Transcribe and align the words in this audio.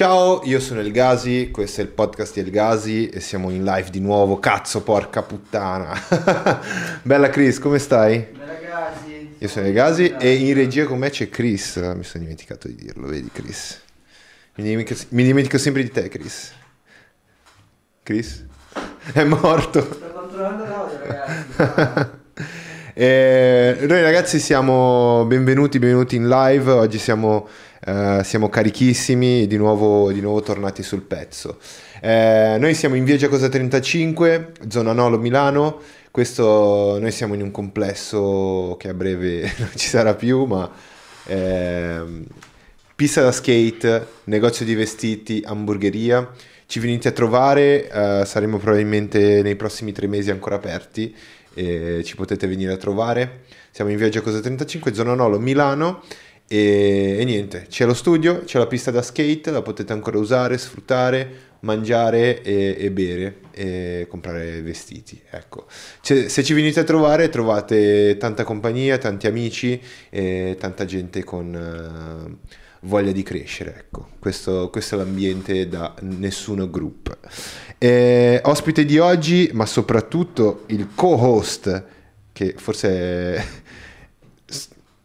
Ciao, 0.00 0.40
io 0.44 0.60
sono 0.60 0.80
El 0.80 0.92
Gasi, 0.92 1.50
questo 1.50 1.82
è 1.82 1.84
il 1.84 1.90
podcast 1.90 2.32
di 2.32 2.40
El 2.40 2.48
Gasi 2.48 3.10
e 3.10 3.20
siamo 3.20 3.50
in 3.50 3.62
live 3.64 3.90
di 3.90 4.00
nuovo. 4.00 4.38
Cazzo, 4.38 4.82
porca 4.82 5.20
puttana. 5.20 5.92
Bella 7.04 7.28
Chris, 7.28 7.58
come 7.58 7.78
stai? 7.78 8.26
Bella 8.32 8.54
Gasi. 8.54 9.34
Io 9.36 9.46
sono 9.46 9.66
El 9.66 9.74
Gasi 9.74 10.14
e 10.18 10.32
in 10.36 10.54
regia 10.54 10.86
con 10.86 10.96
me 10.96 11.10
c'è 11.10 11.28
Chris. 11.28 11.76
Mi 11.76 12.02
sono 12.02 12.22
dimenticato 12.22 12.66
di 12.66 12.76
dirlo, 12.76 13.08
vedi 13.08 13.28
Chris. 13.30 13.78
Mi 14.54 14.64
dimentico, 14.64 14.98
mi 15.10 15.22
dimentico 15.22 15.58
sempre 15.58 15.82
di 15.82 15.90
te, 15.90 16.08
Chris. 16.08 16.52
Chris? 18.02 18.46
È 19.12 19.22
morto. 19.24 19.82
Sto 19.82 20.12
controllando 20.12 20.64
l'audio, 20.64 20.98
ragazzi. 20.98 22.18
Eh, 22.92 23.78
noi 23.88 24.02
ragazzi 24.02 24.38
siamo 24.40 25.24
benvenuti, 25.26 25.78
benvenuti 25.78 26.16
in 26.16 26.28
live, 26.28 26.70
oggi 26.70 26.98
siamo, 26.98 27.48
eh, 27.84 28.20
siamo 28.24 28.48
carichissimi, 28.48 29.46
di 29.46 29.56
nuovo, 29.56 30.12
di 30.12 30.20
nuovo 30.20 30.40
tornati 30.40 30.82
sul 30.82 31.02
pezzo. 31.02 31.58
Eh, 32.00 32.56
noi 32.58 32.74
siamo 32.74 32.94
in 32.94 33.04
via 33.04 33.16
Giacosa 33.16 33.48
35, 33.48 34.52
zona 34.68 34.92
Nolo 34.92 35.18
Milano, 35.18 35.80
questo, 36.10 36.98
noi 37.00 37.12
siamo 37.12 37.34
in 37.34 37.42
un 37.42 37.50
complesso 37.52 38.76
che 38.78 38.88
a 38.88 38.94
breve 38.94 39.42
non 39.58 39.70
ci 39.76 39.88
sarà 39.88 40.14
più, 40.14 40.44
ma 40.44 40.68
ehm, 41.26 42.24
pista 42.96 43.22
da 43.22 43.32
skate, 43.32 44.06
negozio 44.24 44.64
di 44.64 44.74
vestiti, 44.74 45.42
hamburgeria. 45.44 46.28
Ci 46.66 46.78
venite 46.80 47.08
a 47.08 47.12
trovare, 47.12 47.88
eh, 47.88 48.22
saremo 48.24 48.58
probabilmente 48.58 49.42
nei 49.42 49.56
prossimi 49.56 49.92
tre 49.92 50.06
mesi 50.06 50.30
ancora 50.30 50.56
aperti 50.56 51.14
e 51.54 52.02
ci 52.04 52.14
potete 52.14 52.46
venire 52.46 52.72
a 52.72 52.76
trovare. 52.76 53.42
Siamo 53.70 53.90
in 53.90 53.96
via 53.96 54.08
Giacosa 54.08 54.40
35, 54.40 54.92
zona 54.92 55.14
Nolo, 55.14 55.38
Milano. 55.38 56.02
E, 56.52 57.18
e 57.20 57.24
niente, 57.24 57.66
c'è 57.68 57.86
lo 57.86 57.94
studio, 57.94 58.42
c'è 58.42 58.58
la 58.58 58.66
pista 58.66 58.90
da 58.90 59.02
skate, 59.02 59.52
la 59.52 59.62
potete 59.62 59.92
ancora 59.92 60.18
usare, 60.18 60.58
sfruttare, 60.58 61.50
mangiare 61.60 62.42
e, 62.42 62.74
e 62.76 62.90
bere 62.90 63.36
e 63.52 64.06
comprare 64.08 64.60
vestiti. 64.60 65.20
Ecco. 65.30 65.66
C'è- 66.00 66.26
se 66.26 66.42
ci 66.42 66.52
venite 66.52 66.80
a 66.80 66.82
trovare 66.82 67.28
trovate 67.28 68.16
tanta 68.18 68.42
compagnia, 68.42 68.98
tanti 68.98 69.28
amici 69.28 69.80
e 70.08 70.56
tanta 70.58 70.84
gente 70.86 71.22
con 71.22 71.54
eh, 71.54 72.48
voglia 72.80 73.12
di 73.12 73.22
crescere. 73.22 73.76
Ecco. 73.78 74.08
Questo, 74.18 74.70
questo 74.70 74.96
è 74.96 74.98
l'ambiente 74.98 75.68
da 75.68 75.94
nessuno 76.00 76.68
group. 76.68 77.16
Eh, 77.78 78.40
ospite 78.42 78.84
di 78.84 78.98
oggi, 78.98 79.50
ma 79.52 79.66
soprattutto 79.66 80.64
il 80.66 80.88
co-host, 80.96 81.84
che 82.32 82.54
forse 82.56 82.88
è 82.88 83.44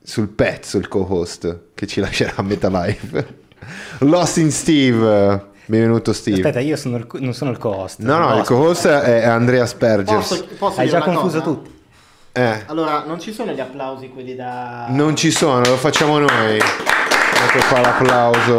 sul 0.06 0.28
pezzo 0.28 0.78
il 0.78 0.88
co-host, 0.88 1.60
che 1.74 1.88
ci 1.88 2.00
lascerà 2.00 2.34
a 2.36 2.42
metà 2.44 2.70
live. 2.70 3.44
Lost 4.00 4.38
in 4.38 4.52
Steve. 4.52 5.54
Benvenuto 5.66 6.14
Steve. 6.14 6.38
Aspetta, 6.38 6.60
io 6.60 6.76
sono 6.76 6.98
il 6.98 7.08
non 7.14 7.34
sono 7.34 7.50
il 7.50 7.58
co-host. 7.58 8.00
no, 8.02 8.20
no, 8.20 8.38
il 8.38 8.44
co-host 8.46 8.86
è 8.88 9.26
Andrea 9.26 9.66
Spergers. 9.66 10.28
Posso, 10.28 10.48
posso 10.60 10.80
Hai 10.80 10.88
già 10.88 11.02
confuso 11.02 11.40
cosa? 11.40 11.42
tutti. 11.42 11.74
Eh, 12.34 12.64
Allora, 12.68 13.04
non 13.06 13.20
ci 13.20 13.34
sono 13.34 13.52
gli 13.54 13.60
applausi 13.60 14.10
quelli 14.10 14.36
da... 14.36 14.86
non 14.90 15.16
ci 15.16 15.32
sono, 15.32 15.62
lo 15.62 15.78
facciamo 15.78 16.20
noi. 16.20 16.58
Ecco 16.58 17.68
qua 17.70 17.80
l'applauso. 17.80 18.58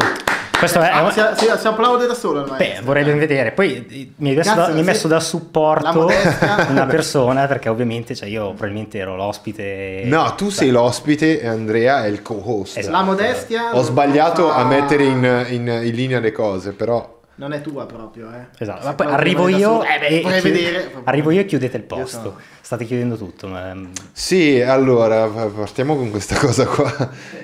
Questo 0.58 0.80
è, 0.80 0.88
Ah, 0.88 1.10
si, 1.10 1.20
si- 1.36 1.52
si 1.58 1.66
applaude 1.66 2.06
da 2.06 2.14
solo 2.14 2.40
il 2.40 2.54
Beh, 2.56 2.80
vorrei 2.82 3.04
ben 3.04 3.18
vedere. 3.18 3.52
Poi 3.52 3.86
eh, 3.88 4.12
mi 4.16 4.30
hai 4.30 4.36
messo, 4.36 4.48
Cazzo, 4.54 4.60
da, 4.60 4.66
mi 4.72 4.78
hai 4.78 4.84
se- 4.84 4.90
messo 4.90 5.08
da 5.08 5.14
la 5.16 5.20
supporto 5.20 6.10
una 6.70 6.86
persona, 6.86 7.46
perché 7.46 7.68
ovviamente 7.68 8.14
cioè, 8.14 8.28
io 8.28 8.48
probabilmente 8.48 8.98
ero 8.98 9.16
l'ospite. 9.16 10.02
No, 10.04 10.34
tu 10.34 10.48
sei 10.50 10.70
l'ospite 10.70 11.40
e 11.40 11.46
Andrea 11.46 12.04
è 12.04 12.08
il 12.08 12.22
co-host. 12.22 12.78
Esatto. 12.78 12.96
La 12.96 13.02
modestia... 13.02 13.74
Ho 13.76 13.82
sbagliato 13.82 14.48
fa- 14.48 14.56
a 14.56 14.64
mettere 14.64 15.04
in, 15.04 15.46
in- 15.50 15.80
in 15.84 15.94
linea 15.94 16.20
le 16.20 16.32
cose, 16.32 16.72
però... 16.72 17.14
Non 17.38 17.52
è 17.52 17.60
tua 17.60 17.84
proprio, 17.86 18.32
eh. 18.32 18.46
Esatto, 18.58 18.80
Si 18.80 18.86
ma 18.86 18.94
poi 18.94 19.06
arrivo 19.08 19.48
io, 19.48 19.58
solo. 19.58 19.84
Eh 19.84 19.98
beh, 19.98 20.06
e 20.06 20.20
vorrei 20.22 20.40
chiud- 20.40 20.54
vedere... 20.54 20.90
arrivo 21.04 21.30
io 21.30 21.40
e 21.40 21.44
chiudete 21.44 21.76
il 21.76 21.82
posto. 21.82 22.18
sono- 22.18 22.36
State 22.62 22.84
chiudendo 22.86 23.16
tutto. 23.16 23.46
ma, 23.48 23.74
mm, 23.74 23.92
Sì, 24.12 24.60
allora 24.62 25.26
pa- 25.28 25.46
partiamo 25.48 25.96
con 25.96 26.10
questa 26.10 26.36
cosa 26.40 26.66
qua. 26.66 26.90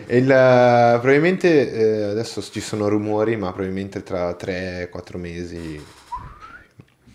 Il, 0.06 0.30
eh, 0.30 0.98
probabilmente 0.98 1.72
eh, 1.72 2.02
adesso 2.04 2.40
ci 2.42 2.60
sono 2.60 2.88
rumori, 2.88 3.36
ma 3.36 3.48
probabilmente 3.52 4.02
tra 4.02 4.34
3-4 4.34 5.18
mesi 5.18 5.84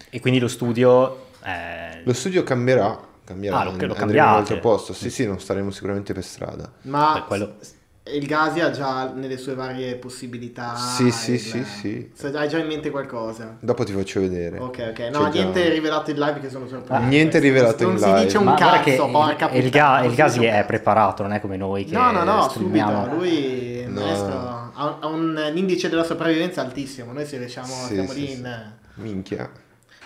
E 0.10 0.20
quindi 0.20 0.40
lo 0.40 0.48
studio. 0.48 1.26
eh, 1.44 2.02
lo 2.04 2.14
studio 2.14 2.44
cambierà. 2.44 3.06
Cambierà, 3.26 3.58
Ah, 3.60 3.64
lo- 3.66 3.72
lo 3.72 3.94
andremo 3.96 4.06
in 4.26 4.32
un 4.32 4.38
altro 4.38 4.60
posto. 4.60 4.94
Sì, 4.94 5.10
sì, 5.10 5.26
non 5.26 5.40
staremo 5.40 5.70
sicuramente 5.72 6.14
per 6.14 6.24
strada. 6.24 6.72
Ma 6.84 7.14
Beh, 7.16 7.24
quello- 7.26 7.56
s- 7.60 7.74
il 8.14 8.26
Gasi 8.28 8.60
ha 8.60 8.72
già 8.72 9.12
nelle 9.14 9.38
sue 9.38 9.54
varie 9.56 9.96
possibilità... 9.96 10.76
Sì, 10.76 11.12
sì, 11.12 11.34
il- 11.34 11.40
sì, 11.40 11.64
sì. 11.64 12.12
se 12.14 12.28
Hai 12.36 12.48
già 12.48 12.58
in 12.58 12.68
mente 12.68 12.90
qualcosa? 12.90 13.58
Dopo 13.60 13.84
ti 13.84 13.92
faccio 13.94 14.20
vedere. 14.22 14.58
Ok, 14.60 14.86
ok. 14.90 14.94
C'è 14.94 15.10
No, 15.12 15.20
già- 15.24 15.30
niente 15.30 15.70
rivelato 15.70 16.12
in 16.12 16.18
live 16.20 16.40
che 16.40 16.50
sono 16.50 16.68
sorpreso. 16.68 17.02
Niente 17.04 17.40
rivelato 17.40 17.84
non 17.84 17.94
in 17.94 18.00
si 18.00 18.06
live. 18.06 18.24
dice 18.24 18.38
un 18.38 18.44
ma 18.46 18.54
cazzo, 18.56 19.08
porca 19.10 19.50
il, 19.52 19.56
il, 19.58 19.64
puttana, 19.70 19.86
Ga- 19.88 19.96
non 19.98 20.04
il 20.06 20.10
si 20.12 20.16
Gasi 20.16 20.40
dice 20.40 20.52
un 20.52 20.58
è 20.58 20.66
preparato, 20.66 21.24
non 21.24 21.34
è 21.34 21.40
come 21.42 21.58
noi 21.58 21.86
che 21.86 21.94
No, 21.96 22.12
no, 22.12 22.24
no, 22.24 22.50
streamiamo. 22.50 23.04
subito. 23.04 23.16
Lui 23.16 23.34
il 23.80 23.90
No. 23.90 24.02
maestro, 24.02 24.72
ha, 24.74 24.98
ha 25.02 25.08
un 25.08 25.52
indice 25.56 25.90
della 25.90 26.04
sopravvivenza 26.04 26.62
altissimo. 26.62 27.12
Noi 27.14 27.26
se 27.26 27.38
riusciamo, 27.38 27.68
Sì, 27.68 27.94
siamo 27.94 28.12
sì, 28.12 28.20
lì 28.20 28.28
sì. 28.28 28.34
in. 28.34 28.72
Minchia. 28.96 29.50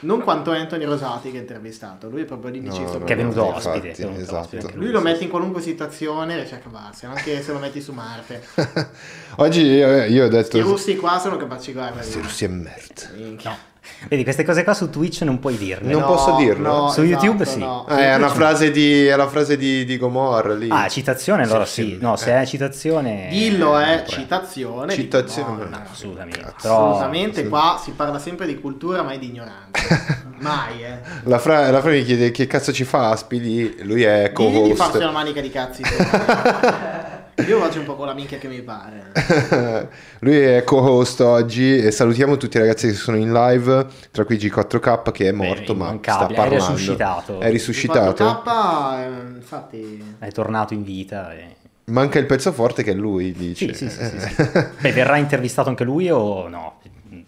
Non 0.01 0.21
quanto 0.21 0.51
Anthony 0.51 0.85
Rosati 0.85 1.31
che 1.31 1.37
ha 1.37 1.41
intervistato, 1.41 2.09
lui 2.09 2.21
è 2.21 2.25
proprio 2.25 2.51
l'indice 2.51 2.81
No, 2.81 2.93
no, 2.97 3.03
Che 3.03 3.13
è 3.13 3.15
venuto 3.15 3.45
infatti, 3.45 3.67
ospite, 3.67 3.91
che 3.93 4.01
è 4.01 4.05
venuto 4.05 4.21
esatto. 4.21 4.39
ospite 4.39 4.65
anche 4.65 4.77
Lui 4.77 4.89
lo 4.89 5.01
metti 5.01 5.23
in 5.23 5.29
qualunque 5.29 5.61
situazione 5.61 6.33
e 6.33 6.35
riesce 6.37 6.55
a 6.55 6.59
cavarsi, 6.59 7.05
anche 7.05 7.41
se 7.41 7.51
lo 7.51 7.59
metti 7.59 7.81
su 7.81 7.91
Marte. 7.91 8.41
Oggi 9.37 9.61
io, 9.61 10.03
io 10.05 10.25
ho 10.25 10.29
detto... 10.29 10.57
I 10.57 10.61
russi 10.61 10.95
qua 10.95 11.19
sono 11.19 11.37
capaci, 11.37 11.71
guarda. 11.71 12.01
Di- 12.01 12.13
russi 12.13 12.45
è 12.45 12.47
merda. 12.47 13.09
Minchia. 13.15 13.69
Vedi, 14.07 14.23
queste 14.23 14.43
cose 14.45 14.63
qua 14.63 14.73
su 14.75 14.89
Twitch 14.89 15.21
non 15.21 15.39
puoi 15.39 15.57
dirle. 15.57 15.91
Non 15.91 16.01
No, 16.01 16.07
posso 16.07 16.35
dirlo? 16.35 16.67
no, 16.67 16.89
Su 16.91 17.01
esatto, 17.01 17.25
YouTube 17.25 17.45
sì. 17.45 17.57
no. 17.59 17.85
Ah, 17.87 17.97
è 17.99 18.15
una 18.15 18.29
frase 18.29 18.69
di, 18.71 19.05
è 19.07 19.15
la 19.15 19.27
frase 19.27 19.57
di, 19.57 19.85
di 19.85 19.97
Gomorra 19.97 20.53
lì. 20.53 20.67
Ah, 20.69 20.87
citazione 20.87 21.43
allora 21.43 21.65
Sì, 21.65 21.83
sì. 21.83 21.97
No, 21.99 22.15
se 22.15 22.37
Eh. 22.37 22.41
è 22.41 22.45
citazione... 22.45 23.27
Dillo 23.31 23.77
è 23.79 24.03
eh, 24.05 24.09
citazione. 24.09 24.93
di 24.95 25.01
Citazione. 25.01 25.47
Gomorra. 25.49 25.69
No, 25.69 25.81
assolutamente. 25.91 26.39
Cazzo. 26.39 26.55
Però- 26.61 26.89
Assolutamente, 26.89 27.47
qua 27.47 27.79
si 27.83 27.91
parla 27.91 28.19
sempre 28.19 28.45
di 28.45 28.59
cultura, 28.59 29.01
mai 29.01 29.17
di 29.19 29.27
ignoranza. 29.29 30.23
mai, 30.37 30.83
eh. 30.83 30.99
La 31.23 31.39
Fra, 31.39 31.69
la 31.71 31.81
Fra 31.81 31.89
mi 31.91 32.03
chiede 32.03 32.29
che 32.31 32.45
cazzo 32.47 32.71
ci 32.71 32.83
fa 32.83 33.09
Aspi 33.09 33.39
lì, 33.39 33.83
lui 33.83 34.03
è 34.03 34.31
Digli 34.35 34.63
di 34.69 34.75
farsi 34.75 34.97
una 34.97 35.07
co-host. 35.07 35.11
manica 35.13 35.41
di 35.41 35.49
cazzi. 35.49 35.81
Io 37.47 37.59
faccio 37.59 37.79
un 37.79 37.85
po' 37.85 37.95
con 37.95 38.05
la 38.07 38.13
minchia 38.13 38.37
che 38.37 38.47
mi 38.47 38.61
pare. 38.61 39.11
lui 40.19 40.37
è 40.39 40.63
co-host 40.63 41.19
oggi 41.21 41.77
e 41.77 41.91
salutiamo 41.91 42.37
tutti 42.37 42.57
i 42.57 42.59
ragazzi 42.59 42.87
che 42.87 42.93
sono 42.93 43.17
in 43.17 43.31
live, 43.31 43.87
tra 44.11 44.25
cui 44.25 44.37
G4K 44.37 45.11
che 45.11 45.27
è 45.27 45.31
morto 45.31 45.73
ma 45.75 45.85
sta 45.85 45.93
immancabile, 45.93 46.33
è 46.33 46.35
parlando. 46.35 46.67
risuscitato. 46.73 47.39
È 47.39 47.49
risuscitato. 47.49 48.23
Il 48.23 48.41
4K, 48.43 48.99
eh, 48.99 49.35
infatti... 49.35 50.15
È 50.19 50.31
tornato 50.31 50.73
in 50.73 50.83
vita. 50.83 51.33
e- 51.33 51.55
Manca 51.85 52.19
il 52.19 52.25
pezzo 52.25 52.51
forte 52.51 52.83
che 52.83 52.91
è 52.91 52.95
lui, 52.95 53.31
dice. 53.33 53.73
Sì, 53.73 53.89
sì, 53.89 53.89
sì, 53.89 54.19
sì, 54.19 54.19
sì. 54.19 54.43
Beh, 54.79 54.91
verrà 54.93 55.17
intervistato 55.17 55.69
anche 55.69 55.83
lui 55.83 56.09
o 56.09 56.47
no? 56.47 56.79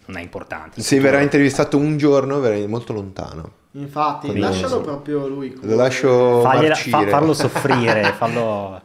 Non 0.06 0.18
è 0.18 0.22
importante. 0.22 0.80
Se 0.80 0.98
verrà 1.00 1.20
intervistato 1.20 1.76
un 1.76 1.96
giorno, 1.96 2.38
verrà 2.40 2.66
molto 2.68 2.92
lontano. 2.92 3.50
Infatti, 3.72 4.26
Quindi- 4.28 4.46
lascialo 4.46 4.80
proprio 4.80 5.26
lui. 5.26 5.56
Lo 5.62 5.74
lascio 5.76 6.40
Fagliela- 6.42 6.74
fa- 6.76 7.06
farlo 7.08 7.32
soffrire, 7.34 8.12
fallo... 8.16 8.80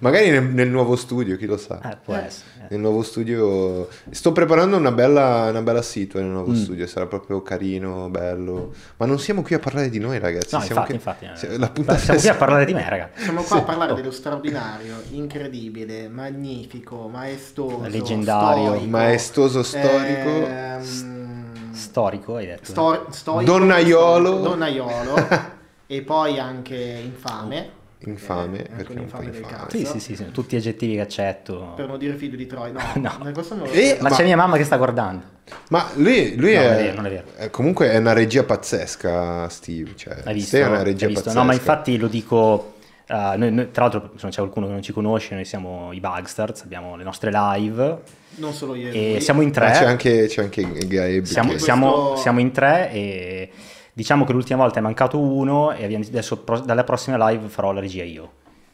Magari 0.00 0.30
nel, 0.30 0.44
nel 0.44 0.68
nuovo 0.68 0.94
studio, 0.96 1.36
chi 1.36 1.46
lo 1.46 1.56
sa. 1.56 1.80
Eh, 1.82 1.96
può 2.04 2.14
essere. 2.14 2.46
eh. 2.62 2.66
Nel 2.70 2.80
nuovo 2.80 3.02
studio 3.02 3.88
sto 4.10 4.30
preparando 4.32 4.76
una 4.76 4.92
bella, 4.92 5.48
una 5.50 5.62
bella 5.62 5.82
situa 5.82 6.20
nel 6.20 6.28
Mm. 6.28 6.32
nuovo 6.32 6.54
studio, 6.54 6.86
sarà 6.86 7.06
proprio 7.06 7.42
carino, 7.42 8.08
bello. 8.08 8.72
Ma 8.98 9.06
non 9.06 9.18
siamo 9.18 9.42
qui 9.42 9.54
a 9.56 9.58
parlare 9.58 9.88
di 9.88 9.98
noi, 9.98 10.18
ragazzi. 10.18 10.54
No, 10.54 10.60
siamo 10.60 10.86
infatti, 10.86 11.24
che- 11.24 11.24
infatti. 11.26 11.46
eh. 11.54 11.58
La 11.58 11.68
puntata 11.70 11.98
Siamo 11.98 12.20
qui 12.20 12.28
a 12.28 12.34
parlare 12.34 12.64
di 12.64 12.74
me, 12.74 12.88
raga. 12.88 13.10
Siamo 13.16 13.42
qua 13.42 13.56
a 13.56 13.62
parlare 13.62 13.92
Oh. 13.92 13.94
dello 13.96 14.10
straordinario, 14.10 14.94
incredibile, 15.10 16.08
magnifico, 16.08 17.08
maestoso, 17.08 17.86
Leggendario. 17.88 18.66
storico, 18.66 18.86
maestoso 18.86 19.62
storico. 19.62 20.28
ehm, 20.46 21.72
Storico, 21.72 22.36
hai 22.36 22.46
detto. 22.46 22.64
sto- 22.70 23.06
stoico, 23.10 23.50
Donnaiolo. 23.50 24.26
storico, 24.28 24.48
donnaiolo 24.48 25.14
e 25.86 26.02
poi 26.02 26.38
anche 26.38 26.76
infame. 26.76 27.76
Infame, 28.06 28.58
Eh, 28.60 28.68
perché 28.76 28.92
un 28.92 28.98
è 28.98 29.00
un 29.00 29.06
po' 29.08 29.22
infame. 29.22 29.66
Sì, 29.70 29.84
sì, 29.84 29.98
sì, 29.98 30.14
sì, 30.16 30.30
tutti 30.30 30.54
aggettivi 30.54 30.94
che 30.94 31.00
accetto. 31.00 31.72
Per 31.74 31.88
non 31.88 31.98
dire 31.98 32.14
figlio 32.14 32.36
di 32.36 32.46
Troia, 32.46 32.72
no, 32.72 32.80
No. 33.02 33.16
ma 33.20 33.32
questo 33.32 33.54
non 33.56 33.66
lo 33.66 33.72
E- 33.72 33.96
Ma, 34.00 34.08
Ma- 34.08 34.14
c'è 34.16 34.22
mia 34.24 34.36
mamma 34.36 34.56
che 34.56 34.64
sta 34.64 34.76
guardando. 34.76 35.24
Ma 35.70 35.88
lui, 35.94 36.36
lui 36.36 36.54
No, 36.54 36.60
è, 36.60 36.64
non 36.64 36.72
è 36.74 36.76
vero, 36.82 36.94
non 36.96 37.06
è 37.06 37.10
vero. 37.10 37.24
è- 37.36 37.50
Comunque 37.50 37.90
è 37.90 37.96
una 37.96 38.12
regia 38.12 38.44
pazzesca, 38.44 39.48
Steve. 39.48 39.92
Cioè, 39.96 40.18
Hai 40.24 40.32
visto? 40.34 40.48
Steve 40.50 40.64
è 40.64 40.68
una 40.68 40.82
regia 40.82 41.06
Hai 41.06 41.12
pazzesca. 41.14 41.38
No, 41.38 41.44
ma 41.44 41.52
infatti 41.54 41.96
lo 41.98 42.06
dico. 42.08 42.74
eh, 43.10 43.34
noi- 43.38 43.50
noi- 43.52 43.70
tra 43.70 43.82
l'altro, 43.84 44.10
se 44.16 44.18
non 44.22 44.30
c'è 44.30 44.36
qualcuno 44.38 44.66
che 44.66 44.72
non 44.72 44.82
ci 44.82 44.92
conosce, 44.92 45.34
noi 45.34 45.46
siamo 45.46 45.92
i 45.94 45.98
Bugstars, 45.98 46.60
abbiamo 46.62 46.94
le 46.94 47.04
nostre 47.04 47.30
live 47.32 47.98
Non 48.36 48.52
solo 48.52 48.74
io 48.74 48.92
e 48.92 49.16
siamo 49.20 49.40
in 49.40 49.48
Ma 49.48 49.54
tre. 49.54 49.70
c'è 49.72 49.84
anche, 49.86 50.26
c'è 50.26 50.42
anche 50.42 50.62
Gabe. 50.86 51.24
siamo, 51.24 51.52
che- 51.52 51.58
siamo- 51.58 51.90
Questo- 51.92 52.16
siamo 52.20 52.38
in 52.40 52.52
tre 52.52 52.92
e 52.92 53.50
diciamo 53.98 54.24
che 54.24 54.32
l'ultima 54.32 54.62
volta 54.62 54.78
è 54.78 54.82
mancato 54.82 55.18
uno 55.18 55.72
e 55.72 55.92
adesso 55.92 56.36
pro- 56.38 56.60
dalla 56.60 56.84
prossima 56.84 57.28
live 57.30 57.48
farò 57.48 57.72
la 57.72 57.80
regia 57.80 58.04
io. 58.04 58.30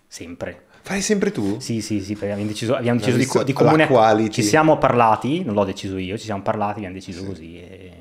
Sempre. 0.06 0.64
Fai 0.82 1.00
sempre 1.00 1.32
tu? 1.32 1.58
Sì, 1.60 1.80
sì, 1.80 2.02
sì, 2.02 2.12
perché 2.12 2.32
abbiamo 2.32 2.50
deciso, 2.50 2.74
abbiamo 2.76 2.98
deciso 2.98 3.16
di, 3.16 3.24
co- 3.24 3.42
di 3.42 3.54
comune... 3.54 3.88
Ci 4.28 4.42
siamo 4.42 4.76
parlati, 4.76 5.42
non 5.42 5.54
l'ho 5.54 5.64
deciso 5.64 5.96
io, 5.96 6.18
ci 6.18 6.24
siamo 6.24 6.42
parlati, 6.42 6.76
abbiamo 6.80 6.94
deciso 6.94 7.20
Sì. 7.20 7.26
così 7.26 7.56
e, 7.58 7.92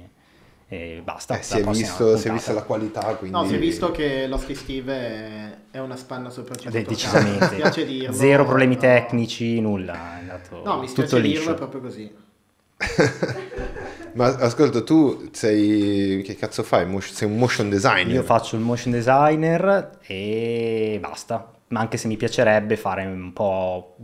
e 0.68 1.02
basta. 1.02 1.40
Eh, 1.40 1.44
si, 1.44 1.60
è 1.60 1.64
visto, 1.64 2.18
si 2.18 2.28
è 2.28 2.32
vista 2.34 2.52
la 2.52 2.64
qualità, 2.64 3.16
quindi... 3.16 3.38
No, 3.38 3.46
si 3.48 3.56
è 3.56 3.58
visto 3.58 3.90
che 3.92 4.28
l'Osky 4.28 4.54
Steve 4.54 4.94
è, 4.94 5.58
è 5.72 5.80
una 5.80 5.96
spanna 5.96 6.30
sopra 6.30 6.56
il 6.56 6.70
Mi 6.74 6.84
decisamente. 6.84 7.46
spiace 7.46 7.86
dirlo. 7.86 8.14
Zero 8.14 8.44
problemi 8.44 8.74
no. 8.74 8.82
tecnici, 8.82 9.62
nulla. 9.62 9.94
È 9.94 10.20
andato 10.20 10.62
No, 10.66 10.80
mi 10.80 10.88
tutto 10.88 11.06
spiace 11.08 11.22
dirlo, 11.22 11.40
liscio. 11.40 11.52
è 11.52 11.56
proprio 11.56 11.80
così. 11.80 12.14
Ma 14.14 14.26
ascolta, 14.28 14.82
tu 14.84 15.30
sei... 15.32 16.22
Che 16.24 16.36
cazzo 16.36 16.64
fai? 16.64 16.86
Sei 17.02 17.28
un 17.28 17.38
motion 17.38 17.70
designer? 17.70 18.14
Io 18.14 18.24
faccio 18.24 18.56
il 18.56 18.62
motion 18.62 18.92
designer 18.92 20.00
e 20.06 20.98
basta. 21.02 21.52
Ma 21.70 21.80
anche 21.80 21.98
se 21.98 22.08
mi 22.08 22.18
piacerebbe 22.18 22.78
fare 22.78 23.04
un 23.06 23.34
po' 23.34 23.96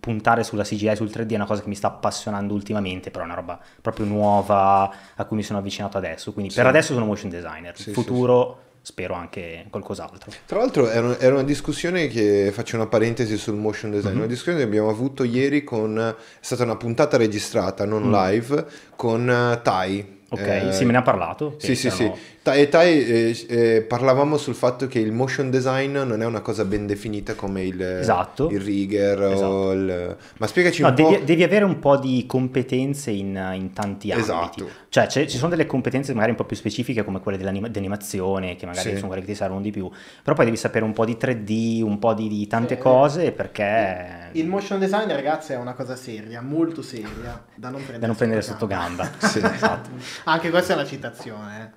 puntare 0.00 0.44
sulla 0.44 0.64
CGI, 0.64 0.96
sul 0.96 1.08
3D, 1.08 1.30
è 1.32 1.34
una 1.36 1.46
cosa 1.46 1.62
che 1.62 1.68
mi 1.68 1.74
sta 1.74 1.88
appassionando 1.88 2.52
ultimamente, 2.52 3.10
però 3.10 3.24
è 3.24 3.26
una 3.26 3.36
roba 3.36 3.58
proprio 3.80 4.04
nuova 4.04 4.92
a 5.14 5.24
cui 5.24 5.36
mi 5.36 5.42
sono 5.42 5.58
avvicinato 5.60 5.96
adesso. 5.96 6.32
Quindi 6.34 6.52
per 6.52 6.64
Sì. 6.64 6.68
adesso 6.68 6.92
sono 6.92 7.06
motion 7.06 7.30
designer. 7.30 7.74
Sì, 7.76 7.88
In 7.88 7.94
sì, 7.94 8.02
futuro 8.02 8.58
spero 8.86 9.14
anche 9.14 9.66
qualcos'altro. 9.68 10.30
Tra 10.46 10.58
l'altro 10.58 10.88
era, 10.88 11.18
era 11.18 11.32
una 11.34 11.42
discussione 11.42 12.06
che 12.06 12.50
faccio 12.52 12.76
una 12.76 12.86
parentesi 12.86 13.36
sul 13.36 13.56
motion 13.56 13.90
design, 13.90 14.12
Mhm. 14.12 14.18
una 14.18 14.26
discussione 14.28 14.58
che 14.58 14.64
abbiamo 14.64 14.88
avuto 14.88 15.24
ieri 15.24 15.64
con 15.64 15.98
è 15.98 16.14
stata 16.38 16.62
una 16.62 16.76
puntata 16.76 17.16
registrata, 17.16 17.84
non 17.84 18.04
Mm. 18.04 18.12
live, 18.12 18.66
con 18.94 19.28
eh, 19.28 19.60
Tai. 19.60 20.14
Ok, 20.28 20.38
Eh, 20.40 20.72
sì, 20.72 20.84
me 20.84 20.92
ne 20.92 20.98
ha 20.98 21.02
parlato. 21.02 21.56
Sì, 21.58 21.74
sì, 21.74 21.90
sì. 21.90 22.08
E 22.54 22.68
Tai 22.68 23.04
eh, 23.04 23.46
eh, 23.48 23.82
parlavamo 23.82 24.36
sul 24.36 24.54
fatto 24.54 24.86
che 24.86 24.98
il 24.98 25.12
motion 25.12 25.50
design 25.50 25.96
non 25.98 26.22
è 26.22 26.24
una 26.26 26.40
cosa 26.40 26.64
ben 26.64 26.86
definita 26.86 27.34
come 27.34 27.64
il, 27.64 27.80
Esatto. 27.82 28.48
il 28.50 28.60
rigger 28.60 29.20
o 29.20 29.32
Esatto. 29.32 29.72
il... 29.72 30.16
Ma 30.38 30.46
spiegaci 30.46 30.82
No, 30.82 30.88
un 30.88 30.94
po'... 30.94 31.08
devi, 31.10 31.24
devi 31.24 31.42
avere 31.42 31.64
un 31.64 31.78
po' 31.78 31.96
di 31.96 32.24
competenze 32.26 33.10
in, 33.10 33.28
in 33.54 33.72
tanti 33.72 34.10
ambiti. 34.10 34.30
Esatto. 34.30 34.68
Cioè, 34.88 35.06
ci 35.08 35.36
sono 35.36 35.50
delle 35.50 35.66
competenze 35.66 36.12
magari 36.14 36.30
un 36.30 36.36
po' 36.38 36.44
più 36.44 36.56
specifiche 36.56 37.04
come 37.04 37.20
quelle 37.20 37.36
dell'anima- 37.36 37.68
dell'animazione, 37.68 38.56
che 38.56 38.64
magari 38.66 38.90
Sì. 38.90 38.94
sono 38.96 39.08
quelle 39.08 39.20
che 39.22 39.28
ti 39.28 39.34
servono 39.34 39.60
di 39.60 39.70
più. 39.70 39.90
Però 40.22 40.34
poi 40.34 40.44
devi 40.46 40.56
sapere 40.56 40.84
un 40.84 40.92
po' 40.92 41.04
di 41.04 41.16
3D, 41.20 41.82
un 41.82 41.98
po' 41.98 42.14
di, 42.14 42.28
di 42.28 42.46
tante 42.46 42.76
Sì. 42.76 42.80
cose 42.80 43.32
perché... 43.32 44.28
Il 44.32 44.46
motion 44.48 44.78
design, 44.78 45.08
ragazzi, 45.10 45.52
è 45.52 45.56
una 45.56 45.74
cosa 45.74 45.96
seria, 45.96 46.40
molto 46.40 46.80
seria, 46.82 47.44
da 47.54 47.68
non 47.68 47.76
prendere, 47.76 47.98
da 47.98 48.06
non 48.06 48.16
prendere 48.16 48.42
sotto 48.42 48.66
gamba. 48.66 49.10
Sì. 49.18 49.38
esatto. 49.38 49.90
Anche 50.24 50.50
questa 50.50 50.72
è 50.72 50.76
una 50.76 50.86
citazione. 50.86 51.72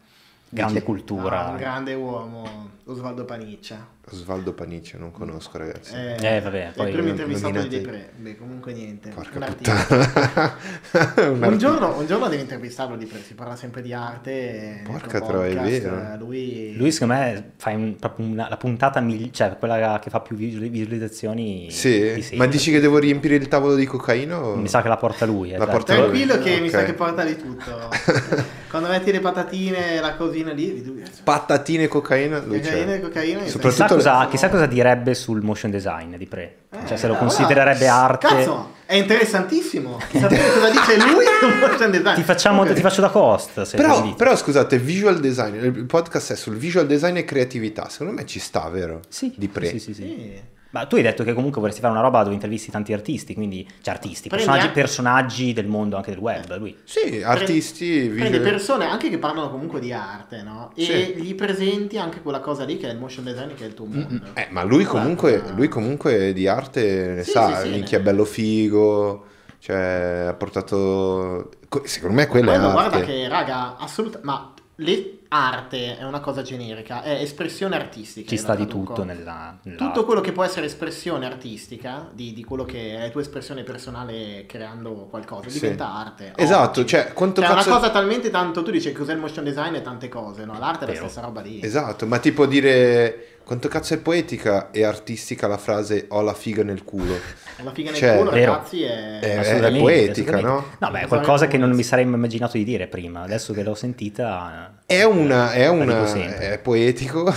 Grande 0.49 0.81
cultura. 0.81 1.45
Ah, 1.45 1.49
un 1.51 1.57
grande 1.57 1.93
uomo, 1.95 2.43
Osvaldo 2.85 3.25
Paniccia. 3.25 3.85
Osvaldo 4.11 4.53
Panice, 4.53 4.97
non 4.97 5.11
conosco 5.11 5.57
ragazzi. 5.57 5.93
Eh, 5.95 6.41
vabbè, 6.41 6.69
È 6.69 6.71
poi 6.75 6.87
il 6.87 6.93
primo 6.93 7.09
intervistato 7.09 7.61
di 7.61 7.67
Depre. 7.67 8.09
Beh, 8.15 8.37
comunque 8.37 8.73
niente. 8.73 9.09
Porca 9.09 9.37
un 9.39 9.45
puttana. 9.45 10.57
Un 11.29 11.43
Un 11.43 11.57
giorno, 11.57 11.97
un 11.99 12.05
giorno 12.07 12.27
devi 12.27 12.41
intervistarlo 12.41 12.95
di 12.95 13.05
Pre, 13.05 13.21
si 13.21 13.33
parla 13.33 13.55
sempre 13.55 13.81
di 13.81 13.93
arte. 13.93 14.81
nel 14.81 14.81
Porca 14.83 15.19
troia, 15.21 15.61
è 15.61 15.63
vero. 15.79 15.95
eh, 16.13 16.17
Lui, 16.17 16.73
Lui 16.75 16.91
secondo 16.91 17.13
me 17.13 17.51
fa 17.57 17.69
un- 17.71 17.95
proprio 17.97 18.25
una- 18.25 18.47
la 18.49 18.57
puntata, 18.57 18.99
migli- 18.99 19.31
cioè 19.31 19.55
quella 19.57 19.99
che 20.01 20.09
fa 20.09 20.19
più 20.21 20.35
visual- 20.35 20.69
visualizzazioni. 20.69 21.65
di 21.67 21.71
Sì? 21.71 21.99
sempre. 22.21 22.37
Ma 22.37 22.45
dici 22.47 22.71
che 22.71 22.79
devo 22.79 22.97
riempire 22.97 23.35
il 23.35 23.47
tavolo 23.47 23.75
di 23.75 23.85
cocaina? 23.85 24.43
o- 24.43 24.55
Mi 24.55 24.67
sa 24.67 24.81
che 24.81 24.87
la 24.87 24.97
porta 24.97 25.25
lui. 25.25 25.49
eh, 25.49 25.57
La 25.57 25.65
certo. 25.65 25.71
porta 25.71 25.93
lui. 25.93 26.01
Tranquillo 26.03 26.37
che 26.43 26.59
mi 26.59 26.67
Ok. 26.67 26.73
sa 26.73 26.83
che 26.83 26.93
porta 26.93 27.23
di 27.23 27.35
tutto. 27.37 27.89
Quando 28.69 28.87
metti 28.89 29.11
le 29.11 29.19
patatine 29.19 29.99
la 29.99 30.15
cosina 30.15 30.51
lì, 30.51 30.83
lui. 30.85 31.03
Patatine 31.23 31.83
e 31.83 31.87
cocaina? 31.87 32.39
Lui 32.39 32.59
c'è. 32.59 32.69
Cocaina 32.71 32.93
e 32.93 33.01
cocaina. 33.01 33.47
Soprattutto- 33.47 33.98
cosa, 34.03 34.27
chissà 34.29 34.49
cosa 34.49 34.65
direbbe 34.65 35.13
sul 35.13 35.41
motion 35.41 35.71
design 35.71 36.15
di 36.15 36.25
Pre. 36.25 36.55
Eh, 36.71 36.77
cioè, 36.87 36.97
se 36.97 37.07
lo 37.07 37.13
allora, 37.13 37.27
considererebbe 37.27 37.87
arte. 37.87 38.27
Cazzo, 38.27 38.73
è 38.85 38.95
interessantissimo. 38.95 39.99
Sapere 40.11 40.51
cosa 40.53 40.69
dice 40.69 40.97
lui 40.97 41.25
sul 41.39 41.57
motion 41.59 41.91
design. 41.91 42.15
Ti, 42.15 42.23
facciamo, 42.23 42.61
Ok. 42.61 42.73
ti 42.73 42.81
faccio 42.81 43.01
da 43.01 43.09
cost. 43.09 43.61
Se 43.63 43.77
Però, 43.77 44.13
però 44.15 44.35
scusate, 44.35 44.77
visual 44.77 45.19
design, 45.19 45.55
il 45.63 45.85
podcast 45.85 46.33
è 46.33 46.35
sul 46.35 46.55
visual 46.57 46.85
design 46.87 47.17
e 47.17 47.25
creatività, 47.25 47.89
secondo 47.89 48.13
me 48.13 48.25
ci 48.25 48.39
sta, 48.39 48.67
vero? 48.69 49.01
Sì, 49.09 49.33
Di 49.37 49.47
pre. 49.47 49.67
sì, 49.69 49.79
sì, 49.79 49.93
sì. 49.93 50.01
Sì. 50.03 50.41
Ma 50.71 50.85
tu 50.85 50.97
hai 50.97 51.01
detto 51.01 51.23
che 51.23 51.33
comunque 51.33 51.59
vorresti 51.59 51.81
fare 51.81 51.93
una 51.93 52.01
roba 52.01 52.21
dove 52.21 52.35
intervisti 52.35 52.69
tanti 52.69 52.93
artisti, 52.93 53.33
quindi 53.33 53.67
cioè 53.81 53.93
artisti, 53.95 54.29
personaggi, 54.29 54.67
anche- 54.67 54.73
personaggi 54.79 55.53
del 55.53 55.65
mondo 55.65 55.95
anche 55.95 56.11
del 56.11 56.19
web. 56.19 56.57
Lui. 56.57 56.77
Sì, 56.83 57.23
artisti, 57.23 58.07
Prendi 58.07 58.37
visual... 58.37 58.41
persone 58.41 58.85
anche 58.85 59.09
che 59.09 59.17
parlano 59.17 59.49
comunque 59.49 59.79
di 59.79 59.91
arte, 59.91 60.43
no? 60.43 60.71
E 60.75 60.83
Sì. 61.15 61.21
gli 61.21 61.33
presenti 61.33 61.97
anche 61.97 62.21
quella 62.21 62.39
cosa 62.39 62.65
lì 62.65 62.77
che 62.77 62.87
è 62.87 62.91
il 62.91 62.99
motion 62.99 63.23
design, 63.23 63.53
che 63.55 63.63
è 63.63 63.67
il 63.67 63.73
tuo 63.73 63.85
mondo. 63.85 64.27
Eh, 64.35 64.47
ma 64.51 64.61
lui 64.63 64.83
comunque, 64.83 65.41
lui 65.55 65.67
comunque 65.67 66.33
di 66.33 66.47
arte 66.47 67.13
ne 67.15 67.23
Sì, 67.23 67.31
sa, 67.31 67.55
sì, 67.55 67.61
sì, 67.63 67.69
minchia 67.73 67.97
è 67.97 68.01
ne- 68.01 68.05
bello 68.05 68.25
figo, 68.25 69.25
cioè 69.57 70.25
ha 70.29 70.33
portato... 70.33 71.49
co- 71.67 71.81
Secondo 71.85 72.15
me 72.15 72.27
quella 72.27 72.51
Quello, 72.51 72.67
è 72.67 72.71
arte. 72.71 72.89
guarda 72.89 73.05
che, 73.07 73.27
raga, 73.27 73.77
assolutamente... 73.77 74.27
Ma 74.27 74.53
le- 74.75 75.18
arte 75.31 75.97
è 75.97 76.03
una 76.03 76.19
cosa 76.19 76.41
generica, 76.41 77.03
è 77.03 77.11
espressione 77.21 77.75
artistica. 77.75 78.27
Ci 78.29 78.37
sta 78.37 78.55
di 78.55 78.65
tutto 78.65 79.03
nella, 79.03 79.57
nella- 79.63 79.77
Tutto 79.77 80.03
quello 80.05 80.21
che 80.21 80.31
può 80.31 80.43
essere 80.43 80.65
espressione 80.65 81.25
artistica, 81.25 82.09
di, 82.11 82.33
di 82.33 82.43
quello 82.43 82.65
che 82.65 82.95
è 82.97 83.01
la 83.03 83.09
tua 83.09 83.21
espressione 83.21 83.63
personale 83.63 84.45
creando 84.47 85.07
qualcosa, 85.09 85.49
Sì. 85.49 85.59
diventa 85.59 85.93
arte. 85.93 86.33
Esatto, 86.35 86.79
Oggi. 86.81 86.89
cioè 86.89 87.13
quanto 87.13 87.41
Cioè, 87.41 87.49
è 87.51 87.53
cazzo... 87.53 87.69
una 87.69 87.77
cosa 87.77 87.91
talmente 87.91 88.29
tanto, 88.31 88.63
tu 88.63 88.71
dici 88.71 88.91
cos'è 88.91 89.13
il 89.13 89.19
motion 89.19 89.43
design 89.43 89.75
e 89.75 89.81
tante 89.81 90.09
cose, 90.09 90.45
no? 90.45 90.57
L'arte 90.57 90.85
è 90.85 90.87
la 90.87 90.93
Vero. 90.93 91.05
stessa 91.07 91.21
roba 91.21 91.41
lì. 91.41 91.61
Esatto, 91.63 92.05
ma 92.07 92.17
tipo 92.17 92.45
dire 92.47 93.38
quanto 93.49 93.67
cazzo 93.67 93.95
è 93.95 93.97
poetica 93.97 94.69
e 94.69 94.83
artistica 94.83 95.47
la 95.47 95.57
frase 95.57 96.05
ho 96.09 96.21
la 96.21 96.35
figa 96.35 96.61
nel 96.63 96.83
culo. 96.83 97.17
La 97.63 97.71
figa 97.71 97.89
nel 97.89 97.99
Cioè, 97.99 98.17
culo, 98.17 98.29
vero. 98.29 98.51
ragazzi, 98.51 98.83
è... 98.83 99.19
Eh, 99.23 99.37
Assolutamente, 99.37 99.79
poetica, 99.79 100.35
assolutamente. 100.35 100.75
no? 100.79 100.87
No, 100.87 100.91
beh, 100.91 101.01
è 101.01 101.07
qualcosa 101.07 101.47
che 101.47 101.57
non 101.57 101.71
mi 101.71 101.81
sarei 101.81 102.03
immaginato 102.05 102.57
di 102.57 102.63
dire 102.63 102.85
prima. 102.85 103.21
Adesso 103.23 103.51
che 103.53 103.63
l'ho 103.63 103.73
sentita... 103.73 104.81
È 104.85 105.01
una... 105.01 105.51
È, 105.51 105.67
una, 105.67 106.13
è 106.13 106.59
poetico, 106.59 107.25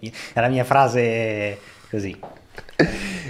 è 0.00 0.40
la 0.40 0.48
mia 0.48 0.64
frase 0.64 1.58
così. 1.90 2.18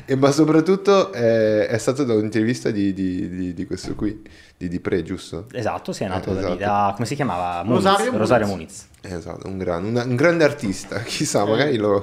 E, 0.05 0.15
ma 0.17 0.31
soprattutto 0.31 1.13
è, 1.13 1.67
è 1.67 1.79
stato 1.79 2.05
da 2.05 2.15
un'intervista 2.15 2.71
di, 2.71 2.93
di, 2.93 3.29
di, 3.29 3.55
di 3.55 3.67
questo 3.67 3.95
qui, 3.95 4.23
di 4.57 4.69
Di 4.69 4.81
Pre, 4.81 5.03
giusto? 5.03 5.47
Esatto, 5.53 5.93
si 5.93 6.05
è 6.05 6.09
nato 6.09 6.31
Eh, 6.33 6.35
da 6.35 6.41
lì, 6.41 6.57
esatto. 6.57 6.87
da... 6.89 6.93
come 6.95 7.07
si 7.07 7.15
chiamava? 7.15 7.63
Muniz, 7.65 7.77
Rosario 7.85 8.05
Muniz. 8.07 8.19
Rosario 8.19 8.47
Muniz. 8.47 8.89
Esatto, 9.03 9.47
un, 9.49 9.59
gran- 9.59 9.85
una- 9.85 10.05
un 10.05 10.17
grande 10.17 10.45
artista, 10.45 11.01
chissà, 11.05 11.45
Eh. 11.45 11.49
magari 11.49 11.77
lo... 11.77 12.01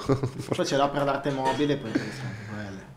Poi 0.55 0.65
c'è 0.65 0.77
l'opera 0.77 1.03
d'arte 1.03 1.29
mobile, 1.31 1.77
poi. 1.77 1.91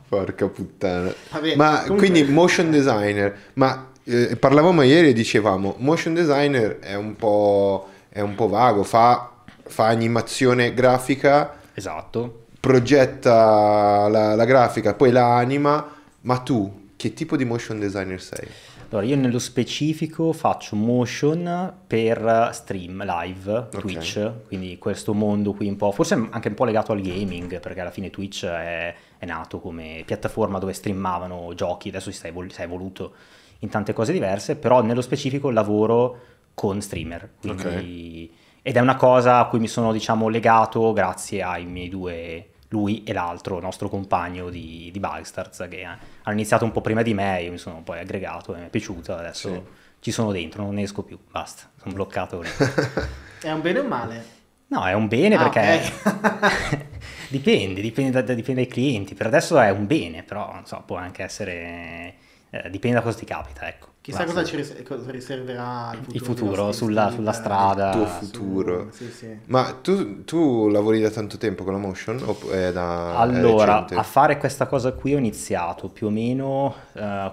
Porca 0.08 0.48
puttana. 0.48 1.12
Vabbè, 1.30 1.54
ma 1.54 1.82
comunque- 1.82 1.96
quindi 2.08 2.24
motion 2.24 2.70
designer, 2.70 3.36
ma 3.54 3.90
eh, 4.02 4.34
parlavamo 4.36 4.82
ieri 4.82 5.10
e 5.10 5.12
dicevamo, 5.12 5.76
motion 5.78 6.14
designer 6.14 6.78
è 6.80 6.94
un 6.96 7.14
po', 7.14 7.88
è 8.08 8.20
un 8.20 8.34
po' 8.34 8.48
vago, 8.48 8.82
fa, 8.82 9.30
fa 9.66 9.86
animazione 9.86 10.74
grafica, 10.74 11.58
Esatto. 11.74 12.46
Progetta 12.60 14.06
la, 14.08 14.34
la 14.34 14.44
grafica, 14.44 14.94
poi 14.94 15.10
la 15.10 15.36
anima, 15.36 15.84
ma 16.20 16.38
tu 16.38 16.88
che 16.94 17.14
tipo 17.14 17.36
di 17.36 17.46
motion 17.46 17.78
designer 17.78 18.20
sei? 18.20 18.46
Allora, 18.90 19.06
io 19.06 19.16
nello 19.16 19.38
specifico 19.38 20.32
faccio 20.32 20.76
motion 20.76 21.72
per 21.86 22.50
stream 22.52 23.04
live, 23.04 23.68
Twitch, 23.70 24.30
quindi 24.48 24.76
questo 24.78 25.14
mondo 25.14 25.52
qui 25.52 25.68
un 25.68 25.76
po', 25.76 25.92
forse 25.92 26.14
anche 26.14 26.48
un 26.48 26.54
po' 26.54 26.64
legato 26.64 26.90
al 26.92 27.00
gaming, 27.00 27.60
perché 27.60 27.80
alla 27.80 27.92
fine 27.92 28.10
Twitch 28.10 28.44
è, 28.44 28.94
è 29.16 29.24
nato 29.26 29.60
come 29.60 30.02
piattaforma 30.04 30.58
dove 30.58 30.72
streamavano 30.72 31.54
giochi, 31.54 31.88
adesso 31.88 32.10
si 32.10 32.16
sta 32.16 32.26
evol- 32.26 32.50
si 32.50 32.60
è 32.60 32.64
evoluto 32.64 33.14
in 33.60 33.68
tante 33.68 33.92
cose 33.92 34.12
diverse, 34.12 34.56
però 34.56 34.82
nello 34.82 35.02
specifico 35.02 35.50
lavoro 35.50 36.18
con 36.54 36.80
streamer, 36.82 37.30
quindi... 37.40 38.34
Ed 38.62 38.76
è 38.76 38.80
una 38.80 38.96
cosa 38.96 39.38
a 39.38 39.46
cui 39.46 39.58
mi 39.58 39.68
sono, 39.68 39.90
diciamo, 39.90 40.28
legato 40.28 40.92
grazie 40.92 41.42
ai 41.42 41.64
miei 41.64 41.88
due, 41.88 42.49
lui 42.70 43.02
e 43.04 43.12
l'altro, 43.12 43.60
nostro 43.60 43.88
compagno 43.88 44.48
di, 44.50 44.90
di 44.92 44.98
Bugstars, 45.00 45.66
che 45.68 45.82
hanno 45.84 45.98
iniziato 46.32 46.64
un 46.64 46.72
po' 46.72 46.80
prima 46.80 47.02
di 47.02 47.14
me, 47.14 47.42
io 47.42 47.50
mi 47.50 47.58
sono 47.58 47.82
poi 47.82 47.98
aggregato 48.00 48.54
e 48.54 48.60
mi 48.60 48.66
è 48.66 48.68
piaciuto, 48.70 49.14
adesso 49.14 49.48
Sì. 49.52 49.62
ci 50.00 50.10
sono 50.12 50.30
dentro, 50.32 50.62
non 50.62 50.74
ne 50.74 50.82
esco 50.82 51.02
più, 51.02 51.18
basta, 51.30 51.70
sono 51.80 51.94
bloccato 51.94 52.40
lì. 52.40 52.48
È 53.42 53.50
un 53.50 53.60
bene 53.60 53.78
o 53.78 53.82
un 53.82 53.88
male? 53.88 54.24
No, 54.68 54.84
è 54.86 54.92
un 54.92 55.08
bene 55.08 55.34
Ah, 55.34 55.48
perché 55.48 55.80
ok. 55.82 56.86
dipende, 57.28 57.80
dipende, 57.80 58.10
da- 58.12 58.22
da- 58.22 58.34
dipende 58.34 58.62
dai 58.62 58.70
clienti, 58.70 59.14
per 59.14 59.26
adesso 59.26 59.58
è 59.58 59.70
un 59.70 59.86
bene, 59.86 60.22
però 60.22 60.52
non 60.52 60.64
so, 60.66 60.82
può 60.86 60.96
anche 60.96 61.22
essere, 61.24 62.14
eh, 62.50 62.70
dipende 62.70 62.98
da 62.98 63.02
cosa 63.02 63.18
ti 63.18 63.24
capita, 63.24 63.66
ecco. 63.66 63.88
Chissà 64.02 64.24
cosa 64.24 64.44
ci 64.44 64.56
ris- 64.56 64.82
cosa 64.82 65.10
riserverà 65.10 65.90
il 65.92 65.98
futuro. 65.98 66.14
Il 66.14 66.20
futuro, 66.24 66.72
sulla- 66.72 67.10
sulla 67.10 67.32
strada. 67.32 67.90
Il 67.92 67.96
tuo 67.96 68.06
su- 68.06 68.12
futuro. 68.24 68.88
Sì, 68.92 69.10
sì. 69.10 69.38
Ma 69.46 69.74
tu, 69.82 70.24
tu 70.24 70.68
lavori 70.68 71.00
da 71.00 71.10
tanto 71.10 71.36
tempo 71.36 71.64
con 71.64 71.74
la 71.74 71.78
motion 71.78 72.18
o 72.24 72.50
è 72.50 72.72
da 72.72 73.18
Allora, 73.18 73.84
a 73.86 74.02
fare 74.02 74.38
questa 74.38 74.66
cosa 74.66 74.92
qui 74.92 75.14
ho 75.14 75.18
iniziato 75.18 75.88
più 75.88 76.06
o 76.06 76.10
meno 76.10 76.74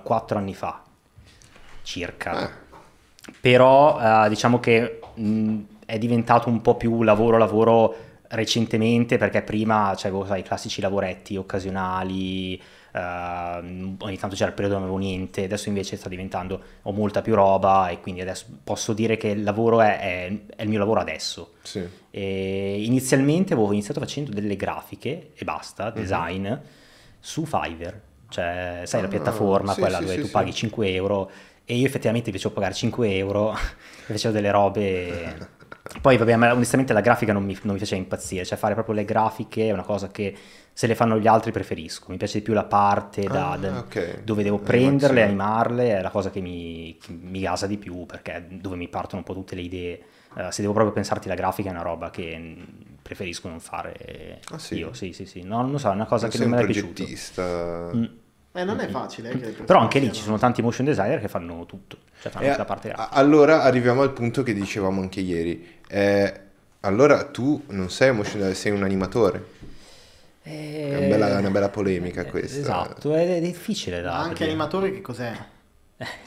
quattro 0.03 0.37
anni 0.37 0.53
fa, 0.53 0.83
circa. 1.83 2.31
Ah, 2.31 2.51
Però 3.39 4.25
eh, 4.25 4.29
diciamo 4.29 4.59
che 4.59 4.99
mh, 5.15 5.57
è 5.85 5.97
diventato 5.97 6.49
un 6.49 6.61
po' 6.61 6.75
più 6.75 7.03
lavoro, 7.03 7.37
lavoro 7.37 7.95
recentemente, 8.29 9.17
perché 9.17 9.41
prima 9.41 9.93
c'avevo 9.95 10.25
sai, 10.25 10.41
i 10.41 10.43
classici 10.43 10.81
lavoretti 10.81 11.37
occasionali, 11.37 12.61
Uh, 12.93 13.95
ogni 13.99 14.17
tanto 14.17 14.35
c'era 14.35 14.49
il 14.49 14.53
periodo 14.55 14.75
non 14.75 14.83
avevo 14.83 14.97
niente, 14.97 15.43
adesso 15.43 15.67
invece 15.69 15.97
sta 15.97 16.09
diventando, 16.09 16.61
ho 16.81 16.91
molta 16.91 17.21
più 17.21 17.35
roba 17.35 17.89
e 17.89 17.99
quindi 17.99 18.21
adesso 18.21 18.45
posso 18.63 18.93
dire 18.93 19.17
che 19.17 19.27
il 19.27 19.43
lavoro 19.43 19.81
è, 19.81 19.99
è, 19.99 20.31
è 20.55 20.63
il 20.63 20.69
mio 20.69 20.79
lavoro 20.79 20.99
adesso. 20.99 21.53
Sì. 21.61 21.85
Inizialmente 22.11 23.53
avevo 23.53 23.71
iniziato 23.71 23.99
facendo 23.99 24.31
delle 24.31 24.55
grafiche 24.55 25.31
e 25.35 25.43
basta, 25.43 25.87
Mhm. 25.89 25.93
design, 25.93 26.53
su 27.19 27.45
Fiverr, 27.45 27.93
cioè 28.29 28.81
sai 28.85 29.01
la 29.01 29.07
Ah, 29.07 29.09
piattaforma, 29.09 29.73
sì, 29.73 29.79
quella 29.79 29.97
sì, 29.97 30.03
dove 30.05 30.19
tu 30.21 30.31
paghi 30.31 30.53
5 30.53 30.93
euro 30.93 31.29
e 31.65 31.75
io 31.75 31.85
effettivamente 31.85 32.29
invece 32.29 32.49
pagare 32.49 32.73
5 32.73 33.15
euro 33.15 33.53
facevo 34.07 34.33
delle 34.33 34.51
robe... 34.51 35.55
Poi 36.01 36.17
vabbè, 36.17 36.35
ma 36.35 36.53
onestamente 36.53 36.93
la 36.93 37.01
grafica 37.01 37.33
non 37.33 37.43
mi, 37.43 37.57
non 37.63 37.73
mi 37.73 37.79
faceva 37.79 38.01
impazzire, 38.01 38.45
cioè 38.45 38.57
fare 38.57 38.73
proprio 38.73 38.95
le 38.95 39.05
grafiche 39.05 39.67
è 39.67 39.71
una 39.71 39.83
cosa 39.83 40.09
che 40.09 40.35
se 40.73 40.85
le 40.87 40.95
fanno 40.95 41.17
gli 41.17 41.27
altri 41.27 41.51
preferisco, 41.51 42.05
mi 42.09 42.17
piace 42.17 42.37
di 42.39 42.43
più 42.43 42.53
la 42.53 42.65
parte 42.65 43.29
da, 43.29 43.51
Ah, 43.51 43.57
da- 43.57 43.79
ok. 43.79 44.19
dove 44.23 44.43
devo 44.43 44.59
prenderle, 44.59 45.23
animarle, 45.23 45.97
è 45.97 46.01
la 46.01 46.09
cosa 46.11 46.29
che 46.29 46.39
mi, 46.41 46.97
che 47.01 47.11
mi 47.13 47.39
gasa 47.41 47.67
di 47.67 47.77
più 47.77 48.05
perché 48.05 48.45
dove 48.49 48.75
mi 48.75 48.87
partono 48.89 49.19
un 49.19 49.23
po' 49.23 49.33
tutte 49.33 49.55
le 49.55 49.61
idee. 49.61 50.01
Eh, 50.35 50.51
se 50.51 50.61
devo 50.61 50.73
proprio 50.73 50.93
pensarti 50.93 51.27
la 51.27 51.35
grafica 51.35 51.69
è 51.69 51.71
una 51.71 51.81
roba 51.81 52.09
che 52.11 52.37
mm, 52.37 52.63
preferisco 53.01 53.47
non 53.47 53.59
fare 53.59 54.39
Ah, 54.51 54.59
sì? 54.59 54.75
io, 54.75 54.93
sì 54.93 55.13
sì 55.13 55.25
sì, 55.25 55.41
no, 55.43 55.61
non 55.61 55.71
lo 55.71 55.77
so, 55.77 55.89
è 55.89 55.93
una 55.93 56.05
cosa 56.05 56.27
Non 56.27 56.31
che 56.31 56.37
non 56.45 56.49
mi 56.49 56.61
è 56.61 56.65
piaciuta. 56.65 57.03
Mm. 57.95 58.03
Eh, 58.53 58.63
non 58.63 58.79
è 58.79 58.87
facile. 58.87 59.29
eh, 59.31 59.51
Però 59.63 59.79
anche 59.79 59.99
lì 59.99 60.11
ci 60.11 60.21
sono 60.21 60.37
tanti 60.37 60.61
motion 60.61 60.85
designer 60.85 61.19
che 61.19 61.27
fanno 61.27 61.65
tutto, 61.65 61.97
cioè 62.19 62.31
fanno 62.31 62.45
E 62.45 62.49
anche 62.49 62.59
la 62.59 62.65
parte 62.65 62.87
grafica. 62.89 63.15
allora 63.15 63.63
arriviamo 63.63 64.01
al 64.01 64.13
punto 64.13 64.43
che 64.43 64.53
dicevamo 64.53 65.01
anche 65.01 65.19
ieri. 65.21 65.75
Eh, 65.89 66.39
allora 66.81 67.23
tu 67.25 67.63
non 67.69 67.89
sei 67.89 68.15
designer, 68.15 68.55
sei 68.55 68.71
un 68.71 68.83
animatore. 68.83 69.55
È 70.41 70.95
una 70.97 71.07
bella, 71.07 71.37
una 71.39 71.49
bella 71.49 71.69
polemica 71.69 72.21
Eh, 72.21 72.25
questa. 72.29 72.59
Esatto, 72.59 73.13
è, 73.13 73.37
è 73.37 73.41
difficile 73.41 74.01
da 74.01 74.11
Ma 74.11 74.17
anche 74.17 74.29
capire. 74.29 74.49
animatore 74.49 74.91
che 74.93 75.01
cos'è? 75.01 75.33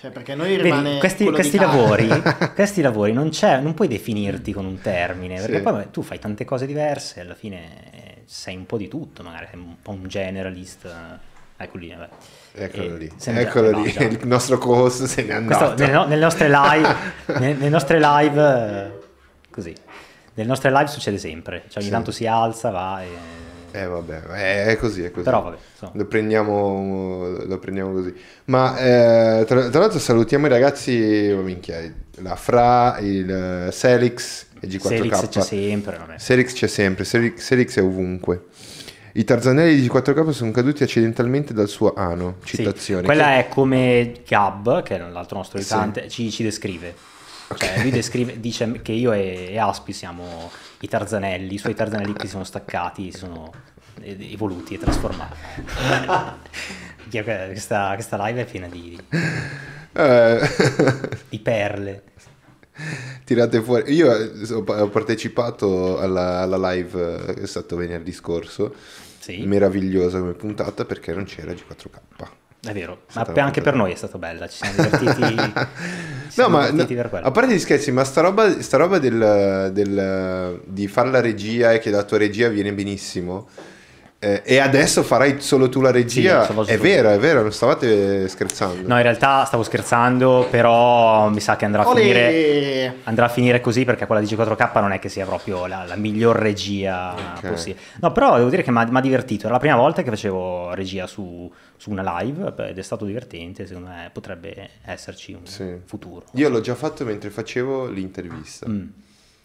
Cioè, 0.01 0.11
perché 0.11 0.35
noi 0.35 0.49
Vedi, 0.57 0.63
rimane 0.63 0.99
questi, 0.99 1.23
quello 1.25 1.39
di 1.39 1.49
questi 1.49 1.59
casa. 1.59 1.77
lavori, 1.77 2.09
questi 2.55 2.83
lavori 2.83 3.13
non, 3.13 3.31
c'è, 3.31 3.61
non 3.61 3.73
puoi 3.73 3.87
definirti 3.89 4.53
con 4.53 4.65
un 4.67 4.81
termine, 4.81 5.37
perché 5.41 5.57
Sì. 5.59 5.63
poi 5.63 5.85
tu 5.91 6.03
fai 6.03 6.19
tante 6.19 6.45
cose 6.45 6.67
diverse, 6.67 7.21
alla 7.21 7.35
fine 7.37 7.69
eh, 7.93 8.23
sei 8.27 8.57
un 8.57 8.67
po' 8.67 8.77
di 8.77 8.89
tutto, 8.89 9.23
magari 9.23 9.47
sei 9.51 9.61
un 9.61 9.77
po' 9.81 9.93
un 9.93 10.07
generalist. 10.07 10.85
eh, 10.87 11.29
Ecco 11.63 11.77
lì, 11.79 11.91
vabbè. 11.95 12.09
Eccolo 12.55 12.95
E- 12.95 12.99
lì, 12.99 13.13
se 13.17 13.33
ne- 13.33 13.41
eccolo 13.43 13.71
no, 13.71 13.83
lì, 13.83 13.93
già. 13.93 14.03
il 14.05 14.19
nostro 14.27 14.57
co-host 14.59 15.05
se 15.05 15.23
n'è 15.23 15.45
Questo 15.45 15.65
andato. 15.65 15.75
nelle, 15.83 15.93
no- 15.93 16.07
nelle 16.07 16.23
nostre 16.23 16.49
live, 16.49 16.95
ne- 17.39 17.53
nelle 17.55 17.69
nostre 17.69 17.99
live, 18.01 18.43
eh, 18.43 19.00
così, 19.51 19.75
nelle 20.35 20.49
nostre 20.49 20.71
live 20.71 20.87
succede 20.89 21.19
sempre, 21.19 21.63
cioè 21.69 21.79
ogni 21.79 21.85
Sì. 21.87 21.91
tanto 21.91 22.11
si 22.13 22.27
alza, 22.27 22.71
va 22.71 23.03
e... 23.03 23.09
Eh 23.73 23.87
vabbè, 23.87 24.23
è, 24.65 24.77
così, 24.79 25.05
è 25.05 25.13
così. 25.13 25.23
Però 25.25 25.43
vabbè, 25.43 25.57
insomma. 25.73 25.93
Lo 25.95 26.05
prendiamo, 26.07 27.29
lo 27.45 27.59
prendiamo 27.61 27.93
così. 27.93 28.13
Ma 28.47 28.77
eh, 28.79 29.45
tra, 29.47 29.69
tra 29.69 29.79
l'altro 29.81 30.01
salutiamo 30.01 30.47
i 30.47 30.49
ragazzi, 30.49 31.33
oh, 31.37 31.41
minchia, 31.43 31.79
la 32.17 32.35
Fra, 32.35 32.99
il 32.99 33.31
eh, 33.31 33.71
Selix 33.71 34.47
e 34.59 34.67
G4K. 34.67 34.81
Selix 34.81 35.29
c'è 35.29 35.41
sempre, 35.43 35.97
vabbè. 35.99 36.19
Selix 36.19 36.53
c'è 36.55 36.67
sempre, 36.67 37.05
Selix, 37.05 37.39
Selix 37.41 37.79
è 37.79 37.83
ovunque. 37.83 38.47
I 39.13 39.23
tarzanelli 39.23 39.81
di 39.81 39.87
G4K 39.89 40.31
sono 40.31 40.51
caduti 40.51 40.83
accidentalmente 40.83 41.53
dal 41.55 41.69
suo 41.69 41.93
ano. 41.95 42.39
Sì, 42.45 42.57
Citazione. 42.57 43.03
quella 43.05 43.25
Che- 43.27 43.39
è 43.39 43.49
come 43.49 44.13
Gab, 44.27 44.83
che 44.83 44.97
è 44.97 44.99
l'altro 44.99 45.37
nostro 45.37 45.61
Sì. 45.61 45.73
aiutante, 45.73 46.09
ci, 46.09 46.29
ci 46.33 46.43
descrive. 46.43 46.93
Cioè, 47.57 47.81
lui 47.83 47.91
descrive, 47.91 48.39
dice 48.41 48.81
che 48.83 48.93
io 48.93 49.13
e, 49.13 49.49
e 49.51 49.59
Aspi 49.59 49.93
siamo 49.93 50.51
i 50.81 50.89
tarzanelli, 50.89 51.55
i 51.55 51.59
suoi 51.59 51.75
tarzanelli 51.75 52.13
che 52.13 52.27
si 52.27 52.29
sono 52.29 52.45
staccati, 52.45 53.11
si 53.11 53.19
sono 53.19 53.53
eh, 54.01 54.33
evoluti 54.33 54.75
e 54.75 54.79
trasformati. 54.79 55.37
Questa, 57.11 57.93
questa 57.95 58.25
live 58.27 58.43
è 58.43 58.45
piena 58.45 58.69
di, 58.69 58.97
Eh, 59.93 60.41
di 61.29 61.39
perle. 61.41 62.05
tirate 63.25 63.61
fuori. 63.61 63.93
Io 63.95 64.15
eh, 64.15 64.53
ho 64.55 64.89
partecipato 64.89 65.99
alla, 65.99 66.41
alla 66.43 66.71
live 66.71 67.27
eh, 67.31 67.35
che 67.35 67.43
è 67.43 67.47
stato 67.47 67.75
venerdì 67.75 68.13
scorso. 68.13 68.73
Sì, 69.19 69.45
Meravigliosa 69.45 70.21
come 70.21 70.35
puntata 70.35 70.85
perché 70.85 71.13
non 71.13 71.25
c'era 71.25 71.53
G4K. 71.53 72.29
È 72.63 72.73
vero, 72.73 72.93
ma 72.93 73.11
stata 73.11 73.27
per- 73.27 73.37
una 73.37 73.45
anche 73.47 73.61
puntata- 73.61 73.71
per 73.71 73.75
noi 73.75 73.93
è 73.93 73.97
stato 73.97 74.19
bella, 74.19 74.49
ci 74.49 74.57
siamo 74.57 74.75
divertiti. 74.75 75.35
ci 75.37 75.53
No, 75.55 76.31
siamo 76.31 76.59
ma 76.59 76.71
divertiti 76.71 76.95
no, 76.95 77.19
a 77.23 77.31
parte 77.31 77.55
gli 77.55 77.59
scherzi, 77.59 77.91
ma 77.93 78.05
sta 78.05 78.21
roba, 78.21 78.61
sta 78.61 78.77
roba 78.77 78.99
del, 78.99 79.71
del- 79.73 80.61
di 80.67 80.87
fare 80.89 81.11
la 81.11 81.21
regia 81.21 81.73
e 81.73 81.79
che 81.79 81.91
la 81.91 82.03
tua 82.05 82.19
regia 82.19 82.49
viene 82.49 82.73
benissimo. 82.73 83.49
Eh, 84.23 84.43
e 84.45 84.59
adesso 84.59 85.03
farai 85.03 85.41
solo 85.41 85.71
tu 85.71 85.81
la 85.81 85.91
regia. 85.91 86.45
Sì, 86.45 86.71
è 86.71 86.77
vero, 86.77 87.09
è 87.11 87.19
vero, 87.19 87.41
non 87.41 87.53
stavate 87.53 88.29
scherzando. 88.29 88.87
No, 88.87 88.97
in 88.97 89.03
realtà 89.03 89.45
stavo 89.47 89.63
scherzando, 89.63 90.47
però 90.51 91.31
mi 91.31 91.41
sa 91.41 91.57
che 91.57 91.65
andrà 91.65 91.83
a 91.83 91.95
finire 91.95 92.97
andrà 93.05 93.25
a 93.25 93.29
finire 93.31 93.61
così 93.63 93.85
perché 93.87 94.05
quella 94.05 94.21
di 94.21 94.27
G4K 94.27 94.81
non 94.81 94.93
è 94.93 94.99
che 94.99 95.09
sia 95.09 95.25
proprio 95.25 95.65
la, 95.67 95.85
la 95.87 95.97
miglior 95.97 96.37
regia 96.37 97.35
Ok. 97.39 97.47
possibile. 97.49 97.81
No, 98.01 98.13
però 98.13 98.37
devo 98.37 98.51
dire 98.51 98.63
che 98.63 98.71
mi 98.71 98.79
ha 98.79 99.01
divertito. 99.01 99.45
Era 99.47 99.55
la 99.55 99.59
prima 99.61 99.77
volta 99.77 100.03
che 100.03 100.11
facevo 100.11 100.75
regia 100.75 101.07
su, 101.07 101.51
su 101.79 101.91
una 101.91 102.21
live 102.21 102.53
ed 102.69 102.79
è 102.79 102.83
stato 102.83 103.07
divertente. 103.07 103.67
Secondo 103.67 103.89
me 103.89 104.11
potrebbe 104.13 104.69
esserci 104.85 105.33
un 105.33 105.47
Sì. 105.47 105.77
futuro. 105.87 106.25
Io 106.33 106.49
l'ho 106.51 106.61
già 106.61 106.75
fatto 106.75 107.05
mentre 107.07 107.31
facevo 107.31 107.89
l'intervista. 107.89 108.69
Mm, 108.69 108.87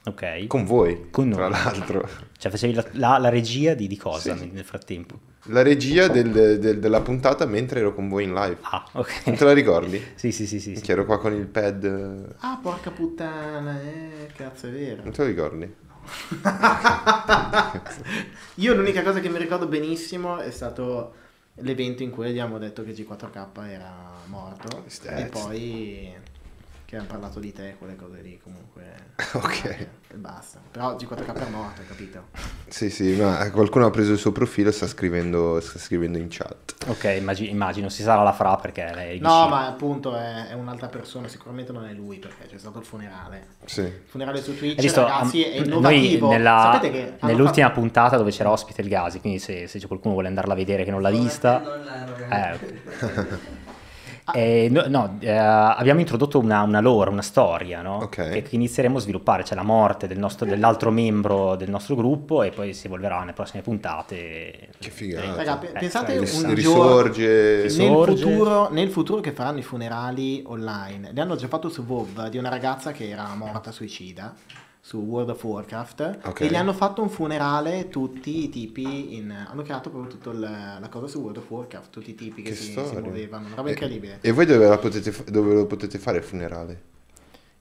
Ok. 0.08 0.48
Con 0.48 0.66
voi, 0.66 1.10
Con 1.10 1.32
tra 1.32 1.48
noi. 1.48 1.52
l'altro. 1.52 2.08
Cioè 2.38 2.52
facevi 2.52 2.74
la, 2.74 2.86
la- 2.92 3.18
la 3.18 3.30
regia 3.30 3.74
di, 3.74 3.88
di 3.88 3.98
cosa 3.98 4.38
Sì. 4.38 4.52
nel 4.54 4.64
frattempo? 4.64 5.20
La 5.50 5.62
regia 5.64 6.08
del- 6.08 6.60
del- 6.60 6.80
della 6.80 7.02
puntata 7.02 7.46
mentre 7.46 7.80
ero 7.80 7.94
con 7.94 8.08
voi 8.10 8.24
in 8.24 8.34
live. 8.34 8.58
Ah, 8.62 8.86
ok. 8.94 9.22
Non 9.26 9.36
te 9.36 9.44
la 9.46 9.54
ricordi? 9.54 10.02
sì, 10.16 10.32
sì, 10.32 10.46
sì, 10.48 10.60
sì. 10.60 10.76
sì. 10.76 10.82
Che 10.82 10.92
ero 10.92 11.06
qua 11.06 11.20
con 11.20 11.34
il 11.34 11.46
pad. 11.48 12.36
Ah, 12.40 12.60
porca 12.62 12.92
puttana, 12.92 13.82
eh, 13.82 14.28
cazzo 14.36 14.68
è 14.68 14.72
vero. 14.72 15.04
Non 15.04 15.12
te 15.12 15.22
lo 15.22 15.28
ricordi? 15.28 15.74
Io 18.56 18.74
l'unica 18.76 19.04
cosa 19.04 19.20
che 19.20 19.30
mi 19.30 19.38
ricordo 19.38 19.68
benissimo 19.68 20.40
è 20.40 20.52
stato 20.52 21.14
l'evento 21.60 22.04
in 22.04 22.10
cui 22.12 22.28
abbiamo 22.30 22.58
detto 22.58 22.84
che 22.84 22.92
G4K 22.94 23.70
era 23.70 23.94
morto 24.28 24.84
Stats. 24.88 25.20
e 25.22 25.26
poi 25.26 26.14
che 26.96 27.02
abbiamo 27.02 27.08
parlato 27.08 27.40
di 27.40 27.52
te, 27.52 27.76
quelle 27.78 27.96
cose 27.96 28.22
lì 28.22 28.40
comunque. 28.42 28.94
Ok. 29.36 29.66
E 30.08 30.16
basta. 30.16 30.60
Però 30.72 30.96
G4K 30.96 31.48
è 31.48 31.50
morto, 31.50 31.82
capito? 31.88 32.26
Sì, 32.68 32.90
sì, 32.90 33.16
ma 33.16 33.50
qualcuno 33.52 33.86
ha 33.86 33.90
preso 33.90 34.14
il 34.14 34.18
suo 34.18 34.32
profilo 34.32 34.70
e 34.70 34.72
sta 34.72 34.88
scrivendo, 34.88 35.60
sta 35.60 35.78
scrivendo 35.78 36.18
in 36.18 36.28
chat. 36.30 36.76
Ok, 36.88 37.04
immagi- 37.18 37.50
immagino, 37.50 37.90
si 37.90 38.02
sarà 38.02 38.24
la 38.24 38.32
fra 38.32 38.56
perché 38.56 38.90
lei... 38.94 39.20
No, 39.20 39.48
ma 39.50 39.68
appunto 39.68 40.16
è, 40.16 40.48
è 40.50 40.54
un'altra 40.54 40.88
persona, 40.88 41.28
sicuramente 41.28 41.72
non 41.74 41.86
è 41.86 41.92
lui 41.94 42.18
perché 42.18 42.46
c'è 42.48 42.58
stato 42.58 42.80
il 42.80 42.86
funerale. 42.86 43.48
Sì. 43.66 43.82
Il 43.82 44.02
funerale 44.06 44.42
su 44.42 44.56
Twitch, 44.56 44.78
Hai 44.78 44.84
visto, 44.84 45.02
ragazzi, 45.02 45.44
è 45.44 45.58
am- 45.58 45.66
innovativo. 45.66 46.28
Noi 46.28 46.36
nella- 46.38 46.70
Sapete 46.74 46.92
che 46.92 47.02
hanno 47.20 47.32
nell'ultima 47.32 47.68
fatto- 47.68 47.80
puntata 47.80 48.18
dove 48.18 48.32
c'era 48.32 48.52
ospite 48.52 48.82
il 48.82 48.88
Gasi, 48.88 49.20
quindi 49.20 49.40
se, 49.40 49.68
se 49.68 49.80
c'è 49.80 49.88
qualcuno 49.88 50.14
vuole 50.14 50.28
andarla 50.30 50.54
a 50.54 50.56
vedere 50.58 50.84
che 50.86 50.92
non 50.92 51.02
l'ha 51.02 51.10
vista... 51.12 51.60
Non 51.60 52.32
Eh, 52.32 52.54
ok. 52.54 53.38
Eh, 54.34 54.70
no, 54.72 54.86
no, 54.88 55.18
eh, 55.20 55.30
abbiamo 55.30 56.00
introdotto 56.00 56.40
una, 56.40 56.62
una 56.64 56.80
lore, 56.80 57.12
una 57.12 57.22
storia, 57.22 57.82
no? 57.82 57.98
Ok. 57.98 58.16
che, 58.16 58.46
inizieremo 58.50 58.98
a 58.98 59.02
sviluppare, 59.02 59.44
c'è 59.44 59.54
la 59.54 59.64
morte 59.64 60.08
del 60.08 60.18
nostro- 60.18 60.48
dell'altro 60.48 60.90
membro 60.90 61.56
del 61.56 61.70
nostro 61.70 61.96
gruppo 61.96 62.42
e 62.42 62.50
poi 62.50 62.74
si 62.74 62.88
evolverà 62.88 63.20
nelle 63.20 63.34
prossime 63.34 63.62
puntate. 63.62 64.70
Che 64.80 64.90
figata. 64.90 65.36
Raga, 65.36 65.58
pe- 65.58 65.70
Eh, 65.70 65.80
pensate 65.80 66.18
un 66.18 66.54
risorge. 66.54 67.70
Sì, 67.70 67.88
nel 67.88 68.04
futuro, 68.06 68.70
nel 68.72 68.90
futuro 68.90 69.22
che 69.22 69.32
faranno 69.32 69.60
i 69.60 69.64
funerali 69.64 70.44
online, 70.48 71.12
li 71.12 71.20
hanno 71.20 71.36
già 71.36 71.48
fatto 71.48 71.70
su 71.70 71.84
WoW 71.84 72.30
di 72.30 72.38
una 72.38 72.50
ragazza 72.50 72.92
che 72.92 73.10
era 73.10 73.34
morta 73.36 73.72
suicida 73.72 74.34
su 74.86 74.98
World 75.00 75.30
of 75.30 75.44
Warcraft 75.44 76.20
Ok. 76.26 76.42
e 76.42 76.46
gli 76.46 76.54
hanno 76.56 76.72
fatto 76.72 77.02
un 77.02 77.10
funerale 77.10 77.90
tutti 77.90 78.44
i 78.44 78.50
tipi 78.50 79.16
in, 79.16 79.32
hanno 79.32 79.64
creato 79.64 79.90
proprio 79.90 80.12
tutta 80.12 80.32
la, 80.32 80.78
la 80.80 80.90
cosa 80.90 81.08
su 81.08 81.22
World 81.22 81.38
of 81.38 81.50
Warcraft 81.50 81.90
tutti 81.90 82.12
i 82.12 82.14
tipi 82.14 82.44
che, 82.44 82.50
Che 82.52 82.56
si, 82.56 82.72
si 82.72 82.80
muovevano 83.00 83.48
una 83.48 83.56
roba 83.56 83.70
incredibile 83.70 84.20
E 84.22 84.32
voi 84.32 84.46
dove, 84.46 84.68
la 84.68 84.78
potete, 84.78 85.12
dove 85.32 85.56
lo 85.56 85.66
potete 85.66 85.98
fare 85.98 86.18
il 86.20 86.24
funerale? 86.24 86.82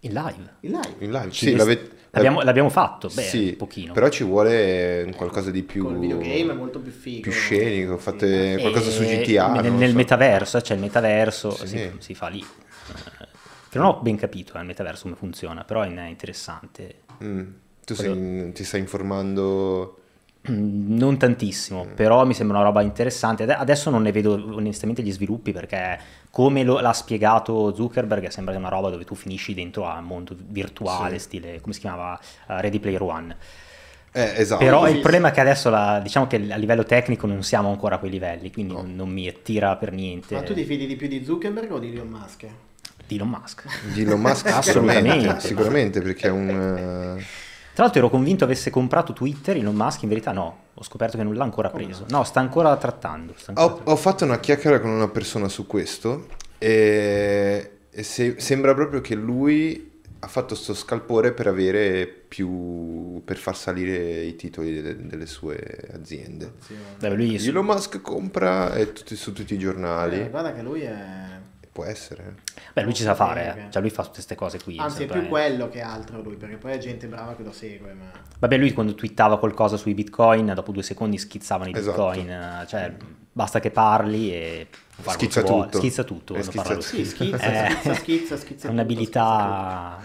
In 0.01 0.13
live. 0.13 0.57
in 0.61 0.73
live 0.73 0.95
In 0.99 1.11
live? 1.13 1.33
Sì, 1.33 1.57
l'avete- 1.57 1.97
l'abbiamo, 2.11 2.43
l'abbiamo 2.43 2.69
fatto, 2.69 3.09
beh, 3.09 3.23
sì, 3.23 3.49
un 3.49 3.57
pochino. 3.57 3.95
Però 3.95 4.11
ci 4.11 4.23
vuole 4.23 5.03
un 5.07 5.15
qualcosa 5.15 5.51
di 5.51 5.63
più... 5.63 5.85
col 5.85 5.99
videogame 5.99 6.53
è 6.53 6.55
molto 6.55 6.79
più 6.79 6.93
figo 6.93 7.23
più 7.23 7.33
scenico, 7.33 7.97
Sì. 7.97 8.03
fate 8.03 8.59
qualcosa 8.61 8.91
su 8.91 9.01
E 9.03 9.23
GTA. 9.23 9.63
Nel, 9.63 9.73
nel 9.73 9.91
so. 9.93 9.97
metaverso, 9.97 10.61
c'è 10.61 10.75
il 10.75 10.81
metaverso, 10.81 11.53
Sì. 11.53 11.67
si, 11.69 11.91
si 12.01 12.15
fa 12.15 12.29
lì. 12.29 12.41
Eh, 12.41 13.29
Che 13.71 13.79
non 13.79 13.89
ho 13.89 14.01
ben 14.03 14.17
capito 14.17 14.57
eh, 14.57 14.61
il 14.61 14.67
metaverso 14.67 15.05
come 15.05 15.17
funziona, 15.17 15.65
però 15.65 15.81
è 15.81 16.07
interessante. 16.07 16.97
Mm. 17.23 17.43
Tu 17.85 17.95
sei- 17.95 18.53
ti 18.53 18.65
stai 18.65 18.81
informando... 18.81 19.99
Mm, 20.51 20.97
Non 20.99 21.17
tantissimo, 21.19 21.87
però 21.95 22.25
mi 22.27 22.35
sembra 22.35 22.59
una 22.59 22.67
roba 22.67 22.83
interessante. 22.83 23.45
Ade- 23.45 23.55
Adesso 23.55 23.89
non 23.91 24.03
ne 24.03 24.13
vedo 24.13 24.33
onestamente 24.55 25.03
gli 25.03 25.11
sviluppi 25.13 25.53
perché 25.53 25.99
come 26.31 26.63
lo- 26.65 26.81
l'ha 26.81 26.93
spiegato 26.93 27.75
Zuckerberg 27.75 28.29
sembra 28.29 28.55
una 28.57 28.69
roba 28.69 28.91
dove 28.91 29.05
tu 29.05 29.15
finisci 29.15 29.55
dentro 29.55 29.87
a 29.87 29.99
un 29.99 30.05
mondo 30.05 30.37
virtuale, 30.39 31.15
Sì. 31.19 31.25
stile, 31.25 31.61
come 31.61 31.73
si 31.73 31.81
chiamava, 31.81 32.19
Uh, 32.49 32.61
Ready 32.61 32.79
Player 32.79 33.01
One. 33.03 33.37
Eh, 34.13 34.33
esatto. 34.37 34.63
Però 34.63 34.87
il 34.89 35.01
problema 35.01 35.29
è 35.29 35.31
che 35.33 35.41
adesso 35.41 35.71
la- 35.71 35.99
diciamo 36.03 36.27
che 36.27 36.37
a 36.37 36.57
livello 36.57 36.85
tecnico 36.85 37.27
non 37.27 37.43
siamo 37.43 37.71
ancora 37.71 37.97
a 37.97 37.99
quei 37.99 38.11
livelli, 38.11 38.53
quindi 38.53 38.75
No. 38.75 38.83
non, 38.83 38.95
non 38.95 39.09
mi 39.09 39.27
attira 39.27 39.77
per 39.77 39.93
niente 39.93 40.35
Ma 40.35 40.43
tu 40.43 40.53
ti 40.55 40.65
fidi 40.65 40.87
di 40.87 40.95
più 40.97 41.09
di 41.09 41.25
Zuckerberg 41.25 41.73
o 41.73 41.79
di 41.79 41.91
Elon 41.93 42.09
Musk? 42.09 42.47
Di 43.07 43.17
Elon 43.17 43.29
Musk. 43.29 43.65
Di 43.93 44.03
Elon 44.03 44.21
Musk 44.21 44.47
Assolutamente. 44.53 45.41
sicuramente, 45.41 46.01
perché 46.01 46.29
è 46.29 46.31
un... 46.31 46.49
eh, 46.49 47.25
Tra 47.75 47.85
l'altro 47.85 47.99
ero 48.01 48.11
convinto 48.11 48.45
avesse 48.45 48.71
comprato 48.71 49.13
Twitter, 49.13 49.57
Elon 49.57 49.75
Musk 49.75 50.03
in 50.03 50.09
verità 50.09 50.33
no, 50.33 50.59
ho 50.75 50.83
scoperto 50.83 51.17
che 51.17 51.23
non 51.25 51.35
l'ha 51.35 51.45
ancora 51.45 51.71
preso. 51.71 52.05
No, 52.09 52.25
sta 52.25 52.41
ancora 52.41 52.77
trattando. 52.77 53.35
sta 53.37 53.53
ancora 53.55 53.83
Ho, 53.85 53.93
ho 53.93 53.97
fatto 53.97 54.25
una 54.25 54.39
chiacchiera 54.41 54.81
con 54.81 54.91
una 54.91 55.09
persona 55.09 55.49
su 55.49 55.67
questo 55.67 56.29
e, 56.59 57.71
e 57.91 58.03
se- 58.03 58.37
sembra 58.39 58.75
proprio 58.75 59.01
che 59.01 59.15
lui 59.15 59.93
ha 60.21 60.27
fatto 60.27 60.55
sto 60.55 60.73
scalpore 60.73 61.33
per 61.33 61.47
avere 61.49 62.07
più... 62.07 63.21
per 63.25 63.37
far 63.37 63.55
salire 63.55 64.23
i 64.23 64.37
titoli 64.37 64.81
de- 64.81 65.07
delle 65.07 65.27
sue 65.27 65.61
aziende. 65.93 66.55
Beh, 66.99 67.11
lui 67.11 67.39
su- 67.39 67.51
Elon 67.51 67.67
Musk 67.67 68.01
compra 68.01 68.73
e 68.75 68.93
tutti, 68.95 69.17
su 69.17 69.33
tutti 69.35 69.53
i 69.53 69.59
giornali. 69.59 70.21
Eh, 70.23 70.31
guarda 70.31 70.55
che 70.55 70.63
lui 70.63 70.81
è... 70.81 70.95
Può 71.75 71.83
essere. 71.85 72.37
beh, 72.73 72.83
lui 72.85 72.95
ci 72.95 73.03
sa 73.03 73.17
fare, 73.17 73.65
eh. 73.67 73.71
cioè 73.73 73.83
lui 73.83 73.91
fa 73.91 74.03
tutte 74.03 74.15
queste 74.15 74.37
cose 74.37 74.63
qui. 74.63 74.79
Anzi, 74.79 75.03
è 75.03 75.07
più 75.07 75.27
quello 75.27 75.69
che 75.69 75.81
altro 75.81 76.23
lui, 76.23 76.37
perché 76.37 76.55
poi 76.57 76.71
è 76.71 76.79
gente 76.79 77.09
brava 77.09 77.35
che 77.35 77.43
lo 77.43 77.51
segue, 77.51 77.93
ma... 77.95 78.13
Vabbè, 78.39 78.57
lui 78.59 78.73
quando 78.73 78.95
twittava 78.95 79.41
qualcosa 79.41 79.77
sui 79.77 79.93
bitcoin, 79.93 80.53
dopo 80.55 80.71
due 80.71 80.85
secondi 80.85 81.19
schizzavano 81.19 81.71
i 81.71 81.73
Esatto. 81.77 82.07
bitcoin, 82.11 82.31
eh, 82.31 82.65
cioè 82.69 82.95
basta 83.33 83.59
che 83.59 83.73
parli 83.73 84.33
e 84.33 84.69
Schizza 85.05 85.43
tutto. 85.43 85.79
Schizza 85.79 86.05
tutto. 86.05 86.35
Schizza 86.41 86.53
parla 86.63 86.75
lui. 86.75 86.83
Sì, 86.85 87.05
schizza, 87.05 87.37
Eh, 87.67 87.71
schizza, 87.73 87.95
schizza, 87.95 88.37
schizza 88.37 88.53
È 88.55 88.61
tutto, 88.61 88.71
un'abilità 88.71 89.99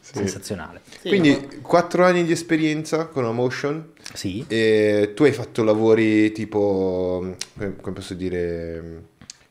Sì. 0.00 0.12
sensazionale. 0.14 0.80
tutto. 0.84 0.98
Sì, 1.02 1.08
Quindi 1.08 1.58
4 1.60 2.04
anni 2.04 2.22
di 2.24 2.30
esperienza 2.30 3.06
con 3.06 3.24
la 3.24 3.32
Motion 3.32 3.94
Sì. 4.14 4.44
e 4.46 5.10
tu 5.16 5.24
hai 5.24 5.32
fatto 5.32 5.64
lavori 5.64 6.30
tipo, 6.30 7.34
come 7.56 7.92
posso 7.92 8.14
dire, 8.14 9.02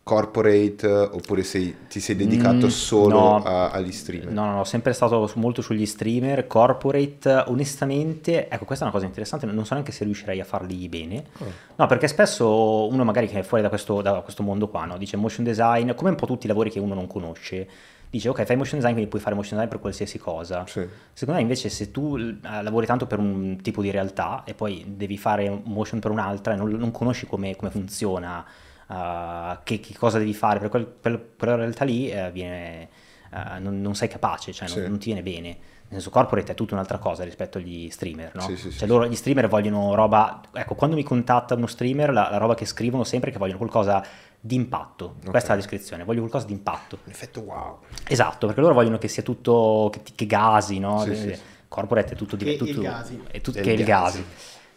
corporate 0.08 0.88
oppure 0.88 1.44
sei- 1.44 1.76
ti 1.90 2.00
sei 2.00 2.16
dedicato 2.16 2.66
Mm, 2.68 2.70
solo 2.70 3.20
no. 3.20 3.44
a- 3.44 3.70
agli 3.72 3.92
streamer? 3.92 4.32
No, 4.32 4.46
no, 4.46 4.56
no, 4.56 4.64
sempre 4.64 4.94
stato 4.94 5.30
molto 5.36 5.62
sugli 5.62 5.86
streamer, 5.86 6.48
corporate, 6.48 7.44
onestamente, 7.48 8.48
ecco 8.48 8.64
questa 8.66 8.86
è 8.86 8.88
una 8.88 8.96
cosa 8.96 9.06
interessante, 9.06 9.46
non 9.46 9.66
so 9.66 9.74
neanche 9.74 9.92
se 9.92 10.06
riuscirei 10.06 10.40
a 10.40 10.46
farli 10.46 10.88
bene, 10.88 11.26
Oh. 11.40 11.46
no 11.76 11.86
perché 11.88 12.08
spesso 12.08 12.88
uno 12.88 13.04
magari 13.04 13.28
che 13.28 13.40
è 13.40 13.44
fuori 13.44 13.62
da 13.62 13.70
questo, 13.70 14.02
da 14.02 14.22
questo 14.22 14.42
mondo 14.44 14.70
qua, 14.70 14.86
no? 14.86 14.98
dice 14.98 15.18
motion 15.18 15.44
design, 15.44 15.94
come 15.94 16.10
un 16.12 16.16
po' 16.16 16.26
tutti 16.26 16.46
i 16.46 16.48
lavori 16.48 16.72
che 16.72 16.80
uno 16.80 16.94
non 16.94 17.06
conosce, 17.08 17.68
dice 18.10 18.30
ok 18.30 18.44
fai 18.46 18.56
motion 18.56 18.76
design 18.80 18.94
quindi 18.94 19.10
puoi 19.10 19.22
fare 19.22 19.36
motion 19.36 19.56
design 19.58 19.70
per 19.70 19.82
qualsiasi 19.82 20.18
cosa, 20.18 20.66
Sì. 20.66 20.86
secondo 21.12 21.40
me 21.40 21.42
invece 21.42 21.68
se 21.68 21.92
tu 21.92 22.16
eh, 22.18 22.38
lavori 22.64 22.86
tanto 22.86 23.06
per 23.06 23.20
un 23.20 23.58
tipo 23.62 23.82
di 23.82 23.92
realtà 23.92 24.44
e 24.46 24.54
poi 24.54 24.86
devi 24.96 25.18
fare 25.18 25.62
motion 25.66 26.00
per 26.00 26.12
un'altra 26.12 26.54
e 26.54 26.56
non, 26.56 26.70
non 26.70 26.92
conosci 26.92 27.28
come, 27.28 27.56
come 27.58 27.70
funziona, 27.70 28.46
uh, 28.88 29.58
che, 29.64 29.80
che 29.80 29.96
cosa 29.98 30.18
devi 30.18 30.34
fare, 30.34 30.60
per, 30.60 30.70
quel- 30.70 30.86
per- 30.86 31.20
per 31.20 31.36
quella 31.38 31.56
realtà 31.56 31.86
lì 31.86 32.10
eh, 32.10 32.32
viene, 32.32 32.90
eh, 33.34 33.60
non, 33.60 33.82
non 33.82 33.96
sei 33.96 34.08
capace, 34.08 34.52
cioè 34.54 34.68
non, 34.68 34.78
Sì. 34.78 34.88
non 34.88 34.98
ti 34.98 35.06
viene 35.14 35.24
bene. 35.24 35.58
Nel 35.90 36.02
senso, 36.02 36.10
corporate 36.10 36.52
è 36.52 36.56
tutta 36.56 36.74
un'altra 36.74 36.98
cosa 36.98 37.24
rispetto 37.24 37.60
agli 37.60 37.90
streamer, 37.90 38.36
no? 38.36 38.42
Sì, 38.42 38.58
sì, 38.58 38.70
cioè 38.72 38.80
sì. 38.80 38.86
loro, 38.88 39.08
gli 39.08 39.16
streamer 39.16 39.48
vogliono 39.48 39.96
roba, 39.96 40.42
ecco, 40.52 40.76
quando 40.76 40.98
mi 40.98 41.04
contatta 41.04 41.54
uno 41.56 41.66
streamer, 41.66 42.12
la, 42.12 42.30
la 42.30 42.38
roba 42.38 42.56
che 42.56 42.66
scrivono 42.66 43.06
sempre 43.06 43.30
è 43.30 43.32
che 43.32 43.40
vogliono 43.40 43.58
qualcosa 43.58 44.04
di 44.38 44.56
impatto. 44.56 45.16
Ok. 45.24 45.30
Questa 45.30 45.48
è 45.48 45.56
la 45.56 45.62
descrizione, 45.62 46.04
voglio 46.04 46.20
qualcosa 46.20 46.46
di 46.46 46.52
impatto. 46.52 46.98
In 47.06 47.12
effetti 47.12 47.40
wow. 47.40 47.80
Esatto, 48.06 48.48
perché 48.48 48.60
loro 48.62 48.74
vogliono 48.74 48.98
che 48.98 49.08
sia 49.08 49.24
tutto, 49.24 49.90
che, 49.94 50.02
che 50.14 50.26
gasi, 50.26 50.80
no? 50.80 51.00
Sì, 51.04 51.16
sì, 51.16 51.34
sì. 51.34 51.40
Corporate 51.70 52.14
è 52.14 52.16
tutto 52.18 52.36
Che 52.36 52.58
tutto, 52.58 52.70
il 52.72 52.80
gasi. 52.82 53.22
È 53.32 53.40
tutto, 53.40 53.58
È 53.60 53.62
che 53.62 53.72
il 53.72 53.80
il 53.80 53.86
gasi. 53.86 54.18
gasi. 54.20 54.26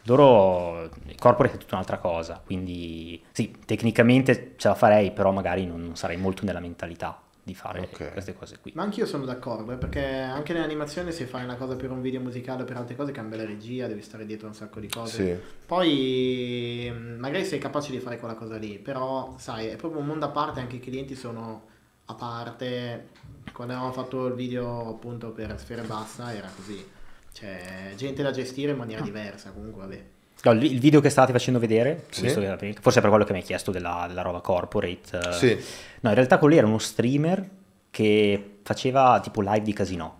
Loro, 0.04 0.84
il 1.06 1.16
corporate 1.18 1.56
è 1.56 1.58
tutta 1.58 1.74
un'altra 1.74 1.98
cosa, 1.98 2.40
quindi 2.44 3.22
sì, 3.32 3.54
tecnicamente 3.64 4.54
ce 4.56 4.68
la 4.68 4.74
farei, 4.74 5.12
però 5.12 5.30
magari 5.30 5.66
non, 5.66 5.82
non 5.84 5.96
sarei 5.96 6.16
molto 6.16 6.44
nella 6.44 6.60
mentalità 6.60 7.20
di 7.42 7.54
fare 7.54 7.80
Ok. 7.80 8.12
queste 8.12 8.34
cose 8.34 8.58
qui. 8.60 8.72
Ma 8.74 8.82
anch'io 8.82 9.06
sono 9.06 9.24
d'accordo, 9.24 9.72
eh, 9.72 9.76
perché 9.76 10.04
anche 10.04 10.52
nell'animazione 10.52 11.10
se 11.10 11.26
fai 11.26 11.44
una 11.44 11.56
cosa 11.56 11.74
per 11.76 11.90
un 11.90 12.00
video 12.00 12.20
musicale 12.20 12.62
o 12.62 12.64
per 12.64 12.76
altre 12.76 12.96
cose 12.96 13.12
cambia 13.12 13.38
la 13.38 13.44
regia, 13.44 13.86
devi 13.86 14.02
stare 14.02 14.24
dietro 14.26 14.46
un 14.46 14.54
sacco 14.54 14.78
di 14.80 14.88
cose. 14.88 15.24
Sì. 15.36 15.40
Poi 15.66 16.92
mh, 16.92 17.18
magari 17.18 17.44
sei 17.44 17.58
capace 17.58 17.90
di 17.90 17.98
fare 17.98 18.18
quella 18.18 18.34
cosa 18.34 18.56
lì, 18.56 18.78
però 18.78 19.34
sai, 19.38 19.66
è 19.68 19.76
proprio 19.76 20.00
un 20.00 20.06
mondo 20.06 20.26
a 20.26 20.30
parte, 20.30 20.60
anche 20.60 20.76
i 20.76 20.80
clienti 20.80 21.14
sono 21.14 21.62
a 22.06 22.14
parte. 22.14 23.08
Quando 23.52 23.74
avevamo 23.74 23.92
fatto 23.94 24.26
il 24.26 24.34
video 24.34 24.88
appunto 24.88 25.30
per 25.30 25.58
Sfere 25.58 25.82
Bassa 25.82 26.32
era 26.34 26.48
così. 26.54 26.98
C'è 27.40 27.92
gente 27.96 28.22
da 28.22 28.30
gestire 28.30 28.72
in 28.72 28.76
maniera 28.76 29.00
diversa, 29.00 29.50
comunque 29.50 29.80
vabbè. 29.82 30.02
No, 30.42 30.52
il 30.52 30.78
video 30.78 31.00
che 31.00 31.10
state 31.10 31.32
facendo 31.32 31.58
vedere, 31.58 32.04
Sì. 32.10 32.22
visto 32.22 32.40
che- 32.40 32.74
forse 32.80 32.98
è 32.98 33.00
per 33.02 33.10
quello 33.10 33.24
che 33.24 33.32
mi 33.32 33.38
hai 33.38 33.44
chiesto 33.44 33.70
della, 33.70 34.04
della 34.08 34.22
roba 34.22 34.40
corporate. 34.40 35.18
eh, 35.28 35.32
Sì. 35.32 35.58
No, 36.00 36.08
in 36.10 36.14
realtà 36.14 36.38
quello 36.38 36.54
era 36.54 36.66
uno 36.66 36.78
streamer 36.78 37.48
che 37.90 38.58
faceva 38.62 39.20
tipo 39.20 39.40
live 39.40 39.62
di 39.62 39.72
casino. 39.72 40.18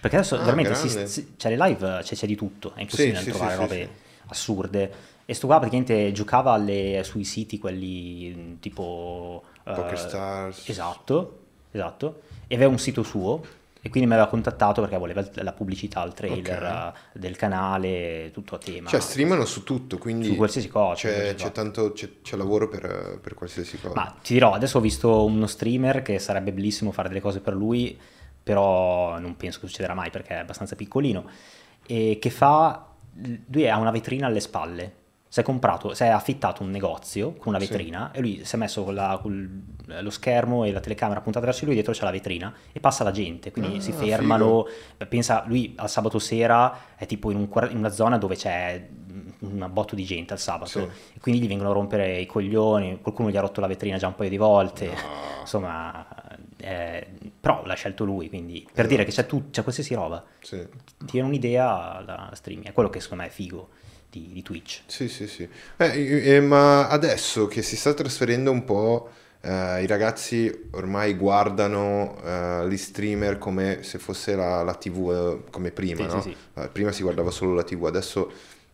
Perché 0.00 0.16
adesso 0.18 0.36
Ah, 0.36 0.42
veramente 0.42 0.74
si, 0.74 1.34
cioè 1.36 1.54
le 1.56 1.66
live 1.66 2.00
c'è, 2.02 2.14
c'è 2.14 2.26
di 2.26 2.34
tutto, 2.36 2.72
è 2.74 2.80
impossibile 2.82 3.18
Sì, 3.18 3.30
trovare 3.30 3.52
sì, 3.54 3.58
robe 3.58 3.74
sì, 3.76 3.88
assurde. 4.28 4.92
E 5.24 5.32
sto 5.34 5.46
qua 5.46 5.58
praticamente 5.58 6.12
giocava 6.12 6.52
alle- 6.52 7.00
sui 7.04 7.24
siti 7.24 7.58
quelli 7.58 8.58
tipo... 8.60 9.44
eh, 9.64 9.72
Poker 9.72 9.98
Stars. 9.98 10.68
Esatto, 10.68 11.38
esatto. 11.70 12.20
E 12.46 12.54
aveva 12.54 12.70
un 12.70 12.78
sito 12.78 13.02
suo 13.02 13.40
e 13.86 13.90
quindi 13.90 14.08
mi 14.08 14.14
aveva 14.14 14.28
contattato 14.30 14.80
perché 14.80 14.96
voleva 14.96 15.22
la 15.34 15.52
pubblicità, 15.52 16.02
il 16.04 16.14
trailer 16.14 16.62
Ok. 16.62 16.94
eh, 17.14 17.18
del 17.18 17.36
canale, 17.36 18.30
tutto 18.32 18.54
a 18.54 18.58
tema. 18.58 18.88
Cioè 18.88 18.98
streamano 18.98 19.44
su 19.44 19.62
tutto, 19.62 19.98
quindi 19.98 20.24
Su 20.28 20.36
qualsiasi 20.36 20.68
cosa, 20.68 20.94
C'è, 20.94 21.08
qualsiasi 21.12 21.34
c'è 21.34 21.40
cosa. 21.42 21.50
tanto 21.50 21.92
c'è, 21.92 22.08
c'è 22.22 22.36
lavoro 22.36 22.66
per, 22.68 23.18
per 23.22 23.34
qualsiasi 23.34 23.78
cosa. 23.78 23.94
Ma 23.94 24.14
ti 24.22 24.32
dirò, 24.32 24.52
adesso 24.54 24.78
ho 24.78 24.80
visto 24.80 25.26
uno 25.26 25.46
streamer 25.46 26.00
che 26.00 26.18
sarebbe 26.18 26.50
bellissimo 26.52 26.92
fare 26.92 27.08
delle 27.08 27.20
cose 27.20 27.40
per 27.40 27.52
lui, 27.52 27.98
però 28.42 29.18
non 29.18 29.36
penso 29.36 29.60
che 29.60 29.66
succederà 29.66 29.92
mai 29.92 30.08
perché 30.10 30.34
è 30.34 30.38
abbastanza 30.38 30.76
piccolino. 30.76 31.28
E 31.86 32.16
che 32.18 32.30
fa, 32.30 32.86
lui 33.48 33.68
ha 33.68 33.76
una 33.76 33.90
vetrina 33.90 34.26
alle 34.28 34.40
spalle. 34.40 34.94
Si 35.34 35.40
è 35.40 35.42
comprato, 35.42 35.94
si 35.94 36.04
è 36.04 36.06
affittato 36.06 36.62
un 36.62 36.70
negozio 36.70 37.32
con 37.32 37.52
una 37.52 37.58
Sì. 37.58 37.66
vetrina 37.66 38.12
e 38.12 38.20
lui 38.20 38.44
si 38.44 38.54
è 38.54 38.56
messo 38.56 38.84
con 38.84 38.94
la- 38.94 39.18
col- 39.20 39.50
lo 40.00 40.10
schermo 40.10 40.62
e 40.62 40.70
la 40.70 40.78
telecamera 40.78 41.20
puntata 41.22 41.44
verso 41.44 41.64
lui, 41.64 41.74
dietro 41.74 41.92
c'è 41.92 42.04
la 42.04 42.12
vetrina 42.12 42.54
e 42.70 42.78
passa 42.78 43.02
la 43.02 43.10
gente, 43.10 43.50
quindi 43.50 43.78
Ah, 43.78 43.80
si 43.80 43.90
fermano. 43.90 44.64
Pensa, 45.08 45.42
lui 45.48 45.72
al 45.76 45.90
sabato 45.90 46.20
sera 46.20 46.94
è 46.94 47.04
tipo 47.06 47.32
in, 47.32 47.38
un 47.38 47.68
in 47.72 47.78
una 47.78 47.88
zona 47.88 48.16
dove 48.16 48.36
c'è 48.36 48.86
un 49.40 49.68
botto 49.72 49.96
di 49.96 50.04
gente 50.04 50.34
al 50.34 50.38
sabato 50.38 50.68
Sì. 50.70 50.78
e 51.14 51.18
quindi 51.20 51.40
gli 51.40 51.48
vengono 51.48 51.70
a 51.70 51.72
rompere 51.72 52.20
i 52.20 52.26
coglioni, 52.26 53.00
qualcuno 53.02 53.28
gli 53.28 53.36
ha 53.36 53.40
rotto 53.40 53.60
la 53.60 53.66
vetrina 53.66 53.96
già 53.98 54.06
un 54.06 54.14
paio 54.14 54.30
di 54.30 54.36
volte, 54.36 54.86
No. 54.86 55.40
insomma, 55.40 56.06
eh, 56.58 57.08
però 57.40 57.64
l'ha 57.66 57.74
scelto 57.74 58.04
lui, 58.04 58.28
quindi 58.28 58.60
per 58.60 58.70
Esatto. 58.84 58.88
dire 58.88 59.04
che 59.04 59.10
c'è, 59.10 59.26
tu- 59.26 59.50
c'è 59.50 59.62
qualsiasi 59.62 59.94
roba, 59.94 60.22
Sì. 60.42 60.64
ti 60.98 61.10
viene 61.10 61.26
un'idea 61.26 62.00
la 62.06 62.30
streaming, 62.34 62.68
è 62.68 62.72
quello 62.72 62.88
che 62.88 63.00
secondo 63.00 63.24
me 63.24 63.28
è 63.28 63.32
figo 63.32 63.70
di, 64.14 64.30
di 64.32 64.42
Twitch. 64.42 64.82
Sì, 64.86 65.08
sì, 65.08 65.26
sì. 65.26 65.48
Eh, 65.76 66.34
eh, 66.34 66.40
ma 66.40 66.88
adesso 66.88 67.46
che 67.48 67.62
si 67.62 67.76
sta 67.76 67.92
trasferendo 67.94 68.50
un 68.52 68.64
po', 68.64 69.10
eh, 69.40 69.82
i 69.82 69.86
ragazzi 69.86 70.68
ormai 70.70 71.14
guardano 71.14 72.16
eh, 72.24 72.66
gli 72.68 72.76
streamer 72.76 73.38
come 73.38 73.82
se 73.82 73.98
fosse 73.98 74.36
la, 74.36 74.62
la 74.62 74.74
TV 74.74 75.42
eh, 75.44 75.50
come 75.50 75.72
prima, 75.72 76.08
Sì, 76.08 76.14
no? 76.14 76.22
sì, 76.22 76.30
sì. 76.30 76.60
Eh, 76.60 76.68
prima 76.68 76.92
si 76.92 77.02
guardava 77.02 77.30
solo 77.30 77.54
la 77.54 77.64
TV, 77.64 77.84
adesso 77.86 78.30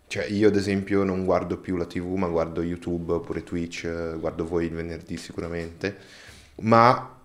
cioè 0.06 0.26
io 0.26 0.48
ad 0.48 0.56
esempio 0.56 1.04
non 1.04 1.24
guardo 1.24 1.56
più 1.56 1.76
la 1.76 1.86
TV, 1.86 2.14
ma 2.16 2.26
guardo 2.26 2.62
YouTube 2.62 3.12
oppure 3.12 3.44
Twitch, 3.44 3.88
guardo 4.18 4.44
voi 4.44 4.66
il 4.66 4.72
venerdì 4.72 5.16
sicuramente. 5.16 5.96
Ma 6.62 7.16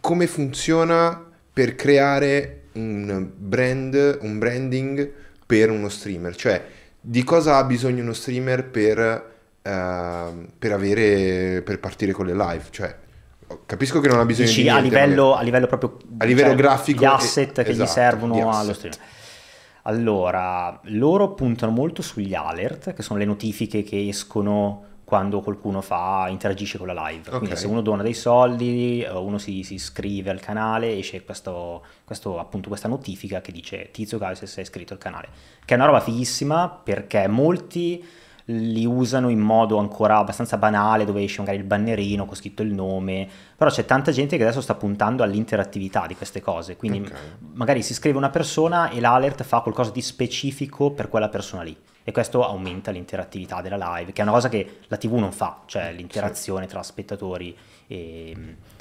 come 0.00 0.26
funziona 0.26 1.24
per 1.52 1.76
creare 1.76 2.64
un 2.72 3.30
brand, 3.34 4.18
un 4.22 4.38
branding 4.38 5.12
per 5.46 5.70
uno 5.70 5.88
streamer? 5.88 6.34
Cioè, 6.34 6.64
di 7.04 7.24
cosa 7.24 7.56
ha 7.56 7.64
bisogno 7.64 8.00
uno 8.02 8.12
streamer 8.12 8.70
per, 8.70 9.32
ehm, 9.60 10.48
per 10.56 10.72
avere, 10.72 11.60
per 11.62 11.80
partire 11.80 12.12
con 12.12 12.26
le 12.26 12.34
live? 12.34 12.62
Cioè, 12.70 12.96
capisco 13.66 13.98
che 13.98 14.08
non 14.08 14.20
ha 14.20 14.24
bisogno 14.24 14.46
Dici 14.46 14.62
di 14.62 14.68
a 14.68 14.78
niente, 14.78 14.88
livello, 14.88 15.34
a 15.34 15.42
livello 15.42 15.66
proprio 15.66 15.96
A 16.18 16.24
livello 16.24 16.50
cioè, 16.50 16.56
grafico, 16.56 17.00
gli 17.00 17.04
asset 17.04 17.58
eh, 17.58 17.64
che 17.64 17.70
gli 17.70 17.82
esatto, 17.82 17.90
servono 17.90 18.36
gli 18.36 18.40
allo 18.40 18.50
asset. 18.50 18.74
streamer. 18.76 18.98
Allora, 19.84 20.80
loro 20.84 21.34
puntano 21.34 21.72
molto 21.72 22.02
sugli 22.02 22.34
alert, 22.34 22.94
che 22.94 23.02
sono 23.02 23.18
le 23.18 23.24
notifiche 23.24 23.82
che 23.82 24.06
escono 24.08 24.84
quando 25.12 25.42
qualcuno 25.42 25.82
fa, 25.82 26.26
interagisce 26.30 26.78
con 26.78 26.86
la 26.86 27.08
live. 27.08 27.28
Quindi 27.28 27.50
Ok. 27.50 27.58
se 27.58 27.66
uno 27.66 27.82
dona 27.82 28.02
dei 28.02 28.14
soldi, 28.14 29.02
eh, 29.02 29.10
uno 29.10 29.36
si, 29.36 29.62
si 29.62 29.74
iscrive 29.74 30.30
al 30.30 30.40
canale, 30.40 30.96
esce 30.96 31.22
questo, 31.22 31.84
questo, 32.02 32.38
appunto, 32.38 32.68
questa 32.68 32.88
notifica 32.88 33.42
che 33.42 33.52
dice 33.52 33.90
Tizio 33.90 34.16
Caio 34.16 34.34
se 34.36 34.46
sei 34.46 34.62
iscritto 34.62 34.94
al 34.94 34.98
canale. 34.98 35.28
Che 35.66 35.74
è 35.74 35.76
una 35.76 35.84
roba 35.84 36.00
fighissima 36.00 36.66
perché 36.82 37.28
molti 37.28 38.02
li 38.46 38.86
usano 38.86 39.28
in 39.28 39.38
modo 39.38 39.76
ancora 39.76 40.16
abbastanza 40.16 40.56
banale 40.56 41.04
dove 41.04 41.22
esce 41.22 41.40
magari 41.40 41.58
il 41.58 41.64
bannerino 41.64 42.24
con 42.24 42.34
scritto 42.34 42.62
il 42.62 42.72
nome, 42.72 43.28
però 43.54 43.68
c'è 43.68 43.84
tanta 43.84 44.12
gente 44.12 44.38
che 44.38 44.44
adesso 44.44 44.62
sta 44.62 44.76
puntando 44.76 45.22
all'interattività 45.22 46.06
di 46.06 46.16
queste 46.16 46.40
cose, 46.40 46.78
quindi 46.78 47.00
Ok. 47.00 47.12
magari 47.52 47.82
si 47.82 47.92
scrive 47.92 48.16
una 48.16 48.30
persona 48.30 48.88
e 48.88 48.98
l'alert 48.98 49.42
fa 49.42 49.60
qualcosa 49.60 49.90
di 49.90 50.00
specifico 50.00 50.90
per 50.92 51.10
quella 51.10 51.28
persona 51.28 51.60
lì 51.62 51.76
e 52.04 52.12
questo 52.12 52.44
aumenta 52.46 52.90
l'interattività 52.90 53.60
della 53.60 53.96
live, 53.96 54.12
che 54.12 54.20
è 54.20 54.24
una 54.24 54.32
cosa 54.32 54.48
che 54.48 54.78
la 54.88 54.96
TV 54.96 55.14
non 55.14 55.32
fa, 55.32 55.60
cioè 55.66 55.92
l'interazione 55.92 56.66
tra 56.66 56.82
spettatori 56.82 57.56
e, 57.86 58.36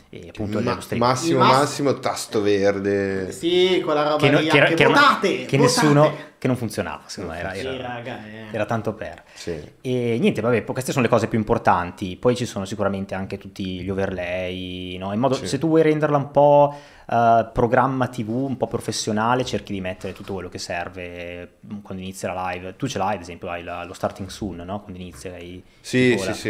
e 0.09 0.27
appunto 0.29 0.59
Ma- 0.61 0.77
massimo, 0.97 1.39
massimo 1.39 1.99
tasto 1.99 2.41
verde. 2.41 3.31
Sì, 3.31 3.81
quella 3.83 4.03
roba 4.03 4.17
che, 4.17 4.29
no- 4.29 4.39
che 4.39 4.73
che 4.73 4.85
votate, 4.85 5.45
che 5.45 5.57
votate. 5.57 5.57
nessuno 5.57 6.29
che 6.41 6.47
non 6.47 6.55
funzionava 6.55 7.03
secondo 7.05 7.35
me 7.35 7.39
era, 7.39 7.53
Sì, 7.53 7.59
era- 7.67 7.87
raga, 7.93 8.25
eh. 8.25 8.45
era 8.51 8.65
tanto 8.65 8.93
per 8.95 9.21
Sì. 9.31 9.61
e 9.79 10.17
niente 10.19 10.41
vabbè 10.41 10.63
queste 10.63 10.91
sono 10.91 11.03
le 11.03 11.07
cose 11.09 11.27
più 11.27 11.37
importanti 11.37 12.15
poi 12.15 12.35
ci 12.35 12.47
sono 12.47 12.65
sicuramente 12.65 13.13
anche 13.13 13.37
tutti 13.37 13.79
gli 13.83 13.89
overlay 13.91 14.97
no? 14.97 15.13
in 15.13 15.19
modo 15.19 15.35
Sì. 15.35 15.45
se 15.47 15.59
tu 15.59 15.67
vuoi 15.67 15.83
renderla 15.83 16.17
un 16.17 16.31
po' 16.31 16.73
eh, 17.07 17.47
programma 17.53 18.07
tv 18.07 18.29
un 18.29 18.57
po' 18.57 18.65
professionale 18.65 19.45
cerchi 19.45 19.71
di 19.71 19.81
mettere 19.81 20.13
tutto 20.13 20.33
quello 20.33 20.49
che 20.49 20.57
serve 20.57 21.57
mm, 21.71 21.77
quando 21.83 22.01
inizia 22.01 22.33
la 22.33 22.49
live 22.49 22.75
tu 22.75 22.87
ce 22.87 22.97
l'hai 22.97 23.13
ad 23.17 23.21
esempio 23.21 23.47
hai 23.47 23.61
la- 23.63 23.83
lo 23.83 23.93
starting 23.93 24.27
soon 24.29 24.55
no? 24.65 24.81
quando 24.81 24.99
inizia 24.99 25.33
hai 25.35 25.63
Sì, 25.79 26.17
sì, 26.17 26.33
sì. 26.33 26.49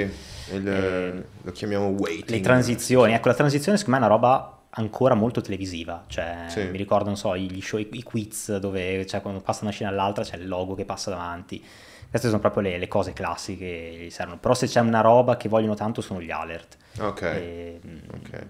Il- 0.53 0.67
Eh, 0.69 1.25
lo 1.41 1.51
chiamiamo 1.51 1.87
waiting. 1.87 2.29
le 2.29 2.39
transizioni, 2.39 3.11
ecco 3.11 3.27
la 3.27 3.33
transizione 3.33 3.77
secondo 3.77 3.99
me 3.99 4.05
è 4.05 4.07
una 4.07 4.15
roba 4.17 4.55
ancora 4.71 5.15
molto 5.15 5.41
televisiva, 5.41 6.03
cioè 6.07 6.45
Sì. 6.47 6.61
mi 6.63 6.77
ricordo, 6.77 7.05
non 7.05 7.17
so, 7.17 7.35
gli 7.35 7.61
show, 7.61 7.79
i, 7.79 8.03
quiz 8.03 8.57
dove 8.57 9.05
cioè, 9.05 9.21
quando 9.21 9.41
passa 9.41 9.63
una 9.63 9.71
scena 9.71 9.89
all'altra 9.89 10.23
c'è 10.23 10.37
il 10.37 10.47
logo 10.47 10.75
che 10.75 10.85
passa 10.85 11.09
davanti, 11.09 11.63
queste 12.09 12.27
sono 12.27 12.39
proprio 12.39 12.63
le, 12.63 12.77
le 12.77 12.87
cose 12.87 13.13
classiche 13.13 13.65
che 13.65 14.03
gli 14.05 14.09
servono, 14.09 14.39
però 14.39 14.53
se 14.53 14.67
c'è 14.67 14.79
una 14.79 15.01
roba 15.01 15.37
che 15.37 15.49
vogliono 15.49 15.75
tanto 15.75 16.01
sono 16.01 16.21
gli 16.21 16.31
alert. 16.31 16.77
Ok. 16.99 17.21
E, 17.21 17.79
mm, 17.85 17.97
Ok. 18.13 18.45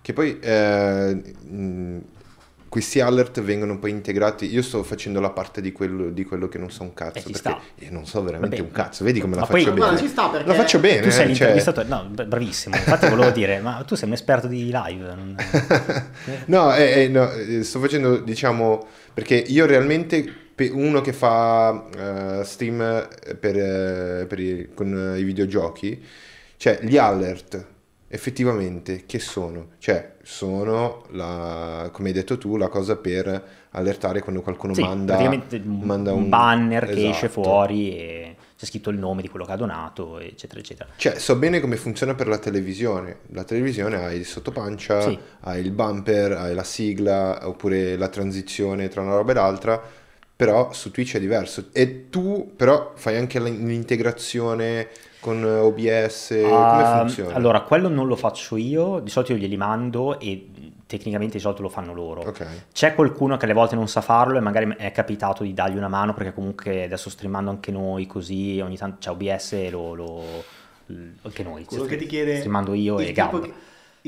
Che 0.00 0.12
poi 0.14 0.38
eh, 0.40 1.14
mh, 1.14 1.98
questi 2.68 3.00
alert 3.00 3.40
vengono 3.40 3.78
poi 3.78 3.90
integrati. 3.90 4.52
Io 4.52 4.62
sto 4.62 4.82
facendo 4.82 5.20
la 5.20 5.30
parte 5.30 5.60
di 5.60 5.72
quello, 5.72 6.10
di 6.10 6.24
quello 6.24 6.48
che 6.48 6.58
non 6.58 6.70
so 6.70 6.82
un 6.82 6.92
cazzo. 6.94 7.28
Eh, 7.28 7.32
perché 7.32 7.56
io 7.76 7.88
non 7.90 8.06
so 8.06 8.22
veramente 8.22 8.56
Vabbè, 8.56 8.68
un 8.68 8.74
cazzo. 8.74 9.04
Vedi 9.04 9.20
come 9.20 9.34
ma 9.36 9.40
la 9.42 9.46
poi- 9.46 9.62
faccio 9.62 9.74
Guarda, 9.76 9.94
bene. 9.94 10.06
ci 10.06 10.12
sta 10.12 10.28
perché 10.28 10.46
La 10.48 10.54
faccio 10.54 10.78
bene. 10.78 11.00
tu 11.00 11.10
sei 11.10 11.30
eh, 11.30 11.34
cioè- 11.34 11.52
l'intervistatore, 11.52 11.88
no, 11.88 12.08
bravissimo, 12.26 12.76
infatti 12.76 13.08
volevo 13.08 13.30
dire, 13.30 13.60
ma 13.60 13.82
tu 13.86 13.94
sei 13.94 14.08
un 14.08 14.14
esperto 14.14 14.46
di 14.46 14.70
live. 14.72 15.14
no, 16.46 16.74
eh, 16.74 17.02
eh, 17.04 17.08
no, 17.08 17.30
eh, 17.32 17.62
sto 17.62 17.80
facendo, 17.80 18.18
diciamo, 18.18 18.86
perché 19.14 19.34
io 19.34 19.66
realmente, 19.66 20.46
uno 20.72 21.00
che 21.00 21.12
fa 21.12 21.84
eh, 22.40 22.44
stream 22.44 22.80
eh, 22.80 23.34
per, 23.34 23.56
eh, 23.56 24.26
per 24.26 24.38
i- 24.40 24.68
con 24.74 25.14
eh, 25.14 25.18
i 25.18 25.22
videogiochi, 25.22 26.02
cioè 26.56 26.80
gli 26.82 26.96
alert, 26.98 27.64
effettivamente, 28.08 29.04
che 29.06 29.18
sono? 29.18 29.68
Cioè, 29.78 30.16
sono, 30.22 31.04
la, 31.10 31.88
come 31.92 32.08
hai 32.08 32.14
detto 32.14 32.38
tu, 32.38 32.56
la 32.56 32.68
cosa 32.68 32.96
per 32.96 33.56
allertare 33.70 34.20
quando 34.20 34.40
qualcuno 34.42 34.74
Sì, 34.74 34.80
manda, 34.80 35.18
manda 35.62 36.12
un 36.12 36.28
banner 36.28 36.86
che 36.86 36.92
esce 37.08 37.26
Esatto. 37.26 37.42
fuori 37.42 37.96
e 37.96 38.36
c'è 38.58 38.66
scritto 38.66 38.90
il 38.90 38.98
nome 38.98 39.22
di 39.22 39.28
quello 39.28 39.44
che 39.44 39.52
ha 39.52 39.56
donato, 39.56 40.18
eccetera, 40.18 40.58
eccetera. 40.60 40.88
Cioè, 40.96 41.18
so 41.18 41.36
bene 41.36 41.60
come 41.60 41.76
funziona 41.76 42.14
per 42.14 42.26
la 42.28 42.38
televisione. 42.38 43.18
La 43.28 43.44
televisione 43.44 43.96
hai 44.04 44.18
il 44.18 44.26
sottopancia, 44.26 45.02
Sì. 45.02 45.18
hai 45.40 45.60
il 45.60 45.70
bumper, 45.70 46.32
hai 46.32 46.54
la 46.54 46.64
sigla, 46.64 47.46
oppure 47.46 47.96
la 47.96 48.08
transizione 48.08 48.88
tra 48.88 49.02
una 49.02 49.14
roba 49.14 49.30
e 49.32 49.34
l'altra, 49.34 49.80
però 50.34 50.72
su 50.72 50.90
Twitch 50.90 51.16
è 51.16 51.20
diverso. 51.20 51.66
E 51.72 52.08
tu 52.10 52.52
però 52.56 52.92
fai 52.96 53.16
anche 53.16 53.38
l'integrazione 53.38 54.88
con 55.20 55.42
OBS, 55.44 56.28
come 56.28 56.82
Ah, 56.82 56.98
funziona? 57.00 57.34
Allora, 57.34 57.60
quello 57.62 57.88
non 57.88 58.06
lo 58.06 58.16
faccio 58.16 58.56
io, 58.56 59.00
di 59.00 59.10
solito 59.10 59.32
io 59.32 59.38
glieli 59.38 59.56
mando 59.56 60.18
e 60.20 60.48
tecnicamente 60.86 61.34
di 61.34 61.40
solito 61.40 61.62
lo 61.62 61.68
fanno 61.68 61.92
loro. 61.92 62.22
Ok, 62.22 62.46
C'è 62.72 62.94
qualcuno 62.94 63.36
che 63.36 63.44
alle 63.44 63.54
volte 63.54 63.74
non 63.74 63.88
sa 63.88 64.00
farlo 64.00 64.38
e 64.38 64.40
magari 64.40 64.74
è 64.78 64.90
capitato 64.92 65.42
di 65.42 65.52
dargli 65.52 65.76
una 65.76 65.88
mano 65.88 66.14
perché 66.14 66.32
comunque 66.32 66.84
adesso 66.84 67.10
streamando 67.10 67.50
anche 67.50 67.70
noi 67.70 68.06
così 68.06 68.60
ogni 68.62 68.76
tanto 68.76 68.96
c'è 69.00 69.10
OBS 69.10 69.52
e 69.54 69.70
lo, 69.70 69.94
lo- 69.94 70.44
anche 71.22 71.42
noi 71.42 71.64
Quello 71.64 71.82
cioè, 71.82 71.92
che 71.92 71.98
ti 71.98 72.06
chiede 72.06 72.36
streamando 72.36 72.72
io 72.72 72.98
e 72.98 73.12
Gab. 73.12 73.42
che- 73.42 73.52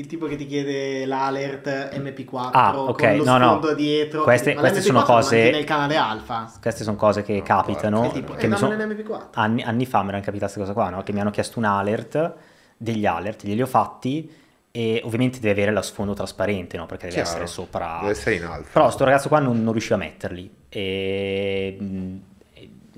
il 0.01 0.07
tipo 0.07 0.25
che 0.25 0.35
ti 0.35 0.45
chiede 0.45 1.05
l'alert 1.05 1.67
MP4 1.97 2.49
Ah, 2.51 2.77
ok, 2.79 2.97
con 2.99 3.15
lo 3.17 3.23
no, 3.23 3.37
no. 3.37 3.47
sfondo 3.57 3.73
dietro. 3.73 4.23
Queste- 4.23 4.55
queste 4.55 4.79
l'MP4 4.79 4.83
sono 4.83 5.03
cose- 5.03 5.51
nel 5.51 5.63
canale 5.63 5.95
alfa. 5.95 6.51
Queste 6.61 6.83
sono 6.83 6.95
cose 6.97 7.21
che 7.23 7.37
No, 7.37 7.43
capitano. 7.43 8.09
tipo, 8.11 8.33
che 8.33 8.45
eh, 8.45 8.47
mi 8.49 8.55
dammi 8.55 8.57
sono- 8.57 8.75
l'MP4. 8.93 9.27
anni, 9.35 9.61
anni 9.63 9.85
fa 9.85 10.01
mi 10.01 10.09
erano 10.09 10.23
capitate 10.23 10.53
queste 10.53 10.59
cose 10.59 10.73
qua, 10.73 10.89
no? 10.89 11.03
che 11.03 11.13
mi 11.13 11.19
hanno 11.21 11.31
chiesto 11.31 11.59
un 11.59 11.65
alert, 11.65 12.33
degli 12.77 13.05
alert, 13.05 13.43
glieli 13.45 13.61
ho 13.61 13.67
fatti 13.67 14.29
e 14.71 15.01
ovviamente 15.03 15.39
deve 15.39 15.51
avere 15.61 15.71
lo 15.71 15.81
sfondo 15.81 16.13
trasparente, 16.13 16.77
no? 16.77 16.85
perché 16.87 17.07
deve 17.09 17.15
Chiaro. 17.21 17.29
essere 17.29 17.47
sopra... 17.47 17.97
deve 18.01 18.11
essere 18.13 18.35
in 18.35 18.43
alfa. 18.45 18.69
Però 18.73 18.89
sto 18.89 19.03
ragazzo 19.03 19.27
qua 19.27 19.39
non, 19.39 19.61
non 19.63 19.71
riusciva 19.71 19.95
a 19.95 19.99
metterli 19.99 20.49
e 20.69 21.77
mh, 21.79 21.85
e 21.85 22.19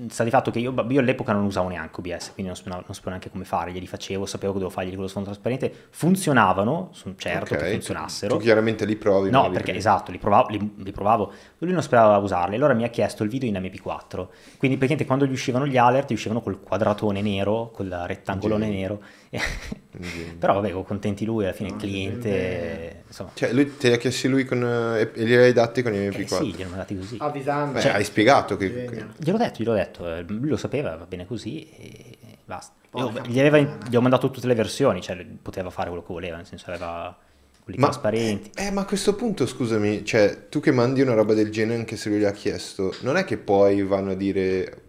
sta 0.08 0.24
di 0.24 0.30
fatto 0.30 0.50
che 0.50 0.58
io, 0.58 0.74
io 0.88 1.00
all'epoca 1.00 1.32
non 1.32 1.44
usavo 1.44 1.68
neanche 1.68 2.00
OBS, 2.00 2.32
quindi 2.32 2.46
non 2.52 2.56
sapevo, 2.56 2.76
non 2.76 2.84
sapevo 2.94 3.10
neanche 3.10 3.30
come 3.30 3.44
fare, 3.44 3.72
glieli 3.72 3.86
facevo, 3.86 4.26
sapevo 4.26 4.52
che 4.52 4.58
dovevo 4.58 4.74
fargli 4.74 4.92
con 4.92 5.02
lo 5.02 5.08
sfondo 5.08 5.28
trasparente, 5.30 5.72
funzionavano, 5.90 6.88
sono 6.92 7.14
certo 7.16 7.54
Ok, 7.54 7.60
che 7.60 7.70
funzionassero. 7.70 8.36
Tu, 8.36 8.42
chiaramente 8.42 8.84
li 8.84 8.96
provi. 8.96 9.30
No, 9.30 9.42
ma 9.42 9.46
li- 9.48 9.52
perché 9.54 9.74
esatto, 9.74 10.10
li 10.10 10.18
provavo, 10.18 10.48
li, 10.48 10.74
li 10.78 10.92
provavo, 10.92 11.32
lui 11.58 11.72
non 11.72 11.82
sapeva 11.82 12.16
usarli, 12.16 12.56
allora 12.56 12.74
mi 12.74 12.84
ha 12.84 12.88
chiesto 12.88 13.22
il 13.22 13.28
video 13.30 13.48
in 13.48 13.54
MP4, 13.54 14.26
quindi 14.58 14.76
praticamente 14.76 15.04
quando 15.06 15.26
gli 15.26 15.32
uscivano 15.32 15.66
gli 15.66 15.76
alert, 15.76 16.10
gli 16.10 16.14
uscivano 16.14 16.40
col 16.40 16.60
quadratone 16.60 17.20
nero, 17.22 17.70
col 17.72 17.88
rettangolone 18.06 18.64
Genio. 18.66 18.80
nero, 18.80 19.02
però 20.38 20.54
vabbè, 20.60 20.70
contenti 20.84 21.24
lui, 21.24 21.44
alla 21.44 21.52
fine 21.52 21.68
il 21.68 21.74
No, 21.74 21.80
cliente, 21.80 23.02
insomma, 23.06 23.30
Cioè, 23.34 23.52
lui 23.52 23.76
te 23.76 23.88
li 23.88 23.94
ha 23.94 23.98
chiesti 23.98 24.28
lui 24.28 24.44
con, 24.44 24.62
eh, 24.62 25.00
e 25.14 25.24
glieli 25.24 25.44
hai 25.44 25.52
dati 25.52 25.82
con 25.82 25.94
i 25.94 26.06
eh, 26.06 26.08
MP4. 26.10 26.26
sì, 26.26 26.52
gliel'hanno 26.54 26.76
dati 26.76 26.96
così. 26.96 27.16
Avvisando. 27.20 27.78
Beh, 27.80 27.92
hai 27.92 28.04
spiegato 28.04 28.56
che... 28.56 28.72
Genio. 28.86 29.08
Gliel'ho 29.16 29.38
detto, 29.38 29.58
gliel'ho 29.62 29.74
detto, 29.74 30.14
eh, 30.14 30.22
lui 30.26 30.48
lo 30.48 30.56
sapeva, 30.56 30.96
va 30.96 31.06
bene 31.06 31.26
così 31.26 31.68
e 31.70 32.16
basta. 32.44 32.74
Io- 32.96 33.12
gli, 33.26 33.40
aveva- 33.40 33.78
gli 33.88 33.96
ho 33.96 34.00
mandato 34.00 34.30
tutte 34.30 34.46
le 34.46 34.54
versioni, 34.54 35.00
cioè 35.00 35.24
poteva 35.24 35.70
fare 35.70 35.88
quello 35.88 36.04
che 36.04 36.12
voleva, 36.12 36.36
nel 36.36 36.46
senso 36.46 36.70
aveva 36.70 37.16
quelli 37.62 37.78
Ma, 37.80 37.86
trasparenti. 37.86 38.50
eh, 38.56 38.70
ma 38.70 38.82
a 38.82 38.84
questo 38.84 39.14
punto, 39.14 39.46
scusami, 39.46 40.04
cioè, 40.04 40.48
tu 40.48 40.60
che 40.60 40.70
mandi 40.70 41.00
una 41.00 41.14
roba 41.14 41.34
del 41.34 41.50
genere 41.50 41.78
anche 41.78 41.96
se 41.96 42.08
lui 42.10 42.18
gli 42.18 42.24
ha 42.24 42.30
chiesto, 42.32 42.94
non 43.00 43.16
è 43.16 43.24
che 43.24 43.38
poi 43.38 43.82
vanno 43.82 44.10
a 44.10 44.14
dire, 44.14 44.82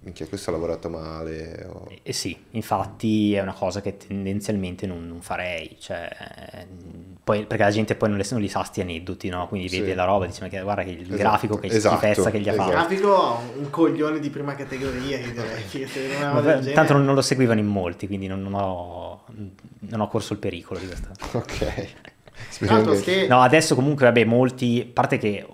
minchia, 0.00 0.26
questo 0.26 0.50
ha 0.50 0.52
lavorato 0.52 0.88
male, 0.88 1.66
o... 1.70 1.86
Eh, 2.02 2.12
sì, 2.12 2.36
infatti 2.52 3.34
è 3.34 3.40
una 3.40 3.52
cosa 3.52 3.80
che 3.80 3.96
tendenzialmente 3.96 4.86
non, 4.86 5.06
non 5.06 5.20
farei, 5.20 5.76
cioè, 5.80 6.08
eh, 6.52 6.66
poi, 7.22 7.44
perché 7.44 7.62
la 7.64 7.70
gente 7.70 7.94
poi 7.94 8.08
non, 8.08 8.18
le, 8.18 8.26
non 8.30 8.40
li 8.40 8.48
sa 8.48 8.62
sti 8.62 8.80
aneddoti, 8.80 9.28
no? 9.28 9.48
Quindi 9.48 9.68
Sì. 9.68 9.80
vede 9.80 9.94
la 9.94 10.04
roba 10.04 10.24
e 10.24 10.28
dice, 10.28 10.42
ma 10.42 10.48
che, 10.48 10.60
guarda 10.60 10.82
che 10.84 10.90
il 10.90 11.00
Esatto, 11.02 11.16
grafico, 11.16 11.58
che 11.58 11.66
esatto, 11.66 11.96
schifezza 11.96 12.30
che 12.30 12.40
gli 12.40 12.48
ha 12.48 12.52
esatto. 12.52 12.70
Il 12.70 12.76
fatto. 12.76 12.86
grafico 12.88 13.42
un 13.58 13.70
coglione 13.70 14.20
di 14.20 14.30
prima 14.30 14.54
categoria, 14.54 15.18
che 15.18 15.32
direi. 15.32 15.64
che 15.68 15.86
se 15.86 16.18
non 16.18 16.70
tanto 16.72 16.92
non, 16.94 17.04
non 17.04 17.14
lo 17.14 17.22
seguivano 17.22 17.60
in 17.60 17.66
molti, 17.66 18.06
quindi 18.06 18.26
non, 18.28 18.40
non 18.40 18.54
ho, 18.54 19.24
non 19.80 20.00
ho 20.00 20.08
corso 20.08 20.32
il 20.32 20.38
pericolo 20.38 20.78
di 20.78 20.86
questa. 20.86 21.10
Ok. 21.32 21.86
Che- 23.02 23.26
No, 23.28 23.40
adesso 23.40 23.74
comunque, 23.74 24.06
vabbè, 24.06 24.24
molti, 24.24 24.86
a 24.88 24.92
parte 24.92 25.18
che 25.18 25.44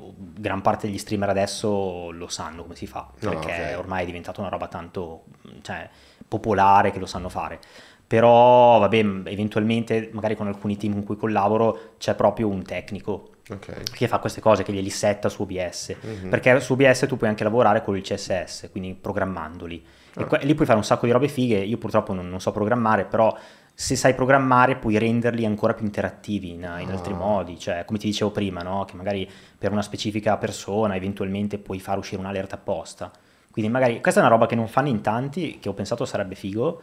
gran 0.45 0.61
parte 0.61 0.87
degli 0.87 0.99
streamer 0.99 1.31
adesso 1.31 2.11
lo 2.11 2.29
sanno 2.29 2.63
come 2.63 2.77
si 2.77 2.87
fa, 2.87 3.09
No, 3.21 3.31
perché 3.31 3.73
ok. 3.73 3.79
ormai 3.79 4.03
è 4.03 4.07
diventata 4.07 4.41
una 4.41 4.51
roba 4.51 4.69
tanto 4.69 5.25
cioè, 5.63 5.89
popolare 6.29 6.91
che 6.93 6.99
lo 6.99 7.07
sanno 7.07 7.29
fare. 7.31 7.59
Però, 8.07 8.79
vabbè, 8.81 8.97
eventualmente, 9.25 10.11
magari 10.13 10.37
con 10.37 10.47
alcuni 10.47 10.77
team 10.77 10.93
con 10.93 11.05
cui 11.05 11.17
collaboro, 11.17 11.95
c'è 11.99 12.15
proprio 12.15 12.49
un 12.49 12.63
tecnico 12.63 13.31
Ok. 13.51 13.93
che 13.93 14.07
fa 14.09 14.19
queste 14.19 14.41
cose, 14.41 14.63
che 14.63 14.73
glieli 14.73 14.91
setta 14.91 15.29
su 15.31 15.43
OBS. 15.43 15.97
Mhm. 16.01 16.29
Perché 16.29 16.61
su 16.61 16.75
OBS 16.75 17.07
tu 17.09 17.17
puoi 17.17 17.31
anche 17.31 17.45
lavorare 17.45 17.83
con 17.83 17.97
il 17.97 18.03
CSS, 18.03 18.69
quindi 18.71 18.95
programmandoli. 18.95 19.85
E 20.17 20.23
Ah. 20.23 20.27
que- 20.27 20.41
lì 20.45 20.55
puoi 20.55 20.67
fare 20.67 20.79
un 20.79 20.85
sacco 20.85 21.07
di 21.07 21.13
robe 21.13 21.29
fighe. 21.29 21.57
Io 21.59 21.79
purtroppo 21.79 22.13
non, 22.13 22.29
non 22.29 22.41
so 22.41 22.53
programmare, 22.53 23.05
però 23.07 23.35
se 23.77 23.97
sai 23.97 24.15
programmare 24.15 24.77
puoi 24.77 24.97
renderli 24.99 25.45
ancora 25.45 25.75
più 25.75 25.85
interattivi 25.85 26.51
in, 26.51 26.61
in 26.81 26.91
altri 26.91 27.13
Ah. 27.13 27.17
modi. 27.17 27.59
Cioè, 27.59 27.85
come 27.85 27.99
ti 27.99 28.07
dicevo 28.07 28.31
prima, 28.31 28.63
no? 28.63 28.85
che 28.85 28.95
magari 28.97 29.29
per 29.59 29.73
una 29.73 29.83
specifica 29.83 30.37
persona 30.37 30.95
eventualmente 30.95 31.59
puoi 31.59 31.81
far 31.81 31.99
uscire 31.99 32.21
un 32.21 32.27
alert 32.27 32.53
apposta. 32.53 33.11
Quindi 33.51 33.71
magari 33.71 34.01
questa 34.01 34.21
è 34.21 34.23
una 34.25 34.33
roba 34.33 34.47
che 34.47 34.55
non 34.55 34.69
fanno 34.69 34.89
in 34.89 35.01
tanti, 35.01 35.59
che 35.61 35.69
ho 35.69 35.75
pensato 35.75 36.05
sarebbe 36.05 36.35
figo. 36.35 36.83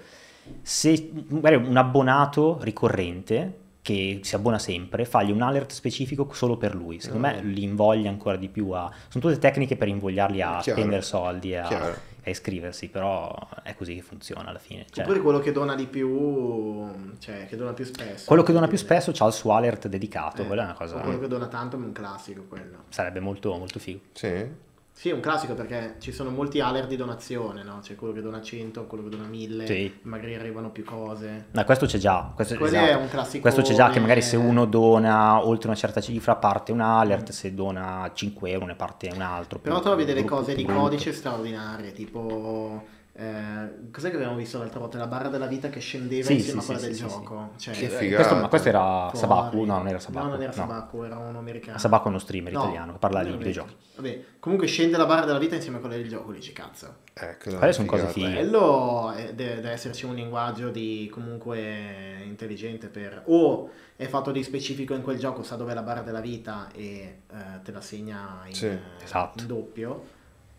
Se 0.61 1.11
magari 1.29 1.55
un 1.55 1.77
abbonato 1.77 2.57
ricorrente 2.61 3.57
che 3.81 4.19
si 4.21 4.35
abbona 4.35 4.59
sempre, 4.59 5.05
fagli 5.05 5.31
un 5.31 5.41
alert 5.41 5.71
specifico 5.71 6.27
solo 6.33 6.55
per 6.57 6.75
lui. 6.75 6.99
Secondo 6.99 7.27
Ah. 7.27 7.31
me 7.33 7.41
li 7.43 7.63
invoglia 7.63 8.09
ancora 8.09 8.35
di 8.37 8.47
più 8.47 8.69
a... 8.71 8.91
Sono 9.07 9.23
tutte 9.23 9.39
tecniche 9.39 9.75
per 9.75 9.87
invogliarli 9.87 10.41
a 10.41 10.59
Chiaro. 10.61 10.79
spendere 10.79 11.01
soldi 11.01 11.55
a, 11.55 11.63
Chiaro. 11.63 11.95
A 12.23 12.29
iscriversi, 12.29 12.87
però 12.89 13.33
è 13.63 13.75
così 13.75 13.95
che 13.95 14.01
funziona 14.01 14.49
alla 14.49 14.59
fine. 14.59 14.85
Cioè, 14.89 15.03
Oppure 15.03 15.21
quello 15.21 15.39
che 15.39 15.51
dona 15.51 15.75
di 15.75 15.87
più, 15.87 16.87
cioè 17.19 17.47
che 17.47 17.55
dona 17.55 17.73
più 17.73 17.85
spesso. 17.85 18.25
quello 18.27 18.43
che 18.43 18.53
dona 18.53 18.67
più 18.67 18.77
spesso 18.77 19.11
ha 19.17 19.27
il 19.27 19.33
suo 19.33 19.53
alert 19.53 19.87
dedicato, 19.87 20.43
Eh, 20.43 20.45
quella 20.45 20.61
è 20.61 20.65
una 20.65 20.73
cosa... 20.75 20.99
Quello 20.99 21.19
che 21.19 21.27
dona 21.27 21.47
tanto 21.47 21.75
è 21.77 21.79
un 21.79 21.91
classico 21.91 22.43
quello. 22.47 22.83
Sarebbe 22.89 23.19
molto, 23.19 23.57
molto 23.57 23.79
figo. 23.79 23.99
Sì? 24.13 24.69
Sì, 25.01 25.09
è 25.09 25.13
un 25.13 25.19
classico 25.19 25.55
perché 25.55 25.95
ci 25.97 26.11
sono 26.11 26.29
molti 26.29 26.59
alert 26.59 26.87
di 26.87 26.95
donazione, 26.95 27.63
no? 27.63 27.79
C'è 27.81 27.95
quello 27.95 28.13
che 28.13 28.21
dona 28.21 28.39
100, 28.39 28.85
quello 28.85 29.05
che 29.05 29.09
dona 29.09 29.25
1000, 29.25 29.65
Sì. 29.65 29.97
magari 30.03 30.35
arrivano 30.35 30.69
più 30.69 30.83
cose. 30.83 31.45
No, 31.49 31.63
questo 31.63 31.87
c'è 31.87 31.97
già. 31.97 32.31
Questo, 32.35 32.55
Quello 32.55 32.77
esatto. 32.77 32.91
è 32.91 32.95
un 33.01 33.09
classico. 33.09 33.41
Questo 33.41 33.63
c'è 33.63 33.73
già 33.73 33.89
che 33.89 33.99
magari 33.99 34.21
se 34.21 34.35
uno 34.35 34.65
dona 34.65 35.43
oltre 35.43 35.69
una 35.69 35.75
certa 35.75 36.01
cifra 36.01 36.35
parte 36.35 36.71
un 36.71 36.81
alert, 36.81 37.31
se 37.31 37.55
dona 37.55 38.11
5 38.13 38.51
euro 38.51 38.67
ne 38.67 38.75
parte 38.75 39.09
un 39.11 39.21
altro. 39.21 39.57
Però 39.57 39.79
trovi 39.79 40.05
delle 40.05 40.23
cose 40.23 40.53
di 40.53 40.63
codice 40.65 41.13
straordinarie, 41.13 41.93
tipo... 41.93 42.99
eh, 43.23 43.91
cos'è 43.91 44.09
che 44.09 44.15
abbiamo 44.15 44.35
visto 44.35 44.57
l'altra 44.57 44.79
volta? 44.79 44.97
La 44.97 45.07
barra 45.07 45.29
della 45.29 45.45
vita 45.45 45.69
che 45.69 45.79
scendeva 45.79 46.25
Sì, 46.25 46.33
insieme 46.33 46.61
sì, 46.61 46.71
a 46.71 46.73
quella 46.73 46.79
sì, 46.79 46.85
del 46.87 46.95
sì, 46.95 47.01
sì, 47.03 47.07
gioco. 47.09 47.51
Cioè, 47.57 47.73
Che 47.75 47.85
Eh, 47.85 47.89
figata. 47.89 48.15
questo, 48.23 48.35
ma 48.41 48.47
questo 48.47 48.67
era 48.69 49.09
fuori. 49.13 49.17
Sabaku? 49.17 49.63
No, 49.63 49.77
non 49.77 49.87
era 49.87 49.99
Sabaku. 49.99 50.25
No, 50.25 50.31
non 50.31 50.41
era 50.41 50.51
no. 50.51 50.57
Sabaku, 50.57 51.03
era 51.03 51.17
uno 51.17 51.37
americano. 51.39 51.77
Sabaku 51.77 52.05
è 52.05 52.09
uno 52.09 52.19
streamer 52.19 52.53
No, 52.53 52.59
italiano 52.63 52.91
che 52.93 52.97
parla 52.97 53.23
di 53.23 53.29
un 53.31 53.37
videogiochi. 53.37 53.75
Vabbè, 53.95 54.23
comunque 54.39 54.67
scende 54.67 54.97
la 54.97 55.05
barra 55.05 55.25
della 55.25 55.37
vita 55.39 55.55
insieme 55.55 55.77
a 55.77 55.79
quella 55.79 55.95
del 55.95 56.07
gioco, 56.09 56.31
dici 56.31 56.53
cazzo. 56.53 56.95
Ecco, 57.13 57.51
no, 57.51 57.57
Quelle 57.57 57.73
sono 57.73 57.87
cose 57.87 58.07
figata. 58.07 58.31
fighe. 58.31 58.39
Quello 58.49 59.11
è- 59.11 59.33
deve, 59.33 59.55
deve 59.55 59.69
esserci 59.71 60.05
un 60.05 60.15
linguaggio 60.15 60.69
di 60.69 61.09
comunque 61.11 62.21
intelligente 62.25 62.87
per 62.87 63.23
o 63.25 63.69
è 63.95 64.07
fatto 64.07 64.31
di 64.31 64.41
specifico 64.43 64.93
in 64.95 65.01
quel 65.03 65.19
gioco, 65.19 65.43
sa 65.43 65.55
dov'è 65.55 65.73
la 65.73 65.83
barra 65.83 66.01
della 66.01 66.21
vita 66.21 66.69
e 66.73 67.19
eh, 67.31 67.61
te 67.63 67.71
la 67.71 67.81
segna 67.81 68.41
in, 68.47 68.53
Sì, 68.55 68.65
eh, 68.65 68.79
esatto. 69.03 69.41
in 69.41 69.47
doppio, 69.47 70.03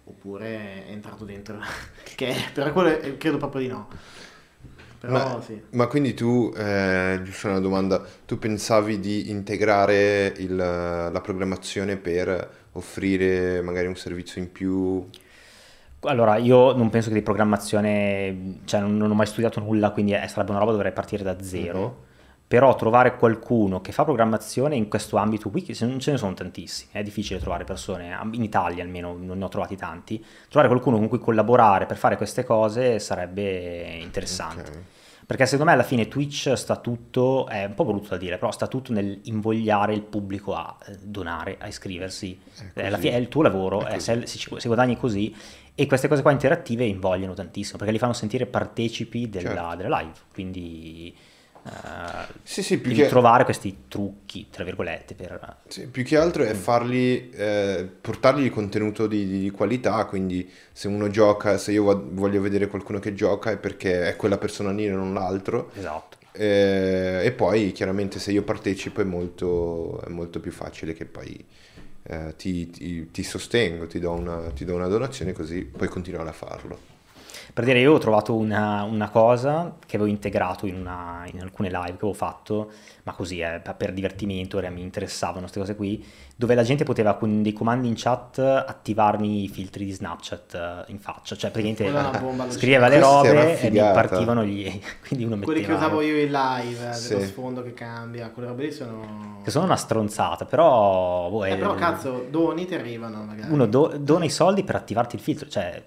oppure 0.04 0.86
è 0.86 0.90
entrato 0.90 1.24
dentro, 1.24 1.58
che 2.16 2.34
però 2.52 2.72
quello 2.72 3.16
credo 3.18 3.36
proprio 3.38 3.62
di 3.62 3.68
no. 3.68 3.88
Però 4.98 5.18
Ma, 5.18 5.40
sì. 5.40 5.60
ma 5.70 5.86
quindi 5.88 6.14
tu, 6.14 6.52
eh, 6.56 7.20
giusto 7.24 7.48
una 7.48 7.58
domanda, 7.60 8.04
tu 8.24 8.38
pensavi 8.38 9.00
di 9.00 9.30
integrare 9.30 10.32
il- 10.38 10.54
la 10.56 11.20
programmazione 11.22 11.96
per 11.96 12.68
offrire 12.72 13.60
magari 13.62 13.86
un 13.88 13.96
servizio 13.96 14.40
in 14.40 14.52
più? 14.52 15.10
Allora, 16.04 16.36
io 16.36 16.72
non 16.72 16.90
penso 16.90 17.08
che 17.10 17.14
di 17.14 17.22
programmazione, 17.22 18.60
cioè 18.64 18.80
non, 18.80 18.96
non 18.96 19.10
ho 19.10 19.14
mai 19.14 19.26
studiato 19.26 19.60
nulla, 19.60 19.92
quindi 19.92 20.12
è- 20.12 20.26
sarebbe 20.26 20.50
una 20.50 20.58
roba 20.58 20.72
dovrei 20.72 20.92
partire 20.92 21.22
da 21.22 21.40
zero. 21.42 21.90
Mhm. 21.90 22.11
Però 22.52 22.74
trovare 22.74 23.16
qualcuno 23.16 23.80
che 23.80 23.92
fa 23.92 24.04
programmazione 24.04 24.76
in 24.76 24.86
questo 24.90 25.16
ambito 25.16 25.48
qui, 25.48 25.62
che 25.62 25.74
non 25.86 25.98
ce 26.00 26.10
ne 26.10 26.18
sono 26.18 26.34
tantissimi, 26.34 26.90
è 26.92 27.02
difficile 27.02 27.40
trovare 27.40 27.64
persone, 27.64 28.14
in 28.32 28.42
Italia 28.42 28.82
almeno 28.82 29.16
non 29.18 29.38
ne 29.38 29.44
ho 29.44 29.48
trovati 29.48 29.74
tanti, 29.74 30.22
trovare 30.50 30.68
qualcuno 30.68 30.98
con 30.98 31.08
cui 31.08 31.18
collaborare 31.18 31.86
per 31.86 31.96
fare 31.96 32.18
queste 32.18 32.44
cose 32.44 32.98
sarebbe 32.98 33.96
interessante. 34.02 34.60
Ok. 34.60 34.82
Perché 35.24 35.46
secondo 35.46 35.70
me 35.70 35.72
alla 35.72 35.82
fine 35.82 36.08
Twitch 36.08 36.52
sta 36.52 36.76
tutto, 36.76 37.46
è 37.46 37.64
un 37.64 37.72
po' 37.72 37.86
brutto 37.86 38.10
da 38.10 38.16
dire, 38.18 38.36
però 38.36 38.50
sta 38.50 38.66
tutto 38.66 38.92
nel 38.92 39.20
invogliare 39.22 39.94
il 39.94 40.02
pubblico 40.02 40.54
a 40.54 40.76
eh, 40.88 40.98
donare, 41.00 41.56
a 41.58 41.68
iscriversi. 41.68 42.38
È 42.74 42.86
così. 42.86 43.00
fine 43.00 43.12
è 43.14 43.16
il 43.16 43.28
tuo 43.28 43.40
lavoro, 43.40 43.86
eh, 43.86 43.98
se, 43.98 44.26
se 44.26 44.66
guadagni 44.66 44.98
così. 44.98 45.34
E 45.74 45.86
queste 45.86 46.06
cose 46.06 46.20
qua 46.20 46.32
interattive 46.32 46.84
invogliano 46.84 47.32
tantissimo, 47.32 47.78
perché 47.78 47.92
li 47.94 47.98
fanno 47.98 48.12
sentire 48.12 48.44
partecipi 48.44 49.30
della, 49.30 49.54
Certo. 49.54 49.76
della 49.76 50.00
live. 50.00 50.12
Quindi 50.34 51.14
eh, 51.64 52.26
Sì, 52.42 52.62
sì, 52.62 52.78
più 52.78 52.92
che, 52.92 53.06
trovare 53.06 53.44
questi 53.44 53.84
trucchi, 53.88 54.48
tra 54.50 54.64
virgolette, 54.64 55.14
per... 55.14 55.56
sì, 55.68 55.86
più 55.86 56.04
che 56.04 56.16
altro 56.18 56.44
è 56.44 56.52
farli, 56.54 57.30
eh, 57.30 57.88
portargli 58.00 58.50
contenuto 58.50 59.06
di, 59.06 59.26
di 59.26 59.50
qualità, 59.50 60.04
quindi 60.04 60.50
se 60.72 60.88
uno 60.88 61.08
gioca, 61.08 61.56
se 61.56 61.72
io 61.72 61.84
vo- 61.84 62.08
voglio 62.12 62.40
vedere 62.42 62.66
qualcuno 62.66 62.98
che 62.98 63.14
gioca 63.14 63.50
è 63.50 63.56
perché 63.56 64.08
è 64.08 64.16
quella 64.16 64.38
persona 64.38 64.70
lì 64.72 64.86
e 64.86 64.90
non 64.90 65.14
l'altro. 65.14 65.70
Esatto. 65.74 66.18
Eh, 66.32 67.20
e 67.24 67.32
poi 67.32 67.72
chiaramente 67.72 68.18
se 68.18 68.32
io 68.32 68.42
partecipo 68.42 69.00
è 69.00 69.04
molto, 69.04 70.00
è 70.02 70.08
molto 70.08 70.40
più 70.40 70.50
facile 70.52 70.94
che 70.94 71.04
poi 71.06 71.44
eh, 72.04 72.34
ti, 72.36 72.70
ti- 72.70 73.10
ti 73.10 73.22
sostengo, 73.22 73.86
ti 73.86 73.98
do, 73.98 74.12
una, 74.12 74.50
ti 74.50 74.64
do 74.64 74.74
una 74.74 74.88
donazione 74.88 75.32
così 75.32 75.62
puoi 75.64 75.88
continuare 75.88 76.28
a 76.28 76.32
farlo. 76.32 76.90
Per 77.54 77.64
dire, 77.64 77.80
io 77.80 77.92
ho 77.92 77.98
trovato 77.98 78.34
una, 78.34 78.82
una 78.84 79.10
cosa 79.10 79.74
che 79.84 79.96
avevo 79.96 80.10
integrato 80.10 80.64
in, 80.66 80.74
una- 80.76 81.24
in 81.30 81.42
alcune 81.42 81.68
live 81.68 81.84
che 81.84 81.92
avevo 81.96 82.14
fatto, 82.14 82.70
ma 83.02 83.12
così, 83.12 83.40
eh, 83.40 83.60
per- 83.76 83.92
divertimento, 83.92 84.56
era- 84.56 84.70
mi 84.70 84.80
interessavano 84.80 85.40
queste 85.40 85.58
cose 85.58 85.76
qui, 85.76 86.02
dove 86.34 86.54
la 86.54 86.62
gente 86.62 86.84
poteva 86.84 87.14
con 87.16 87.42
dei 87.42 87.52
comandi 87.52 87.88
in 87.88 87.94
chat 87.94 88.38
attivarmi 88.38 89.44
i 89.44 89.48
filtri 89.48 89.84
di 89.84 89.92
Snapchat 89.92 90.54
eh, 90.54 90.92
in 90.92 90.98
faccia, 90.98 91.36
cioè 91.36 91.50
praticamente 91.50 92.18
bomba 92.20 92.50
scriveva 92.50 92.88
le 92.88 92.98
robe 93.00 93.60
e 93.60 93.70
mi 93.70 93.78
partivano 93.78 94.44
gli... 94.44 94.80
quindi 95.06 95.26
uno 95.26 95.36
Quelli 95.38 95.60
che 95.60 95.66
metteva... 95.68 95.86
usavo 95.88 96.00
io 96.00 96.18
in 96.22 96.30
live, 96.30 96.88
eh, 96.88 96.92
Sì. 96.94 97.08
dello 97.14 97.26
sfondo 97.26 97.62
che 97.62 97.74
cambia, 97.74 98.30
quelle 98.30 98.48
robe 98.48 98.62
lì 98.64 98.72
sono... 98.72 99.40
Che 99.44 99.50
sono 99.50 99.66
una 99.66 99.76
stronzata, 99.76 100.46
però... 100.46 101.28
boh, 101.28 101.44
Eh, 101.44 101.50
è- 101.50 101.58
però 101.58 101.74
cazzo, 101.74 102.26
doni 102.30 102.64
ti 102.64 102.74
arrivano 102.74 103.24
magari. 103.24 103.52
Uno 103.52 103.66
do- 103.66 103.92
dona 103.98 104.24
i 104.24 104.30
soldi 104.30 104.64
per 104.64 104.76
attivarti 104.76 105.16
il 105.16 105.20
filtro, 105.22 105.48
cioè 105.48 105.84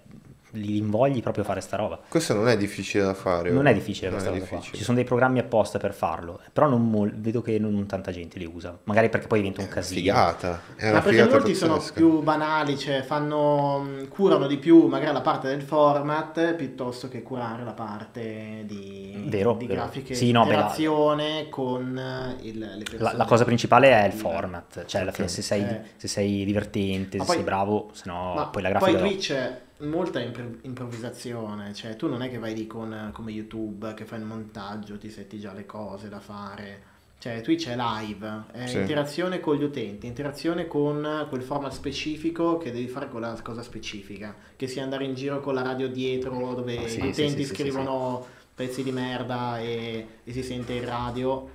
li 0.56 0.78
invogli 0.78 1.22
proprio 1.22 1.44
a 1.44 1.48
fare 1.48 1.62
sta 1.62 1.78
roba. 1.78 2.00
Questo 2.08 2.34
non 2.34 2.48
è 2.48 2.58
difficile 2.58 3.04
da 3.06 3.14
fare. 3.14 3.50
Non 3.52 3.66
oh. 3.66 3.70
è 3.70 3.74
difficile 3.74 4.10
Non 4.10 4.18
questa 4.20 4.34
è 4.36 4.40
cosa 4.40 4.48
qua. 4.48 4.56
difficile. 4.58 4.78
Ci 4.78 4.84
sono 4.84 4.98
dei 4.98 5.06
programmi 5.06 5.40
apposta 5.40 5.78
per 5.80 5.94
farlo, 5.94 6.40
però 6.52 6.68
non 6.68 6.90
mol- 6.90 7.14
vedo 7.16 7.42
che 7.42 7.60
non 7.60 7.86
tanta 7.86 8.12
gente 8.12 8.40
li 8.40 8.46
usa. 8.52 8.78
Magari 8.86 9.10
perché 9.10 9.28
poi 9.28 9.40
diventa 9.40 9.62
un 9.62 9.68
una 9.68 9.76
casino. 9.76 10.00
figata, 10.00 10.62
è 10.76 10.84
Ma 10.86 10.90
una 10.92 11.02
perché 11.02 11.18
figata 11.18 11.36
molti 11.36 11.56
sono 11.56 11.74
pazzesca. 11.76 11.94
più 11.94 12.22
banali, 12.22 12.78
cioè 12.78 13.02
fanno, 13.04 13.80
mh, 13.80 14.08
curano 14.10 14.48
di 14.48 14.58
più 14.58 14.88
magari 14.88 15.14
la 15.14 15.22
parte 15.22 15.48
del 15.48 15.62
format 15.62 16.54
piuttosto 16.56 17.08
che 17.08 17.22
curare 17.24 17.64
la 17.64 17.74
parte 17.74 18.64
di, 18.66 19.24
Vero, 19.28 19.54
di 19.54 19.66
vero. 19.68 19.82
grafiche 19.82 20.14
Sì, 20.16 20.32
no, 20.32 20.44
interazione 20.44 21.48
con 21.50 21.98
eh, 21.98 22.36
il, 22.48 22.58
le 22.60 22.84
persone. 22.84 23.02
La, 23.04 23.14
la 23.14 23.26
cosa 23.26 23.44
principale 23.46 23.90
è 23.92 24.06
il 24.06 24.14
format, 24.14 24.86
cioè 24.86 25.02
alla 25.02 25.12
fine 25.12 25.28
se 25.28 25.42
sei, 25.42 25.62
Eh. 25.62 25.82
se 25.98 26.08
sei 26.08 26.46
divertente, 26.46 27.18
Ma 27.18 27.24
se 27.24 27.28
poi- 27.28 27.36
sei 27.38 27.44
bravo, 27.46 27.90
se 27.94 28.04
no 28.06 28.34
Ma 28.36 28.48
poi 28.48 28.62
la 28.62 28.70
grafica... 28.70 28.92
poi. 29.00 29.10
Twitch 29.10 29.32
è 29.34 29.62
molta 29.80 30.20
impro- 30.22 30.58
improvvisazione, 30.62 31.74
cioè 31.74 31.96
tu 31.96 32.08
non 32.08 32.22
è 32.22 32.30
che 32.30 32.38
vai 32.38 32.56
lì 32.56 32.68
con, 32.68 33.10
come 33.14 33.32
YouTube 33.32 33.94
che 33.94 34.06
fai 34.06 34.20
il 34.20 34.26
montaggio, 34.26 34.98
ti 34.98 35.10
setti 35.10 35.40
già 35.40 35.54
le 35.54 35.66
cose 35.66 36.10
da 36.10 36.20
fare. 36.20 36.94
Cioè 37.18 37.42
Twitch 37.42 37.70
è 37.70 37.76
live, 37.76 38.44
è 38.52 38.68
Sì. 38.68 38.78
interazione 38.78 39.40
con 39.40 39.56
gli 39.56 39.64
utenti, 39.64 40.06
interazione 40.06 40.68
con 40.68 41.26
quel 41.30 41.42
format 41.42 41.72
specifico 41.72 42.58
che 42.58 42.72
devi 42.72 42.88
fare 42.88 43.10
quella 43.10 43.36
cosa 43.42 43.64
specifica, 43.64 44.36
che 44.56 44.68
sia 44.68 44.84
andare 44.84 45.06
in 45.06 45.16
giro 45.16 45.40
con 45.40 45.56
la 45.56 45.62
radio 45.64 45.88
dietro 45.90 46.54
dove 46.54 46.78
Ah, 46.78 46.88
sì, 46.88 47.02
gli 47.02 47.08
utenti 47.08 47.44
sì, 47.44 47.54
scrivono 47.54 48.26
pezzi 48.54 48.84
di 48.84 48.92
merda 48.92 49.60
e, 49.60 50.08
e 50.24 50.32
si 50.32 50.44
sente 50.44 50.74
il 50.74 50.84
radio, 50.84 51.50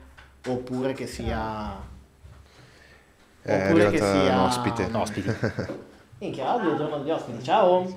oppure 0.46 0.92
che 0.92 1.06
sia... 1.06 1.88
È 3.42 3.64
oppure 3.66 3.90
che 3.90 3.96
sia... 3.98 4.35
un 4.35 4.38
ospite. 4.40 4.88
No, 4.88 5.00
ospiti. 5.02 5.30
Minchia, 6.20 6.54
il 6.62 6.76
giorno 6.76 6.98
degli 6.98 7.11
ospiti, 7.11 7.42
ciao! 7.42 7.96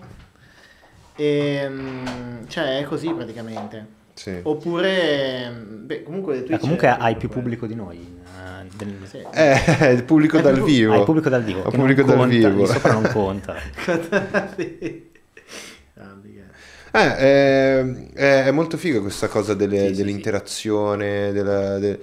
Ehm, 1.15 2.47
cioè 2.47 2.79
è 2.79 2.83
così 2.83 3.11
praticamente. 3.13 3.85
Sì. 4.13 4.39
Oppure, 4.43 5.51
beh, 5.51 6.03
comunque 6.03 6.45
Eh, 6.45 6.57
comunque 6.57 6.87
hai 6.87 7.15
più 7.17 7.27
pubblico 7.27 7.65
di 7.67 7.75
noi. 7.75 7.97
eh, 8.23 8.65
del- 8.77 8.95
Sì. 9.09 9.21
Eh, 9.33 9.91
il 9.91 10.03
pubblico 10.05 10.37
È 10.37 10.41
dal 10.41 10.53
più- 10.53 10.63
vivo. 10.63 10.93
Hai 10.93 10.99
il 10.99 11.05
pubblico 11.05 11.29
dal 11.29 11.43
vivo. 11.43 11.63
Che 11.63 11.75
pubblico 11.77 12.01
dal 12.03 12.15
conta, 12.17 12.49
vivo. 12.49 12.65
sopra 12.65 12.93
non 12.93 13.09
conta. 13.11 13.55
Sì. 14.55 14.77
Eh. 14.79 15.11
Eh, 16.95 17.15
è, 18.13 18.43
è- 18.45 18.51
molto 18.51 18.77
figo 18.77 19.01
questa 19.01 19.27
cosa 19.27 19.53
delle- 19.55 19.87
Sì, 19.87 19.95
sì, 19.95 20.01
dell'interazione. 20.01 21.31
della- 21.31 21.77
de- 21.79 21.99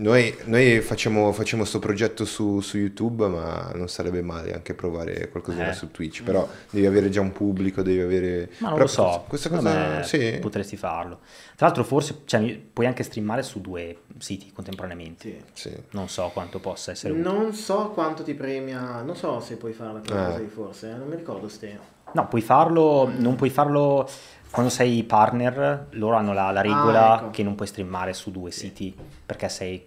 Noi, 0.00 0.34
noi 0.44 0.80
facciamo, 0.80 1.30
facciamo 1.30 1.64
sto 1.66 1.78
progetto 1.78 2.24
su, 2.24 2.60
su 2.60 2.78
YouTube, 2.78 3.26
ma 3.28 3.70
non 3.74 3.86
sarebbe 3.86 4.22
male 4.22 4.54
anche 4.54 4.72
provare 4.72 5.28
qualcosina 5.28 5.68
Eh. 5.70 5.74
su 5.74 5.90
Twitch. 5.90 6.22
Però 6.22 6.48
devi 6.70 6.86
avere 6.86 7.10
già 7.10 7.20
un 7.20 7.32
pubblico, 7.32 7.82
devi 7.82 8.00
avere... 8.00 8.48
Ma 8.58 8.68
non 8.70 8.78
però 8.78 8.84
lo 8.84 8.86
so, 8.90 9.24
Questa 9.28 9.50
cosa, 9.50 10.02
sì. 10.02 10.38
potresti 10.40 10.78
farlo. 10.78 11.18
Tra 11.54 11.66
l'altro 11.66 11.84
forse 11.84 12.22
cioè, 12.24 12.58
puoi 12.72 12.86
anche 12.86 13.02
streamare 13.02 13.42
su 13.42 13.60
due 13.60 13.98
siti 14.16 14.50
contemporaneamente. 14.52 15.44
Sì. 15.52 15.68
sì. 15.68 15.76
Non 15.90 16.08
so 16.08 16.30
quanto 16.32 16.60
possa 16.60 16.92
essere 16.92 17.12
utile. 17.12 17.28
Non 17.30 17.52
so 17.52 17.90
quanto 17.90 18.22
ti 18.22 18.32
premia, 18.32 19.02
non 19.02 19.14
so 19.16 19.38
se 19.40 19.56
puoi 19.56 19.74
farla 19.74 20.00
quella 20.00 20.22
Eh. 20.22 20.26
cosa 20.28 20.38
lì 20.38 20.48
forse, 20.48 20.90
eh, 20.90 20.94
non 20.94 21.08
mi 21.08 21.16
ricordo 21.16 21.46
ste. 21.46 21.78
No, 22.12 22.26
puoi 22.26 22.40
farlo, 22.40 23.08
non 23.18 23.36
puoi 23.36 23.50
farlo 23.50 24.08
quando 24.50 24.70
sei 24.70 25.02
partner, 25.04 25.86
loro 25.90 26.16
hanno 26.16 26.32
la, 26.32 26.50
la 26.50 26.60
regola 26.60 27.12
Ah, 27.12 27.16
ecco. 27.18 27.30
che 27.30 27.42
non 27.42 27.54
puoi 27.54 27.68
streamare 27.68 28.12
su 28.12 28.30
due 28.30 28.50
siti 28.50 28.94
perché 29.24 29.48
sei, 29.48 29.84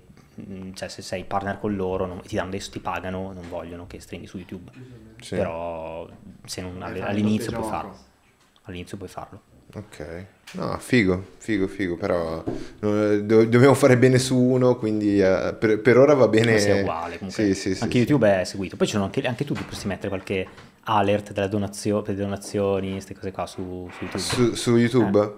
mm, 0.49 0.73
cioè 0.73 0.87
se 0.89 1.01
sei 1.01 1.23
partner 1.25 1.59
con 1.59 1.75
loro 1.75 2.05
non- 2.05 2.21
ti 2.21 2.35
danno 2.35 2.49
adesso 2.49 2.71
ti 2.71 2.79
pagano, 2.79 3.31
non 3.33 3.47
vogliono 3.49 3.87
che 3.87 3.99
streami 3.99 4.27
su 4.27 4.37
YouTube. 4.37 4.71
Sì. 5.19 5.35
Però 5.35 6.07
se 6.45 6.61
non, 6.61 6.81
all'inizio 6.81 7.51
puoi 7.51 7.61
doppio 7.63 7.63
farlo. 7.63 7.91
gioco. 7.91 8.03
All'inizio 8.63 8.97
puoi 8.97 9.09
farlo. 9.09 9.41
Ok, 9.75 10.25
no, 10.53 10.77
figo, 10.77 11.25
figo, 11.37 11.67
figo, 11.67 11.95
però 11.97 12.43
do- 12.79 13.45
dobbiamo 13.45 13.73
fare 13.73 13.97
bene 13.97 14.19
su 14.19 14.37
uno, 14.37 14.75
quindi 14.75 15.19
eh, 15.19 15.55
per, 15.57 15.81
per 15.81 15.97
ora 15.97 16.13
va 16.13 16.27
bene. 16.27 16.51
Ma 16.53 16.57
sia 16.59 16.75
uguale 16.75 17.17
comunque. 17.17 17.43
Sì, 17.45 17.55
sì, 17.55 17.73
sì, 17.73 17.81
anche 17.81 17.93
sì. 17.93 17.99
YouTube 17.99 18.41
è 18.41 18.43
seguito. 18.43 18.75
Poi 18.75 18.85
ci 18.85 18.93
sono 18.93 19.05
anche, 19.05 19.21
anche 19.21 19.45
tu 19.45 19.53
ti 19.55 19.61
potresti 19.63 19.87
mettere 19.87 20.09
qualche 20.09 20.47
alert 20.85 21.31
della 21.31 21.47
donazio- 21.47 22.01
per 22.01 22.15
le 22.15 22.21
donazioni, 22.21 22.91
queste 22.91 23.13
cose 23.13 23.31
qua 23.31 23.45
su, 23.45 23.89
su 23.91 24.03
YouTube. 24.03 24.19
Su, 24.19 24.53
su 24.55 24.77
YouTube 24.77 25.33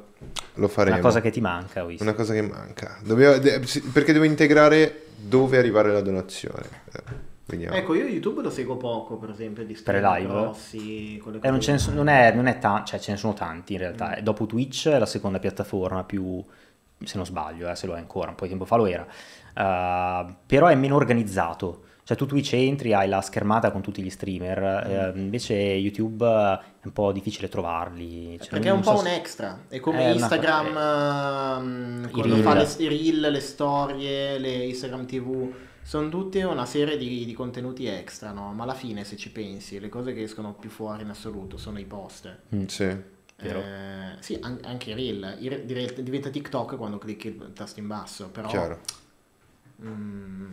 lo 0.55 0.67
faremo. 0.67 0.95
Una 0.97 1.03
cosa 1.05 1.21
che 1.21 1.29
ti 1.29 1.41
manca, 1.41 1.83
ho 1.83 1.87
visto. 1.87 2.03
Una 2.03 2.13
cosa 2.13 2.33
che 2.33 2.41
manca. 2.41 2.97
Dobbiamo- 3.03 3.37
de- 3.37 3.61
perché 3.93 4.13
devo 4.13 4.25
integrare 4.25 5.03
dove 5.17 5.57
arrivare 5.57 5.91
la 5.91 6.01
donazione. 6.01 6.63
Eh, 6.93 7.33
Vediamo. 7.47 7.75
Ecco, 7.75 7.93
io 7.93 8.05
YouTube 8.07 8.41
lo 8.41 8.49
seguo 8.49 8.75
poco, 8.75 9.17
per 9.17 9.29
esempio, 9.29 9.63
di 9.63 9.75
Per 9.75 10.01
live? 10.01 10.27
grossi, 10.27 11.17
Eh, 11.41 11.49
non, 11.51 11.61
ce 11.61 11.71
ne 11.73 11.77
lì. 11.77 11.83
so- 11.83 11.91
non 11.91 12.07
è, 12.07 12.33
non 12.33 12.47
è 12.47 12.57
ta- 12.57 12.83
cioè 12.83 12.97
ce 12.99 13.11
ne 13.11 13.17
sono 13.17 13.33
tanti 13.33 13.73
in 13.73 13.79
realtà. 13.79 14.17
Dopo 14.19 14.47
Twitch 14.47 14.87
è 14.87 14.97
la 14.97 15.05
seconda 15.05 15.37
piattaforma 15.37 16.03
più, 16.03 16.43
se 17.03 17.17
non 17.17 17.25
sbaglio, 17.27 17.69
eh, 17.69 17.75
se 17.75 17.85
lo 17.85 17.93
è 17.93 17.99
ancora, 17.99 18.29
un 18.29 18.35
po' 18.35 18.45
di 18.45 18.49
tempo 18.49 18.65
fa 18.65 18.77
lo 18.77 18.87
era. 18.87 19.05
Uh, 19.57 20.33
però 20.47 20.67
è 20.67 20.75
meno 20.75 20.95
organizzato. 20.95 21.83
Cioè 22.07 22.15
tu 22.15 22.27
Twitch 22.27 22.53
entri, 22.53 22.93
hai 22.93 23.09
la 23.09 23.19
schermata 23.21 23.71
con 23.71 23.81
tutti 23.81 24.03
gli 24.03 24.11
streamer, 24.11 25.13
eh, 25.15 25.19
invece 25.19 25.55
YouTube 25.55 26.23
è 26.23 26.85
un 26.85 26.93
po' 26.93 27.11
difficile 27.11 27.49
trovarli. 27.49 28.37
Cioè, 28.39 28.47
Perché 28.49 28.67
è 28.69 28.71
un 28.71 28.83
so 28.83 28.91
po' 28.91 28.97
se- 28.97 29.07
un'extra, 29.09 29.59
è 29.67 29.79
come 29.79 29.97
È 29.97 30.03
una- 30.03 30.13
Instagram 30.13 30.67
eh, 30.77 32.01
ehm, 32.05 32.11
quando 32.11 32.33
reel. 32.35 32.43
fa 32.45 32.53
le, 32.53 32.67
i 32.77 32.87
reel, 32.87 33.31
le 33.31 33.39
storie, 33.39 34.37
le 34.37 34.51
Instagram 34.65 35.07
TV, 35.07 35.51
sono 35.81 36.09
tutte 36.09 36.43
una 36.43 36.65
serie 36.67 36.95
di, 36.97 37.25
di 37.25 37.33
contenuti 37.33 37.87
extra, 37.87 38.31
no? 38.31 38.53
Ma 38.53 38.63
alla 38.65 38.75
fine 38.75 39.03
se 39.03 39.17
ci 39.17 39.31
pensi, 39.31 39.79
le 39.79 39.89
cose 39.89 40.13
che 40.13 40.21
escono 40.21 40.53
più 40.53 40.69
fuori 40.69 41.01
in 41.01 41.09
assoluto 41.09 41.57
sono 41.57 41.79
i 41.79 41.85
post. 41.85 42.37
Mm, 42.55 42.65
Sì. 42.67 42.83
Eh, 43.37 44.15
sì, 44.19 44.37
an- 44.41 44.59
anche 44.63 44.91
i 44.91 44.93
reel. 44.93 45.37
I 45.39 45.47
re- 45.49 45.65
direi- 45.65 46.03
diventa 46.03 46.29
TikTok 46.29 46.77
quando 46.77 46.99
clicchi 46.99 47.27
il 47.29 47.51
tasto 47.53 47.79
in 47.79 47.87
basso, 47.87 48.29
però 48.29 48.47
Chiaro. 48.47 48.79
mm, 49.83 50.51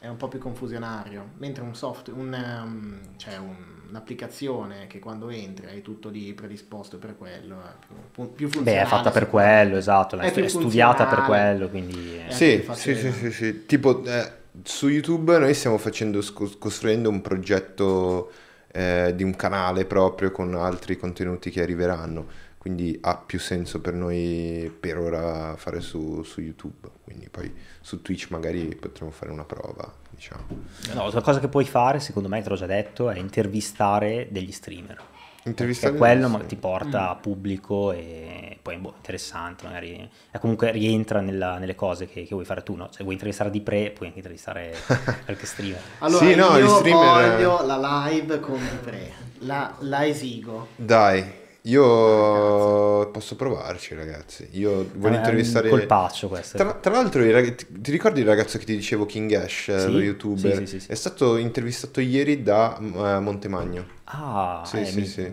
è 0.00 0.08
un 0.08 0.16
po' 0.16 0.28
più 0.28 0.38
confusionario. 0.38 1.30
Mentre 1.38 1.62
un 1.62 1.74
software, 1.74 2.18
un, 2.20 2.34
ehm, 2.34 3.00
cioè 3.16 3.36
un- 3.36 3.78
un'applicazione 3.90 4.86
che 4.86 4.98
quando 5.00 5.30
entri 5.30 5.66
hai 5.66 5.82
tutto 5.82 6.08
lì 6.10 6.32
predisposto 6.32 6.98
per 6.98 7.16
quello, 7.18 7.56
è 7.60 7.72
più, 8.12 8.32
più 8.32 8.46
Beh, 8.48 8.52
funzionale. 8.52 8.82
è 8.82 8.86
fatta 8.86 9.10
per 9.10 9.28
quello, 9.28 9.76
esatto, 9.76 10.16
È 10.18 10.32
più 10.32 10.44
è 10.44 10.48
studiata 10.48 11.06
per 11.06 11.22
quello, 11.22 11.68
quindi... 11.68 12.18
Eh, 12.26 12.30
Sì, 12.32 12.60
più 12.64 12.72
sì, 12.74 12.94
sì, 12.94 13.12
sì, 13.12 13.30
sì. 13.32 13.66
Tipo, 13.66 14.04
eh, 14.04 14.32
su 14.62 14.88
YouTube 14.88 15.38
noi 15.38 15.54
stiamo 15.54 15.76
facendo, 15.76 16.20
costruendo 16.58 17.08
un 17.10 17.20
progetto 17.20 18.30
eh, 18.72 19.12
di 19.16 19.24
un 19.24 19.34
canale 19.34 19.84
proprio 19.84 20.30
con 20.30 20.54
altri 20.54 20.96
contenuti 20.96 21.50
che 21.50 21.60
arriveranno, 21.60 22.26
quindi 22.60 22.98
ha 23.00 23.16
più 23.16 23.38
senso 23.38 23.80
per 23.80 23.94
noi 23.94 24.70
per 24.78 24.98
ora 24.98 25.56
fare 25.56 25.80
su, 25.80 26.22
su 26.24 26.42
YouTube, 26.42 26.88
quindi 27.02 27.30
poi 27.30 27.50
su 27.80 28.02
Twitch 28.02 28.28
magari 28.28 28.76
potremo 28.78 29.10
fare 29.10 29.30
una 29.32 29.44
prova, 29.44 29.90
diciamo. 30.10 30.44
No, 30.92 31.08
la 31.10 31.20
cosa 31.22 31.40
che 31.40 31.48
puoi 31.48 31.64
fare, 31.64 32.00
secondo 32.00 32.28
me, 32.28 32.42
te 32.42 32.50
l'ho 32.50 32.56
già 32.56 32.66
detto, 32.66 33.08
è 33.08 33.18
intervistare 33.18 34.28
degli 34.30 34.52
streamer. 34.52 35.00
Intervistare 35.44 35.94
Perché 35.94 36.06
quello 36.06 36.28
ma- 36.28 36.44
ti 36.44 36.56
porta 36.56 37.08
a 37.08 37.16
pubblico 37.16 37.92
e 37.92 38.58
poi 38.60 38.76
boh, 38.76 38.92
interessante, 38.94 39.64
magari 39.64 40.06
e 40.30 40.38
comunque 40.38 40.70
rientra 40.70 41.22
nella- 41.22 41.56
nelle 41.56 41.74
cose 41.74 42.04
che, 42.06 42.24
che 42.24 42.34
vuoi 42.34 42.44
fare 42.44 42.62
tu, 42.62 42.74
no? 42.74 42.88
Se 42.92 43.00
vuoi 43.02 43.14
intervistare 43.14 43.48
di 43.48 43.62
pre, 43.62 43.90
puoi 43.90 44.08
anche 44.08 44.18
intervistare 44.18 44.74
qualche 45.24 45.46
streamer. 45.46 45.80
Allora, 46.00 46.26
Sì, 46.26 46.34
no, 46.34 46.58
io 46.58 46.68
streamer- 46.68 47.30
voglio 47.30 47.64
la 47.64 48.06
live 48.10 48.38
con 48.40 48.58
Dupre, 48.58 49.12
la, 49.38 49.74
la 49.78 50.06
esigo. 50.06 50.68
Dai, 50.76 51.24
io 51.62 53.10
posso 53.10 53.36
provarci 53.36 53.94
ragazzi, 53.94 54.48
io 54.52 54.88
voglio 54.94 55.14
È 55.14 55.18
intervistare... 55.18 55.68
un 55.68 55.78
colpaccio 55.78 56.28
questo. 56.28 56.56
Tra, 56.56 56.72
tra 56.74 56.92
l'altro, 56.92 57.22
rag- 57.30 57.54
ti, 57.54 57.90
ricordi 57.90 58.20
il 58.20 58.26
ragazzo 58.26 58.58
che 58.58 58.64
ti 58.64 58.74
dicevo 58.74 59.06
King 59.06 59.32
Ash, 59.34 59.68
eh, 59.68 59.80
Sì, 59.80 59.90
lo 59.92 60.00
youtuber? 60.00 60.56
sì, 60.58 60.66
sì, 60.66 60.80
sì. 60.80 60.90
È 60.90 60.94
stato 60.94 61.36
intervistato 61.36 62.00
ieri 62.00 62.42
da 62.42 62.78
eh, 62.78 63.18
Montemagno. 63.20 63.86
Ah, 64.04 64.62
Sì, 64.64 64.80
eh, 64.80 64.84
sì, 64.86 65.00
mi- 65.00 65.06
sì. 65.06 65.32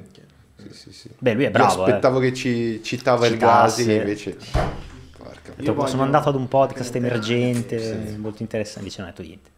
Sì, 0.69 0.91
sì. 0.91 1.09
Beh, 1.17 1.33
lui 1.33 1.43
è 1.43 1.47
Io 1.47 1.51
bravo, 1.53 1.85
eh. 1.85 1.89
aspettavo 1.89 2.19
che 2.19 2.33
ci 2.33 2.81
citava 2.83 3.25
il 3.27 3.33
Citasse. 3.33 3.85
Gasi, 3.85 3.95
invece... 3.95 4.37
Porca 5.17 5.53
Io 5.57 5.65
Sono 5.65 5.73
voglio- 5.73 6.01
andato 6.01 6.29
ad 6.29 6.35
un 6.35 6.47
podcast 6.49 6.93
emergente, 6.95 8.15
molto 8.17 8.41
interessante, 8.41 8.79
invece 8.79 9.01
non 9.01 9.09
ha 9.09 9.11
detto 9.13 9.25
niente. 9.25 9.49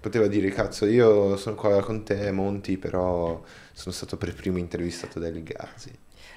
Poteva 0.00 0.26
dire, 0.26 0.48
cazzo, 0.48 0.86
io 0.86 1.36
sono 1.36 1.54
qua 1.54 1.80
con 1.82 2.02
te, 2.02 2.30
Monti, 2.32 2.76
però 2.78 3.40
sono 3.82 3.94
stato 3.94 4.16
per 4.16 4.32
primo 4.32 4.58
intervistato 4.58 5.18
da 5.18 5.28
Gasi. 5.28 5.90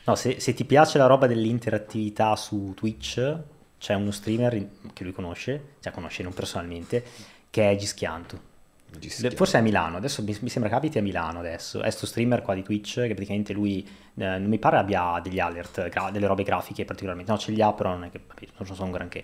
No, 0.06 0.16
se, 0.16 0.40
se 0.40 0.56
ti 0.56 0.66
piace 0.66 0.98
la 0.98 1.06
roba 1.06 1.28
dell'interattività 1.28 2.36
su 2.36 2.74
Twitch, 2.76 3.38
c'è 3.78 3.94
uno 3.94 4.10
streamer 4.10 4.68
che 4.94 5.04
lui 5.04 5.14
conosce, 5.14 5.76
cioè 5.80 5.94
conosce 5.94 6.24
non 6.24 6.34
personalmente, 6.34 7.04
che 7.52 7.70
è 7.70 7.76
Gischianto. 7.76 8.54
Gli 8.98 9.10
schiavi. 9.10 9.36
Forse 9.36 9.58
è 9.58 9.60
a 9.60 9.64
Milano, 9.64 9.98
adesso 9.98 10.24
mi, 10.24 10.36
mi 10.42 10.50
sembra 10.50 10.72
che 10.72 10.76
abiti 10.78 10.98
a 10.98 11.04
Milano 11.04 11.38
adesso. 11.38 11.84
È 11.84 11.90
sto 11.92 12.08
streamer 12.08 12.42
qua 12.42 12.56
di 12.56 12.64
Twitch 12.64 12.96
che 13.02 13.14
praticamente 13.14 13.54
lui, 13.54 13.88
eh, 13.88 13.90
non 14.16 14.46
mi 14.46 14.58
pare 14.58 14.78
abbia 14.78 15.20
degli 15.22 15.40
alert, 15.40 15.90
gra- 15.90 16.10
delle 16.10 16.26
robe 16.26 16.42
grafiche 16.42 16.84
particolarmente. 16.84 17.32
No, 17.32 17.38
ce 17.38 17.52
li 17.52 17.62
ha, 17.62 17.72
però 17.74 17.92
non 17.92 18.06
è 18.06 18.10
che 18.10 18.22
non 18.58 18.76
sono 18.76 18.90
granché. 18.90 19.24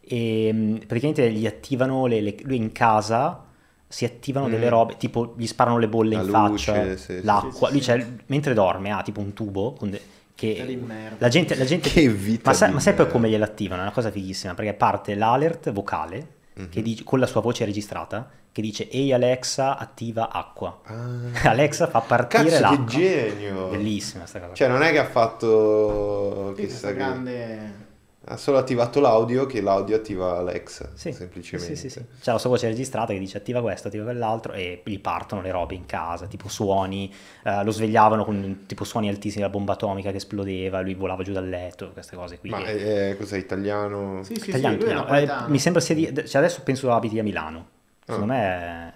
E 0.00 0.52
mh, 0.52 0.86
praticamente 0.86 1.32
gli 1.32 1.46
attivano, 1.46 2.06
le, 2.06 2.20
le- 2.20 2.36
lui 2.42 2.56
in 2.56 2.70
casa 2.70 3.44
si 3.88 4.04
attivano 4.04 4.48
delle 4.48 4.66
Mm. 4.66 4.70
robe, 4.70 4.96
tipo 4.96 5.34
gli 5.36 5.46
sparano 5.46 5.78
le 5.78 5.88
bolle 5.88 6.16
La 6.16 6.22
in 6.22 6.26
luce, 6.48 6.72
faccia, 6.72 6.96
sì, 6.96 7.22
l'acqua. 7.22 7.68
sì, 7.68 7.72
lui 7.74 7.82
sì. 7.82 7.90
c'è, 7.90 8.06
mentre 8.26 8.52
dorme 8.54 8.90
ha 8.90 9.02
tipo 9.02 9.20
un 9.20 9.32
tubo 9.32 9.72
con 9.74 9.90
de- 9.90 10.00
che 10.34 10.78
la 11.18 11.28
gente, 11.28 11.54
la 11.56 11.64
gente 11.64 11.88
Che 11.88 12.08
vita 12.10 12.50
ma, 12.50 12.54
sai, 12.56 12.68
di 12.68 12.74
ma 12.74 12.80
sai 12.80 12.92
poi 12.94 13.08
come 13.08 13.30
gliel'attivano? 13.30 13.80
È 13.80 13.84
una 13.84 13.94
cosa 13.94 14.10
fighissima 14.10 14.54
perché 14.54 14.74
parte 14.74 15.14
l'alert 15.14 15.70
vocale 15.72 16.26
Mhm. 16.54 16.68
che 16.68 16.82
dice- 16.82 17.04
con 17.04 17.18
la 17.20 17.26
sua 17.26 17.40
voce 17.40 17.64
registrata 17.64 18.28
che 18.52 18.60
dice 18.62 18.88
Ehi 18.90 19.12
Alexa 19.12 19.76
attiva 19.78 20.30
acqua. 20.30 20.80
Ah. 20.84 20.94
Alexa 21.50 21.86
fa 21.88 22.00
partire 22.00 22.44
Cazzo, 22.44 22.54
che 22.54 22.60
l'acqua. 22.60 22.84
genio! 22.86 23.68
Bellissima 23.68 24.26
sta 24.26 24.40
cosa. 24.40 24.54
Cioè, 24.54 24.68
non 24.68 24.82
è 24.82 24.90
che 24.92 24.98
ha 24.98 25.04
fatto... 25.06 26.52
Chissà 26.56 26.66
questa 26.66 26.88
che- 26.88 26.94
grande... 26.94 27.84
Ha 28.28 28.36
solo 28.36 28.58
attivato 28.58 28.98
l'audio, 28.98 29.46
che 29.46 29.60
l'audio 29.60 29.94
attiva 29.96 30.36
Alexa, 30.38 30.90
Sì, 30.94 31.12
semplicemente. 31.12 31.76
Sì, 31.76 31.88
sì, 31.88 31.88
sì. 31.90 32.04
C'è 32.20 32.32
la 32.32 32.38
sua 32.38 32.50
voce 32.50 32.66
registrata 32.66 33.12
che 33.12 33.20
dice 33.20 33.36
attiva 33.36 33.60
questo, 33.60 33.86
attiva 33.86 34.02
quell'altro 34.02 34.52
e 34.52 34.82
gli 34.84 34.98
partono 34.98 35.42
le 35.42 35.52
robe 35.52 35.74
in 35.76 35.86
casa, 35.86 36.26
tipo 36.26 36.48
suoni, 36.48 37.12
eh, 37.44 37.62
lo 37.62 37.70
svegliavano 37.70 38.24
con 38.24 38.64
tipo 38.66 38.82
suoni 38.82 39.08
altissimi, 39.08 39.42
la 39.42 39.48
bomba 39.48 39.74
atomica 39.74 40.10
che 40.10 40.16
esplodeva, 40.16 40.80
lui 40.80 40.94
volava 40.94 41.22
giù 41.22 41.32
dal 41.32 41.48
letto, 41.48 41.92
queste 41.92 42.16
cose 42.16 42.38
qui. 42.38 42.50
Ma 42.50 42.62
che- 42.62 42.76
è, 42.76 43.10
è- 43.10 43.16
cos'è, 43.16 43.36
italiano? 43.38 44.22
Sì, 44.24 44.34
sì, 44.34 44.40
sì, 44.40 44.48
Italiano, 44.50 44.74
italiano. 44.76 45.46
Eh, 45.46 45.48
mi 45.50 45.58
sembra 45.60 45.80
sia 45.80 45.94
di... 45.94 46.06
cioè 46.26 46.42
adesso 46.42 46.62
penso 46.64 46.92
abiti 46.92 47.18
a 47.18 47.22
Milano. 47.22 47.68
Secondo 48.04 48.32
Ah. 48.32 48.36
me 48.36 48.94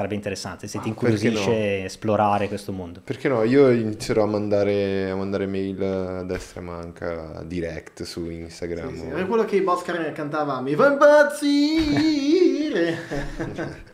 sarebbe 0.00 0.14
interessante 0.14 0.66
se 0.66 0.78
ti 0.78 0.86
Ah, 0.86 0.88
incuriosisce 0.88 1.84
esplorare 1.84 2.48
questo 2.48 2.72
mondo. 2.72 3.00
Perché 3.04 3.28
no? 3.28 3.42
Io 3.44 3.70
inizierò 3.70 4.22
a 4.22 4.26
mandare, 4.26 5.10
a 5.10 5.16
mandare 5.16 5.46
mail 5.46 5.82
a 5.82 6.22
destra 6.22 6.60
e 6.60 6.64
manca, 6.64 7.42
direct 7.44 8.02
su 8.04 8.28
Instagram. 8.28 8.94
Sì, 8.94 9.00
sì, 9.00 9.06
Era 9.06 9.26
quello 9.26 9.44
che 9.44 9.56
i 9.56 9.60
Boscar 9.60 10.12
cantava 10.12 10.60
Mi 10.60 10.74
fa 10.74 10.92
impazzire 10.92 12.98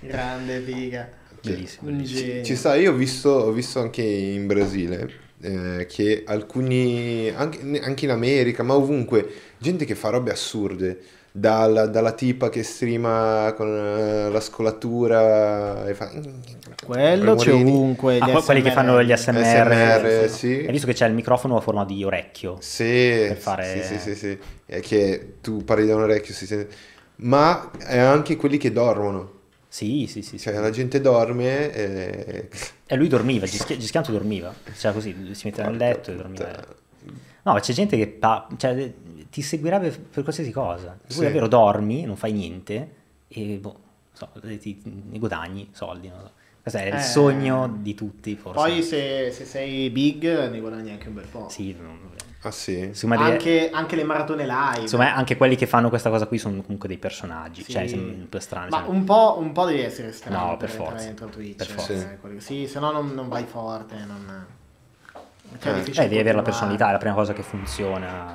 Grande 0.00 0.60
figa 0.60 1.08
Bellissimo. 1.42 2.02
Genio. 2.02 2.44
Ci 2.44 2.54
sta, 2.54 2.74
io 2.74 2.92
ho 2.92 2.94
visto, 2.94 3.30
ho 3.30 3.52
visto 3.52 3.80
anche 3.80 4.02
in 4.02 4.46
Brasile 4.46 5.10
eh, 5.40 5.86
che 5.88 6.22
alcuni, 6.26 7.32
anche, 7.34 7.80
anche 7.80 8.04
in 8.04 8.10
America, 8.10 8.62
ma 8.62 8.74
ovunque, 8.74 9.26
gente 9.56 9.86
che 9.86 9.94
fa 9.94 10.10
robe 10.10 10.32
assurde. 10.32 11.00
Dalla, 11.32 11.86
dalla 11.86 12.10
tipa 12.12 12.48
che 12.48 12.64
streama 12.64 13.52
con 13.56 13.68
eh, 13.68 14.30
la 14.30 14.40
scolatura 14.40 15.86
e 15.86 15.94
fa... 15.94 16.10
Quello 16.84 17.36
c'è 17.36 17.52
ovunque 17.52 18.18
Ah, 18.18 18.30
que- 18.30 18.42
quelli 18.42 18.62
che 18.62 18.70
SMR. 18.70 18.74
fanno 18.76 19.02
gli 19.04 19.12
ASMR. 19.12 19.44
SMR, 19.44 20.28
sì. 20.28 20.36
sì. 20.36 20.64
Hai 20.66 20.72
visto 20.72 20.86
che 20.88 20.92
c'è 20.92 21.06
il 21.06 21.14
microfono 21.14 21.56
a 21.56 21.60
forma 21.60 21.84
di 21.84 22.02
orecchio? 22.02 22.56
Sì, 22.60 23.26
per 23.28 23.36
fare- 23.36 23.82
sì, 23.84 23.98
sì, 23.98 23.98
sì, 24.00 24.14
sì. 24.16 24.38
È 24.66 24.80
che 24.80 25.34
tu 25.40 25.62
parli 25.64 25.86
da 25.86 25.94
un 25.94 26.02
orecchio, 26.02 26.34
si 26.34 26.46
sente... 26.46 26.74
Ma 27.22 27.70
è 27.78 27.98
anche 27.98 28.34
quelli 28.36 28.56
che 28.56 28.72
dormono. 28.72 29.38
Sì, 29.68 30.06
sì, 30.08 30.22
sì. 30.22 30.36
sì. 30.36 30.38
Cioè, 30.50 30.58
la 30.58 30.70
gente 30.70 31.00
dorme 31.00 31.72
e... 31.72 32.48
E 32.86 32.96
lui 32.96 33.06
dormiva, 33.06 33.46
Gischia- 33.46 33.76
Gischianto 33.76 34.10
dormiva. 34.10 34.52
Cioè 34.76 34.92
così, 34.92 35.14
si 35.34 35.46
metteva 35.46 35.68
nel 35.68 35.76
letto 35.76 36.10
e 36.10 36.16
dormiva. 36.16 36.64
No, 37.42 37.52
ma 37.52 37.60
c'è 37.60 37.72
gente 37.72 37.96
che 37.96 38.06
pa- 38.08 38.46
cioè, 38.56 38.92
ti 39.30 39.42
seguirebbe 39.42 39.90
per 39.90 40.22
qualsiasi 40.22 40.50
cosa. 40.50 40.96
Tu 41.06 41.14
Sì. 41.14 41.20
davvero 41.22 41.48
dormi, 41.48 42.04
non 42.04 42.16
fai 42.16 42.32
niente 42.32 42.94
e 43.28 43.58
boh, 43.60 43.68
non 43.72 43.80
so, 44.12 44.30
ti, 44.58 44.80
ne 45.10 45.18
guadagni 45.18 45.68
soldi. 45.72 46.08
non 46.08 46.18
so. 46.20 46.30
Questo 46.62 46.78
è 46.80 46.86
il 46.88 46.94
Eh. 46.94 47.00
sogno 47.00 47.78
di 47.80 47.94
tutti, 47.94 48.36
forse. 48.36 48.58
Poi 48.60 48.82
se, 48.82 49.30
se 49.32 49.44
sei 49.46 49.88
big 49.88 50.50
ne 50.50 50.60
guadagni 50.60 50.90
anche 50.90 51.08
un 51.08 51.14
bel 51.14 51.26
po'. 51.26 51.48
Sì, 51.48 51.74
non- 51.80 52.08
Ah 52.42 52.50
sì? 52.50 52.90
Anche, 53.06 53.68
anche 53.70 53.96
le 53.96 54.04
maratone 54.04 54.46
live. 54.46 54.80
insomma, 54.80 55.14
anche 55.14 55.36
quelli 55.36 55.56
che 55.56 55.66
fanno 55.66 55.90
questa 55.90 56.08
cosa 56.08 56.26
qui 56.26 56.38
sono 56.38 56.62
comunque 56.62 56.88
dei 56.88 56.96
personaggi. 56.96 57.62
Sì. 57.62 57.72
Cioè, 57.72 57.82
un 57.92 58.26
po' 58.30 58.38
strano. 58.40 58.68
Ma 58.70 58.84
un 58.86 59.04
po', 59.04 59.36
un 59.38 59.52
po' 59.52 59.66
devi 59.66 59.80
essere 59.80 60.10
strano 60.12 60.46
No, 60.52 60.56
per 60.56 60.70
entrare 60.70 60.90
forza. 60.90 61.04
dentro 61.04 61.26
Twitch. 61.28 61.56
Per 61.56 61.66
forza. 61.66 61.92
eh, 62.12 62.40
Sì, 62.40 62.66
se 62.66 62.78
no 62.80 62.90
non, 62.92 63.12
non 63.12 63.28
vai 63.28 63.44
forte. 63.44 63.94
Non... 64.06 64.46
Cioè, 65.58 65.72
Eh. 65.74 65.90
Eh, 65.90 66.08
devi 66.08 66.18
avere 66.18 66.36
la 66.36 66.42
personalità, 66.42 66.88
è 66.88 66.92
la 66.92 66.98
prima 66.98 67.14
cosa 67.14 67.32
che 67.32 67.42
funziona 67.42 68.32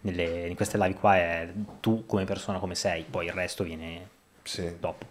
nelle- 0.00 0.46
in 0.48 0.56
queste 0.56 0.76
live 0.78 0.94
qua 0.94 1.16
è 1.16 1.48
tu 1.80 2.04
come 2.06 2.24
persona 2.24 2.58
come 2.58 2.74
sei, 2.74 3.04
poi 3.08 3.26
il 3.26 3.32
resto 3.32 3.64
viene 3.64 4.08
Sì. 4.42 4.70
dopo. 4.78 5.06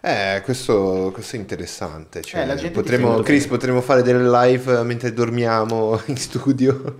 Eh, 0.00 0.40
questo, 0.44 1.10
questo 1.12 1.36
è 1.36 1.38
interessante. 1.38 2.22
Cioè, 2.22 2.48
Eh, 2.48 2.70
potremmo. 2.70 3.18
Chris, 3.20 3.46
potremmo 3.46 3.80
fare 3.80 4.02
delle 4.02 4.28
live 4.28 4.82
mentre 4.84 5.12
dormiamo 5.12 6.00
in 6.06 6.16
studio. 6.16 6.96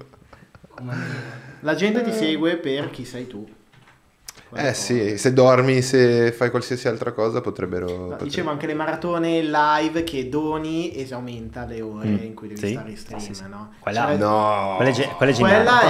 La 1.61 1.74
gente 1.74 2.02
ti 2.02 2.12
segue 2.12 2.56
per 2.56 2.90
chi 2.90 3.04
sei 3.04 3.26
tu. 3.26 3.48
Eh 4.55 4.72
sì, 4.74 5.18
se 5.18 5.32
dormi, 5.32 5.82
se 5.82 6.32
fai 6.32 6.49
qualsiasi 6.51 6.88
altra 6.88 7.12
cosa 7.12 7.40
potrebbero... 7.40 7.86
No, 7.86 7.92
potrebbero- 7.96 8.24
dicevo 8.24 8.51
anche 8.51 8.66
le 8.66 8.74
maratone 8.74 9.42
live 9.42 10.05
che 10.05 10.28
doni 10.28 10.92
e 10.92 11.07
aumenta 11.12 11.64
le 11.66 11.80
ore 11.82 12.07
Mm, 12.09 12.22
in 12.22 12.34
cui 12.34 12.49
devi 12.49 12.61
sì, 12.61 12.72
stare 12.72 12.90
in 12.90 12.96
stream, 12.96 13.20
sì, 13.20 13.34
sì. 13.34 13.42
no? 13.49 13.72
Quella- 13.80 14.07
Cioè, 14.07 14.16
No! 14.16 14.72
Quella 14.76 14.90
è 14.90 14.94
ge- 14.94 15.09
quella 15.16 15.32
quella 15.34 15.80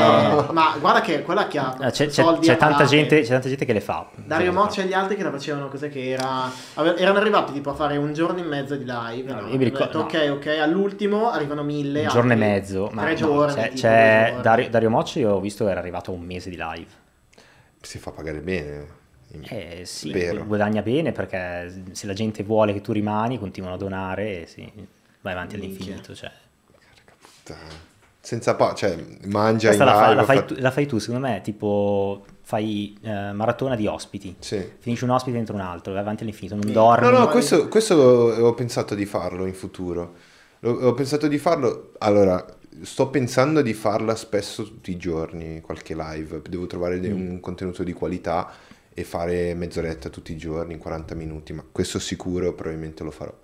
è... 0.48 0.52
Ma 0.52 0.76
guarda 0.80 1.00
che 1.00 1.22
quella 1.22 1.46
che 1.46 1.58
ha 1.58 1.76
Ah, 1.78 1.90
C'è, 1.90 2.06
c'è- 2.06 2.22
soldi 2.22 2.46
c'è 2.46 2.56
tanta 2.56 2.84
gente, 2.84 3.20
c'è 3.20 3.28
tanta 3.28 3.48
gente 3.48 3.64
che 3.64 3.72
le 3.72 3.80
fa. 3.80 4.08
Dario 4.14 4.52
Moccia 4.52 4.82
e 4.82 4.86
gli 4.86 4.92
altri 4.92 5.14
che 5.16 5.22
la 5.22 5.30
facevano 5.30 5.68
cos'è 5.68 5.88
che 5.88 6.08
era 6.10 6.50
erano 6.96 7.18
arrivati 7.18 7.52
tipo 7.52 7.70
a 7.70 7.74
fare 7.74 7.96
un 7.96 8.12
giorno 8.12 8.40
e 8.40 8.42
mezzo 8.42 8.74
di 8.76 8.84
live 8.84 9.32
No, 9.32 9.40
no? 9.42 9.48
io 9.48 9.56
mi 9.56 9.64
ricordo- 9.64 10.02
detto, 10.04 10.16
ok 10.18 10.30
ok 10.32 10.46
all'ultimo 10.60 11.30
arrivano 11.30 11.62
mille 11.62 12.02
Un 12.02 12.08
giorno 12.08 12.32
e 12.32 12.36
mezzo. 12.36 12.88
Ma 12.92 13.02
tre 13.02 13.10
no, 13.12 13.16
giorni 13.16 13.54
c'è, 13.54 13.62
tipo, 13.68 13.80
c'è. 13.80 14.34
Dario, 14.42 14.68
Dario 14.68 14.90
Mocci, 14.90 15.20
io 15.20 15.32
ho 15.34 15.40
visto 15.40 15.64
che 15.64 15.70
era 15.70 15.80
arrivato 15.80 16.10
a 16.10 16.14
un 16.14 16.22
mese 16.22 16.50
di 16.50 16.56
live. 16.56 16.86
Si 17.80 17.98
fa 17.98 18.10
pagare 18.10 18.40
bene. 18.40 18.96
Eh 19.42 19.82
sì, 19.84 20.10
Vero. 20.10 20.44
guadagna 20.44 20.80
bene 20.80 21.12
perché 21.12 21.84
se 21.92 22.06
la 22.06 22.14
gente 22.14 22.42
vuole 22.42 22.72
che 22.72 22.80
tu 22.80 22.92
rimani, 22.92 23.38
continuano 23.38 23.74
a 23.74 23.78
donare 23.78 24.42
e 24.42 24.46
sì, 24.46 24.70
vai 25.20 25.32
avanti 25.32 25.56
all'infinito. 25.56 26.14
Cioè. 26.14 26.32
Senza 28.20 28.54
pa... 28.56 28.74
cioè, 28.74 28.96
mangia 29.26 29.68
Questa 29.68 29.84
in 29.84 29.90
la, 29.90 29.96
fa- 29.96 30.14
la 30.14 30.24
fai 30.24 30.36
fa- 30.36 30.44
tu, 30.44 30.54
la 30.58 30.70
fai 30.70 30.86
tu, 30.86 30.98
secondo 30.98 31.26
me, 31.26 31.40
tipo 31.42 32.24
fai 32.42 32.98
eh, 33.02 33.32
maratona 33.32 33.74
di 33.74 33.86
ospiti. 33.86 34.36
Sì. 34.38 34.72
Finisci 34.78 35.04
un 35.04 35.10
ospite 35.10 35.36
dentro 35.36 35.54
un 35.54 35.60
altro, 35.60 35.92
vai 35.92 36.00
avanti 36.00 36.22
all'infinito, 36.22 36.56
non 36.56 36.72
dormi. 36.72 37.10
No, 37.10 37.18
no, 37.18 37.28
questo, 37.28 37.68
questo 37.68 37.94
ho 37.94 38.54
pensato 38.54 38.94
di 38.94 39.04
farlo 39.04 39.44
in 39.46 39.54
futuro. 39.54 40.14
Ho 40.60 40.92
pensato 40.94 41.28
di 41.28 41.38
farlo. 41.38 41.92
Allora, 41.98 42.44
sto 42.82 43.08
pensando 43.10 43.62
di 43.62 43.72
farla 43.74 44.14
spesso 44.14 44.62
tutti 44.64 44.90
i 44.90 44.96
giorni, 44.96 45.60
qualche 45.60 45.94
live. 45.94 46.42
Devo 46.48 46.66
trovare 46.66 47.00
de- 47.00 47.08
Mm. 47.10 47.30
un 47.30 47.40
contenuto 47.40 47.82
di 47.84 47.92
qualità 47.92 48.50
e 48.92 49.04
fare 49.04 49.54
mezz'oretta 49.54 50.08
tutti 50.08 50.32
i 50.32 50.36
giorni, 50.36 50.76
40 50.78 51.14
minuti, 51.14 51.52
ma 51.52 51.64
questo 51.70 51.98
sicuro 51.98 52.52
probabilmente 52.52 53.02
lo 53.04 53.10
farò. 53.10 53.34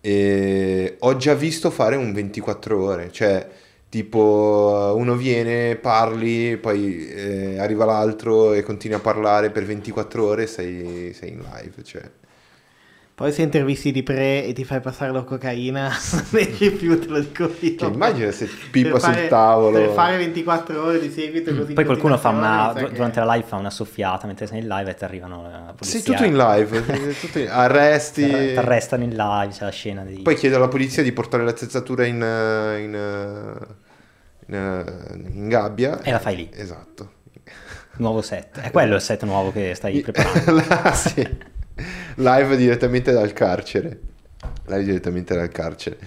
E 0.00 0.96
ho 1.00 1.16
già 1.16 1.34
visto 1.34 1.70
fare 1.70 1.96
un 1.96 2.12
24 2.12 2.80
ore, 2.80 3.10
cioè 3.10 3.46
tipo 3.88 4.92
uno 4.96 5.16
viene, 5.16 5.76
parli, 5.76 6.56
poi 6.58 7.08
eh, 7.08 7.58
arriva 7.58 7.84
l'altro 7.84 8.52
e 8.52 8.62
continui 8.62 8.96
a 8.96 9.00
parlare 9.00 9.50
per 9.50 9.64
24 9.64 10.24
ore 10.24 10.42
e 10.44 10.46
sei, 10.46 11.12
sei 11.14 11.30
in 11.30 11.38
live, 11.40 11.82
cioè. 11.82 12.08
Poi 13.18 13.32
se 13.32 13.42
intervisti 13.42 13.90
di 13.90 14.04
pre 14.04 14.44
e 14.44 14.52
ti 14.52 14.62
fai 14.64 14.80
passare 14.80 15.10
la 15.10 15.22
cocaina 15.22 15.88
non 16.12 16.40
esci 16.40 16.70
più 16.70 17.00
te 17.00 17.08
lo 17.08 17.18
dico 17.18 17.50
io 17.58 17.74
Cioè, 17.76 17.90
immagina 17.92 18.30
se 18.30 18.48
pippa 18.70 18.92
Per 18.92 19.00
sul 19.00 19.12
fare- 19.12 19.26
tavolo. 19.28 19.76
per 19.80 19.88
fare 19.90 20.16
24 20.18 20.80
ore 20.84 21.00
di 21.00 21.10
seguito 21.10 21.52
così 21.52 21.72
Poi 21.72 21.84
qualcuno 21.84 22.16
fa 22.16 22.28
una, 22.28 22.72
sa 22.76 22.86
durante 22.86 23.18
che- 23.20 23.26
la 23.26 23.34
live 23.34 23.46
fa 23.48 23.56
una 23.56 23.70
soffiata 23.70 24.28
mentre 24.28 24.46
sei 24.46 24.60
in 24.60 24.68
live 24.68 24.90
e 24.90 24.94
ti 24.94 25.02
arrivano 25.02 25.42
la 25.42 25.74
polizia. 25.76 25.98
Sei 26.00 26.02
tutto 26.02 26.24
in 26.24 26.36
live, 26.36 26.84
sei 26.86 27.18
tutto 27.18 27.38
in- 27.40 27.48
arresti. 27.50 28.24
Ti 28.24 28.56
arrestano 28.56 29.02
in 29.02 29.16
live, 29.16 29.52
c'è 29.52 29.64
la 29.64 29.70
scena 29.70 30.04
di... 30.04 30.22
Poi 30.22 30.36
chiedo 30.36 30.54
alla 30.54 30.68
polizia 30.68 31.02
di 31.02 31.10
portare 31.10 31.42
l'attrezzatura 31.44 32.04
in, 32.06 32.22
eh, 32.22 32.80
in, 32.82 32.94
eh, 32.94 33.66
in, 34.46 34.54
eh, 34.54 35.28
in 35.34 35.48
gabbia. 35.48 36.00
E 36.02 36.12
la 36.12 36.20
fai 36.20 36.36
lì. 36.36 36.48
Esatto. 36.52 37.14
Nuovo 37.96 38.22
set. 38.22 38.60
È 38.60 38.70
quello 38.70 38.94
il 38.94 39.00
set 39.00 39.24
nuovo 39.24 39.50
che 39.50 39.74
stai 39.74 40.00
preparando. 40.02 40.52
La- 40.68 40.92
sì. 40.92 41.56
Live 42.16 42.56
direttamente 42.56 43.12
dal 43.12 43.32
carcere. 43.32 44.00
Live 44.66 44.84
direttamente 44.84 45.34
dal 45.34 45.48
carcere. 45.48 45.98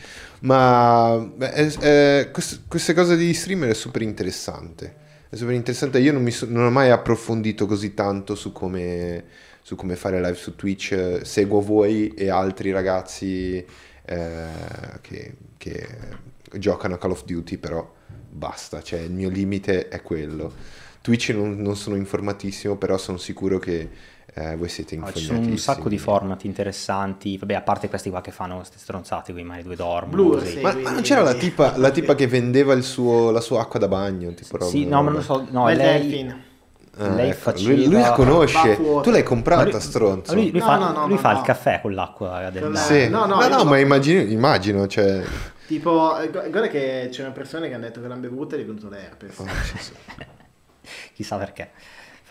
Ma 0.42 1.18
beh, 1.18 1.52
è- 1.52 2.30
quest- 2.32 2.62
queste 2.68 2.94
cose 2.94 3.16
di 3.16 3.34
streamer 3.34 3.70
è 3.70 3.74
super 3.74 4.02
interessante. 4.02 4.96
È 5.30 5.36
super 5.36 5.54
interessante. 5.54 6.00
Io 6.00 6.12
non, 6.12 6.30
so- 6.32 6.48
non 6.50 6.66
ho 6.66 6.70
mai 6.72 6.90
approfondito 6.90 7.66
così 7.66 7.94
tanto 7.94 8.36
su 8.36 8.52
come, 8.52 9.24
su 9.62 9.76
come 9.76 9.96
fare 9.96 10.20
live 10.20 10.36
su 10.36 10.56
Twitch. 10.56 11.22
Seguo 11.24 11.62
voi 11.62 12.14
e 12.16 12.30
altri 12.30 12.72
ragazzi 12.72 13.64
eh, 14.06 14.46
che, 15.02 15.34
che 15.58 15.88
giocano 16.58 16.96
a 16.96 16.98
Call 16.98 17.12
of 17.12 17.24
Duty, 17.26 17.58
però 17.58 17.90
basta. 18.30 18.82
Cioè, 18.82 19.00
il 19.00 19.12
mio 19.12 19.30
limite 19.30 19.88
è 19.88 20.02
quello. 20.02 20.80
Twitch 21.02 21.30
non, 21.30 21.60
non 21.60 21.76
sono 21.76 21.96
informatissimo, 21.96 22.78
però 22.78 22.98
sono 22.98 23.18
sicuro 23.18 23.58
che 23.58 23.90
eh, 24.34 24.56
voi 24.56 24.70
siete 24.70 24.96
No, 24.96 25.02
informatissimi. 25.08 25.38
ci 25.38 25.42
sono 25.44 25.52
un 25.52 25.58
sacco 25.58 25.90
di 25.90 25.98
format 25.98 26.44
interessanti, 26.46 27.38
vabbè, 27.38 27.54
a 27.56 27.62
parte 27.62 27.90
questi 27.90 28.10
qua 28.10 28.22
che 28.22 28.32
fanno 28.32 28.56
queste 28.58 28.78
stronzate, 28.78 29.32
quei 29.34 29.44
mani 29.44 29.64
due 29.64 29.76
dormono. 29.76 30.12
Blur, 30.12 30.40
così. 30.40 30.52
sì. 30.58 30.60
Ma, 30.62 30.74
ma 30.74 30.92
non 30.92 31.02
c'era 31.02 31.22
la 31.22 31.34
tipa, 31.34 31.78
la 31.78 31.90
tipa 31.92 32.16
che 32.16 32.28
vendeva 32.28 32.74
il 32.74 32.84
suo- 32.84 33.32
la 33.32 33.42
sua 33.42 33.62
acqua 33.62 33.80
da 33.80 33.88
bagno? 33.88 34.34
Tipo 34.34 34.64
Sì, 34.66 34.86
no, 34.86 35.04
ma 35.04 35.12
non 35.12 35.22
so, 35.22 35.46
no, 35.50 35.66
Bel 35.66 35.78
lei... 35.78 36.02
Delfin. 36.02 36.44
Ah, 36.98 37.08
lei 37.14 37.30
ecco, 37.30 37.40
faceva- 37.40 37.74
lui, 37.74 37.86
lui 37.86 38.02
la 38.02 38.12
conosce. 38.12 38.76
Tu 39.02 39.10
l'hai 39.10 39.24
comprata, 39.24 39.70
lui- 39.70 39.80
stronzo. 39.82 40.34
Lui, 40.34 40.52
lui 40.52 40.60
No, 40.60 40.66
fa, 40.66 40.76
no, 40.78 40.92
no, 40.92 41.06
lui 41.06 41.16
no, 41.16 41.20
fa 41.22 41.32
no. 41.32 41.40
il 41.40 41.46
caffè 41.46 41.80
con 41.82 41.94
l'acqua 41.94 42.50
del 42.50 42.76
Sì. 42.78 43.08
No, 43.08 43.26
no, 43.26 43.48
no, 43.48 43.64
ma 43.64 43.80
immagino, 43.80 44.22
immagino, 44.22 44.88
cioè... 44.88 45.24
Tipo, 45.68 46.20
eh, 46.20 46.30
gu- 46.30 46.50
guarda 46.50 46.68
che 46.68 47.08
c'erano 47.12 47.34
persone 47.34 47.70
che 47.70 47.76
hanno 47.76 47.86
detto 47.86 48.02
che 48.02 48.08
l'hanno 48.08 48.20
bevuta 48.20 48.58
e 48.58 48.60
è 48.62 48.66
venuto 48.66 48.90
l'herpes. 48.90 49.38
oh, 49.40 49.46
sì, 49.64 49.78
sì. 49.78 49.92
Chissà 51.14 51.38
perché. 51.38 51.70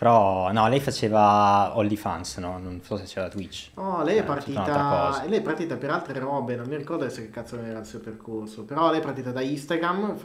Però, 0.01 0.51
no, 0.51 0.67
lei 0.67 0.79
faceva 0.79 1.77
OnlyFans, 1.77 2.37
no? 2.37 2.57
Non 2.57 2.81
so 2.81 2.97
se 2.97 3.03
c'era 3.03 3.27
Twitch. 3.29 3.69
Oh, 3.75 4.01
lei 4.01 4.15
è 4.17 4.21
Eh, 4.21 4.23
partita. 4.23 5.23
Lei 5.27 5.37
è 5.37 5.41
partita 5.43 5.75
per 5.75 5.91
altre 5.91 6.17
robe, 6.17 6.55
non 6.55 6.65
mi 6.67 6.75
ricordo 6.75 7.03
adesso 7.03 7.21
che 7.21 7.29
cazzo 7.29 7.59
era 7.61 7.77
il 7.77 7.85
suo 7.85 7.99
percorso. 7.99 8.63
Però 8.63 8.89
lei 8.89 8.99
è 8.99 9.03
partita 9.03 9.31
da 9.31 9.41
Instagram. 9.41 10.17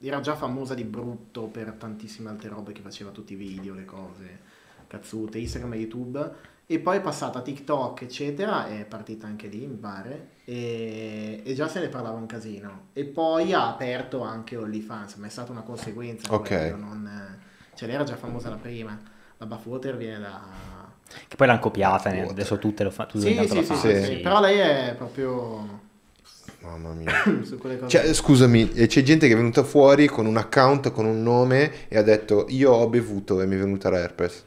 Era 0.00 0.20
già 0.20 0.34
famosa 0.36 0.74
di 0.74 0.84
brutto 0.84 1.44
per 1.44 1.72
tantissime 1.78 2.28
altre 2.28 2.50
robe 2.50 2.72
che 2.72 2.82
faceva 2.82 3.08
tutti 3.08 3.32
i 3.32 3.36
video, 3.36 3.72
le 3.72 3.86
cose, 3.86 4.40
cazzute, 4.86 5.38
Instagram 5.38 5.72
e 5.72 5.76
YouTube. 5.78 6.32
E 6.66 6.78
poi 6.78 6.98
è 6.98 7.00
passata 7.00 7.38
a 7.38 7.42
TikTok, 7.42 8.02
eccetera, 8.02 8.66
è 8.66 8.84
partita 8.84 9.26
anche 9.26 9.46
lì, 9.46 9.66
mi 9.66 9.76
pare. 9.76 10.32
E, 10.44 11.40
e 11.42 11.54
già 11.54 11.68
se 11.68 11.80
ne 11.80 11.88
parlava 11.88 12.18
un 12.18 12.26
casino. 12.26 12.88
E 12.92 13.04
poi 13.06 13.54
ha 13.54 13.66
aperto 13.66 14.20
anche 14.20 14.58
OnlyFans, 14.58 15.14
ma 15.14 15.26
è 15.26 15.30
stata 15.30 15.52
una 15.52 15.62
conseguenza. 15.62 16.34
Ok. 16.34 16.50
non- 16.76 17.40
cioè 17.74 17.86
lei 17.86 17.96
era 17.96 18.04
già 18.04 18.16
famosa 18.16 18.48
la 18.48 18.56
prima. 18.56 18.98
La 19.36 19.46
Baffwater 19.46 19.96
viene 19.96 20.20
da... 20.20 20.40
Che 21.28 21.36
poi 21.36 21.46
l'hanno 21.46 21.60
copiata, 21.60 22.10
ne- 22.10 22.28
adesso 22.28 22.58
tutte 22.58 22.82
lo 22.82 22.90
fanno. 22.90 23.10
Sì, 23.12 23.20
sì, 23.20 23.48
sì, 23.48 23.64
sì, 23.64 23.74
sì. 23.76 24.04
sì. 24.04 24.16
Però 24.16 24.40
lei 24.40 24.58
è 24.58 24.94
proprio 24.96 25.82
Mamma 26.64 26.92
mia. 26.94 27.12
su 27.44 27.58
quelle 27.58 27.78
cose. 27.78 27.90
Cioè, 27.90 28.12
scusami, 28.14 28.72
e 28.72 28.86
c'è 28.86 29.02
gente 29.02 29.26
che 29.26 29.34
è 29.34 29.36
venuta 29.36 29.62
fuori 29.62 30.06
con 30.06 30.26
un 30.26 30.36
account, 30.36 30.90
con 30.92 31.04
un 31.04 31.22
nome 31.22 31.88
e 31.88 31.98
ha 31.98 32.02
detto 32.02 32.46
io 32.48 32.72
ho 32.72 32.88
bevuto 32.88 33.40
e 33.40 33.46
mi 33.46 33.56
è 33.56 33.58
venuta 33.58 33.90
l'herpes. 33.90 34.44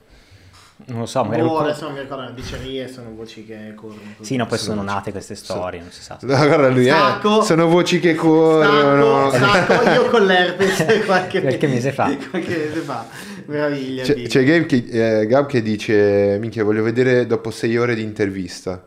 Non 0.89 0.99
lo 0.99 1.05
so, 1.05 1.21
magari... 1.23 1.41
Qualcuno- 1.41 1.65
adesso 1.67 1.83
non 1.85 1.93
mi 1.95 1.99
ricordo, 1.99 2.23
le 2.23 2.33
dicerie 2.33 2.88
sono 2.88 3.09
voci 3.13 3.45
che 3.45 3.73
corrono. 3.75 3.99
Sì, 4.21 4.38
no, 4.38 4.45
poi 4.45 4.57
Sono- 4.57 4.75
sono 4.81 4.83
nate 4.89 5.11
queste 5.11 5.35
storie, 5.35 5.81
non 5.81 5.91
si 5.91 6.01
sa. 6.01 6.17
No, 6.21 6.35
guarda 6.47 6.69
lui, 6.69 6.85
Stacco. 6.85 7.41
eh, 7.41 7.43
sono 7.43 7.67
voci 7.67 7.99
che 7.99 8.15
corrono. 8.15 9.29
Stacco, 9.29 9.73
stacco 9.73 9.89
io 9.89 10.05
con 10.09 10.25
l'herpes 10.25 10.85
qualche, 11.05 11.41
Qualche 11.41 11.67
mese 11.67 11.91
fa. 11.91 12.05
qualche 12.29 12.57
mese 12.57 12.79
fa. 12.81 13.05
Meraviglia. 13.47 14.03
C'è, 14.03 14.21
c'è 14.23 14.43
Gabe 14.43 14.65
che, 14.65 15.19
eh, 15.21 15.25
Gab 15.27 15.45
che 15.47 15.61
dice, 15.61 16.38
minchia, 16.39 16.63
voglio 16.63 16.83
vedere 16.83 17.25
dopo 17.27 17.51
sei 17.51 17.77
ore 17.77 17.93
di 17.93 18.03
intervista. 18.03 18.81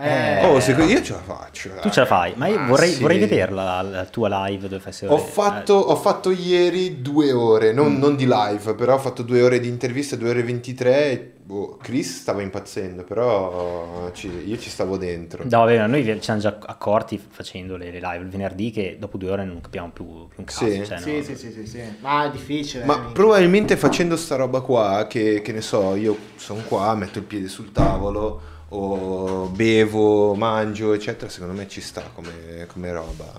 Eh, 0.00 0.46
Oh, 0.46 0.60
secondo 0.60 0.92
io 0.92 1.02
ce 1.02 1.12
la 1.12 1.18
faccio. 1.18 1.70
Tu 1.80 1.90
ce 1.90 2.00
la 2.00 2.06
fai, 2.06 2.32
ma 2.36 2.46
io 2.46 2.58
Ah, 2.60 2.66
vorrei, 2.66 2.92
sì. 2.92 3.00
vorrei 3.02 3.18
vederla, 3.18 3.64
la, 3.64 3.82
la 3.82 4.04
tua 4.04 4.46
live 4.46 4.68
dove 4.68 4.80
fai 4.80 4.92
sei 4.92 5.08
Ho 5.08 5.18
fatto, 5.18 5.74
ho 5.74 5.96
fatto 5.96 6.30
ieri 6.30 7.02
due 7.02 7.32
ore, 7.32 7.72
non, 7.72 7.98
non 7.98 8.14
di 8.14 8.24
live, 8.28 8.74
però 8.74 8.94
ho 8.94 8.98
fatto 8.98 9.22
due 9.22 9.42
ore 9.42 9.58
di 9.58 9.66
intervista, 9.68 10.14
due 10.14 10.30
ore 10.30 10.40
e 10.40 10.44
23. 10.44 11.10
e, 11.10 11.32
boh, 11.42 11.78
Chris 11.82 12.20
stava 12.20 12.42
impazzendo, 12.42 13.02
però 13.04 14.10
ci- 14.12 14.44
io 14.46 14.56
ci 14.58 14.70
stavo 14.70 14.96
dentro. 14.96 15.42
No, 15.42 15.58
vabbè, 15.64 15.86
noi 15.88 16.04
ci 16.04 16.18
siamo 16.22 16.40
già 16.40 16.56
accorti 16.66 17.20
facendo 17.28 17.76
le, 17.76 17.90
le 17.90 17.98
live 18.00 18.18
il 18.22 18.28
venerdì 18.28 18.70
che 18.70 18.96
dopo 19.00 19.16
due 19.18 19.30
ore 19.32 19.44
non 19.44 19.60
capiamo 19.60 19.90
più, 19.90 20.04
più 20.28 20.36
un 20.36 20.44
cazzo. 20.44 20.64
Sì. 20.70 20.84
cioè, 20.86 20.98
sì, 20.98 21.16
no. 21.16 21.22
sì, 21.22 21.36
sì, 21.36 21.50
sì, 21.52 21.66
sì. 21.66 21.82
Ma 22.00 22.26
è 22.26 22.30
difficile. 22.30 22.84
Ma 22.84 22.94
eh, 22.94 22.96
minchia. 22.98 23.14
probabilmente 23.14 23.76
facendo 23.76 24.16
sta 24.16 24.36
roba 24.36 24.60
qua, 24.60 25.06
che, 25.08 25.42
che 25.42 25.52
ne 25.52 25.60
so, 25.60 25.96
io 25.96 26.16
sono 26.36 26.62
qua, 26.68 26.94
metto 26.94 27.18
il 27.18 27.24
piede 27.24 27.48
sul 27.48 27.72
tavolo, 27.72 28.40
o 28.70 29.48
bevo, 29.48 30.34
mangio, 30.34 30.92
eccetera, 30.92 31.30
secondo 31.30 31.54
me 31.54 31.68
ci 31.68 31.80
sta 31.80 32.02
come, 32.14 32.66
come 32.66 32.92
roba. 32.92 33.32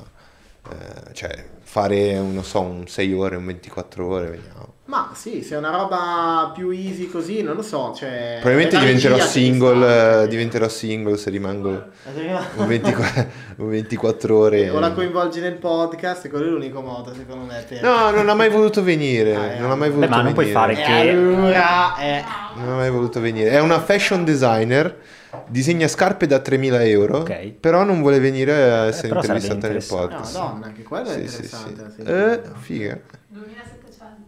Eh, 0.71 1.13
cioè, 1.13 1.45
fare, 1.61 2.13
non 2.19 2.43
so, 2.43 2.61
un 2.61 2.87
6 2.87 3.13
ore, 3.13 3.35
un 3.35 3.45
24 3.45 4.07
ore, 4.07 4.29
vediamo. 4.29 4.73
Ma 4.89 5.11
sì, 5.13 5.43
se 5.43 5.53
è 5.53 5.57
una 5.59 5.69
roba 5.69 6.51
più 6.51 6.71
easy 6.71 7.11
così, 7.11 7.43
non 7.43 7.55
lo 7.55 7.61
so. 7.61 7.93
Cioè, 7.95 8.39
Probabilmente 8.41 8.79
diventerò 8.79 9.19
single, 9.19 10.23
eh, 10.23 10.27
diventerò 10.27 10.67
single 10.67 11.15
se 11.15 11.29
rimango 11.29 11.89
Eh, 12.15 12.35
un 12.55 12.65
24, 12.65 13.27
un 13.57 13.69
24 13.69 14.35
ore. 14.35 14.67
O 14.71 14.79
la 14.79 14.91
coinvolgi 14.91 15.41
nel 15.41 15.53
podcast, 15.57 16.27
quello 16.27 16.45
è 16.47 16.49
l'unico 16.49 16.81
modo, 16.81 17.13
secondo 17.13 17.45
me. 17.45 17.63
Per... 17.69 17.83
No, 17.83 18.09
non 18.09 18.29
ha 18.29 18.33
mai 18.33 18.49
voluto 18.49 18.81
venire, 18.81 19.35
Ah, 19.35 19.45
eh. 19.51 19.59
non 19.59 19.69
ha 19.69 19.75
mai 19.75 19.89
Beh, 19.89 19.93
voluto 19.95 20.15
ma 20.15 20.21
non 20.23 20.33
puoi 20.33 20.45
venire. 20.51 20.59
fare 20.59 20.73
E 20.73 20.83
che- 21.03 21.09
allora, 21.11 21.97
eh, 21.99 22.23
Non 22.55 22.69
ha 22.69 22.75
mai 22.77 22.89
voluto 22.89 23.19
venire. 23.21 23.51
È 23.51 23.59
una 23.59 23.79
fashion 23.79 24.25
designer, 24.25 24.97
disegna 25.47 25.87
scarpe 25.87 26.25
da 26.25 26.39
3.000 26.39 26.83
euro, 26.83 27.19
Ok. 27.19 27.51
però 27.59 27.83
non 27.83 28.01
vuole 28.01 28.19
venire 28.19 28.53
a 28.53 28.85
essere 28.87 29.09
sarebbe 29.09 29.19
intervistata 29.37 29.67
nel 29.67 29.75
interessante. 29.75 30.01
no, 30.01 30.07
podcast. 30.09 30.35
Madonna, 30.35 30.65
anche 30.65 30.81
quello 30.81 31.09
è 31.09 31.13
Sì, 31.13 31.27
sì, 31.27 31.35
interessante. 31.35 31.85
sì. 31.95 32.01
sì. 32.01 32.07
Eh, 32.11 32.41
figa. 32.59 32.99
2700. 33.27 33.78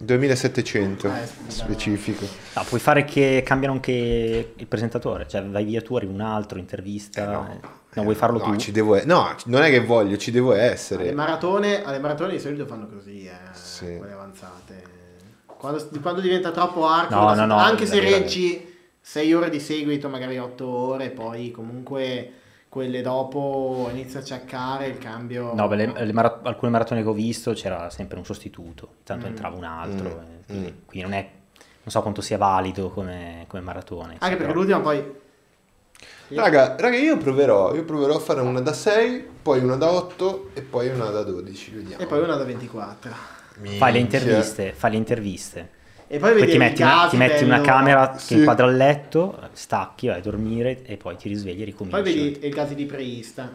2700 0.04 1.08
Eh, 1.08 1.12
scusa, 1.28 1.64
specifico. 1.66 2.26
No, 2.56 2.64
puoi 2.68 2.80
fare 2.80 3.06
che 3.06 3.44
cambiano 3.46 3.74
anche 3.76 4.54
il 4.56 4.68
presentatore, 4.68 5.28
cioè 5.28 5.44
vai 5.44 5.64
via 5.66 5.82
tu, 5.82 5.96
arrivi 5.96 6.14
un 6.14 6.22
altro, 6.22 6.58
intervista. 6.60 7.24
Eh, 7.24 7.26
no. 7.34 7.60
eh. 7.64 7.68
No, 7.94 8.04
vuoi 8.04 8.16
farlo 8.16 8.38
no, 8.40 8.46
tu? 8.46 8.56
Ci 8.56 8.72
devo, 8.72 9.04
no, 9.06 9.36
non 9.46 9.64
è 9.64 9.70
che 9.70 9.82
voglio, 9.82 10.16
ci 10.18 10.32
devo 10.32 10.52
Alle 10.54 10.62
essere. 10.62 11.12
maratone, 11.12 11.84
alle 11.84 12.00
maratone 12.00 12.32
di 12.32 12.40
solito 12.40 12.66
fanno 12.66 12.88
così, 12.88 13.26
eh, 13.26 13.32
Sì. 13.54 13.98
quelle 13.98 14.14
avanzate. 14.14 14.84
Quando, 15.46 15.90
quando 16.02 16.22
diventa 16.22 16.52
troppo 16.52 16.88
arco, 16.88 17.14
No, 17.16 17.26
la- 17.26 17.34
no, 17.36 17.46
no, 17.46 17.58
anche 17.58 17.86
se 17.86 18.00
reggi 18.00 18.66
6 19.00 19.34
ore 19.34 19.50
di 19.50 19.60
seguito, 19.60 20.08
magari 20.10 20.38
8 20.40 20.66
ore, 20.66 21.10
poi 21.10 21.52
comunque 21.52 22.32
quelle 22.72 23.02
dopo 23.02 23.90
inizia 23.92 24.22
a 24.22 24.24
ciaccare 24.24 24.88
il 24.88 24.98
cambio. 24.98 25.54
No, 25.54 25.68
beh, 25.68 25.76
le- 25.76 26.06
le 26.06 26.14
mara- 26.14 26.40
alcune 26.44 26.72
maratone 26.72 27.02
che 27.04 27.10
ho 27.10 27.12
visto 27.14 27.52
c'era 27.52 27.90
sempre 27.90 28.18
un 28.18 28.24
sostituto, 28.24 28.94
intanto 29.00 29.26
Mm. 29.26 29.30
entrava 29.30 29.58
un 29.58 29.66
altro, 29.66 30.08
Mm. 30.08 30.12
eh, 30.22 30.46
quindi, 30.46 30.70
Mm. 30.72 30.86
quindi 30.86 31.02
non 31.10 31.12
è, 31.12 31.30
non 31.58 31.90
so 31.92 32.02
quanto 32.02 32.22
sia 32.22 32.38
valido 32.38 32.90
come, 32.90 33.44
come 33.50 33.62
maratone. 33.62 34.16
Anche 34.20 34.38
perché 34.38 34.46
però- 34.46 34.54
l'ultima 34.54 34.80
poi... 34.80 35.20
Raga, 36.30 36.78
raga, 36.80 36.96
io 36.96 37.18
proverò, 37.18 37.76
io 37.76 37.84
proverò 37.84 38.16
a 38.16 38.20
fare 38.20 38.40
una 38.40 38.62
da 38.62 38.72
6, 38.72 39.22
poi 39.42 39.60
una 39.60 39.76
da 39.76 39.92
8 39.92 40.52
e 40.54 40.62
poi 40.62 40.88
una 40.88 41.10
da 41.10 41.24
12, 41.24 41.72
vediamo. 41.72 42.02
E 42.02 42.06
poi 42.06 42.22
una 42.22 42.38
da 42.38 42.46
24. 42.46 43.12
Fai 43.78 43.92
le 43.92 44.00
interviste, 44.00 44.72
fai 44.72 44.92
le 44.92 44.98
interviste. 44.98 45.70
E 46.14 46.20
poi 46.20 46.32
Poi 46.32 46.42
vedi 46.42 46.52
ti 46.52 46.58
metti, 46.58 46.82
una, 46.82 47.08
ti 47.08 47.16
metti 47.16 47.44
una 47.46 47.62
camera 47.62 48.18
Sì. 48.18 48.28
che 48.28 48.40
inquadra 48.42 48.66
il 48.68 48.76
letto, 48.76 49.50
stacchi, 49.54 50.08
vai 50.08 50.18
a 50.18 50.22
dormire 50.22 50.84
e 50.84 50.98
poi 50.98 51.16
ti 51.16 51.30
risvegli 51.30 51.62
e 51.62 51.64
ricominci. 51.64 52.02
Poi 52.02 52.14
vedi 52.14 52.48
i 52.48 52.50
casi 52.50 52.76
di 52.76 52.86
preista. 52.86 53.50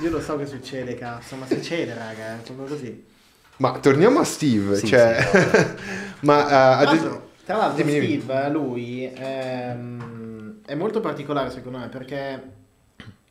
Io 0.00 0.10
lo 0.10 0.20
so 0.20 0.36
che 0.36 0.46
succede, 0.46 0.94
cazzo, 0.94 1.34
ma 1.34 1.46
succede, 1.46 1.94
raga, 1.94 2.34
è 2.34 2.42
proprio 2.44 2.66
così. 2.66 3.04
Ma 3.56 3.76
torniamo 3.80 4.20
a 4.20 4.24
Steve, 4.24 4.76
Sì, 4.76 4.86
cioè... 4.86 5.16
ma... 6.22 6.44
eh, 6.44 6.48
Tra 6.48 6.76
ad- 6.76 6.84
l'altro, 6.84 7.30
tra 7.44 7.56
l'altro. 7.56 7.84
Steve, 7.88 8.48
lui, 8.50 9.10
ehm, 9.12 10.60
è 10.64 10.74
molto 10.76 11.00
particolare 11.00 11.50
secondo 11.50 11.78
me 11.78 11.88
perché 11.88 12.40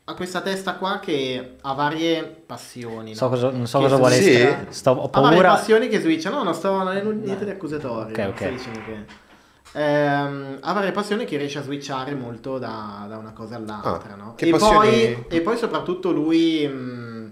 ha 0.09 0.13
questa 0.13 0.39
testa 0.39 0.75
qua 0.75 0.99
che 0.99 1.55
ha 1.61 1.73
varie 1.73 2.23
passioni. 2.23 3.13
So 3.13 3.25
no? 3.25 3.29
cosa- 3.31 3.49
non 3.51 3.67
so 3.67 3.77
Che 3.79 3.83
cosa 3.83 3.97
vuole 3.97 4.15
Sì. 4.15 4.29
essere. 4.29 4.67
Sto, 4.69 4.91
ho 4.91 5.09
Ha 5.11 5.19
varie 5.19 5.37
paura. 5.41 5.55
passioni 5.55 5.89
che 5.89 5.99
switcha. 5.99 6.29
No, 6.29 6.43
non 6.43 6.53
sto 6.53 6.71
non 6.81 6.95
è 6.95 7.03
niente 7.03 7.43
di 7.43 7.51
accusatorio. 7.51 8.13
Ok, 8.13 8.27
ok. 8.29 8.49
dicendo 8.49 8.79
che... 8.85 9.25
Ehm, 9.73 10.57
ha 10.61 10.73
varie 10.73 10.91
passioni 10.91 11.25
che 11.25 11.37
riesce 11.37 11.59
a 11.59 11.61
switchare 11.61 12.15
molto 12.15 12.57
da, 12.57 13.05
da 13.09 13.17
una 13.17 13.33
cosa 13.33 13.57
all'altra, 13.57 14.13
Ah, 14.13 14.15
no? 14.15 14.33
che 14.35 14.45
e, 14.47 14.49
passioni- 14.51 14.89
poi, 14.89 15.25
e 15.27 15.41
poi 15.41 15.57
soprattutto 15.57 16.11
lui 16.11 16.65
mh, 16.65 17.31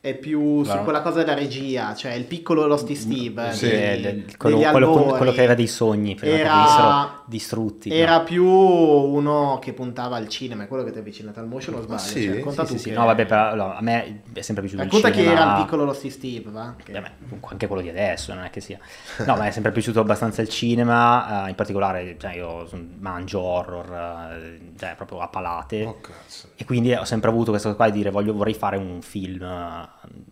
è 0.00 0.14
più 0.14 0.62
su 0.64 0.78
quella 0.84 1.02
cosa 1.02 1.18
della 1.24 1.34
regia, 1.34 1.94
cioè 1.94 2.12
il 2.12 2.24
piccolo 2.24 2.66
Losty 2.66 2.94
Steve. 2.94 3.52
Sì. 3.52 3.68
del- 3.68 4.36
quello, 4.36 4.58
quello- 4.70 4.92
quello 4.92 5.32
che 5.32 5.38
aveva 5.38 5.54
dei 5.54 5.66
sogni 5.66 6.14
prima 6.14 6.36
Era- 6.38 7.22
che 7.24 7.30
distrutti. 7.30 7.88
no? 7.88 7.94
Era 7.94 8.20
più 8.20 8.44
uno 8.44 9.58
che 9.60 9.72
puntava 9.72 10.16
al 10.16 10.28
cinema, 10.28 10.64
è 10.64 10.68
quello 10.68 10.84
che 10.84 10.90
ti 10.90 10.96
è 10.98 11.00
avvicinato 11.00 11.40
al 11.40 11.46
motion 11.48 11.74
o 11.76 11.80
sbaglio? 11.82 11.98
sì? 12.00 12.24
Cioè, 12.24 12.34
racconta 12.36 12.64
Sì, 12.64 12.72
tu 12.72 12.76
sì, 12.78 12.82
sì. 12.84 12.88
che- 12.90 12.96
No, 12.96 13.04
vabbè, 13.06 13.26
però 13.26 13.48
allora, 13.48 13.76
a 13.76 13.82
me 13.82 14.22
è 14.32 14.40
sempre 14.40 14.62
piaciuto 14.62 14.82
Racconta 14.84 15.08
il 15.08 15.14
che 15.14 15.20
cinema. 15.22 15.40
era 15.40 15.56
il 15.56 15.62
piccolo 15.64 15.84
Losty 15.84 16.10
Steve, 16.10 16.50
va? 16.50 16.74
Che- 16.82 16.92
beh, 16.92 17.10
anche 17.48 17.66
quello 17.66 17.82
di 17.82 17.88
adesso, 17.88 18.34
non 18.34 18.44
è 18.44 18.50
che 18.50 18.60
sia. 18.60 18.78
No, 19.26 19.36
ma 19.36 19.46
è 19.46 19.50
sempre 19.50 19.72
piaciuto 19.72 20.00
abbastanza 20.00 20.42
il 20.42 20.48
cinema, 20.48 21.46
eh, 21.46 21.48
in 21.50 21.54
particolare 21.54 22.16
cioè, 22.18 22.34
io 22.36 22.68
mangio 22.98 23.40
horror, 23.40 24.30
eh, 24.32 24.72
cioè 24.78 24.94
proprio 24.96 25.20
a 25.20 25.28
palate. 25.28 25.84
Oh 25.84 26.00
cazzo, 26.00 26.48
E 26.56 26.64
quindi 26.64 26.92
ho 26.92 27.04
sempre 27.04 27.30
avuto 27.30 27.50
questa 27.50 27.68
cosa 27.70 27.80
qua 27.82 27.90
di 27.92 27.98
dire 27.98 28.10
voglio, 28.10 28.32
vorrei 28.34 28.54
fare 28.54 28.76
un 28.76 29.00
film, 29.02 29.42
eh, 29.42 29.88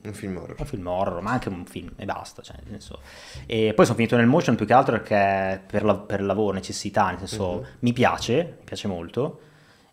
un 0.09 0.13
film 0.15 0.37
horror. 0.37 0.57
un 0.59 0.67
film 0.67 0.87
horror, 0.87 1.21
ma 1.23 1.31
anche 1.33 1.49
un 1.49 1.65
film 1.65 1.91
e 1.97 2.05
basta. 2.05 2.43
Cioè, 2.43 2.57
nel 2.65 2.81
senso. 2.81 3.01
E 3.47 3.73
poi 3.75 3.85
sono 3.85 3.97
finito 3.97 4.17
nel 4.17 4.27
motion 4.27 4.55
più 4.57 4.67
che 4.67 4.73
altro 4.73 4.93
perché 5.01 5.61
per, 5.67 5.85
la- 5.85 5.97
per 5.97 6.23
lavoro, 6.23 6.57
necessità, 6.83 7.09
nel 7.11 7.19
senso 7.19 7.53
Mhm. 7.53 7.63
mi 7.81 7.93
piace, 7.93 8.35
mi 8.59 8.65
piace 8.65 8.89
molto, 8.89 9.41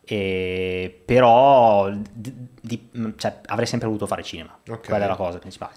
e- 0.03 1.01
però 1.05 1.89
di- 1.91 2.33
di- 2.61 2.89
cioè, 3.17 3.39
avrei 3.47 3.67
sempre 3.67 3.87
voluto 3.87 4.07
fare 4.07 4.23
cinema, 4.23 4.57
Ok. 4.69 4.87
quella 4.87 5.05
è 5.05 5.07
la 5.07 5.15
cosa 5.15 5.37
principale. 5.37 5.73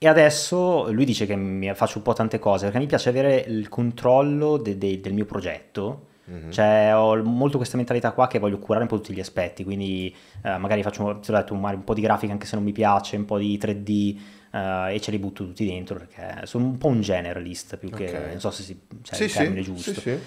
E 0.00 0.06
adesso 0.06 0.90
lui 0.92 1.04
dice 1.04 1.26
che 1.26 1.34
mi 1.36 1.72
faccio 1.74 1.98
un 1.98 2.04
po' 2.04 2.12
tante 2.12 2.38
cose 2.38 2.64
perché 2.66 2.78
mi 2.78 2.86
piace 2.86 3.08
avere 3.08 3.36
il 3.48 3.68
controllo 3.68 4.56
de- 4.56 4.78
de- 4.78 5.00
del 5.00 5.12
mio 5.12 5.24
progetto. 5.24 6.06
Mhm. 6.24 6.50
Cioè, 6.52 6.92
ho 6.94 7.16
molto 7.22 7.56
questa 7.56 7.76
mentalità 7.76 8.12
qua 8.12 8.26
che 8.26 8.38
voglio 8.38 8.58
curare 8.58 8.82
un 8.84 8.88
po' 8.88 8.96
tutti 8.96 9.14
gli 9.14 9.18
aspetti, 9.20 9.64
quindi 9.64 10.14
eh, 10.42 10.56
magari 10.58 10.82
faccio 10.82 11.20
detto, 11.26 11.54
un 11.54 11.82
po' 11.84 11.94
di 11.94 12.00
grafica 12.02 12.32
anche 12.32 12.46
se 12.46 12.54
non 12.54 12.64
mi 12.64 12.72
piace, 12.72 13.16
un 13.16 13.24
po' 13.24 13.38
di 13.38 13.56
3D 13.58 14.20
eh, 14.52 14.94
e 14.94 15.00
ce 15.00 15.10
li 15.10 15.18
butto 15.18 15.44
tutti 15.44 15.66
dentro 15.66 15.96
perché 15.96 16.46
sono 16.46 16.64
un 16.66 16.76
po' 16.78 16.88
un 16.88 17.00
generalist 17.00 17.76
più 17.78 17.88
che, 17.90 18.04
Ok. 18.08 18.26
non 18.30 18.40
so 18.40 18.50
se 18.50 18.62
si, 18.62 18.78
c'è 19.02 19.14
sì, 19.14 19.24
il 19.24 19.32
termine 19.32 19.62
sì, 19.62 19.72
giusto. 19.72 19.94
sì, 19.94 20.00
sì. 20.00 20.18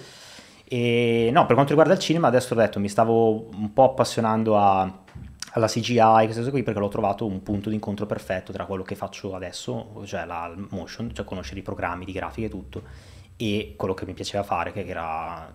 E 0.74 1.28
no, 1.30 1.42
per 1.44 1.52
quanto 1.52 1.72
riguarda 1.72 1.92
il 1.92 1.98
cinema, 1.98 2.28
adesso 2.28 2.54
ho 2.54 2.56
detto, 2.56 2.80
mi 2.80 2.88
stavo 2.88 3.50
un 3.54 3.74
po' 3.74 3.84
appassionando 3.90 4.56
a- 4.56 5.00
alla 5.54 5.66
CGI, 5.66 5.98
queste 6.24 6.38
cose 6.38 6.50
qui, 6.50 6.62
perché 6.62 6.80
l'ho 6.80 6.88
trovato 6.88 7.26
un 7.26 7.42
punto 7.42 7.68
di 7.68 7.74
incontro 7.74 8.06
perfetto 8.06 8.52
tra 8.52 8.64
quello 8.64 8.82
che 8.82 8.94
faccio 8.94 9.34
adesso, 9.34 10.00
cioè 10.06 10.24
la 10.24 10.50
motion, 10.70 11.12
cioè 11.12 11.26
conoscere 11.26 11.60
i 11.60 11.62
programmi 11.62 12.06
di 12.06 12.12
grafica 12.12 12.46
e 12.46 12.50
tutto, 12.50 12.82
e 13.36 13.74
quello 13.76 13.92
che 13.92 14.06
mi 14.06 14.14
piaceva 14.14 14.42
fare, 14.44 14.72
che 14.72 14.82
era 14.86 15.52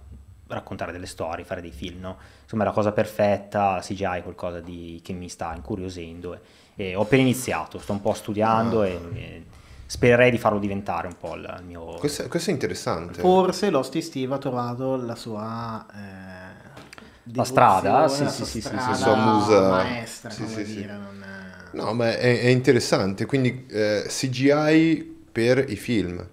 raccontare 0.49 0.91
delle 0.91 1.07
storie, 1.07 1.43
fare 1.43 1.61
dei 1.61 1.71
film, 1.71 1.99
no? 2.01 2.17
Insomma, 2.43 2.61
è 2.61 2.65
la 2.67 2.71
cosa 2.71 2.91
perfetta, 2.91 3.71
la 3.71 3.81
CGI 3.81 4.17
è 4.19 4.21
qualcosa 4.21 4.59
di- 4.59 5.01
che 5.03 5.13
mi 5.13 5.29
sta 5.29 5.51
incuriosendo 5.55 6.35
e, 6.35 6.39
e 6.75 6.95
ho 6.95 7.01
appena 7.01 7.23
iniziato, 7.23 7.79
sto 7.79 7.91
un 7.91 8.01
po' 8.01 8.13
studiando 8.13 8.81
Ah. 8.81 8.87
e, 8.87 8.99
e 9.15 9.43
spererei 9.87 10.29
di 10.31 10.37
farlo 10.37 10.59
diventare 10.59 11.07
un 11.07 11.15
po' 11.17 11.35
il, 11.35 11.63
mio... 11.65 11.85
Questo, 11.95 12.23
è- 12.23 12.27
questo 12.27 12.49
è 12.51 12.53
interessante. 12.53 13.19
Forse 13.21 13.69
Losty 13.71 14.01
Steve 14.01 14.35
ha 14.35 14.37
trovato 14.37 14.95
la 14.97 15.15
sua... 15.15 15.85
eh, 15.93 17.31
La 17.33 17.43
strada, 17.43 18.07
sì, 18.07 18.23
la 18.23 18.29
sì, 18.29 18.35
sua 18.37 18.45
sì, 18.45 18.51
sì, 18.51 18.67
strada 18.67 18.93
sì. 18.93 19.01
Sua 19.01 19.15
musa. 19.15 19.69
maestra, 19.69 20.29
Sì, 20.29 20.43
come 20.43 20.55
sì, 20.55 20.65
sì. 20.65 20.75
dire, 20.75 20.93
non 20.93 21.23
è- 21.23 21.77
No, 21.77 21.93
ma 21.93 22.09
è, 22.09 22.39
è 22.41 22.47
interessante. 22.47 23.25
Quindi 23.25 23.65
eh, 23.69 24.05
CGI 24.07 25.15
per 25.31 25.65
i 25.69 25.75
film. 25.75 26.25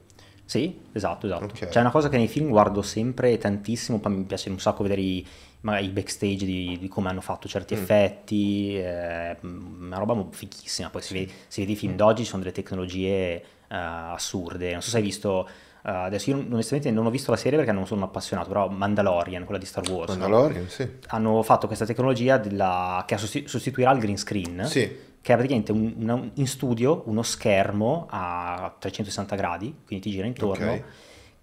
Sì, 0.45 0.79
esatto, 0.93 1.27
esatto. 1.27 1.45
Ok. 1.45 1.69
C'è 1.69 1.81
una 1.81 1.91
cosa 1.91 2.09
che 2.09 2.17
nei 2.17 2.29
film 2.29 2.49
guardo 2.49 2.83
sempre 2.83 3.37
tantissimo, 3.39 3.99
poi 3.99 4.13
mi 4.13 4.25
piace 4.25 4.51
un 4.51 4.59
sacco 4.61 4.83
vedere 4.83 5.01
i, 5.01 5.27
magari 5.65 5.87
i 5.87 5.91
backstage 5.91 6.45
di, 6.45 6.77
di 6.79 6.89
come 6.89 7.09
hanno 7.09 7.21
fatto 7.23 7.49
certi 7.49 7.75
Mm. 7.75 7.79
effetti, 7.79 8.77
eh, 8.79 9.37
una 9.43 9.97
roba 9.99 10.25
fighissima. 10.31 10.91
Poi 10.91 11.03
si 11.03 11.15
vede, 11.15 11.33
si 11.49 11.61
vede 11.61 11.73
i 11.73 11.77
film 11.77 11.97
d'oggi, 11.97 12.23
ci 12.23 12.29
sono 12.29 12.43
delle 12.43 12.55
tecnologie 12.55 13.43
eh, 13.69 13.77
assurde. 13.77 14.73
Non 14.73 14.83
so 14.83 14.91
se 14.91 14.99
hai 14.99 15.03
visto, 15.03 15.49
eh, 15.49 15.91
adesso 15.91 16.31
io 16.31 16.37
onestamente 16.37 16.91
non 16.91 17.07
ho 17.07 17.11
visto 17.11 17.31
la 17.31 17.37
serie 17.39 17.59
perché 17.59 17.73
non 17.73 17.87
sono 17.87 18.05
appassionato, 18.05 18.49
però 18.49 18.69
Mandalorian, 18.69 19.45
quella 19.45 19.59
di 19.59 19.67
Star 19.67 19.89
Wars. 19.91 20.13
no? 20.15 20.19
Mandalorian, 20.19 20.69
sì. 20.69 20.89
Hanno 21.09 21.43
fatto 21.43 21.67
questa 21.67 21.87
tecnologia 21.87 22.37
della- 22.37 23.03
che 23.07 23.17
sosti- 23.17 23.49
sostituirà 23.49 23.91
il 23.93 23.99
green 24.01 24.19
screen 24.19 24.65
Sì. 24.67 24.81
che 25.21 25.33
è 25.33 25.37
praticamente 25.37 25.73
un- 25.73 25.95
una- 25.97 26.31
in 26.35 26.47
studio 26.47 27.03
uno 27.07 27.23
schermo 27.23 28.07
a 28.11 28.75
360 28.79 29.35
gradi, 29.35 29.75
quindi 29.87 30.05
ti 30.05 30.11
gira 30.13 30.27
intorno, 30.27 30.73
Ok. 30.73 30.83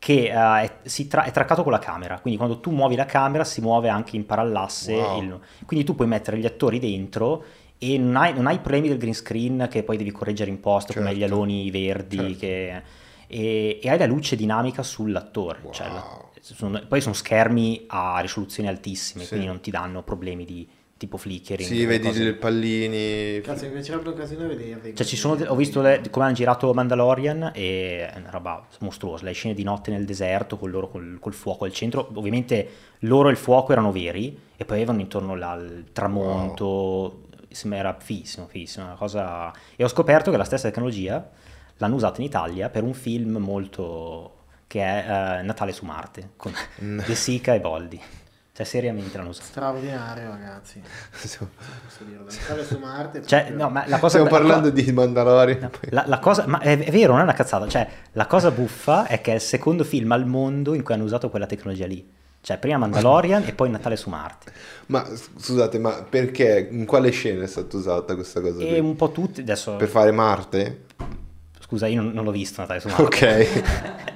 Che 0.02 0.30
eh, 0.30 0.32
è, 0.34 0.78
si 0.82 1.08
tra- 1.08 1.26
è 1.26 1.30
traccato 1.32 1.62
con 1.62 1.72
la 1.72 1.78
camera, 1.78 2.20
quindi 2.20 2.39
quando 2.39 2.60
tu 2.60 2.72
muovi 2.72 2.95
la 2.95 3.06
camera 3.06 3.43
si 3.43 3.62
muove 3.62 3.88
anche 3.88 4.16
in 4.16 4.26
parallasse, 4.26 4.95
Wow. 4.95 5.22
il- 5.22 5.39
quindi 5.68 5.86
tu 5.86 5.93
puoi 5.93 6.08
mettere 6.08 6.39
gli 6.39 6.45
attori 6.47 6.80
dentro 6.80 7.43
e 7.78 7.99
non 7.99 8.16
hai, 8.16 8.34
non 8.34 8.47
hai 8.47 8.56
i 8.56 8.60
problemi 8.60 8.88
del 8.88 8.97
green 8.97 9.14
screen 9.14 9.68
che 9.70 9.84
poi 9.84 9.97
devi 9.97 10.10
correggere 10.10 10.49
in 10.49 10.60
post 10.60 10.91
come 10.91 11.14
gli 11.14 11.20
Certo. 11.20 11.36
aloni 11.36 11.70
verdi, 11.70 12.18
Certo. 12.18 12.38
che- 12.39 12.82
e, 13.28 13.80
e 13.80 13.89
hai 13.91 13.99
la 13.99 14.08
luce 14.08 14.36
dinamica 14.36 14.82
sull'attore. 14.82 15.60
Wow. 15.62 15.72
cioè 15.72 15.88
sono- 16.41 16.82
poi 16.88 16.99
sono 16.99 17.14
schermi 17.14 17.84
a 17.89 18.18
risoluzioni 18.22 18.68
altissime, 18.68 19.22
Sì. 19.22 19.30
quindi 19.30 19.45
non 19.45 19.60
ti 19.62 19.70
danno 19.70 20.02
problemi 20.02 20.45
di 20.45 20.68
tipo 21.02 21.18
flickering. 21.18 21.68
Sì, 21.68 21.84
vedi 21.86 22.06
cose- 22.08 22.24
dei 22.24 22.34
pallini. 22.36 23.41
Cazzo, 23.41 23.66
mi 23.66 23.72
piacerebbe 23.72 24.10
un 24.10 24.16
casino 24.16 24.47
vederli. 24.47 24.95
cioè, 24.95 25.04
ci 25.06 25.16
sono, 25.16 25.43
ho 25.47 25.56
visto 25.56 25.82
le- 25.82 25.99
come 26.12 26.26
hanno 26.26 26.36
girato 26.36 26.72
Mandalorian 26.76 27.52
e 27.56 28.08
è 28.08 28.18
una 28.20 28.30
roba 28.30 28.68
mostruosa. 28.82 29.26
Le 29.26 29.32
scene 29.32 29.56
di 29.56 29.64
notte 29.64 29.89
nel 29.89 30.06
deserto 30.06 30.58
con 30.58 30.70
loro 30.70 30.89
col, 30.89 31.18
col 31.20 31.34
fuoco 31.34 31.66
al 31.66 31.74
centro. 31.74 32.12
Ovviamente 32.14 32.70
loro 32.99 33.30
e 33.30 33.32
il 33.32 33.38
fuoco 33.38 33.72
erano 33.72 33.91
veri 33.91 34.38
e 34.56 34.64
poi 34.64 34.78
avevano 34.78 34.99
intorno 34.99 35.36
là 35.36 35.56
il 35.56 35.86
tramonto. 35.91 37.24
Insomma, 37.47 37.78
Era 37.78 37.97
fighissimo, 37.99 38.45
fighissimo. 38.47 38.86
Una 38.86 38.95
cosa... 38.95 39.52
E 39.76 39.84
ho 39.84 39.88
scoperto 39.88 40.30
che 40.30 40.38
la 40.38 40.43
stessa 40.43 40.68
tecnologia 40.70 41.28
l'hanno 41.78 41.95
usata 41.95 42.22
in 42.22 42.28
Italia 42.28 42.70
per 42.70 42.84
un 42.84 42.93
film 42.93 43.38
molto 43.38 44.36
che 44.68 44.82
è 44.82 45.39
eh, 45.39 45.41
Natale 45.41 45.74
su 45.74 45.84
Marte 45.84 46.30
con 46.38 46.54
De 46.78 47.16
Sica 47.16 47.56
e 47.56 47.60
Boldi. 47.60 47.99
Cioè, 48.54 48.66
seriamente 48.66 49.16
l'hanno 49.18 49.30
usata. 49.30 49.45
Straordinario, 49.45 50.30
ragazzi. 50.30 50.82
Stiamo 51.14 51.52
Posso 51.86 52.64
su 52.66 52.78
Marte. 52.80 53.26
Cioè, 53.26 53.49
no, 53.52 53.70
ma 53.70 53.86
la 53.88 53.97
cosa 53.97 54.20
stiamo 54.20 54.26
la 54.26 54.32
parlando 54.32 54.70
di 54.70 54.91
Mandalorian. 54.91 55.70
poi- 55.70 55.89
La, 55.91 56.04
la 56.06 56.20
cosa, 56.20 56.45
ma 56.47 56.60
è, 56.60 56.78
è 56.78 56.91
vero, 56.91 57.12
non 57.12 57.22
è 57.22 57.24
una 57.24 57.34
cazzata. 57.34 57.68
Cioè, 57.68 57.88
la 58.12 58.26
cosa 58.26 58.52
buffa 58.52 59.08
è 59.08 59.22
che 59.22 59.32
è 59.32 59.36
il 59.36 59.41
secondo 59.41 59.86
film 59.86 60.12
al 60.12 60.26
mondo 60.26 60.74
in 60.74 60.84
cui 60.84 60.93
hanno 60.93 61.06
usato 61.06 61.30
quella 61.30 61.45
tecnologia 61.45 61.86
lì. 61.88 62.06
Cioè, 62.41 62.58
prima 62.58 62.78
Mandalorian 62.78 63.43
e 63.45 63.54
poi 63.54 63.70
Natale 63.70 63.95
su 63.95 64.10
Marte. 64.10 64.52
Ma 64.88 65.06
scusate, 65.06 65.80
ma 65.80 66.04
perché? 66.10 66.68
In 66.72 66.86
quale 66.86 67.12
scena 67.12 67.43
è 67.43 67.47
stata 67.47 67.78
usata 67.78 68.16
questa 68.16 68.41
cosa? 68.41 68.62
E 68.62 68.68
qui? 68.68 68.80
un 68.80 68.95
po' 68.97 69.12
tutti, 69.12 69.41
adesso... 69.41 69.76
Per 69.78 69.88
fare 69.88 70.12
Marte? 70.12 70.86
Scusa, 71.60 71.88
io 71.88 72.02
non, 72.02 72.12
non 72.12 72.26
l'ho 72.26 72.32
visto 72.32 72.60
Natale 72.60 72.80
su 72.82 72.89
Marte. 72.89 73.04
Ok, 73.04 73.64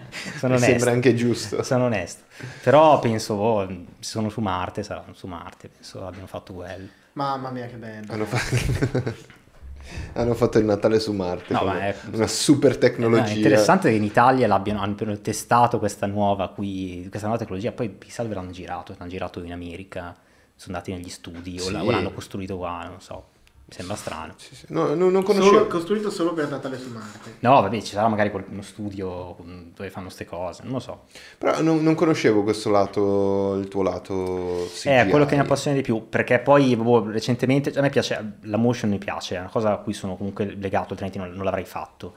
sono 0.38 0.54
mi 0.54 0.58
onesto. 0.60 0.66
sembra 0.66 0.92
anche 0.92 1.14
giusto. 1.16 1.64
Sono 1.64 1.86
onesto. 1.86 2.24
Però 2.64 3.00
penso, 3.00 3.34
oh, 3.34 3.68
sono 4.00 4.30
su 4.30 4.42
Marte, 4.42 4.84
saranno 4.84 5.14
su 5.14 5.28
Marte. 5.28 5.70
Penso 5.70 6.06
abbiano 6.06 6.28
fatto 6.28 6.54
quello. 6.54 6.88
Mamma 7.14 7.50
mia, 7.52 7.66
che 7.68 7.76
bello. 7.76 8.12
Hanno, 8.12 8.26
fa- 8.26 9.14
Hanno 10.14 10.34
fatto 10.34 10.58
il 10.58 10.66
Natale 10.66 11.00
su 11.00 11.12
Marte. 11.14 11.54
No, 11.54 11.72
è- 11.74 11.96
una 12.12 12.28
super 12.28 12.72
No, 12.74 12.78
tecnologia. 12.80 13.26
è 13.34 13.36
interessante 13.36 13.90
che 13.90 13.96
in 13.96 14.04
Italia 14.04 14.48
l'abbiano 14.48 14.82
hanno 14.82 15.20
testato 15.22 15.78
questa 15.78 16.08
nuova, 16.08 16.50
qui, 16.50 17.06
questa 17.10 17.28
nuova 17.28 17.40
tecnologia, 17.42 17.72
poi 17.72 17.98
chissà 18.00 18.24
dove 18.24 18.34
l'hanno 18.36 18.52
girato, 18.52 18.96
l'hanno 18.98 19.10
girato 19.12 19.44
in 19.44 19.52
America, 19.52 20.16
sono 20.56 20.76
andati 20.78 20.92
negli 20.92 21.10
studi 21.10 21.58
o, 21.60 21.64
Sì. 21.64 21.76
o 21.76 21.92
l'hanno 21.92 22.12
costruito 22.12 22.58
qua, 22.58 22.86
non 22.88 23.00
so, 23.00 23.28
mi 23.68 23.74
sembra 23.74 23.96
strano. 23.96 24.34
Sì, 24.38 24.56
sì. 24.56 24.66
No, 24.70 24.90
no, 24.94 25.10
non 25.10 25.24
Solo, 25.24 25.40
conoscevo. 25.40 25.68
costruito 25.68 26.12
solo 26.12 26.34
per 26.34 26.50
Natale 26.50 26.78
su 26.78 26.90
Marte. 26.92 27.38
No, 27.40 27.62
vabbè, 27.62 27.82
ci 27.82 27.94
sarà 27.94 28.08
magari 28.08 28.32
uno 28.50 28.62
studio 28.62 29.36
dove 29.76 29.90
fanno 29.90 30.06
queste 30.06 30.26
cose, 30.26 30.62
non 30.64 30.74
lo 30.74 30.80
so. 30.80 31.06
Però 31.40 31.60
non, 31.62 31.82
non 31.82 31.96
conoscevo 31.96 32.44
questo 32.44 32.70
lato, 32.70 33.56
il 33.56 33.68
tuo 33.68 33.82
lato 33.82 34.68
CGI. 34.72 34.90
È 34.90 35.08
quello 35.10 35.26
che 35.26 35.34
mi 35.34 35.42
appassiona 35.42 35.76
di 35.76 35.82
più, 35.82 36.08
perché 36.10 36.38
poi 36.40 36.76
boh, 36.76 37.10
recentemente 37.10 37.72
a 37.72 37.82
me 37.82 37.90
piace, 37.90 38.38
la 38.42 38.58
motion 38.58 38.92
mi 38.92 39.00
piace, 39.00 39.36
è 39.36 39.40
una 39.40 39.50
cosa 39.50 39.72
a 39.72 39.78
cui 39.78 39.94
sono 39.94 40.16
comunque 40.16 40.46
legato, 40.60 40.90
altrimenti 40.92 41.18
non, 41.18 41.32
non 41.32 41.44
l'avrei 41.44 41.66
fatto. 41.66 42.14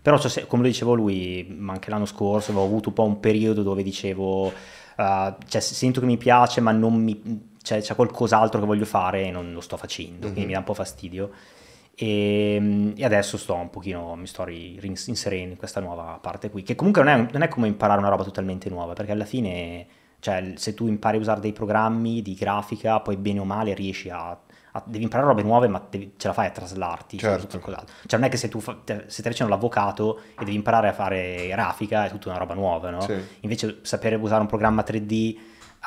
Però 0.00 0.16
se- 0.18 0.46
come 0.46 0.62
lo 0.62 0.68
dicevo 0.68 0.94
lui, 0.94 1.46
ma 1.58 1.74
anche 1.74 1.90
l'anno 1.90 2.06
scorso 2.06 2.52
avevo 2.52 2.64
avuto 2.64 2.88
un 2.88 2.94
po' 2.94 3.02
un 3.04 3.20
periodo 3.20 3.62
dove 3.62 3.82
dicevo, 3.82 4.46
uh, 4.46 4.52
cioè 5.46 5.60
sento 5.60 6.00
che 6.00 6.06
mi 6.06 6.16
piace 6.16 6.60
ma 6.60 6.70
non 6.72 6.94
mi, 6.94 7.20
cioè, 7.66 7.80
c'è 7.80 7.96
qualcos'altro 7.96 8.60
che 8.60 8.66
voglio 8.66 8.84
fare 8.84 9.24
e 9.24 9.30
non 9.32 9.52
lo 9.52 9.60
sto 9.60 9.76
facendo, 9.76 10.20
quindi 10.30 10.40
Mhm. 10.42 10.46
mi 10.46 10.52
dà 10.52 10.58
un 10.58 10.64
po' 10.64 10.74
fastidio. 10.74 11.30
E, 11.98 12.92
e 12.94 13.04
adesso 13.04 13.36
sto 13.36 13.54
un 13.54 13.70
pochino, 13.70 14.14
mi 14.14 14.26
sto 14.28 14.44
inserendo 14.48 15.50
in 15.52 15.56
questa 15.56 15.80
nuova 15.80 16.18
parte 16.20 16.48
qui, 16.50 16.62
che 16.62 16.74
comunque 16.76 17.02
non 17.02 17.12
è, 17.12 17.32
non 17.32 17.42
è 17.42 17.48
come 17.48 17.66
imparare 17.66 17.98
una 17.98 18.08
roba 18.08 18.22
totalmente 18.22 18.68
nuova, 18.68 18.92
perché 18.92 19.10
alla 19.12 19.24
fine, 19.24 19.84
cioè, 20.20 20.52
se 20.54 20.74
tu 20.74 20.86
impari 20.86 21.16
a 21.16 21.20
usare 21.20 21.40
dei 21.40 21.52
programmi 21.52 22.22
di 22.22 22.34
grafica, 22.34 23.00
poi 23.00 23.16
bene 23.16 23.40
o 23.40 23.44
male 23.44 23.74
riesci 23.74 24.10
a... 24.10 24.38
devi 24.84 25.04
imparare 25.04 25.28
robe 25.30 25.42
nuove, 25.42 25.68
ma 25.68 25.84
devi- 25.88 26.12
ce 26.18 26.28
la 26.28 26.34
fai 26.34 26.46
a 26.46 26.50
traslarti 26.50 27.16
Certo. 27.18 27.58
Cioè, 28.06 28.18
non 28.20 28.28
è 28.28 28.30
che 28.30 28.36
se 28.36 28.48
tu 28.48 28.60
fa, 28.60 28.76
te, 28.84 29.04
se 29.06 29.20
stai 29.22 29.32
facendo 29.32 29.52
l'avvocato 29.52 30.18
e 30.38 30.44
devi 30.44 30.54
imparare 30.54 30.88
a 30.88 30.92
fare 30.92 31.46
grafica, 31.48 32.04
è 32.04 32.10
tutta 32.10 32.28
una 32.28 32.38
roba 32.38 32.52
nuova, 32.54 32.90
no? 32.90 33.00
Sì. 33.00 33.14
Invece 33.40 33.78
sapere 33.82 34.16
usare 34.16 34.42
un 34.42 34.46
programma 34.48 34.84
3D, 34.86 35.36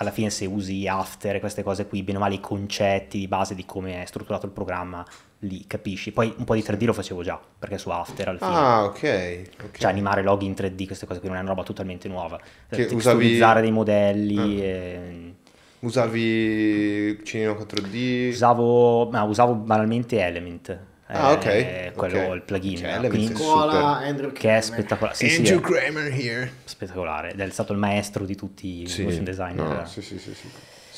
alla 0.02 0.12
fine 0.12 0.30
se 0.30 0.46
usi 0.46 0.88
After 0.88 1.36
e 1.36 1.40
queste 1.42 1.62
cose 1.62 1.86
qui, 1.86 2.04
bene 2.04 2.18
o 2.18 2.22
male 2.22 2.36
i 2.36 2.40
concetti 2.40 3.18
di 3.20 3.28
base 3.28 3.54
di 3.54 3.66
come 3.66 4.02
è 4.02 4.06
strutturato 4.06 4.46
il 4.46 4.54
programma, 4.54 5.06
li 5.40 5.66
capisci. 5.68 6.12
Poi 6.14 6.34
un 6.38 6.46
po' 6.46 6.54
di 6.54 6.62
3D 6.62 6.86
lo 6.86 6.94
facevo 6.94 7.22
già, 7.22 7.38
perché 7.60 7.78
su 7.78 7.90
After 7.90 8.30
alla 8.30 8.38
fine... 8.38 8.50
Ah, 8.56 8.84
ok. 8.86 9.42
ok. 9.66 9.78
Cioè 9.78 9.92
animare 9.92 10.22
loghi 10.24 10.46
in 10.46 10.54
3D, 10.54 10.86
queste 10.86 11.06
cose 11.06 11.20
qui 11.20 11.28
non 11.28 11.38
è 11.38 11.42
una 11.42 11.50
roba 11.50 11.64
totalmente 11.64 12.08
nuova. 12.08 12.38
Che 12.38 12.76
Texturizzare 12.78 13.18
usavi- 13.36 13.62
dei 13.62 13.72
modelli, 13.72 14.38
Ah. 14.38 14.64
e- 14.66 15.34
Usavi 15.82 17.24
Cinino 17.24 17.56
4D? 17.56 18.30
usavo, 18.32 19.10
no, 19.12 19.24
usavo 19.26 19.54
banalmente 19.56 20.20
Element. 20.20 20.80
Ah, 21.12 21.32
ok, 21.32 21.46
eh, 21.46 21.92
quello 21.96 22.20
ok. 22.20 22.36
il 22.36 22.42
plugin. 22.44 22.78
Cioè, 22.78 22.88
no? 22.90 22.98
Element 22.98 23.10
Quindi- 23.16 23.34
Scuola 23.36 24.02
super. 24.06 24.32
Che 24.32 24.58
è 24.58 24.62
spettacolare. 24.62 25.16
Sì, 25.16 25.30
sì, 25.30 25.38
Andrew 25.38 25.60
Kramer 25.60 26.12
here. 26.14 26.52
spettacolare. 26.66 27.32
Ed 27.32 27.40
è 27.40 27.50
stato 27.50 27.74
il 27.74 27.80
maestro 27.80 28.26
di 28.26 28.36
tutti 28.36 28.82
i 28.84 28.88
Sì, 28.88 29.04
motion 29.04 29.24
designer. 29.24 29.56
no, 29.80 29.86
sì, 29.88 30.02
sì, 30.04 30.20
sì, 30.20 30.34
sì. 30.36 30.48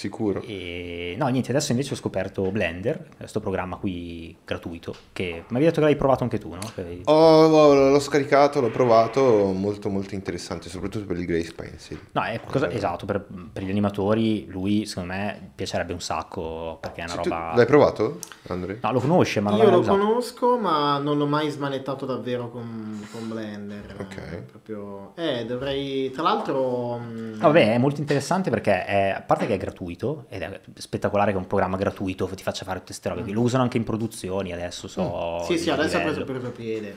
Sicuro. 0.01 0.41
E, 0.47 1.15
no, 1.19 1.27
niente, 1.27 1.51
adesso 1.51 1.71
invece 1.71 1.93
ho 1.93 1.95
scoperto 1.95 2.49
Blender, 2.49 3.07
questo 3.17 3.39
programma 3.39 3.75
qui 3.75 4.35
gratuito, 4.43 4.95
che 5.13 5.25
mi 5.49 5.57
avevi 5.57 5.65
detto 5.65 5.75
che 5.79 5.85
l'hai 5.85 5.95
provato 5.95 6.23
anche 6.23 6.39
tu, 6.39 6.49
no? 6.49 6.59
Che- 6.73 7.01
Ho- 7.03 7.13
ho- 7.13 7.89
l'ho 7.91 7.99
scaricato, 7.99 8.59
l'ho 8.61 8.71
provato, 8.71 9.21
molto 9.53 9.89
molto 9.89 10.15
interessante, 10.15 10.69
soprattutto 10.69 11.05
per 11.05 11.17
il 11.19 11.25
Grace 11.25 11.53
Pencil. 11.53 11.99
No, 12.13 12.23
è 12.23 12.39
qualcosa, 12.39 12.71
esatto, 12.71 13.05
per, 13.05 13.23
per 13.53 13.61
gli 13.61 13.69
animatori 13.69 14.47
lui 14.49 14.87
secondo 14.87 15.13
me 15.13 15.51
piacerebbe 15.53 15.93
un 15.93 16.01
sacco 16.01 16.79
perché 16.81 17.01
è 17.01 17.03
una 17.03 17.21
Sì, 17.21 17.29
roba... 17.29 17.53
L'hai 17.55 17.65
provato, 17.67 18.17
Andre? 18.47 18.79
No, 18.81 18.91
lo 18.93 18.99
conosce, 18.99 19.39
ma 19.39 19.51
non 19.51 19.59
Io 19.59 19.69
lo 19.69 19.79
usato. 19.81 19.97
conosco, 19.99 20.57
ma 20.57 20.97
non 20.97 21.19
l'ho 21.19 21.27
mai 21.27 21.49
smanettato 21.51 22.07
davvero 22.07 22.49
con, 22.49 23.05
con 23.11 23.29
Blender. 23.29 23.95
Ok. 23.99 24.17
Eh, 24.17 24.37
proprio... 24.37 25.11
Eh, 25.15 25.45
dovrei... 25.45 26.09
Tra 26.09 26.23
l'altro... 26.23 26.97
mm, 26.97 27.33
No, 27.33 27.47
vabbè, 27.47 27.73
è 27.73 27.77
molto 27.77 27.99
interessante 28.01 28.49
perché 28.49 28.83
è, 28.85 29.13
a 29.15 29.21
parte 29.21 29.45
che 29.45 29.53
è 29.53 29.57
gratuito 29.57 29.89
ed 30.29 30.41
è 30.41 30.59
spettacolare 30.75 31.31
che 31.31 31.37
un 31.37 31.47
programma 31.47 31.77
gratuito 31.77 32.25
ti 32.27 32.43
faccia 32.43 32.63
fare 32.63 32.79
tutte 32.79 32.91
queste 32.91 33.09
robe. 33.09 33.21
qui. 33.23 33.31
Lo 33.33 33.41
usano 33.41 33.63
anche 33.63 33.77
in 33.77 33.83
produzioni 33.83 34.53
adesso, 34.53 34.87
so. 34.87 35.39
Mm. 35.41 35.45
Sì, 35.45 35.57
sì, 35.57 35.69
adesso 35.69 35.97
ha 35.97 36.01
preso, 36.01 36.23
preso 36.23 36.51
piede. 36.51 36.95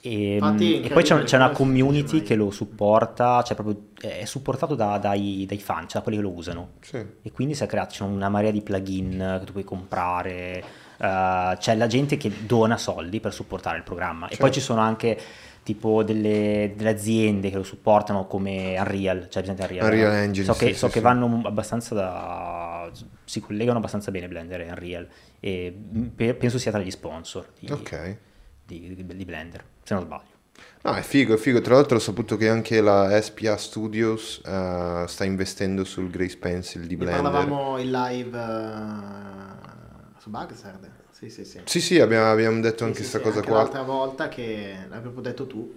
E, 0.00 0.34
Infatti, 0.34 0.82
e 0.82 0.88
poi 0.90 1.02
c'è, 1.02 1.20
c'è 1.24 1.36
una 1.36 1.50
community 1.50 2.22
che 2.22 2.36
lo 2.36 2.50
supporta, 2.52 3.42
cioè 3.42 3.56
proprio 3.56 3.86
è 4.00 4.24
supportato 4.24 4.76
da- 4.76 4.98
dai, 4.98 5.44
dai 5.48 5.58
fan, 5.58 5.82
cioè 5.88 5.94
da 5.94 6.00
quelli 6.02 6.18
che 6.18 6.22
lo 6.22 6.30
usano. 6.30 6.74
Sì. 6.80 7.04
E 7.22 7.32
quindi 7.32 7.54
si 7.54 7.64
è 7.64 7.66
creato, 7.66 7.94
c'è 7.94 8.02
una 8.04 8.28
marea 8.28 8.52
di 8.52 8.60
plugin 8.62 9.36
che 9.40 9.44
tu 9.46 9.50
puoi 9.52 9.64
comprare, 9.64 10.62
eh, 10.98 11.56
c'è 11.58 11.74
la 11.74 11.86
gente 11.88 12.16
che 12.16 12.30
dona 12.46 12.76
soldi 12.78 13.18
per 13.18 13.32
supportare 13.32 13.78
il 13.78 13.82
programma. 13.82 14.26
E 14.26 14.30
Certo. 14.30 14.44
poi 14.44 14.52
ci 14.52 14.60
sono 14.60 14.80
anche 14.80 15.18
tipo 15.66 16.04
delle, 16.04 16.72
delle 16.76 16.90
aziende 16.90 17.50
che 17.50 17.56
lo 17.56 17.64
supportano 17.64 18.28
come 18.28 18.78
Unreal, 18.78 19.28
cioè 19.28 19.42
presente 19.42 19.62
Unreal. 19.62 19.84
Unreal 19.84 20.12
no? 20.12 20.16
Engine, 20.18 20.46
So 20.46 20.52
che, 20.52 20.66
sì, 20.68 20.74
so 20.74 20.86
sì, 20.86 20.92
che 20.92 20.98
sì. 20.98 21.04
vanno 21.04 21.40
abbastanza 21.44 21.92
da... 21.96 22.88
si 23.24 23.40
collegano 23.40 23.78
abbastanza 23.78 24.12
bene 24.12 24.28
Blender 24.28 24.60
e 24.60 24.68
Unreal 24.70 25.08
e 25.40 25.76
pe- 26.14 26.34
penso 26.34 26.58
sia 26.58 26.70
tra 26.70 26.80
gli 26.80 26.90
sponsor 26.92 27.48
di, 27.58 27.68
Ok. 27.72 28.16
di- 28.64 28.94
di- 28.94 29.16
di 29.16 29.24
Blender, 29.24 29.64
se 29.82 29.94
non 29.94 30.04
sbaglio. 30.04 30.34
No, 30.82 30.94
è 30.94 31.02
figo, 31.02 31.34
è 31.34 31.36
figo. 31.36 31.60
Tra 31.60 31.74
l'altro 31.74 31.96
ho 31.96 32.00
saputo 32.00 32.36
che 32.36 32.48
anche 32.48 32.80
la 32.80 33.20
SPA 33.20 33.56
Studios 33.56 34.40
eh, 34.46 35.04
sta 35.08 35.24
investendo 35.24 35.82
sul 35.82 36.10
Grace 36.10 36.36
Pencil 36.38 36.82
di 36.86 36.96
Ne 36.96 37.04
Blender. 37.04 37.22
parlavamo 37.22 37.76
in 37.78 37.90
live 37.90 38.38
eh, 38.38 40.20
su 40.20 40.30
Bugsard. 40.30 40.90
Sì, 41.18 41.30
sì, 41.30 41.46
sì. 41.46 41.60
Sì, 41.64 41.80
sì, 41.80 41.98
abbiamo, 41.98 42.30
abbiamo 42.30 42.60
detto 42.60 42.78
Sì, 42.78 42.84
anche 42.84 42.98
questa 42.98 43.18
sì, 43.18 43.24
cosa 43.24 43.36
anche 43.38 43.48
qua. 43.48 43.58
L'altra 43.58 43.82
volta 43.82 44.28
che 44.28 44.74
l'hai 44.86 45.00
proprio 45.00 45.22
detto 45.22 45.46
tu, 45.46 45.72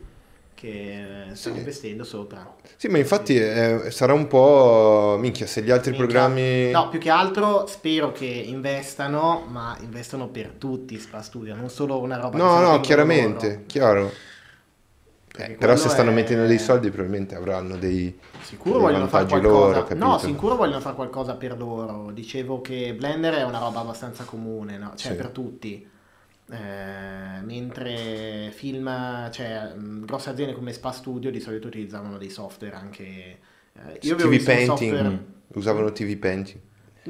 che 0.53 1.05
stanno 1.31 1.53
Sì. 1.55 1.59
investendo 1.61 2.03
sopra. 2.03 2.55
Sì, 2.75 2.89
ma 2.89 2.97
infatti 2.97 3.37
eh, 3.37 3.89
sarà 3.89 4.11
un 4.11 4.27
po'... 4.27 5.15
Minchia, 5.17 5.47
se 5.47 5.61
gli 5.61 5.71
altri 5.71 5.91
Minchia. 5.91 6.07
programmi... 6.07 6.71
No, 6.71 6.89
più 6.89 6.99
che 6.99 7.09
altro 7.09 7.65
spero 7.67 8.11
che 8.11 8.25
investano, 8.25 9.45
ma 9.47 9.77
investano 9.79 10.27
per 10.27 10.55
tutti 10.57 10.99
Spa 10.99 11.21
Studio, 11.21 11.55
non 11.55 11.69
solo 11.69 12.01
una 12.01 12.17
roba 12.17 12.37
No, 12.37 12.59
no, 12.59 12.81
chiaramente, 12.81 13.63
chiaro. 13.65 14.11
Eh, 15.45 15.51
però 15.51 15.75
se 15.75 15.89
stanno 15.89 16.11
è- 16.11 16.13
mettendo 16.13 16.45
dei 16.45 16.59
soldi 16.59 16.89
probabilmente 16.89 17.35
avranno 17.35 17.77
dei, 17.77 18.17
Sicuro 18.41 18.73
dei 18.73 18.81
vogliono 18.81 19.07
fare 19.07 19.23
vantaggi 19.25 19.41
qualcosa. 19.41 19.67
loro, 19.73 19.83
capito? 19.87 20.05
no, 20.05 20.17
sicuro 20.17 20.55
vogliono 20.55 20.79
fare 20.81 20.95
qualcosa 20.95 21.35
per 21.35 21.57
loro. 21.57 22.11
Dicevo 22.11 22.61
che 22.61 22.93
Blender 22.95 23.33
è 23.35 23.43
una 23.43 23.59
roba 23.59 23.79
abbastanza 23.81 24.23
comune, 24.23 24.77
no? 24.77 24.93
cioè 24.95 25.11
Sì. 25.11 25.17
per 25.17 25.27
tutti. 25.29 25.87
Eh, 26.51 27.41
mentre 27.43 28.49
film, 28.53 29.29
cioè 29.31 29.71
grosse 29.77 30.31
aziende 30.31 30.53
come 30.53 30.73
Spa 30.73 30.91
Studio 30.91 31.29
di 31.29 31.39
solito 31.39 31.67
utilizzavano 31.67 32.17
dei 32.17 32.29
software 32.29 32.75
anche. 32.75 33.03
eh, 33.03 33.97
io 34.01 34.13
avevo 34.15 34.29
TV 34.31 34.43
Painting, 34.43 34.65
software- 34.65 35.23
usavano 35.53 35.91
TV 35.91 36.17
Painting. 36.17 36.59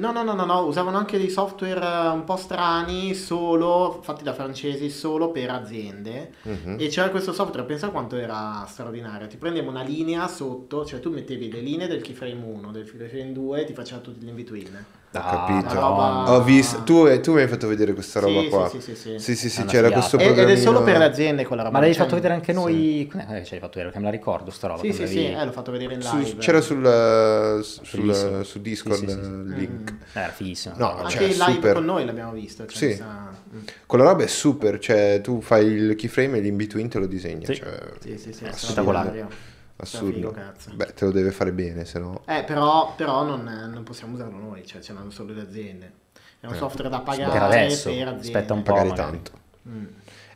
No, 0.00 0.12
no, 0.12 0.22
no, 0.22 0.32
no, 0.32 0.46
no, 0.46 0.60
usavano 0.60 0.96
anche 0.96 1.18
dei 1.18 1.28
software 1.28 1.78
eh, 1.78 2.08
un 2.08 2.24
po' 2.24 2.36
strani, 2.36 3.14
solo 3.14 4.00
fatti 4.02 4.24
da 4.24 4.32
francesi, 4.32 4.88
solo 4.88 5.30
per 5.30 5.50
aziende. 5.50 6.32
Mhm. 6.40 6.76
E 6.78 6.88
c'era 6.88 7.10
questo 7.10 7.34
software, 7.34 7.66
pensa 7.66 7.90
quanto 7.90 8.16
era 8.16 8.64
straordinario. 8.66 9.26
Ti 9.26 9.36
prendevo 9.36 9.68
una 9.68 9.82
linea 9.82 10.26
sotto, 10.26 10.86
cioè 10.86 11.00
tu 11.00 11.10
mettevi 11.10 11.52
le 11.52 11.60
linee 11.60 11.86
del 11.86 12.00
keyframe 12.00 12.42
1, 12.42 12.72
del 12.72 12.90
keyframe 12.90 13.32
2 13.32 13.60
e 13.60 13.64
ti 13.66 13.74
faceva 13.74 14.00
tutti 14.00 14.24
gli 14.24 14.28
in-between. 14.28 14.84
Ho 15.12 15.18
Ah, 15.18 15.44
capito. 15.48 15.74
roba- 15.74 16.30
Ho 16.30 16.42
visto, 16.44 16.84
tu, 16.84 17.20
tu 17.20 17.32
mi 17.34 17.40
hai 17.40 17.48
fatto 17.48 17.66
vedere 17.66 17.94
questa 17.94 18.20
roba 18.20 18.42
Sì, 18.42 18.48
qua. 18.48 18.68
sì, 18.68 18.80
sì, 18.80 18.94
sì, 18.94 19.18
sì. 19.18 19.34
Sì, 19.34 19.48
sì, 19.48 19.64
c'era 19.64 19.90
questo 19.90 20.16
Ed- 20.18 20.38
Ed 20.38 20.48
è 20.50 20.56
solo 20.56 20.84
per 20.84 20.98
le 20.98 21.04
aziende 21.04 21.44
quella 21.44 21.64
roba. 21.64 21.80
Ma 21.80 21.84
cioè- 21.84 21.94
fatto 21.94 22.14
vedere 22.14 22.34
anche 22.34 22.52
noi? 22.52 23.08
Quando 23.10 23.32
è 23.32 23.38
che 23.38 23.44
ce 23.44 23.50
l'hai 23.52 23.60
fatto 23.60 23.72
vedere? 23.78 23.90
Che 23.90 23.98
me 23.98 24.04
la 24.04 24.10
ricordo 24.12 24.52
sta 24.52 24.68
roba. 24.68 24.80
Sì, 24.82 24.92
sì, 24.92 25.08
sì, 25.08 25.26
eh, 25.32 25.44
l'ho 25.44 25.50
fatto 25.50 25.72
vedere 25.72 25.94
in 25.94 26.02
Su- 26.02 26.16
live. 26.16 26.36
c'era 26.38 26.60
sul, 26.60 27.60
sul- 27.64 28.00
Bellissimo. 28.00 28.42
su 28.44 28.60
Discord 28.60 28.98
Sì, 29.00 29.06
sì, 29.08 29.12
sì. 29.14 29.18
il 29.18 29.48
link. 29.56 29.92
Mm. 29.92 29.96
Eh, 30.14 30.20
Era 30.20 30.30
fighissimo. 30.32 30.74
No, 30.78 30.96
Anche 30.98 31.10
cioè, 31.10 31.22
in 31.24 31.28
live 31.38 31.52
super. 31.54 31.72
con 31.74 31.84
noi 31.84 32.04
l'abbiamo 32.04 32.32
visto. 32.32 32.66
Cioè, 32.66 32.90
Sì. 32.90 32.94
sa- 32.96 33.30
mm. 33.52 33.58
Quella 33.86 34.04
roba 34.04 34.22
è 34.22 34.26
super, 34.28 34.78
cioè 34.78 35.20
tu 35.20 35.40
fai 35.40 35.66
il 35.66 35.96
keyframe 35.96 36.38
e 36.38 36.40
l'in 36.40 36.54
between 36.56 36.88
te 36.88 37.00
lo 37.00 37.06
disegna. 37.06 37.46
Sì. 37.46 37.56
Cioè, 37.56 37.78
Sì, 38.00 38.16
sì, 38.16 38.32
sì, 38.32 38.44
è 38.44 38.52
Spettacolare. 38.52 39.49
Assurdo. 39.80 40.12
Figo, 40.12 40.30
cazzo. 40.30 40.70
Beh, 40.74 40.92
te 40.94 41.04
lo 41.04 41.10
deve 41.10 41.30
fare 41.30 41.52
bene, 41.52 41.84
se 41.84 41.98
no. 41.98 42.22
Eh, 42.26 42.44
però, 42.44 42.94
però 42.96 43.22
non, 43.24 43.42
non 43.72 43.82
possiamo 43.82 44.14
usarlo 44.14 44.38
noi, 44.38 44.66
cioè 44.66 44.80
ce 44.80 44.92
l'hanno 44.92 45.10
solo 45.10 45.32
le 45.32 45.40
aziende. 45.42 45.92
È 46.40 46.46
un 46.46 46.54
Eh, 46.54 46.56
software 46.56 46.88
da 46.88 47.00
pagare 47.00 47.30
Per 47.32 47.42
adesso, 47.42 47.88
per 47.90 47.98
aziende. 48.08 48.20
aspetta 48.26 48.52
un 48.54 48.62
po'. 48.62 48.72
Pagare 48.72 48.88
magari. 48.88 49.10
tanto. 49.10 49.30
Mm. 49.68 49.84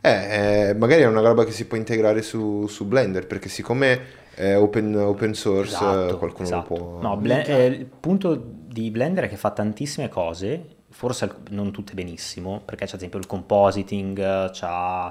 Eh, 0.00 0.68
eh, 0.68 0.74
magari 0.74 1.02
è 1.02 1.06
una 1.06 1.20
roba 1.22 1.44
che 1.44 1.52
si 1.52 1.64
può 1.66 1.76
integrare 1.78 2.20
su, 2.20 2.66
su 2.66 2.84
Blender, 2.84 3.26
perché 3.26 3.48
siccome 3.48 4.00
è 4.34 4.54
open, 4.56 4.94
open 4.96 5.32
source, 5.32 5.74
Esatto, 5.74 6.18
qualcuno 6.18 6.44
esatto. 6.46 6.74
lo 6.76 6.80
può... 6.82 7.00
No, 7.00 7.16
Blen- 7.16 7.44
eh, 7.46 7.64
il 7.66 7.86
punto 7.86 8.34
di 8.36 8.90
Blender 8.90 9.24
è 9.24 9.28
che 9.28 9.36
fa 9.36 9.50
tantissime 9.52 10.10
cose, 10.10 10.66
forse 10.90 11.34
non 11.50 11.70
tutte 11.72 11.94
benissimo, 11.94 12.60
perché 12.62 12.84
c'è 12.84 12.92
ad 12.92 12.98
esempio 12.98 13.18
il 13.18 13.26
compositing, 13.26 14.50
c'ha 14.52 15.10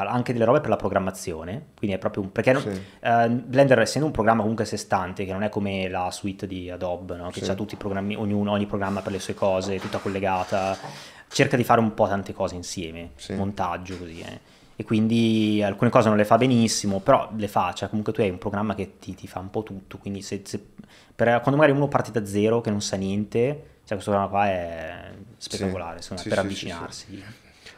anche 0.00 0.32
delle 0.32 0.44
robe 0.44 0.60
per 0.60 0.70
la 0.70 0.76
programmazione, 0.76 1.66
quindi 1.76 1.96
è 1.96 1.98
proprio 1.98 2.22
un... 2.22 2.32
perché 2.32 2.52
non- 2.52 2.62
Sì. 2.62 2.80
eh, 3.00 3.28
Blender 3.28 3.78
essendo 3.80 4.06
un 4.06 4.12
programma 4.12 4.40
comunque 4.40 4.64
a 4.64 4.66
sé 4.66 4.76
stante, 4.76 5.24
che 5.24 5.32
non 5.32 5.42
è 5.42 5.48
come 5.48 5.88
la 5.88 6.10
suite 6.10 6.46
di 6.46 6.70
Adobe, 6.70 7.16
no? 7.16 7.30
che 7.30 7.44
Sì. 7.44 7.50
ha 7.50 7.54
tutti 7.54 7.74
i 7.74 7.76
programmi, 7.76 8.14
ognuno, 8.16 8.52
ogni 8.52 8.66
programma 8.66 9.00
per 9.00 9.12
le 9.12 9.18
sue 9.20 9.34
cose, 9.34 9.78
tutta 9.78 9.98
collegata, 9.98 10.76
cerca 11.28 11.56
di 11.56 11.64
fare 11.64 11.80
un 11.80 11.94
po' 11.94 12.06
tante 12.08 12.32
cose 12.32 12.54
insieme, 12.54 13.10
Sì. 13.16 13.34
montaggio 13.34 13.96
così. 13.98 14.20
eh. 14.20 14.40
E 14.76 14.82
quindi 14.82 15.62
alcune 15.62 15.88
cose 15.90 16.08
non 16.08 16.16
le 16.16 16.24
fa 16.24 16.36
benissimo, 16.36 16.98
però 16.98 17.28
le 17.36 17.46
fa, 17.46 17.72
cioè 17.74 17.88
comunque 17.88 18.12
tu 18.12 18.20
hai 18.22 18.30
un 18.30 18.38
programma 18.38 18.74
che 18.74 18.98
ti, 18.98 19.14
ti 19.14 19.28
fa 19.28 19.38
un 19.38 19.48
po' 19.50 19.62
tutto, 19.62 19.98
quindi 19.98 20.20
se, 20.20 20.42
se- 20.44 20.66
per- 21.14 21.40
quando 21.42 21.60
magari 21.60 21.70
uno 21.76 21.86
parte 21.86 22.10
da 22.10 22.26
zero 22.26 22.60
che 22.60 22.70
non 22.70 22.80
sa 22.80 22.96
niente, 22.96 23.44
cioè 23.84 23.96
questo 23.98 24.10
programma 24.10 24.28
qua 24.30 24.46
è 24.48 25.12
spettacolare, 25.36 26.02
Sì. 26.02 26.08
Sì, 26.08 26.14
me, 26.14 26.16
per 26.22 26.24
sì, 26.24 26.34
sì, 26.34 26.40
avvicinarsi. 26.40 27.24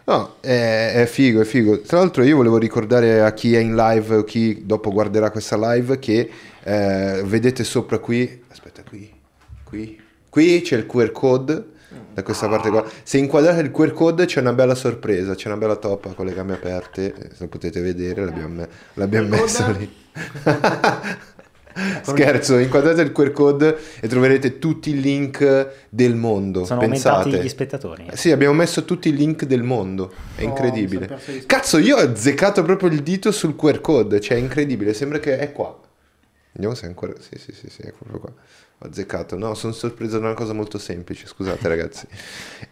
No, 0.08 0.36
è, 0.40 0.92
è 0.94 1.06
figo, 1.06 1.40
è 1.40 1.44
figo. 1.44 1.80
Tra 1.80 1.98
l'altro 1.98 2.22
io 2.22 2.36
volevo 2.36 2.58
ricordare 2.58 3.22
a 3.22 3.32
chi 3.32 3.56
è 3.56 3.58
in 3.58 3.74
live 3.74 4.16
o 4.16 4.24
chi 4.24 4.64
dopo 4.64 4.92
guarderà 4.92 5.30
questa 5.30 5.56
live 5.72 5.98
che 5.98 6.30
eh, 6.62 7.22
vedete 7.24 7.64
sopra 7.64 7.98
qui, 7.98 8.44
aspetta 8.48 8.84
qui, 8.88 9.12
qui, 9.64 10.00
qui 10.28 10.60
c'è 10.60 10.76
il 10.76 10.86
QR 10.86 11.10
code 11.10 11.64
da 12.14 12.22
questa 12.22 12.48
parte 12.48 12.70
qua. 12.70 12.84
Se 13.02 13.18
inquadrate 13.18 13.60
il 13.60 13.72
QR 13.72 13.92
code 13.92 14.26
c'è 14.26 14.40
una 14.40 14.52
bella 14.52 14.76
sorpresa, 14.76 15.34
c'è 15.34 15.48
una 15.48 15.56
bella 15.56 15.76
toppa 15.76 16.12
con 16.12 16.26
le 16.26 16.34
gambe 16.34 16.54
aperte, 16.54 17.12
eh, 17.12 17.30
se 17.34 17.48
potete 17.48 17.80
vedere 17.80 18.24
l'abbiamo, 18.24 18.64
l'abbiamo 18.94 19.36
code? 19.36 19.72
lì. 19.76 19.92
Scherzo, 22.02 22.58
inquadrate 22.58 23.02
il 23.02 23.12
QR 23.12 23.32
code 23.32 23.76
e 24.00 24.08
troverete 24.08 24.58
tutti 24.58 24.90
i 24.90 25.00
link 25.00 25.68
del 25.88 26.14
mondo. 26.14 26.64
Sono 26.64 26.80
Pensate. 26.80 27.16
aumentati 27.16 27.44
gli 27.44 27.48
spettatori. 27.48 28.06
Sì, 28.14 28.30
abbiamo 28.32 28.54
messo 28.54 28.84
tutti 28.84 29.08
i 29.08 29.14
link 29.14 29.44
del 29.44 29.62
mondo. 29.62 30.12
È 30.34 30.42
Oh, 30.42 30.44
incredibile. 30.44 31.18
Cazzo, 31.46 31.78
io 31.78 31.96
ho 31.96 32.00
azzeccato 32.00 32.62
proprio 32.62 32.88
il 32.90 33.02
dito 33.02 33.30
sul 33.30 33.54
QR 33.56 33.80
code. 33.80 34.20
Cioè, 34.20 34.36
è 34.36 34.40
incredibile. 34.40 34.94
Sembra 34.94 35.18
che 35.18 35.38
è 35.38 35.52
qua. 35.52 35.78
Vediamo 36.52 36.74
se 36.74 36.84
è 36.86 36.88
ancora. 36.88 37.12
Sì, 37.18 37.38
sì, 37.38 37.52
sì, 37.52 37.68
sì, 37.68 37.82
è 37.82 37.92
proprio 37.92 38.20
qua. 38.20 38.32
Ho 38.78 38.86
azzeccato. 38.86 39.36
No, 39.36 39.54
sono 39.54 39.72
sorpreso 39.72 40.18
da 40.18 40.26
una 40.26 40.34
cosa 40.34 40.52
molto 40.52 40.78
semplice. 40.78 41.26
Scusate, 41.26 41.68
ragazzi. 41.68 42.06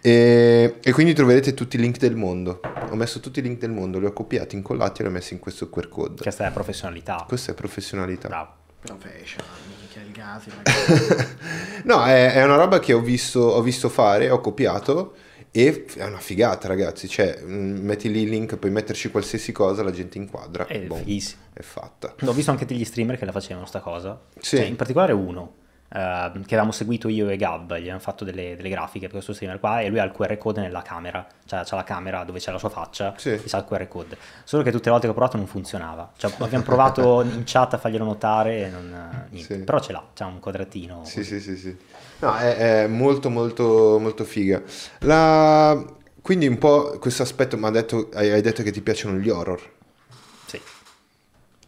E, 0.00 0.76
e 0.82 0.92
quindi 0.92 1.12
troverete 1.14 1.54
tutti 1.54 1.76
i 1.76 1.78
link 1.78 1.98
del 1.98 2.14
mondo. 2.16 2.60
Ho 2.90 2.94
messo 2.94 3.20
tutti 3.20 3.38
i 3.40 3.42
link 3.42 3.58
del 3.58 3.70
mondo, 3.70 3.98
li 3.98 4.06
ho 4.06 4.12
copiati, 4.12 4.54
incollati 4.56 5.00
e 5.00 5.04
li 5.04 5.10
ho 5.10 5.12
messi 5.12 5.34
in 5.34 5.40
questo 5.40 5.68
QR 5.70 5.88
code. 5.88 6.20
Questa 6.22 6.46
è 6.46 6.50
professionalità. 6.52 7.24
Questa 7.26 7.52
è 7.52 7.54
professionalità. 7.54 8.28
Bravo. 8.28 8.52
Professional, 8.84 9.46
mica 9.80 10.00
il 10.00 10.12
gas, 10.12 10.44
ragazzi. 10.54 11.36
No, 11.84 12.04
è, 12.04 12.32
è 12.32 12.44
una 12.44 12.56
roba 12.56 12.78
che 12.80 12.92
ho 12.92 13.00
visto, 13.00 13.40
ho 13.40 13.62
visto 13.62 13.88
fare, 13.88 14.28
ho 14.30 14.40
copiato 14.40 15.14
e 15.50 15.86
è 15.96 16.04
una 16.04 16.18
figata, 16.18 16.68
ragazzi. 16.68 17.08
Cioè, 17.08 17.40
mh, 17.40 17.80
metti 17.80 18.10
lì 18.10 18.22
il 18.22 18.28
link, 18.28 18.56
puoi 18.56 18.70
metterci 18.70 19.10
qualsiasi 19.10 19.52
cosa, 19.52 19.82
la 19.82 19.90
gente 19.90 20.18
inquadra. 20.18 20.66
È 20.66 20.78
boom, 20.80 21.04
è 21.52 21.62
fatta. 21.62 22.14
Ho 22.24 22.32
visto 22.32 22.50
anche 22.50 22.66
degli 22.66 22.84
streamer 22.84 23.16
che 23.16 23.24
la 23.24 23.32
facevano 23.32 23.64
sta 23.64 23.80
cosa. 23.80 24.20
Sì. 24.38 24.56
Cioè, 24.56 24.66
in 24.66 24.76
particolare 24.76 25.12
uno 25.12 25.62
che 25.94 26.54
avevamo 26.54 26.72
seguito 26.72 27.08
io 27.08 27.28
e 27.28 27.36
Gab, 27.36 27.74
gli 27.74 27.82
abbiamo 27.82 28.00
fatto 28.00 28.24
delle, 28.24 28.56
delle 28.56 28.68
grafiche 28.68 29.02
per 29.06 29.12
questo 29.12 29.32
streamer 29.32 29.60
qua 29.60 29.80
e 29.80 29.88
lui 29.88 30.00
ha 30.00 30.04
il 30.04 30.10
QR 30.10 30.36
code 30.38 30.60
nella 30.60 30.82
camera, 30.82 31.24
cioè 31.46 31.62
c'ha 31.64 31.76
la 31.76 31.84
camera 31.84 32.24
dove 32.24 32.40
c'è 32.40 32.50
la 32.50 32.58
sua 32.58 32.68
faccia 32.68 33.14
Sì. 33.16 33.30
e 33.30 33.42
c'ha 33.46 33.58
il 33.58 33.64
QR 33.64 33.86
code. 33.86 34.16
Solo 34.42 34.64
che 34.64 34.70
tutte 34.72 34.86
le 34.86 34.90
volte 34.90 35.06
che 35.06 35.12
ho 35.12 35.14
provato 35.14 35.36
non 35.36 35.46
funzionava. 35.46 36.10
Cioè, 36.16 36.32
abbiamo 36.38 36.64
provato 36.64 37.22
in 37.22 37.42
chat 37.44 37.74
a 37.74 37.78
farglielo 37.78 38.04
notare 38.04 38.66
e 38.66 38.68
non, 38.70 38.92
eh, 38.92 39.26
niente. 39.30 39.54
Sì. 39.56 39.62
Però 39.62 39.78
ce 39.78 39.92
l'ha, 39.92 40.04
c'ha 40.12 40.26
un 40.26 40.40
quadratino. 40.40 41.02
Sì, 41.04 41.22
sì, 41.22 41.38
sì, 41.38 41.56
sì. 41.56 41.76
No, 42.18 42.36
è, 42.36 42.82
è 42.82 42.86
molto, 42.88 43.30
molto, 43.30 43.98
molto 44.00 44.24
figa. 44.24 44.60
La... 45.00 45.80
Quindi 46.20 46.46
un 46.46 46.56
po' 46.58 46.96
questo 46.98 47.22
aspetto, 47.22 47.56
ma 47.58 47.70
detto, 47.70 48.08
hai 48.14 48.40
detto 48.40 48.62
che 48.62 48.70
ti 48.70 48.80
piacciono 48.80 49.18
gli 49.18 49.28
horror. 49.28 49.60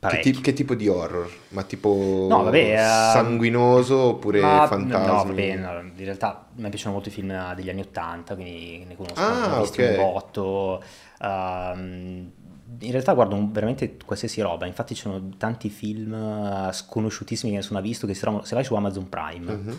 Che, 0.09 0.21
ti- 0.21 0.41
che 0.41 0.53
tipo 0.53 0.75
di 0.75 0.89
horror? 0.89 1.29
Ma 1.49 1.63
tipo 1.63 2.27
No, 2.29 2.43
vabbè, 2.45 2.73
eh, 2.75 2.77
sanguinoso 2.79 3.97
oppure 3.99 4.41
Ma- 4.41 4.67
fantasmi? 4.67 5.07
No, 5.07 5.25
vabbè, 5.25 5.57
no, 5.57 5.81
in 5.97 6.05
realtà 6.05 6.47
mi 6.55 6.69
piacciono 6.69 6.95
molto 6.95 7.09
i 7.09 7.13
film 7.13 7.55
degli 7.55 7.69
anni 7.71 7.81
Ottanta, 7.81 8.35
quindi 8.35 8.85
ne 8.87 8.97
conosco, 8.97 9.21
Ah, 9.21 9.47
ne 9.49 9.55
ho 9.55 9.61
visti 9.61 9.81
ok. 9.81 9.89
un 9.89 9.97
botto. 9.97 10.83
ehm, 11.21 12.31
in 12.81 12.91
realtà 12.91 13.15
guardo 13.15 13.49
veramente 13.51 13.97
qualsiasi 14.05 14.41
roba, 14.43 14.67
infatti 14.67 14.95
ci 14.95 15.03
sono 15.03 15.29
tanti 15.39 15.71
film 15.71 16.13
eh, 16.13 16.73
sconosciutissimi 16.73 17.53
che 17.53 17.59
nessuno 17.59 17.79
ha 17.79 17.83
visto 17.83 18.07
che 18.07 18.15
se 18.15 18.29
vai 18.51 18.65
su 18.65 18.75
Amazon 18.75 19.09
Prime, 19.09 19.53
Mhm. 19.53 19.79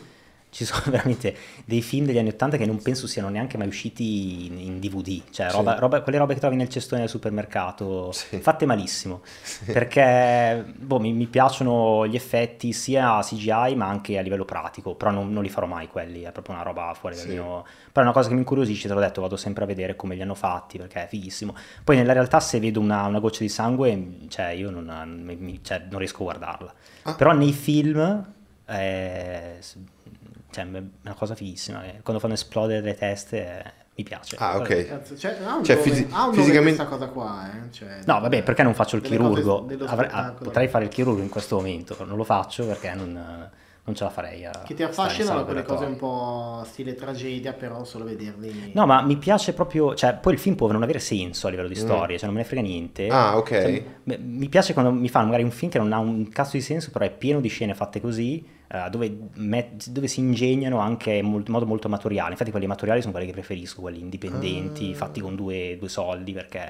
Ci 0.50 0.66
sono 0.66 0.82
veramente 0.90 1.36
dei 1.66 1.82
film 1.82 2.06
degli 2.06 2.18
anni 2.18 2.30
Ottanta 2.30 2.58
che 2.58 2.66
non 2.66 2.82
penso 2.82 3.06
siano 3.08 3.30
neanche 3.30 3.58
mai 3.58 3.68
usciti 3.68 4.46
in, 4.48 4.58
in 4.60 4.80
DVD, 4.80 5.22
cioè 5.30 5.52
roba- 5.52 5.74
Sì. 5.76 5.80
roba- 5.80 6.02
quelle 6.02 6.18
robe 6.18 6.34
che 6.34 6.40
trovi 6.40 6.56
nel 6.56 6.70
cestone 6.70 7.02
del 7.02 7.10
supermercato, 7.10 8.12
Sì. 8.12 8.38
fatte 8.40 8.66
malissimo, 8.66 9.22
perché 9.66 10.66
boh, 10.76 11.00
mi, 11.00 11.12
mi 11.14 11.26
piacciono 11.28 12.08
gli 12.08 12.16
effetti 12.16 12.74
sia 12.74 13.20
CGI 13.22 13.76
ma 13.76 13.88
anche 13.88 14.18
a 14.18 14.22
livello 14.22 14.46
pratico, 14.46 14.96
però 14.96 15.12
non, 15.12 15.32
non 15.32 15.44
li 15.44 15.50
farò 15.50 15.68
mai 15.68 15.88
quelli, 15.88 16.22
è 16.24 16.32
proprio 16.32 16.56
una 16.56 16.64
roba 16.64 16.94
fuori 17.00 17.16
dal 17.16 17.26
Sì. 17.26 17.32
mio... 17.32 17.64
Però 17.92 18.06
è 18.06 18.12
una 18.12 18.12
cosa 18.14 18.28
che 18.28 18.34
mi 18.36 18.42
incuriosisce, 18.42 18.88
te 18.88 18.94
l'ho 18.94 19.00
detto, 19.00 19.22
vado 19.22 19.36
sempre 19.38 19.64
a 19.64 19.68
vedere 19.68 19.96
come 19.96 20.16
li 20.16 20.22
hanno 20.22 20.36
fatti 20.36 20.78
perché 20.78 21.04
è 21.04 21.08
fighissimo. 21.08 21.56
Poi 21.84 21.96
nella 21.98 22.14
realtà 22.14 22.40
se 22.40 22.60
vedo 22.60 22.80
una, 22.80 23.06
una 23.06 23.20
goccia 23.20 23.40
di 23.40 23.50
sangue, 23.50 24.18
cioè 24.28 24.50
io 24.50 24.70
non, 24.70 25.24
mi- 25.26 25.60
cioè, 25.64 25.84
non 25.90 25.98
riesco 26.00 26.18
a 26.22 26.24
guardarla. 26.26 26.74
Ah. 27.04 27.16
Però 27.16 27.32
nei 27.34 27.52
film 27.54 28.24
è, 28.66 29.58
cioè, 30.64 30.66
è 30.66 30.84
una 31.04 31.14
cosa 31.16 31.36
fighissima, 31.36 31.84
quando 32.04 32.22
fanno 32.22 32.34
esplodere 32.34 32.82
le 32.82 32.96
teste 32.96 33.46
eh, 33.66 33.72
mi 33.96 34.04
piace. 34.04 34.36
Ah, 34.40 34.58
ok. 34.58 35.16
Cioè, 35.18 35.38
ha 35.44 35.56
un 35.56 35.64
Cioè, 35.64 35.76
nome, 35.76 35.90
fisi- 35.90 36.08
ha 36.12 36.28
un 36.28 36.34
fisicamente- 36.34 36.76
questa 36.84 36.86
cosa 36.86 37.08
qua, 37.08 37.50
eh? 37.52 37.72
Cioè, 37.72 38.00
No, 38.06 38.20
vabbè, 38.20 38.44
perché 38.44 38.64
non 38.64 38.74
faccio 38.74 38.96
il 38.96 39.02
chirurgo? 39.02 39.68
Avrei- 39.86 40.10
ah, 40.12 40.34
potrei 40.38 40.68
fare 40.68 40.86
il 40.86 40.90
chirurgo 40.92 41.22
in 41.22 41.30
questo 41.30 41.56
momento, 41.56 41.96
non 42.06 42.16
lo 42.18 42.24
faccio 42.24 42.66
perché 42.68 42.94
non, 42.94 43.50
non 43.84 43.96
ce 43.96 44.04
la 44.04 44.10
farei. 44.12 44.46
A 44.46 44.52
Che 44.64 44.76
ti 44.76 44.84
affascinano 44.84 45.46
quelle 45.46 45.64
cose 45.64 45.86
un 45.86 45.96
po' 45.96 46.62
stile 46.68 46.94
tragedia, 46.94 47.54
però 47.54 47.84
solo 47.86 48.06
vederli. 48.06 48.72
No, 48.76 48.86
ma 48.86 49.02
mi 49.02 49.18
piace 49.18 49.54
proprio, 49.54 49.96
cioè, 49.96 50.14
poi 50.14 50.34
il 50.34 50.40
film 50.40 50.56
può 50.56 50.70
non 50.72 50.84
avere 50.84 51.00
senso 51.00 51.48
a 51.48 51.50
livello 51.50 51.70
di 51.70 51.76
storia, 51.76 52.18
cioè 52.18 52.26
non 52.28 52.36
me 52.36 52.42
ne 52.42 52.48
frega 52.48 52.62
niente. 52.62 53.08
Mm. 53.08 53.12
Ah, 53.12 53.38
ok. 53.38 53.50
Cioè, 53.50 53.84
mi 54.20 54.48
piace 54.50 54.74
quando 54.74 54.92
mi 54.92 55.10
fanno 55.10 55.26
magari 55.26 55.42
un 55.44 55.52
film 55.52 55.72
che 55.72 55.80
non 55.80 55.92
ha 55.92 55.98
un 55.98 56.30
cazzo 56.30 56.52
di 56.58 56.62
senso, 56.62 56.92
però 56.92 57.04
è 57.06 57.10
pieno 57.12 57.40
di 57.40 57.48
scene 57.48 57.74
fatte 57.74 58.00
così, 58.00 58.46
eh, 58.70 58.90
dove, 58.90 59.18
met- 59.36 59.90
dove 59.90 60.08
si 60.08 60.20
ingegnano 60.20 60.80
anche 60.80 61.12
in 61.14 61.26
mol- 61.26 61.44
modo 61.48 61.66
molto 61.66 61.88
amatoriale. 61.88 62.32
Infatti 62.32 62.52
quelli 62.52 62.66
amatoriali 62.66 63.00
sono 63.02 63.12
quelli 63.14 63.28
che 63.28 63.34
preferisco, 63.34 63.82
quelli 63.82 64.00
indipendenti, 64.00 64.92
Ah. 64.92 64.96
fatti 64.96 65.20
con 65.22 65.36
due, 65.36 65.78
due 65.80 65.90
soldi, 65.90 66.34
perché... 66.34 66.66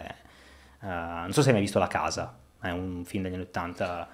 eh, 0.82 0.88
non 0.88 1.32
so 1.32 1.41
se 1.41 1.48
hai 1.48 1.54
mai 1.54 1.64
visto 1.64 1.80
La 1.80 1.88
Casa, 1.88 2.38
è 2.62 2.70
un 2.70 3.04
film 3.06 3.24
degli 3.24 3.34
anni 3.34 3.43
80 3.43 4.08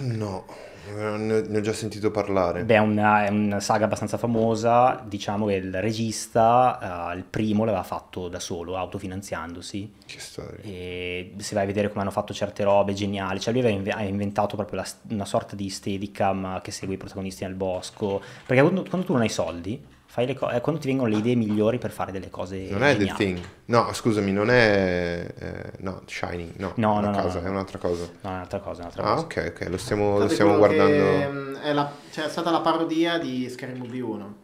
No, 0.00 0.44
ne 0.90 1.42
ne 1.42 1.58
ho 1.58 1.60
già 1.60 1.72
sentito 1.72 2.10
parlare. 2.10 2.64
Beh, 2.64 2.74
è 2.74 2.78
una, 2.78 3.24
è 3.24 3.30
una 3.30 3.60
saga 3.60 3.84
abbastanza 3.84 4.18
famosa, 4.18 5.02
diciamo 5.06 5.46
che 5.46 5.54
il 5.54 5.80
regista, 5.80 7.12
eh, 7.12 7.16
il 7.16 7.24
primo 7.24 7.64
l'aveva 7.64 7.82
fatto 7.84 8.28
da 8.28 8.40
solo, 8.40 8.76
autofinanziandosi, 8.76 9.92
Che 10.06 10.18
storia. 10.20 10.58
e 10.62 11.34
se 11.38 11.54
vai 11.54 11.64
a 11.64 11.66
vedere 11.66 11.88
come 11.88 12.00
hanno 12.02 12.10
fatto 12.10 12.34
certe 12.34 12.64
robe 12.64 12.92
geniali, 12.94 13.40
cioè 13.40 13.52
lui 13.52 13.62
aveva 13.66 13.96
ha 13.96 14.02
inventato 14.02 14.56
proprio 14.56 14.80
la- 14.80 14.86
una 15.10 15.24
sorta 15.24 15.54
di 15.56 15.68
steadicam 15.68 16.60
che 16.60 16.70
segue 16.70 16.94
i 16.94 16.98
protagonisti 16.98 17.44
nel 17.44 17.54
bosco, 17.54 18.20
perché 18.46 18.62
quando, 18.62 18.84
quando 18.88 19.06
tu 19.06 19.12
non 19.12 19.22
hai 19.22 19.28
soldi, 19.28 19.80
fai 20.12 20.26
le 20.26 20.34
co- 20.34 20.48
è 20.48 20.60
quando 20.60 20.78
ti 20.78 20.88
vengono 20.88 21.08
le 21.08 21.16
idee 21.16 21.34
migliori 21.34 21.78
per 21.78 21.90
fare 21.90 22.12
delle 22.12 22.28
cose 22.28 22.66
Non 22.68 22.82
è 22.84 22.92
The 22.92 22.98
geniali. 22.98 23.16
Thing. 23.16 23.40
No, 23.64 23.90
scusami, 23.94 24.30
non 24.30 24.50
è... 24.50 25.26
eh, 25.38 25.72
no, 25.78 26.02
Shining. 26.06 26.52
No, 26.56 26.74
No, 26.76 27.00
no, 27.00 27.10
casa, 27.12 27.40
no. 27.40 27.46
è 27.46 27.48
un'altra 27.48 27.78
cosa. 27.78 28.04
No, 28.20 28.30
è 28.30 28.32
un'altra 28.34 28.58
cosa, 28.60 28.80
è 28.80 28.82
un'altra 28.82 29.02
Ah, 29.04 29.14
cosa. 29.14 29.24
ok, 29.24 29.52
ok, 29.58 29.68
lo 29.70 29.76
stiamo, 29.78 30.18
lo 30.18 30.28
stiamo 30.28 30.56
guardando. 30.58 31.30
mm, 31.32 31.54
è, 31.56 31.72
la- 31.72 31.90
cioè, 32.10 32.26
è 32.26 32.28
stata 32.28 32.50
la 32.50 32.60
parodia 32.60 33.16
di 33.18 33.48
Scary 33.48 33.74
Movie 33.78 34.02
1. 34.02 34.36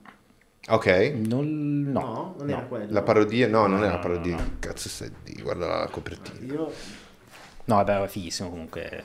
Ok. 0.71 0.87
Non, 1.17 1.83
no, 1.93 2.01
No, 2.01 2.35
non 2.39 2.49
era 2.51 2.61
quello. 2.63 2.87
La 2.93 3.03
parodia? 3.03 3.47
No, 3.49 3.67
non 3.67 3.81
No, 3.81 3.85
è 3.85 3.89
la 3.89 3.99
parodia. 3.99 4.37
no, 4.37 4.41
no. 4.43 4.51
Cazzo 4.61 4.89
stai 4.89 5.11
di 5.23 5.41
guarda 5.43 5.67
la 5.67 5.89
copertina. 5.91 6.51
Io 6.55 6.73
No, 7.67 7.75
vabbè, 7.75 8.03
è 8.05 8.07
fighissimo 8.09 8.49
comunque. 8.49 9.05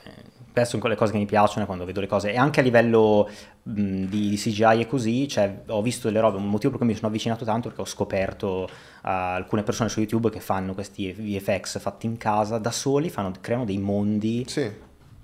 Questo 0.53 0.69
sono 0.69 0.81
quelle 0.81 0.95
cose 0.95 1.11
che 1.11 1.17
mi 1.17 1.25
piacciono 1.25 1.65
quando 1.65 1.83
vedo 1.83 1.99
le 1.99 2.05
cose. 2.07 2.31
E 2.31 2.37
anche 2.37 2.59
a 2.59 2.63
livello 2.63 3.27
mh, 3.63 4.03
di, 4.05 4.29
di 4.29 4.37
CGI 4.37 4.81
e 4.81 4.87
così, 4.87 5.27
cioè, 5.27 5.61
ho 5.67 5.81
visto 5.81 6.07
delle 6.07 6.19
robe, 6.21 6.37
un 6.37 6.47
motivo 6.47 6.69
per 6.69 6.77
cui 6.79 6.87
mi 6.87 6.95
sono 6.95 7.07
avvicinato 7.07 7.43
tanto 7.43 7.67
perché 7.69 7.81
ho 7.81 7.85
scoperto 7.85 8.65
uh, 8.69 8.69
alcune 9.01 9.63
persone 9.63 9.89
su 9.89 9.99
YouTube 9.99 10.29
che 10.29 10.39
fanno 10.39 10.73
questi 10.75 11.11
VFX 11.11 11.79
fatti 11.79 12.05
in 12.05 12.17
casa 12.17 12.59
da 12.59 12.71
soli, 12.71 13.09
fanno- 13.09 13.31
creano 13.41 13.65
dei 13.65 13.79
mondi 13.79 14.45
Sì. 14.47 14.69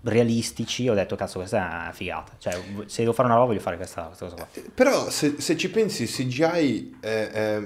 realistici. 0.02 0.88
Ho 0.90 0.94
detto, 0.94 1.16
cazzo, 1.16 1.38
questa 1.40 1.58
è 1.58 1.62
una 1.84 1.92
figata. 1.94 2.32
Cioè, 2.38 2.60
se 2.88 3.02
devo 3.02 3.14
fare 3.14 3.28
una 3.28 3.38
roba, 3.38 3.48
voglio 3.50 3.60
fare 3.60 3.76
questa, 3.76 4.04
questa 4.04 4.26
cosa 4.26 4.36
qua. 4.36 4.48
Però 4.74 5.10
se, 5.10 5.36
se 5.38 5.56
ci 5.58 5.70
pensi, 5.70 6.06
CGI 6.06 6.98
è- 7.00 7.08
è- 7.32 7.62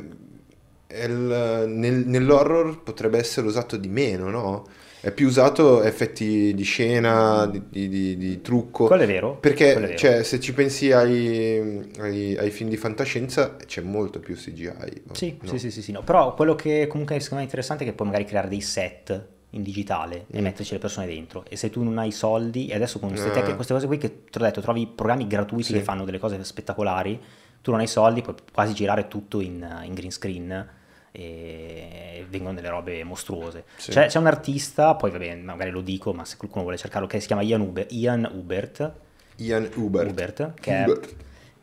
è 0.87 1.05
il- 1.05 1.63
nel- 1.69 2.05
nell'horror 2.07 2.83
potrebbe 2.83 3.17
essere 3.17 3.47
usato 3.47 3.77
di 3.77 3.87
meno, 3.87 4.29
no? 4.29 4.65
È 5.05 5.11
più 5.11 5.27
usato 5.27 5.83
effetti 5.83 6.53
di 6.53 6.63
scena, 6.63 7.45
di, 7.45 7.61
di- 7.69 7.89
di- 7.89 8.15
di 8.15 8.41
trucco. 8.41 8.87
Quello 8.87 9.03
è 9.03 9.05
vero. 9.05 9.35
Perché 9.37 9.73
è 9.73 9.79
vero. 9.81 9.97
cioè, 9.97 10.23
se 10.23 10.39
ci 10.39 10.53
pensi 10.53 10.93
ai, 10.93 11.91
ai- 11.99 12.37
ai 12.37 12.49
film 12.51 12.69
di 12.69 12.77
fantascienza 12.77 13.57
c'è 13.57 13.81
molto 13.81 14.19
più 14.21 14.33
CGI. 14.35 15.01
Sì, 15.11 15.37
no? 15.41 15.49
sì, 15.49 15.59
sì, 15.59 15.71
sì, 15.71 15.81
sì, 15.81 15.91
no. 15.91 16.03
Però 16.03 16.33
quello 16.35 16.55
che 16.55 16.87
comunque 16.87 17.15
secondo 17.19 17.35
me 17.35 17.41
è 17.41 17.43
interessante 17.43 17.83
è 17.83 17.87
che 17.87 17.91
puoi 17.93 18.07
magari 18.07 18.23
creare 18.23 18.47
dei 18.47 18.61
set 18.61 19.27
in 19.49 19.61
digitale 19.61 20.25
e 20.31 20.39
Mm. 20.39 20.43
metterci 20.43 20.71
le 20.71 20.79
persone 20.79 21.05
dentro. 21.05 21.43
E 21.49 21.57
se 21.57 21.69
tu 21.69 21.83
non 21.83 21.97
hai 21.97 22.11
soldi, 22.11 22.67
e 22.67 22.75
adesso 22.75 22.97
con 22.99 23.09
queste, 23.09 23.27
Ah. 23.27 23.31
tecniche- 23.33 23.55
queste 23.55 23.73
cose 23.73 23.87
qui 23.87 23.97
che 23.97 24.23
ti 24.29 24.37
ho 24.37 24.41
detto, 24.41 24.61
trovi 24.61 24.87
programmi 24.87 25.27
gratuiti 25.27 25.65
Sì. 25.65 25.73
che 25.73 25.81
fanno 25.81 26.05
delle 26.05 26.17
cose 26.17 26.41
spettacolari, 26.45 27.19
tu 27.61 27.71
non 27.71 27.81
hai 27.81 27.87
soldi, 27.87 28.21
puoi 28.21 28.35
quasi 28.53 28.73
girare 28.73 29.09
tutto 29.09 29.41
in, 29.41 29.67
in 29.83 29.93
green 29.93 30.11
screen 30.11 30.67
e 31.15 32.25
vengono 32.29 32.55
delle 32.55 32.69
robe 32.69 33.03
mostruose. 33.03 33.65
Sì. 33.77 33.91
C'è, 33.91 34.07
c'è 34.07 34.17
un 34.19 34.25
artista, 34.27 34.95
poi 34.95 35.11
vabbè, 35.11 35.35
magari 35.35 35.69
lo 35.69 35.81
dico, 35.81 36.11
ma 36.13 36.25
se 36.25 36.37
qualcuno 36.37 36.63
vuole 36.63 36.77
cercarlo, 36.77 37.07
che 37.07 37.19
si 37.19 37.27
chiama 37.27 37.43
Ian, 37.43 37.61
Uber, 37.61 37.85
Ian 37.89 38.29
Hubert, 38.33 38.91
Ian 39.37 39.69
Hubert. 39.75 40.09
Hubert, 40.09 40.53
che 40.59 40.71
è, 40.75 40.83
Hubert. 40.83 41.15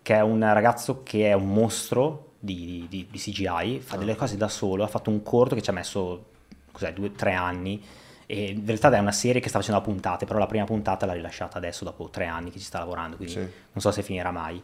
che 0.03 0.15
è 0.15 0.21
un 0.21 0.41
ragazzo 0.41 1.03
che 1.03 1.29
è 1.29 1.33
un 1.33 1.49
mostro 1.53 2.33
di, 2.39 2.87
di- 2.89 3.07
di 3.11 3.19
CGI, 3.19 3.81
fa 3.81 3.97
Ah. 3.97 3.99
delle 3.99 4.15
cose 4.17 4.37
da 4.37 4.49
solo, 4.49 4.85
ha 4.85 4.89
fatto 4.89 5.11
un 5.11 5.23
corto 5.23 5.55
che 5.57 5.63
ci 5.63 5.71
ha 5.71 5.73
messo, 5.73 6.27
cos'è, 6.73 6.93
due, 6.93 7.13
tre 7.13 7.33
anni, 7.35 7.83
e 8.27 8.51
in 8.51 8.65
realtà 8.65 8.91
è 8.95 8.99
una 9.01 9.11
serie 9.13 9.41
che 9.41 9.49
sta 9.49 9.59
facendo 9.59 9.81
a 9.81 9.83
puntate, 9.83 10.25
però 10.25 10.39
la 10.39 10.47
prima 10.47 10.65
puntata 10.65 11.05
l'ha 11.05 11.15
rilasciata 11.15 11.59
adesso 11.59 11.85
dopo 11.85 12.09
tre 12.11 12.27
anni 12.27 12.51
che 12.53 12.59
ci 12.61 12.65
sta 12.65 12.79
lavorando, 12.79 13.17
quindi 13.17 13.35
Sì. 13.35 13.41
non 13.41 13.81
so 13.81 13.91
se 13.91 14.03
finirà 14.03 14.31
mai. 14.31 14.63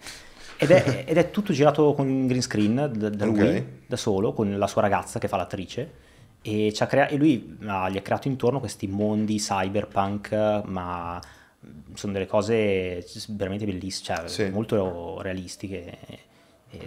Ed 0.59 0.71
è, 0.71 1.05
ed 1.07 1.17
è 1.17 1.31
tutto 1.31 1.53
girato 1.53 1.93
con 1.95 2.27
green 2.27 2.43
screen 2.43 2.91
da, 2.95 3.09
da 3.09 3.25
lui, 3.25 3.65
da 3.87 3.97
solo, 3.97 4.33
con 4.33 4.57
la 4.57 4.67
sua 4.67 4.81
ragazza 4.83 5.19
che 5.19 5.29
fa 5.29 5.37
l'attrice. 5.37 6.05
E, 6.43 6.73
ci 6.73 6.83
ha 6.83 6.87
crea- 6.87 7.09
e 7.09 7.17
lui 7.17 7.57
ah, 7.67 7.89
gli 7.89 7.97
ha 7.97 8.03
creato 8.03 8.29
intorno 8.29 8.61
questi 8.61 8.87
mondi 8.87 9.37
cyberpunk, 9.39 10.63
ma 10.65 11.21
sono 11.95 12.13
delle 12.13 12.27
cose 12.27 13.05
veramente 13.31 13.65
bellissime, 13.65 14.17
cioè 14.17 14.29
Sì. 14.29 14.49
molto 14.51 15.21
realistiche. 15.21 15.99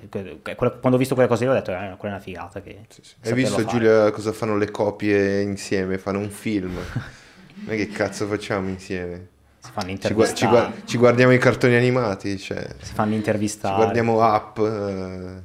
Quando 0.09 0.95
ho 0.95 0.97
visto 0.97 1.13
quelle 1.15 1.29
cose 1.29 1.45
lì 1.45 1.51
ho 1.51 1.53
detto, 1.53 1.71
eh, 1.71 1.95
quella 1.97 2.15
è 2.15 2.17
una 2.17 2.19
figata 2.19 2.61
che 2.61 2.85
Sì, 2.89 3.01
sì. 3.03 3.15
Hai 3.23 3.33
visto 3.33 3.55
fare. 3.59 3.65
Giulia 3.65 4.11
cosa 4.11 4.31
fanno 4.31 4.57
le 4.57 4.71
coppie 4.71 5.41
insieme? 5.41 5.97
Fanno 5.97 6.19
un 6.19 6.29
film. 6.29 6.75
Ma 7.65 7.73
che 7.73 7.87
cazzo 7.87 8.27
facciamo 8.27 8.69
insieme? 8.69 9.27
Si 9.69 9.75
fanno 9.75 9.97
Ci, 9.97 10.13
gua- 10.13 10.25
ci 10.33 10.45
gua- 10.47 10.57
intervistare, 10.57 10.73
ci 10.85 10.97
guardiamo 10.97 11.31
i 11.33 11.37
cartoni 11.37 11.75
animati, 11.75 12.37
cioè, 12.39 12.67
si 12.81 12.93
fanno 12.93 13.11
ci 13.11 13.17
intervistare. 13.17 13.75
guardiamo 13.75 14.21
app. 14.21 14.57
eh, 14.57 15.41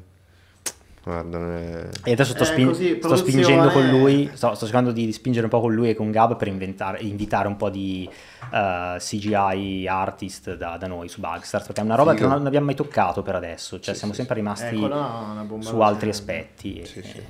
guarda, 1.05 1.39
è- 1.39 1.89
E 2.05 2.13
adesso 2.13 2.33
sto, 2.33 2.45
Eh, 2.45 2.47
spin- 2.47 2.67
così, 2.69 2.99
sto 3.03 3.17
spingendo 3.17 3.69
con 3.69 3.87
lui, 3.91 4.31
sto, 4.33 4.55
sto 4.55 4.65
cercando 4.65 4.91
di 4.93 5.13
spingere 5.13 5.45
un 5.45 5.51
po' 5.51 5.61
con 5.61 5.75
lui 5.75 5.91
e 5.91 5.95
con 5.95 6.11
Gab 6.11 6.37
per 6.37 6.49
inventare- 6.49 7.01
invitare 7.03 7.47
un 7.49 7.57
po' 7.57 7.69
di 7.69 8.09
eh, 8.53 8.97
CGI 8.99 9.87
artist 9.87 10.55
da, 10.57 10.77
da 10.79 10.87
noi 10.87 11.09
su 11.09 11.21
Bugstars, 11.21 11.67
perché 11.67 11.83
è 11.83 11.85
una 11.85 11.97
roba 11.97 12.15
Figo. 12.15 12.29
che 12.29 12.35
non 12.35 12.47
abbiamo 12.47 12.67
mai 12.67 12.75
toccato 12.75 13.23
per 13.23 13.35
adesso, 13.35 13.79
cioè 13.81 13.93
Sì, 13.93 13.99
siamo 13.99 14.13
sì, 14.15 14.21
sempre 14.21 14.37
rimasti 14.37 14.77
quello 14.79 14.95
è 14.95 15.31
una 15.33 15.45
bomba 15.47 15.65
su 15.67 15.79
altri 15.81 16.13
sempre. 16.15 16.35
aspetti 16.39 16.81
e, 16.81 16.87
Sì, 16.87 17.03
sì. 17.03 17.23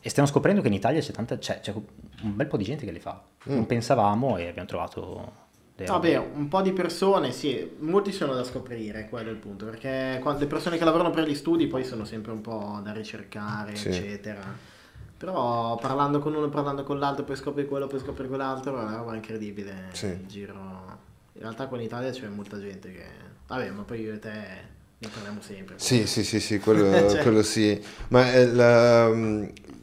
e 0.00 0.08
stiamo 0.08 0.28
scoprendo 0.28 0.60
che 0.62 0.68
in 0.68 0.74
Italia 0.74 1.00
c'è, 1.00 1.12
tanta, 1.12 1.38
c'è, 1.38 1.60
c'è 1.60 1.72
un 1.72 2.34
bel 2.34 2.46
po' 2.48 2.56
di 2.56 2.64
gente 2.64 2.84
che 2.84 2.90
le 2.92 3.00
fa, 3.00 3.20
Mm. 3.48 3.54
non 3.54 3.66
pensavamo 3.66 4.36
e 4.38 4.48
abbiamo 4.48 4.66
trovato... 4.68 5.48
Vabbè, 5.86 6.16
un 6.34 6.48
po' 6.48 6.60
di 6.62 6.72
persone, 6.72 7.32
sì, 7.32 7.76
molti 7.78 8.12
sono 8.12 8.34
da 8.34 8.44
scoprire, 8.44 9.08
quello 9.08 9.28
è 9.28 9.32
il 9.32 9.38
punto, 9.38 9.64
perché 9.64 10.18
quando 10.20 10.40
le 10.40 10.46
persone 10.46 10.76
che 10.78 10.84
lavorano 10.84 11.10
per 11.10 11.26
gli 11.28 11.34
studi 11.34 11.66
poi 11.66 11.84
sono 11.84 12.04
sempre 12.04 12.32
un 12.32 12.40
po' 12.40 12.80
da 12.82 12.92
ricercare, 12.92 13.74
Sì. 13.76 13.88
eccetera. 13.88 14.42
Però 15.16 15.76
parlando 15.76 16.18
con 16.18 16.34
uno, 16.34 16.48
parlando 16.48 16.82
con 16.82 16.98
l'altro, 16.98 17.24
poi 17.24 17.36
scopri 17.36 17.66
quello, 17.66 17.86
poi 17.86 17.98
scopri 18.00 18.26
quell'altro, 18.26 18.78
è 18.78 18.82
una 18.82 18.96
roba 18.96 19.14
incredibile 19.14 19.88
Sì. 19.92 20.06
in 20.06 20.26
giro. 20.28 20.54
In 21.34 21.40
realtà 21.42 21.66
qua 21.66 21.76
in 21.76 21.84
Italia 21.84 22.10
c'è 22.10 22.26
molta 22.28 22.58
gente 22.58 22.90
che... 22.92 23.04
Vabbè, 23.46 23.70
ma 23.70 23.82
poi 23.82 24.00
io 24.00 24.14
e 24.14 24.18
te 24.18 24.30
ne 24.98 25.08
parliamo 25.08 25.40
sempre. 25.42 25.74
Sì, 25.78 26.06
sì, 26.06 26.24
sì, 26.24 26.40
sì, 26.40 26.58
quello, 26.58 26.84
Cioè- 27.10 27.22
quello 27.22 27.42
sì. 27.42 27.78
Ma 28.08 28.24
la- 28.46 29.08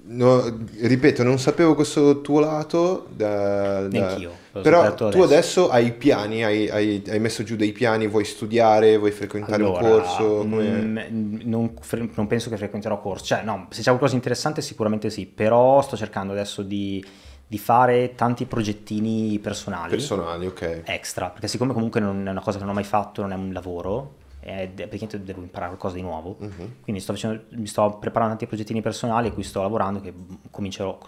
no, 0.08 0.58
ripeto, 0.80 1.24
non 1.24 1.40
sapevo 1.40 1.76
questo 1.76 2.22
tuo 2.22 2.40
lato. 2.40 3.08
Da, 3.10 3.88
da- 3.88 4.18
Però 4.62 4.94
tu 4.96 5.04
adesso. 5.06 5.24
adesso 5.24 5.70
hai 5.70 5.92
piani, 5.94 6.44
hai, 6.44 6.68
hai- 6.70 7.04
hai 7.08 7.20
messo 7.20 7.44
giù 7.44 7.56
dei 7.56 7.72
piani, 7.72 8.08
vuoi 8.08 8.26
studiare, 8.26 8.98
vuoi 8.98 9.12
frequentare 9.12 9.62
Allora, 9.62 9.86
un 9.86 9.92
corso? 9.94 10.38
come- 10.38 11.10
mm, 11.12 11.40
non, 11.44 11.74
fre- 11.80 12.10
non 12.16 12.26
penso 12.28 12.50
che 12.50 12.58
frequenterò 12.58 13.00
corso, 13.00 13.26
cioè 13.26 13.44
no, 13.44 13.68
se 13.70 13.78
c'è 13.82 13.88
qualcosa 13.90 14.12
di 14.12 14.18
interessante 14.18 14.62
sicuramente 14.62 15.10
sì, 15.12 15.28
però 15.28 15.82
sto 15.82 15.96
cercando 15.96 16.34
adesso 16.34 16.64
di, 16.64 17.04
di 17.46 17.58
fare 17.60 18.16
tanti 18.16 18.46
progettini 18.46 19.38
personali, 19.40 19.92
Personali, 19.92 20.48
ok. 20.48 20.82
extra, 20.86 21.30
perché 21.30 21.48
siccome 21.48 21.74
comunque 21.74 22.00
non 22.00 22.28
è 22.28 22.32
una 22.32 22.42
cosa 22.42 22.58
che 22.58 22.64
non 22.64 22.72
ho 22.72 22.76
mai 22.76 22.84
fatto, 22.84 23.22
non 23.22 23.32
è 23.32 23.36
un 23.36 23.54
lavoro, 23.54 24.16
è, 24.48 24.68
praticamente 24.70 25.22
devo 25.24 25.42
imparare 25.42 25.72
qualcosa 25.72 25.96
di 25.96 26.02
nuovo, 26.02 26.38
Mhm. 26.40 26.76
quindi 26.82 27.02
sto 27.02 27.14
facendo- 27.14 27.44
mi 27.52 27.68
sto 27.68 27.98
preparando 28.00 28.36
tanti 28.36 28.48
progettini 28.48 28.82
personali 28.82 29.28
a 29.28 29.32
cui 29.32 29.44
sto 29.44 29.62
lavorando 29.62 30.00
che 30.00 30.14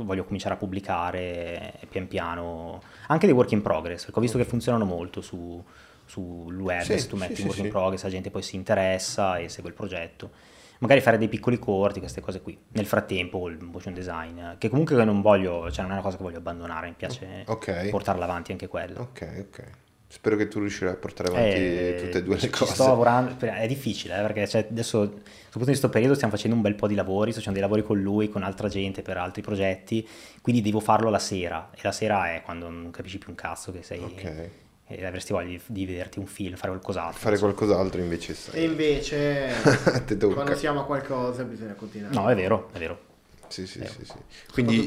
voglio 0.03 0.23
cominciare 0.25 0.53
a 0.53 0.57
pubblicare 0.57 1.73
pian 1.89 2.07
piano, 2.07 2.81
anche 3.07 3.25
dei 3.25 3.35
work 3.35 3.51
in 3.51 3.61
progress, 3.61 4.03
perché 4.03 4.19
ho 4.19 4.21
visto 4.21 4.37
che 4.37 4.45
funzionano 4.45 4.85
molto 4.85 5.21
su, 5.21 5.63
sul 6.05 6.59
web, 6.59 6.81
Sì, 6.81 6.99
se 6.99 7.07
tu 7.07 7.15
metti 7.15 7.35
sì, 7.35 7.41
un 7.41 7.47
work 7.47 7.59
sì. 7.59 7.65
in 7.65 7.71
progress 7.71 8.03
la 8.03 8.09
gente 8.09 8.29
poi 8.31 8.41
si 8.41 8.55
interessa 8.55 9.37
e 9.37 9.47
segue 9.49 9.69
il 9.69 9.75
progetto. 9.75 10.31
Magari 10.79 11.01
fare 11.01 11.17
dei 11.17 11.27
piccoli 11.27 11.59
corti, 11.59 11.99
queste 11.99 12.21
cose 12.21 12.39
qui. 12.41 12.57
Nel 12.69 12.85
frattempo 12.85 13.49
il 13.49 13.61
motion 13.61 13.93
design, 13.93 14.39
che 14.57 14.69
comunque 14.69 15.03
non 15.03 15.21
voglio, 15.21 15.69
cioè 15.71 15.81
non 15.81 15.91
è 15.91 15.93
una 15.95 16.01
cosa 16.01 16.15
che 16.17 16.23
voglio 16.23 16.37
abbandonare, 16.37 16.87
mi 16.87 16.93
piace 16.95 17.43
Ok. 17.47 17.89
portarla 17.89 18.23
avanti 18.23 18.51
anche 18.53 18.67
quella. 18.67 19.01
Ok, 19.01 19.45
ok. 19.47 19.63
Spero 20.12 20.36
che 20.36 20.47
tu 20.47 20.60
riuscirai 20.60 20.93
a 20.93 20.97
portare 20.97 21.30
avanti 21.30 21.55
Eh, 21.55 21.95
tutte 22.03 22.18
e 22.18 22.24
due 22.24 22.34
le 22.34 22.41
ci- 22.41 22.49
cose. 22.49 22.74
Sto 22.74 22.88
lavorando, 22.88 23.36
è 23.45 23.68
difficile 23.68 24.18
eh, 24.18 24.22
perché 24.22 24.47
cioè, 24.47 24.66
adesso, 24.70 25.01
soprattutto 25.03 25.60
in 25.60 25.66
questo 25.66 25.89
periodo, 25.89 26.16
stiamo 26.16 26.34
facendo 26.34 26.55
un 26.55 26.64
bel 26.64 26.74
po' 26.74 26.88
di 26.88 26.95
lavori, 26.95 27.30
sto 27.30 27.39
facendo 27.41 27.60
dei 27.60 27.68
lavori 27.70 27.86
con 27.86 28.01
lui, 28.01 28.28
con 28.28 28.41
altra 28.41 28.68
gente 28.70 29.03
per 29.03 29.18
altri 29.18 29.43
progetti, 29.43 30.05
quindi 30.41 30.64
devo 30.64 30.80
farlo 30.80 31.12
la 31.12 31.20
sera 31.20 31.70
e 31.76 31.80
la 31.84 31.91
sera 31.91 32.34
è 32.34 32.41
quando 32.43 32.70
non 32.70 32.89
capisci 32.89 33.20
più 33.20 33.30
un 33.30 33.36
cazzo 33.36 33.72
che 33.72 33.84
sei 33.84 33.99
Ok. 34.01 34.49
e 34.88 35.05
avresti 35.05 35.32
voglia 35.32 35.60
di, 35.68 35.86
vederti 35.86 36.18
un 36.18 36.26
film, 36.26 36.55
fare 36.55 36.70
qualcos'altro. 36.72 37.20
Fare 37.20 37.38
qualcos'altro 37.38 38.01
invece 38.01 38.32
E 38.32 38.36
sai. 38.36 38.64
invece, 38.64 39.49
Te 40.07 40.18
tocca. 40.18 40.34
quando 40.34 40.55
siamo 40.55 40.80
a 40.80 40.86
qualcosa 40.86 41.43
bisogna 41.43 41.74
continuare. 41.74 42.16
No, 42.16 42.28
è 42.28 42.34
vero, 42.36 42.70
è 42.74 42.80
vero. 42.80 42.99
Sì, 43.50 43.66
sì, 43.66 43.80
sì, 43.84 44.06
sì. 44.06 44.14
Quindi, 44.54 44.86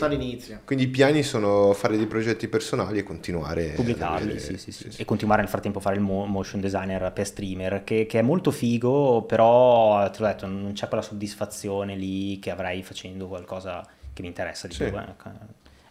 Quindi, 0.64 0.84
i 0.84 0.88
piani 0.88 1.22
sono 1.22 1.72
fare 1.72 1.96
dei 1.96 2.06
progetti 2.06 2.48
personali 2.48 2.98
e 2.98 3.02
continuare. 3.02 3.72
a 3.72 3.74
Pubblicarli, 3.74 4.38
sì, 4.38 4.56
sì, 4.56 4.72
sì. 4.72 4.90
E 4.96 5.04
continuare 5.04 5.40
nel 5.42 5.50
frattempo 5.50 5.78
a 5.78 5.80
fare 5.80 5.96
il 5.96 6.00
mo- 6.02 6.26
motion 6.26 6.60
designer 6.60 7.12
per 7.12 7.26
streamer, 7.26 7.84
che, 7.84 8.06
che 8.06 8.18
è 8.20 8.22
molto 8.22 8.50
figo, 8.50 9.22
però 9.22 10.08
te 10.10 10.20
l'ho 10.20 10.26
detto, 10.26 10.46
non 10.46 10.72
c'è 10.72 10.88
quella 10.88 11.02
soddisfazione 11.02 11.96
lì 11.96 12.38
che 12.38 12.50
avrei 12.50 12.82
facendo 12.82 13.26
qualcosa 13.28 13.84
che 14.12 14.22
mi 14.22 14.28
interessa 14.28 14.68
di 14.68 14.74
più. 14.76 14.86
eh. 14.86 15.14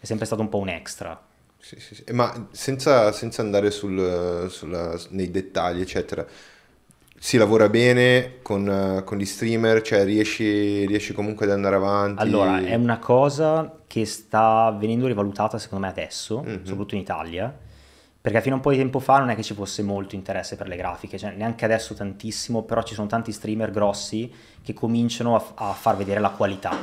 È 0.00 0.04
sempre 0.06 0.26
stato 0.26 0.42
un 0.42 0.48
po' 0.48 0.58
un 0.58 0.68
extra. 0.68 1.20
Sì, 1.58 1.78
sì, 1.78 1.94
sì. 1.94 2.04
Ma 2.12 2.48
senza, 2.50 3.12
senza 3.12 3.40
andare 3.42 3.70
sul- 3.70 4.46
sulla- 4.50 4.98
nei 5.10 5.30
dettagli, 5.30 5.80
eccetera, 5.80 6.26
si 7.24 7.36
lavora 7.36 7.68
bene 7.68 8.38
con, 8.42 9.00
con 9.04 9.16
gli 9.16 9.24
streamer, 9.24 9.80
cioè 9.82 10.02
riesci, 10.04 10.84
riesci 10.86 11.12
comunque 11.12 11.46
ad 11.46 11.52
andare 11.52 11.76
avanti. 11.76 12.20
Allora, 12.20 12.58
è 12.64 12.74
una 12.74 12.98
cosa 12.98 13.76
che 13.86 14.04
sta 14.06 14.76
venendo 14.76 15.06
rivalutata 15.06 15.56
secondo 15.56 15.84
me 15.84 15.90
adesso, 15.92 16.42
Mhm. 16.42 16.64
soprattutto 16.64 16.96
in 16.96 17.02
Italia, 17.02 17.56
perché 18.20 18.40
fino 18.40 18.54
a 18.54 18.56
un 18.56 18.62
po' 18.64 18.72
di 18.72 18.76
tempo 18.78 18.98
fa 18.98 19.20
non 19.20 19.30
è 19.30 19.36
che 19.36 19.44
ci 19.44 19.54
fosse 19.54 19.84
molto 19.84 20.16
interesse 20.16 20.56
per 20.56 20.66
le 20.66 20.74
grafiche, 20.74 21.16
cioè 21.16 21.30
neanche 21.36 21.64
adesso 21.64 21.94
tantissimo, 21.94 22.62
però 22.64 22.82
ci 22.82 22.94
sono 22.94 23.06
tanti 23.06 23.30
streamer 23.30 23.70
grossi 23.70 24.28
che 24.60 24.74
cominciano 24.74 25.36
a, 25.36 25.44
a 25.68 25.72
far 25.74 25.96
vedere 25.96 26.18
la 26.18 26.30
qualità. 26.30 26.76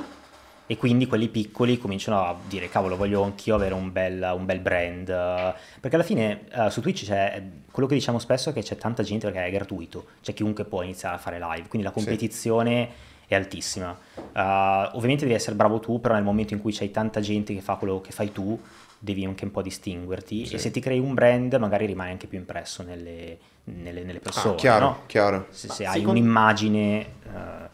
E 0.72 0.78
quindi 0.78 1.07
quelli 1.07 1.30
piccoli 1.30 1.80
cominciano 1.80 2.20
a 2.20 2.36
dire, 2.47 2.70
cavolo, 2.70 2.95
voglio 2.95 3.24
anch'io 3.24 3.55
avere 3.55 3.74
un 3.74 3.91
bel, 3.91 4.34
un 4.36 4.45
bel 4.45 4.59
brand. 4.59 5.09
eh, 5.09 5.53
Perché 5.80 5.95
alla 5.95 6.05
fine 6.05 6.41
eh, 6.51 6.70
su 6.70 6.80
Twitch 6.80 7.05
c'è, 7.05 7.41
quello 7.72 7.88
che 7.89 7.95
diciamo 7.95 8.20
spesso 8.20 8.51
è 8.51 8.53
che 8.53 8.61
c'è 8.61 8.78
tanta 8.78 9.01
gente 9.01 9.26
perché 9.26 9.43
è 9.47 9.49
gratuito, 9.51 10.05
c'è 10.22 10.32
chiunque 10.36 10.65
può 10.65 10.84
iniziare 10.84 11.15
a 11.15 11.17
fare 11.17 11.39
live, 11.39 11.67
quindi 11.67 11.88
la 11.88 11.91
Sì. 11.91 11.95
competizione 12.03 12.88
è 13.26 13.34
altissima. 13.34 13.97
Uh, 14.15 14.95
ovviamente 14.95 15.24
devi 15.24 15.34
essere 15.34 15.55
bravo 15.55 15.80
tu, 15.80 15.99
però 15.99 16.13
nel 16.13 16.24
momento 16.24 16.53
in 16.53 16.61
cui 16.61 16.72
c'hai 16.72 16.91
tanta 16.91 17.20
gente 17.20 17.51
che 17.55 17.61
fa 17.61 17.74
quello 17.74 17.99
che 17.99 18.11
fai 18.11 18.32
tu, 18.32 18.59
devi 18.99 19.26
anche 19.26 19.45
un 19.45 19.51
po' 19.51 19.63
distinguerti 19.63 20.45
Sì. 20.45 20.53
e 20.53 20.57
se 20.59 20.70
ti 20.70 20.80
crei 20.80 20.99
un 20.99 21.15
brand 21.15 21.51
magari 21.55 21.88
rimani 21.88 22.11
anche 22.11 22.28
più 22.28 22.38
impresso 22.38 22.84
nelle, 22.84 23.39
nelle- 23.63 24.03
nelle 24.03 24.20
persone, 24.20 24.53
Ah, 24.53 24.57
chiaro, 24.57 24.86
no? 24.86 24.99
chiaro. 25.07 25.47
Se, 25.49 25.67
se 25.70 25.86
hai 25.88 25.99
secondo- 25.99 26.20
un'immagine 26.20 26.99
eh, 27.01 27.70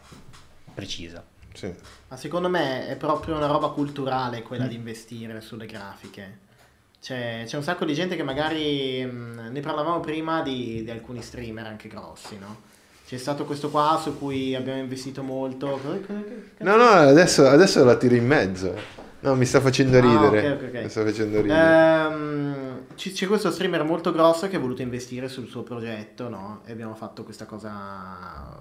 precisa. 0.72 1.22
Sì. 1.56 1.72
Ma 2.08 2.16
secondo 2.16 2.48
me 2.48 2.86
è 2.86 2.96
proprio 2.96 3.34
una 3.36 3.46
roba 3.46 3.68
culturale 3.70 4.42
quella 4.42 4.64
Mm. 4.64 4.68
di 4.68 4.74
investire 4.74 5.40
sulle 5.40 5.66
grafiche. 5.66 6.44
C'è, 7.00 7.44
c'è 7.46 7.56
un 7.56 7.62
sacco 7.62 7.84
di 7.84 7.94
gente 7.94 8.16
che 8.16 8.22
magari 8.22 9.04
mh, 9.04 9.48
ne 9.50 9.60
parlavamo 9.60 10.00
prima 10.00 10.42
di, 10.42 10.82
di 10.84 10.90
alcuni 10.90 11.22
streamer 11.22 11.66
anche 11.66 11.88
grossi, 11.88 12.36
no? 12.38 12.62
C'è 13.06 13.16
stato 13.16 13.44
questo 13.44 13.70
qua 13.70 13.98
su 14.02 14.18
cui 14.18 14.54
abbiamo 14.56 14.80
investito 14.80 15.22
molto. 15.22 15.80
No, 16.58 16.76
no, 16.76 16.84
adesso, 16.88 17.46
adesso 17.46 17.84
la 17.84 17.96
tiro 17.96 18.16
in 18.16 18.26
mezzo. 18.26 18.74
No, 19.20 19.34
mi 19.36 19.44
sta 19.46 19.60
facendo 19.60 20.00
ridere. 20.00 20.46
Ah, 20.46 20.52
ok, 20.54 20.62
ok, 20.62 20.68
ok. 20.74 20.82
Mi 20.82 20.88
sta 20.88 21.04
facendo 21.04 21.40
ridere. 21.40 21.60
Ehm, 21.60 22.80
c- 22.96 23.12
c'è 23.12 23.26
questo 23.28 23.52
streamer 23.52 23.84
molto 23.84 24.10
grosso 24.10 24.48
che 24.48 24.56
ha 24.56 24.58
voluto 24.58 24.82
investire 24.82 25.28
sul 25.28 25.46
suo 25.46 25.62
progetto, 25.62 26.28
no? 26.28 26.62
E 26.64 26.72
abbiamo 26.72 26.94
fatto 26.96 27.22
questa 27.22 27.44
cosa 27.46 28.60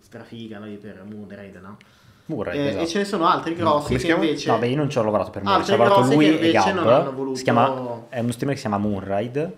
strafiga 0.00 0.58
noi 0.58 0.76
per 0.76 1.02
Moonraid, 1.04 1.56
no? 1.56 1.76
Murray, 2.28 2.56
Eh, 2.58 2.66
esatto. 2.68 2.84
E 2.84 2.86
ce 2.86 2.98
ne 2.98 3.04
sono 3.04 3.26
altri 3.26 3.54
grossi 3.54 3.86
Come 3.86 3.98
si 3.98 4.06
che 4.06 4.12
invece... 4.12 4.50
No, 4.50 4.58
beh, 4.58 4.68
io 4.68 4.76
non 4.76 4.90
ci 4.90 4.98
ho 4.98 5.02
lavorato 5.02 5.30
per 5.30 5.42
Moonride, 5.42 5.64
ci 5.66 5.70
Altri 5.72 5.82
ha 5.82 5.88
lavorato 5.88 6.08
grossi 6.08 6.14
lui 6.16 6.24
che 6.24 6.30
e 6.30 6.46
invece 6.46 6.72
Gab. 6.72 6.84
non 6.84 6.92
hanno 6.92 7.12
voluto- 7.12 7.36
Si 7.36 7.42
chiama, 7.44 8.04
è 8.10 8.18
uno 8.20 8.32
streamer 8.32 8.54
che 8.56 8.60
si 8.62 8.68
chiama 8.68 8.78
Moonride, 8.78 9.56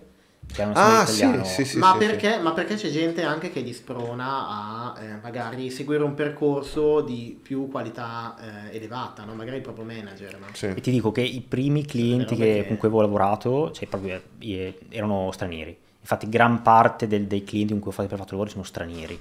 che 0.53 0.61
è 0.61 0.65
uno 0.65 0.73
Ah, 0.75 1.05
streamer 1.05 1.07
sì, 1.07 1.17
italiano. 1.23 1.43
sì, 1.45 1.65
sì. 1.65 1.77
ma, 1.77 1.95
perché, 1.97 2.39
ma 2.39 2.51
perché 2.53 2.75
c'è 2.75 2.89
gente 2.89 3.23
anche 3.23 3.51
che 3.51 3.61
gli 3.61 3.73
sprona 3.73 4.47
a 4.47 4.95
eh, 5.01 5.19
magari 5.21 5.69
seguire 5.69 6.03
un 6.03 6.13
percorso 6.13 7.01
di 7.01 7.37
più 7.41 7.69
qualità 7.69 8.35
eh, 8.71 8.75
elevata, 8.77 9.23
no? 9.25 9.33
magari 9.35 9.57
il 9.57 9.61
proprio 9.61 9.83
manager. 9.85 10.37
No? 10.39 10.45
Sì. 10.53 10.67
E 10.67 10.81
ti 10.81 10.91
dico 10.91 11.11
che 11.11 11.21
i 11.21 11.41
primi 11.41 11.85
clienti 11.85 12.35
che- 12.35 12.45
perché- 12.45 12.67
con 12.67 12.77
cui 12.77 12.87
avevo 12.87 13.01
lavorato, 13.03 13.71
cioè 13.71 13.87
proprio 13.87 14.21
eh, 14.39 14.79
erano 14.89 15.29
stranieri. 15.31 15.77
Infatti 16.01 16.27
gran 16.29 16.61
parte 16.63 17.05
del- 17.07 17.27
dei 17.27 17.43
clienti 17.43 17.73
con 17.73 17.81
cui 17.81 17.91
ho 17.91 17.93
fatto, 17.93 18.15
fatto 18.17 18.31
lavoro 18.31 18.49
sono 18.49 18.63
stranieri. 18.63 19.19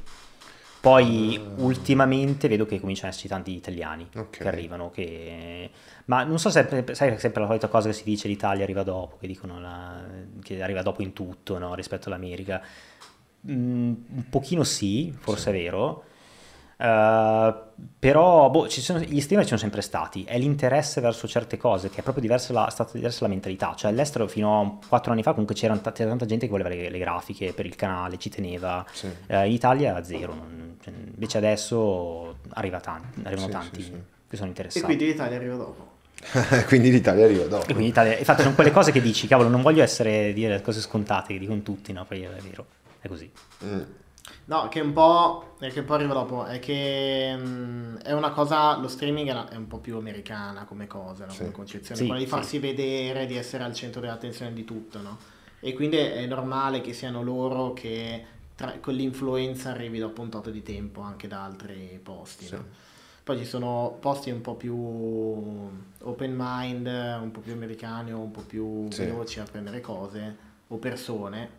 Poi 0.80 1.36
Ah. 1.36 1.62
ultimamente 1.62 2.48
vedo 2.48 2.64
che 2.64 2.80
cominciano 2.80 3.08
ad 3.08 3.12
esserci 3.14 3.28
tanti 3.28 3.54
italiani 3.54 4.08
Ok. 4.16 4.38
che 4.38 4.48
arrivano, 4.48 4.90
che... 4.90 5.70
ma 6.06 6.24
non 6.24 6.38
so 6.38 6.48
se 6.48 6.84
sai 6.92 7.18
sempre 7.18 7.40
la 7.42 7.46
solita 7.46 7.68
cosa 7.68 7.88
che 7.88 7.94
si 7.94 8.04
dice 8.04 8.28
l'Italia 8.28 8.62
arriva 8.64 8.82
dopo, 8.82 9.16
che 9.18 9.26
dicono 9.26 9.60
la- 9.60 10.02
che 10.42 10.62
arriva 10.62 10.80
dopo 10.82 11.02
in 11.02 11.12
tutto 11.12 11.58
no, 11.58 11.74
rispetto 11.74 12.08
all'America. 12.08 12.62
Mm, 13.50 13.92
un 14.08 14.28
pochino 14.30 14.64
sì, 14.64 15.14
forse 15.18 15.50
è 15.50 15.52
vero. 15.52 16.04
Uh, 16.80 17.54
però 17.98 18.48
boh, 18.48 18.66
ci 18.66 18.80
sono, 18.80 19.00
gli 19.00 19.20
streamer 19.20 19.42
ci 19.44 19.50
sono 19.50 19.60
sempre 19.60 19.82
stati, 19.82 20.24
è 20.24 20.38
l'interesse 20.38 21.02
verso 21.02 21.28
certe 21.28 21.58
cose 21.58 21.90
che 21.90 21.98
è 21.98 22.02
proprio 22.02 22.22
diversa 22.22 22.54
la, 22.54 22.66
è 22.66 22.70
stata 22.70 22.92
diversa 22.94 23.18
la 23.24 23.28
mentalità, 23.28 23.74
cioè 23.74 23.90
all'estero 23.90 24.26
fino 24.26 24.78
a 24.80 24.86
4 24.88 25.12
anni 25.12 25.22
fa 25.22 25.32
comunque 25.32 25.54
c'era 25.54 25.76
t- 25.76 25.92
c'era 25.92 26.08
tanta 26.08 26.24
gente 26.24 26.46
che 26.46 26.50
voleva 26.50 26.70
le, 26.70 26.88
le 26.88 26.98
grafiche 26.98 27.52
per 27.52 27.66
il 27.66 27.76
canale, 27.76 28.16
ci 28.16 28.30
teneva, 28.30 28.82
Sì. 28.90 29.08
Eh, 29.26 29.46
in 29.48 29.52
Italia 29.52 30.02
zero, 30.02 30.32
non- 30.34 30.59
invece 30.88 31.38
adesso 31.38 32.36
arriva 32.50 32.80
tanti, 32.80 33.20
arrivano 33.22 33.46
Sì, 33.46 33.52
tanti 33.52 33.82
sì, 33.82 33.88
sì. 33.88 34.02
che 34.28 34.36
sono 34.36 34.46
E 34.46 34.48
interessati. 34.48 34.84
quindi 34.84 35.06
l'Italia 35.06 35.36
arriva 35.36 35.56
dopo. 35.56 35.88
quindi 36.66 36.90
l'Italia 36.90 37.24
arriva 37.24 37.44
dopo. 37.44 37.62
E 37.66 37.72
quindi 37.72 37.88
Italia, 37.88 38.16
infatti 38.16 38.42
sono 38.42 38.54
quelle 38.54 38.70
cose 38.70 38.92
che 38.92 39.00
dici, 39.00 39.26
cavolo, 39.26 39.48
non 39.48 39.62
voglio 39.62 39.82
essere 39.82 40.32
dire 40.32 40.60
cose 40.62 40.80
scontate 40.80 41.32
che 41.34 41.38
dicono 41.38 41.60
tutti, 41.60 41.92
no? 41.92 42.04
Poi 42.04 42.22
è 42.22 42.28
vero, 42.28 42.66
è 43.00 43.08
così. 43.08 43.30
Mm. 43.64 43.82
No, 44.46 44.68
che 44.68 44.80
un 44.80 44.92
po', 44.92 45.54
che 45.58 45.78
un 45.80 45.84
po' 45.84 45.94
arriva 45.94 46.12
dopo, 46.12 46.44
è 46.44 46.58
che 46.58 47.34
mm, 47.36 47.96
è 47.98 48.12
una 48.12 48.30
cosa, 48.30 48.76
lo 48.78 48.88
streaming 48.88 49.48
è, 49.48 49.56
un 49.56 49.66
po' 49.66 49.78
più 49.78 49.96
americana 49.96 50.64
come 50.64 50.86
cosa, 50.86 51.24
no? 51.26 51.32
Sì. 51.32 51.38
come 51.38 51.52
concezione, 51.52 52.00
Sì, 52.00 52.06
quella 52.06 52.20
di 52.20 52.26
sì. 52.26 52.30
farsi 52.30 52.58
vedere, 52.58 53.26
di 53.26 53.36
essere 53.36 53.64
al 53.64 53.74
centro 53.74 54.00
dell'attenzione 54.00 54.52
di 54.52 54.64
tutto, 54.64 55.00
no? 55.00 55.18
E 55.60 55.72
quindi 55.72 55.96
è 55.98 56.24
normale 56.26 56.80
che 56.80 56.92
siano 56.92 57.22
loro 57.22 57.72
che 57.72 58.24
tra- 58.60 58.78
con 58.78 58.92
l'influenza 58.92 59.70
arrivi 59.70 59.98
dopo 59.98 60.20
un 60.20 60.28
tot 60.28 60.50
di 60.50 60.62
tempo 60.62 61.00
anche 61.00 61.26
da 61.26 61.44
altri 61.44 61.98
posti, 62.02 62.44
Sì. 62.44 62.54
no? 62.56 62.64
Poi 63.24 63.38
ci 63.38 63.46
sono 63.46 63.96
posti 63.98 64.30
un 64.30 64.42
po' 64.42 64.54
più 64.54 64.74
open 64.74 66.34
mind, 66.36 66.86
un 66.86 67.30
po' 67.32 67.40
più 67.40 67.52
americani 67.54 68.12
o 68.12 68.18
un 68.18 68.30
po' 68.30 68.42
più 68.42 68.90
Sì. 68.90 69.04
veloci 69.04 69.40
a 69.40 69.44
prendere 69.44 69.80
cose, 69.80 70.36
o 70.68 70.76
persone, 70.76 71.58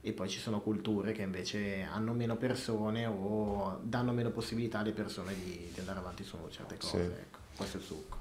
e 0.00 0.12
poi 0.12 0.28
ci 0.28 0.38
sono 0.38 0.60
culture 0.60 1.10
che 1.10 1.22
invece 1.22 1.82
hanno 1.82 2.12
meno 2.12 2.36
persone 2.36 3.04
o 3.06 3.80
danno 3.82 4.12
meno 4.12 4.30
possibilità 4.30 4.78
alle 4.78 4.92
persone 4.92 5.34
di, 5.34 5.68
di 5.72 5.80
andare 5.80 5.98
avanti 5.98 6.22
su 6.22 6.36
certe 6.48 6.76
cose. 6.76 6.90
Sì. 6.90 6.96
Ecco, 6.98 7.38
questo 7.56 7.76
è 7.76 7.80
il 7.80 7.86
succo. 7.86 8.16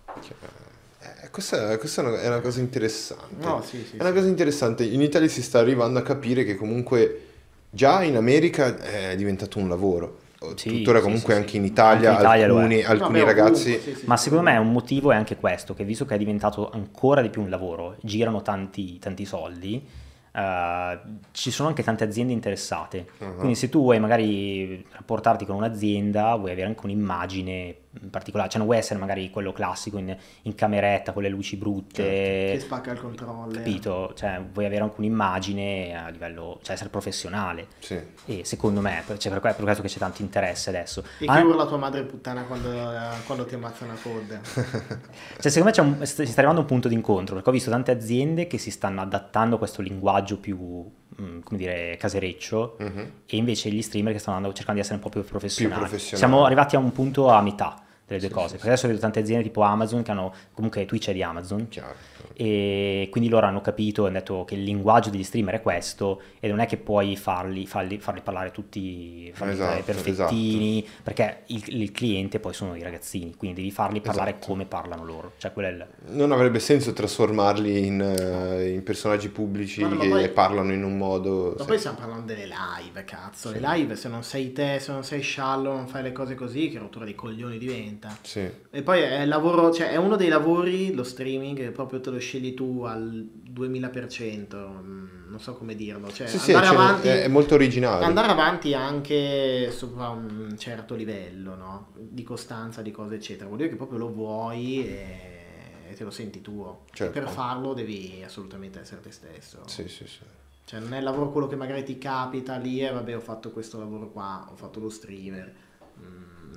Eh, 0.99 1.29
questa, 1.29 1.77
questa 1.77 2.01
è 2.01 2.05
una, 2.05 2.19
è 2.21 2.27
una 2.27 2.41
cosa 2.41 2.59
interessante. 2.59 3.45
No, 3.45 3.61
sì, 3.61 3.85
sì, 3.85 3.97
è 3.97 4.01
una 4.01 4.09
sì. 4.09 4.15
cosa 4.15 4.27
interessante. 4.27 4.83
In 4.83 5.01
Italia 5.01 5.27
si 5.27 5.43
sta 5.43 5.59
arrivando 5.59 5.99
a 5.99 6.01
capire 6.01 6.43
che 6.43 6.55
comunque 6.55 7.26
già 7.69 8.03
in 8.03 8.15
America 8.15 8.77
è 8.77 9.15
diventato 9.15 9.59
un 9.59 9.69
lavoro. 9.69 10.19
Sì, 10.55 10.69
Tuttora 10.69 11.01
comunque 11.01 11.33
sì, 11.33 11.39
anche 11.39 11.51
sì. 11.51 11.57
in 11.57 11.65
Italia, 11.65 12.09
Anche 12.09 12.21
in 12.21 12.27
Italia 12.27 12.45
alcuni, 12.45 12.83
alcuni 12.83 13.19
Vabbè, 13.19 13.33
ragazzi... 13.33 13.79
sì, 13.79 14.05
Ma 14.05 14.17
secondo 14.17 14.43
me 14.43 14.55
un 14.57 14.71
motivo 14.71 15.11
è 15.11 15.15
anche 15.15 15.35
questo, 15.35 15.73
che 15.73 15.83
visto 15.83 16.05
che 16.05 16.13
è 16.13 16.17
diventato 16.17 16.69
ancora 16.69 17.21
di 17.21 17.29
più 17.29 17.41
un 17.41 17.49
lavoro, 17.49 17.95
girano 18.01 18.43
tanti, 18.43 18.99
tanti 18.99 19.25
soldi, 19.25 19.83
eh, 20.31 20.99
ci 21.31 21.49
sono 21.49 21.69
anche 21.69 21.81
tante 21.81 22.03
aziende 22.03 22.33
interessate. 22.33 23.07
Uh-huh. 23.17 23.35
Quindi 23.35 23.55
se 23.55 23.69
tu 23.69 23.81
vuoi 23.81 23.99
magari 23.99 24.85
rapportarti 24.91 25.45
con 25.45 25.55
un'azienda, 25.55 26.35
vuoi 26.35 26.51
avere 26.51 26.67
anche 26.67 26.81
un'immagine 26.85 27.75
particolare, 28.09 28.49
cioè 28.49 28.57
non 28.59 28.67
vuoi 28.67 28.79
essere 28.79 28.99
magari 28.99 29.29
quello 29.29 29.51
classico 29.51 29.97
in, 29.97 30.15
in 30.43 30.55
cameretta 30.55 31.11
con 31.13 31.23
le 31.23 31.29
luci 31.29 31.55
brutte, 31.57 32.03
Che 32.03 32.57
spacca 32.59 32.91
il 32.91 32.99
controller. 32.99 33.57
capito? 33.57 34.13
Cioè 34.15 34.41
vuoi 34.51 34.65
avere 34.65 34.81
anche 34.83 34.95
un'immagine 34.99 35.95
a 35.97 36.09
livello, 36.09 36.59
cioè 36.63 36.73
essere 36.75 36.89
professionale. 36.89 37.67
Sì. 37.79 37.99
E 38.25 38.45
secondo 38.45 38.81
me, 38.81 39.03
cioè 39.17 39.31
per, 39.31 39.41
per 39.41 39.55
questo 39.63 39.81
che 39.81 39.87
c'è 39.87 39.97
tanto 39.97 40.21
interesse 40.21 40.69
adesso. 40.69 41.03
E 41.19 41.25
Ah, 41.27 41.37
che 41.37 41.41
urla 41.43 41.65
tua 41.65 41.77
madre 41.77 42.03
puttana 42.03 42.43
quando, 42.43 42.71
eh, 42.71 42.97
quando 43.25 43.45
ti 43.45 43.55
ammazza 43.55 43.83
una 43.85 43.97
code. 44.01 44.39
Cioè, 45.39 45.51
secondo 45.51 45.65
me 45.65 45.71
c'è 45.71 45.81
un- 45.81 46.05
si 46.05 46.13
sta 46.25 46.39
arrivando 46.41 46.59
a 46.59 46.63
un 46.63 46.65
punto 46.65 46.87
di 46.87 46.93
incontro, 46.95 47.35
perché 47.35 47.49
ho 47.49 47.53
visto 47.53 47.69
tante 47.69 47.91
aziende 47.91 48.47
che 48.47 48.57
si 48.57 48.71
stanno 48.71 49.01
adattando 49.01 49.55
a 49.55 49.57
questo 49.57 49.81
linguaggio 49.81 50.37
più, 50.39 50.57
mm, 50.57 51.39
come 51.41 51.57
dire, 51.57 51.95
casereccio, 51.97 52.75
Mhm. 52.79 53.11
e 53.27 53.37
invece 53.37 53.69
gli 53.69 53.81
streamer 53.81 54.13
che 54.13 54.19
stanno 54.19 54.37
andando- 54.37 54.55
cercando 54.57 54.79
di 54.81 54.85
essere 54.87 55.03
un 55.03 55.09
po' 55.09 55.15
più 55.19 55.27
professionali. 55.29 55.79
professionali. 55.79 56.17
Siamo 56.17 56.45
arrivati 56.45 56.75
a 56.75 56.79
un 56.79 56.91
punto 56.91 57.29
a 57.29 57.41
metà 57.41 57.83
delle 58.07 58.19
due 58.21 58.29
cose, 58.29 58.53
perché 58.53 58.67
adesso 58.69 58.87
vedo 58.87 58.99
tante 58.99 59.19
aziende 59.19 59.43
tipo 59.43 59.61
Amazon 59.61 60.01
che 60.01 60.11
hanno, 60.11 60.33
comunque 60.53 60.85
Twitch 60.85 61.09
è 61.09 61.13
di 61.13 61.21
Amazon, 61.21 61.67
Chiaro. 61.67 61.93
e 62.33 63.07
quindi 63.11 63.29
loro 63.29 63.45
hanno 63.45 63.61
capito 63.61 64.03
e 64.05 64.07
hanno 64.07 64.19
detto 64.19 64.45
che 64.45 64.55
il 64.55 64.63
linguaggio 64.63 65.09
degli 65.09 65.23
streamer 65.23 65.55
è 65.55 65.61
questo 65.61 66.21
e 66.39 66.47
non 66.47 66.59
è 66.59 66.65
che 66.65 66.77
puoi 66.77 67.15
farli, 67.17 67.67
farli, 67.67 67.99
farli 67.99 68.21
parlare 68.21 68.51
tutti 68.51 69.31
farli 69.33 69.53
Esatto, 69.53 69.83
parlare 69.83 69.83
perfettini 69.83 70.87
perché 71.03 71.41
il, 71.47 71.63
il 71.81 71.91
cliente 71.91 72.39
poi 72.39 72.53
sono 72.53 72.75
i 72.75 72.81
ragazzini 72.81 73.35
quindi 73.35 73.61
devi 73.61 73.71
farli 73.71 74.01
parlare 74.01 74.31
Esatto. 74.31 74.47
come 74.47 74.65
parlano 74.65 75.03
loro 75.03 75.33
cioè 75.37 75.51
quello 75.51 75.67
è 75.67 75.71
il... 75.71 75.87
Non 76.07 76.31
avrebbe 76.31 76.59
senso 76.59 76.93
trasformarli 76.93 77.85
in, 77.85 78.01
eh, 78.01 78.69
in 78.69 78.83
personaggi 78.83 79.29
pubblici 79.29 79.81
Ma 79.81 79.89
no, 79.89 79.95
ma 79.95 80.01
che 80.01 80.09
poi- 80.09 80.29
parlano 80.29 80.73
in 80.73 80.83
un 80.83 80.97
modo... 80.97 81.53
Ma 81.57 81.61
sì. 81.61 81.67
poi 81.67 81.77
stiamo 81.77 81.97
parlando 81.97 82.25
delle 82.25 82.45
live, 82.45 83.03
cazzo. 83.03 83.51
Le 83.51 83.59
live, 83.59 83.95
se 83.95 84.07
non 84.09 84.23
sei 84.23 84.53
te, 84.53 84.79
se 84.79 84.91
non 84.91 85.03
sei 85.03 85.21
sciallo, 85.21 85.73
non 85.73 85.87
fai 85.87 86.03
le 86.03 86.11
cose 86.11 86.35
così, 86.35 86.69
che 86.69 86.77
rottura 86.77 87.05
di 87.05 87.15
coglioni 87.15 87.57
diventa. 87.97 88.17
Sì. 88.21 88.49
E 88.69 88.81
poi 88.83 89.01
è, 89.01 89.25
lavoro, 89.25 89.71
cioè, 89.71 89.89
è 89.89 89.95
uno 89.97 90.15
dei 90.15 90.29
lavori, 90.29 90.93
lo 90.93 91.03
streaming, 91.03 91.57
che 91.57 91.71
proprio 91.71 91.99
te 91.99 92.11
lo 92.11 92.19
scegli 92.19 92.53
tu 92.53 92.83
al 92.83 93.27
2000%, 93.53 94.55
mm, 94.55 95.29
non 95.29 95.39
so 95.39 95.55
come 95.55 95.75
dirlo. 95.75 96.11
Cioè, 96.11 96.27
Sì, 96.27 96.37
sì, 96.37 96.53
andare, 96.53 96.75
avanti, 96.75 97.07
è, 97.07 97.27
molto 97.27 97.55
originale. 97.55 98.05
andare 98.05 98.31
avanti 98.31 98.73
anche 98.73 99.71
sopra 99.71 100.09
un 100.09 100.55
certo 100.57 100.95
livello, 100.95 101.55
no? 101.55 101.87
Di 101.95 102.23
costanza, 102.23 102.81
di 102.81 102.91
cose, 102.91 103.15
eccetera. 103.15 103.45
Vuol 103.45 103.57
dire 103.57 103.69
che 103.69 103.75
proprio 103.75 103.97
lo 103.97 104.11
vuoi 104.11 104.87
e, 104.87 105.89
e 105.89 105.93
te 105.93 106.03
lo 106.03 106.11
senti 106.11 106.41
tuo. 106.41 106.85
Certo. 106.91 107.17
E 107.17 107.21
per 107.21 107.29
farlo 107.29 107.73
devi 107.73 108.21
assolutamente 108.23 108.79
essere 108.79 109.01
te 109.01 109.11
stesso. 109.11 109.61
Sì, 109.65 109.87
sì, 109.87 110.07
sì. 110.07 110.19
Cioè, 110.65 110.81
non 110.81 110.93
è 110.93 110.97
il 110.97 111.03
lavoro 111.05 111.31
quello 111.31 111.47
che 111.47 111.55
magari 111.55 111.85
ti 111.85 111.97
capita 111.97 112.57
lì 112.57 112.85
e 112.85 112.91
vabbè, 112.91 113.15
ho 113.15 113.21
fatto 113.21 113.51
questo 113.51 113.79
lavoro 113.79 114.09
qua, 114.09 114.49
ho 114.51 114.55
fatto 114.55 114.81
lo 114.81 114.89
streamer. 114.89 115.65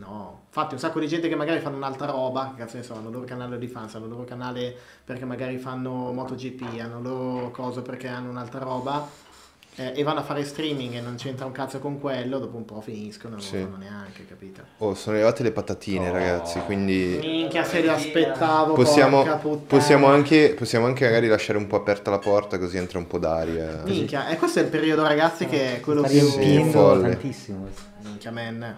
No, 0.01 0.41
infatti, 0.47 0.75
un 0.75 0.81
sacco 0.81 0.99
di 0.99 1.07
gente 1.07 1.29
che 1.29 1.37
magari 1.37 1.61
fanno 1.61 1.77
un'altra 1.77 2.07
roba, 2.07 2.53
che 2.57 2.63
cazzo 2.63 2.79
ne 2.79 2.83
so, 2.83 2.95
hanno 2.95 3.09
il 3.09 3.15
loro 3.15 3.27
canale 3.27 3.59
di 3.59 3.67
fans, 3.69 3.95
hanno 3.97 4.07
il 4.07 4.11
loro 4.11 4.25
canale 4.25 4.75
perché 5.05 5.27
magari 5.27 5.59
fanno 5.59 6.11
MotoGP, 6.13 6.81
hanno 6.81 6.97
il 6.99 7.03
loro 7.03 7.51
coso 7.51 7.83
perché 7.83 8.09
hanno 8.09 8.31
un'altra 8.31 8.61
roba. 8.61 9.29
eh, 9.77 9.93
e 9.95 10.03
vanno 10.03 10.19
a 10.19 10.23
fare 10.25 10.45
streaming 10.45 10.95
e 10.95 11.01
non 11.01 11.15
c'entra 11.15 11.47
un 11.47 11.53
cazzo 11.53 11.79
con 11.79 12.01
quello, 12.01 12.39
dopo 12.41 12.57
un 12.57 12.65
po' 12.65 12.81
finiscono, 12.81 13.35
non 13.37 13.43
Sì. 13.43 13.61
lo 13.61 13.67
fanno 13.67 13.77
neanche, 13.77 14.27
capito? 14.27 14.63
Oh, 14.79 14.95
sono 14.95 15.15
arrivate 15.17 15.43
le 15.45 15.53
patatine, 15.53 16.09
Oh. 16.09 16.13
ragazzi, 16.13 16.59
quindi 16.67 17.19
Minchia, 17.21 17.63
se 17.63 17.81
le 17.81 17.91
aspettavo, 17.91 18.75
possiamo, 18.75 19.19
porca 19.23 19.37
puttana. 19.37 19.67
possiamo, 19.69 20.07
anche, 20.09 20.55
possiamo 20.59 20.87
anche 20.87 21.05
magari 21.05 21.29
lasciare 21.29 21.57
un 21.57 21.69
po' 21.69 21.77
aperta 21.77 22.11
la 22.11 22.19
porta 22.19 22.59
così 22.59 22.79
entra 22.79 22.99
un 22.99 23.07
po' 23.07 23.19
d'aria. 23.19 23.83
Minchia, 23.85 24.29
e 24.29 24.37
questo 24.37 24.59
è 24.59 24.63
il 24.63 24.69
periodo, 24.69 25.03
ragazzi, 25.03 25.47
che 25.47 25.77
è 25.77 25.81
quello 25.81 26.03
più... 26.03 26.11
riempiendo 26.11 26.71
folle. 26.73 27.09
tantissimo 27.11 27.69
Minchia, 28.03 28.33
man. 28.33 28.77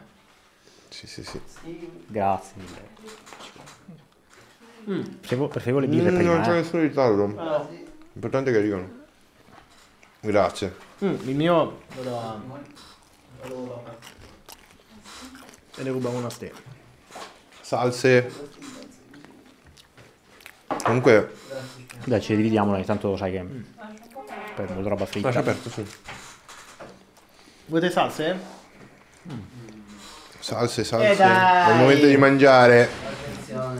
Sì, 0.92 1.06
sì, 1.06 1.24
sì. 1.24 1.40
grazie 2.06 2.52
mille 2.56 2.90
preferivo, 4.84 5.48
preferivo 5.48 5.78
le 5.78 5.86
birre 5.86 6.10
Mm, 6.10 6.16
prima 6.16 6.34
non 6.34 6.42
c'è 6.42 6.50
eh. 6.50 6.54
nessun 6.54 6.80
ritardo. 6.80 7.26
L'importante 8.12 8.50
è 8.50 8.52
che 8.52 8.58
arrivano. 8.58 9.00
Grazie. 10.20 10.76
Mm, 11.04 11.14
il 11.28 11.36
mio 11.36 11.80
lo 11.96 12.02
do 12.02 12.18
a... 12.18 12.40
E 15.76 15.82
ne 15.82 15.90
ruba 15.90 16.10
uno 16.10 16.26
a 16.26 16.30
ste. 16.30 16.52
Salse. 17.60 18.30
Comunque, 20.84 21.34
dai 22.04 22.20
ci 22.20 22.36
dividiamolo 22.36 22.76
intanto 22.76 23.16
sai 23.16 23.32
che 23.32 23.46
per 24.54 24.70
molta 24.70 24.88
roba 24.88 25.06
fritta 25.06 25.28
lascia 25.28 25.40
aperto, 25.40 25.70
sì. 25.70 25.86
Volete 27.66 27.90
salse? 27.90 28.60
Salse, 30.42 30.82
salse. 30.82 31.12
Eh, 31.12 31.16
dai. 31.16 31.68
È 31.68 31.72
il 31.74 31.78
momento 31.78 32.06
di 32.06 32.16
mangiare. 32.16 32.88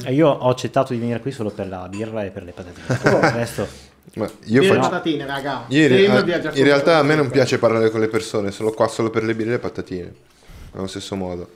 E 0.05 0.13
io 0.13 0.29
ho 0.29 0.49
accettato 0.49 0.93
di 0.93 1.01
venire 1.01 1.19
qui 1.19 1.33
solo 1.33 1.51
per 1.51 1.67
la 1.67 1.89
birra 1.89 2.23
e 2.23 2.31
per 2.31 2.45
le 2.45 2.53
patatine. 2.53 2.87
Il 3.27 3.33
resto... 3.33 3.91
Ma 4.15 4.31
io 4.45 4.63
faccio... 4.63 4.81
patatine, 4.81 5.27
raga. 5.27 5.65
Re- 5.69 6.23
viaggia 6.23 6.53
in 6.53 6.65
realtà 6.65 6.99
a 6.99 7.03
me 7.03 7.15
non 7.15 7.31
piace 7.31 7.59
parlare 7.59 7.91
con 7.91 8.01
le 8.01 8.09
persone, 8.09 8.51
sono 8.51 8.71
qua 8.71 8.87
solo 8.87 9.11
per 9.11 9.25
le 9.25 9.35
birre 9.35 9.51
e 9.51 9.53
le 9.53 9.59
patatine. 9.59 10.15
Allo 10.75 10.87
stesso 10.87 11.17
modo. 11.17 11.51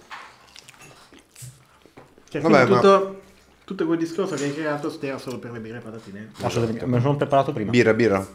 Cioè, 2.29 2.41
Vabbè, 2.41 2.65
quindi 2.67 2.73
ma- 2.73 2.81
tutto, 2.81 3.21
tutto 3.65 3.87
quel 3.87 3.99
discorso 3.99 4.35
che 4.35 4.45
hai 4.45 4.55
creato 4.55 4.91
stera 4.91 5.19
solo 5.19 5.39
per 5.39 5.53
le 5.53 5.61
birre 5.61 5.79
e 5.79 5.81
patatine. 5.81 6.31
Assolutamente, 6.41 6.87
me 6.87 6.97
lo 6.97 7.03
sono 7.03 7.17
preparato 7.17 7.53
prima. 7.53 7.71
Birra, 7.71 7.95
birra. 7.95 8.27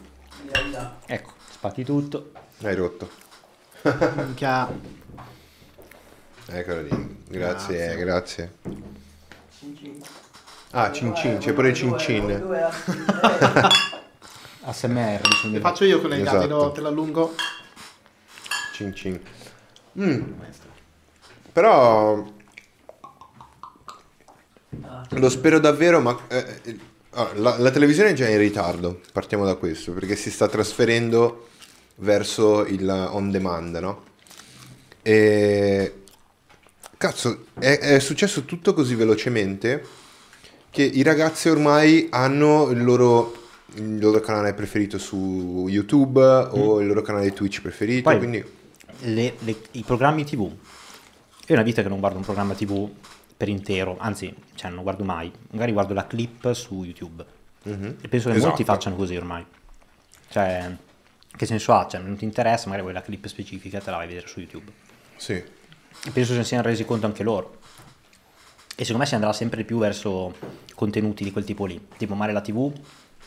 Ecco, 1.04 1.32
spacchi 1.50 1.84
tutto. 1.84 2.30
Hai 2.62 2.74
rotto. 2.74 3.08
Minchia. 4.14 4.68
Eccolo 6.46 6.82
lì. 6.82 7.20
Grazie, 7.28 7.96
Grazie. 7.96 7.96
grazie. 7.96 8.52
Ah, 10.72 10.90
cin 10.90 11.14
cin, 11.14 11.38
c'è 11.38 11.52
pure 11.52 11.68
il 11.68 11.74
cin 11.74 11.98
cin. 11.98 12.30
ASMR. 14.62 15.20
Le 15.50 15.60
faccio 15.60 15.84
io 15.84 16.00
con 16.00 16.10
le 16.10 16.20
Esatto. 16.20 16.36
gatti, 16.38 16.48
lo- 16.48 16.72
te 16.72 16.80
l'allungo. 16.80 17.34
Cin 18.74 18.94
cin. 18.94 19.20
Mm. 20.00 20.32
Però 21.52 22.24
lo 25.10 25.28
spero 25.28 25.58
davvero, 25.58 26.00
ma 26.00 26.18
eh, 26.28 26.60
eh, 26.64 26.78
la, 27.34 27.58
la 27.58 27.70
televisione 27.70 28.10
è 28.10 28.14
già 28.14 28.28
in 28.28 28.38
ritardo, 28.38 29.00
partiamo 29.12 29.44
da 29.44 29.56
questo, 29.56 29.92
perché 29.92 30.16
si 30.16 30.30
sta 30.30 30.48
trasferendo 30.48 31.48
verso 31.96 32.64
il 32.64 32.88
on 32.88 33.30
demand, 33.30 33.76
no? 33.76 34.02
E 35.02 36.01
cazzo, 37.06 37.46
è, 37.58 37.78
è 37.78 37.98
successo 37.98 38.44
tutto 38.44 38.72
così 38.74 38.94
velocemente 38.94 39.84
che 40.70 40.82
i 40.84 41.02
ragazzi 41.02 41.48
ormai 41.48 42.06
hanno 42.10 42.70
il 42.70 42.82
loro, 42.84 43.34
il 43.74 43.98
loro 43.98 44.20
canale 44.20 44.54
preferito 44.54 44.98
su 44.98 45.66
YouTube 45.68 46.22
o 46.22 46.80
il 46.80 46.86
loro 46.86 47.02
canale 47.02 47.32
Twitch 47.32 47.60
preferito, 47.60 48.02
Poi- 48.08 48.18
quindi 48.18 48.44
Le- 49.00 49.34
le- 49.40 49.56
I 49.72 49.82
programmi 49.82 50.24
TV. 50.24 50.48
È 51.44 51.52
una 51.52 51.62
vita 51.62 51.82
che 51.82 51.88
non 51.88 51.98
guardo 51.98 52.18
un 52.18 52.24
programma 52.24 52.54
TV 52.54 52.88
per 53.36 53.48
intero, 53.48 53.96
anzi, 53.98 54.32
cioè, 54.54 54.70
non 54.70 54.84
guardo 54.84 55.02
mai. 55.02 55.30
Magari 55.50 55.72
guardo 55.72 55.92
la 55.94 56.06
clip 56.06 56.52
su 56.52 56.84
YouTube. 56.84 57.24
E 57.64 58.08
penso 58.08 58.28
che 58.30 58.36
Esatto. 58.36 58.46
molti 58.46 58.62
facciano 58.64 58.94
così 58.94 59.16
ormai. 59.16 59.44
Cioè, 60.28 60.70
che 61.36 61.46
senso 61.46 61.72
ha? 61.72 61.86
Cioè, 61.88 62.00
non 62.00 62.14
ti 62.16 62.24
interessa, 62.24 62.66
magari 62.66 62.82
vuoi 62.82 62.94
la 62.94 63.02
clip 63.02 63.26
specifica 63.26 63.80
te 63.80 63.90
la 63.90 63.96
vai 63.96 64.04
a 64.06 64.08
vedere 64.08 64.28
su 64.28 64.38
YouTube. 64.38 64.70
sì. 65.16 65.42
Penso 66.12 66.32
se 66.32 66.38
ne 66.38 66.44
siano 66.44 66.62
resi 66.64 66.84
conto 66.84 67.06
anche 67.06 67.22
loro. 67.22 67.58
E 68.74 68.84
secondo 68.84 68.98
me 69.02 69.06
si 69.06 69.14
andrà 69.14 69.32
sempre 69.32 69.64
più 69.64 69.78
verso 69.78 70.34
contenuti 70.74 71.22
di 71.24 71.30
quel 71.30 71.44
tipo 71.44 71.64
lì. 71.66 71.80
Tipo, 71.96 72.14
magari 72.14 72.32
la 72.32 72.40
TV 72.40 72.72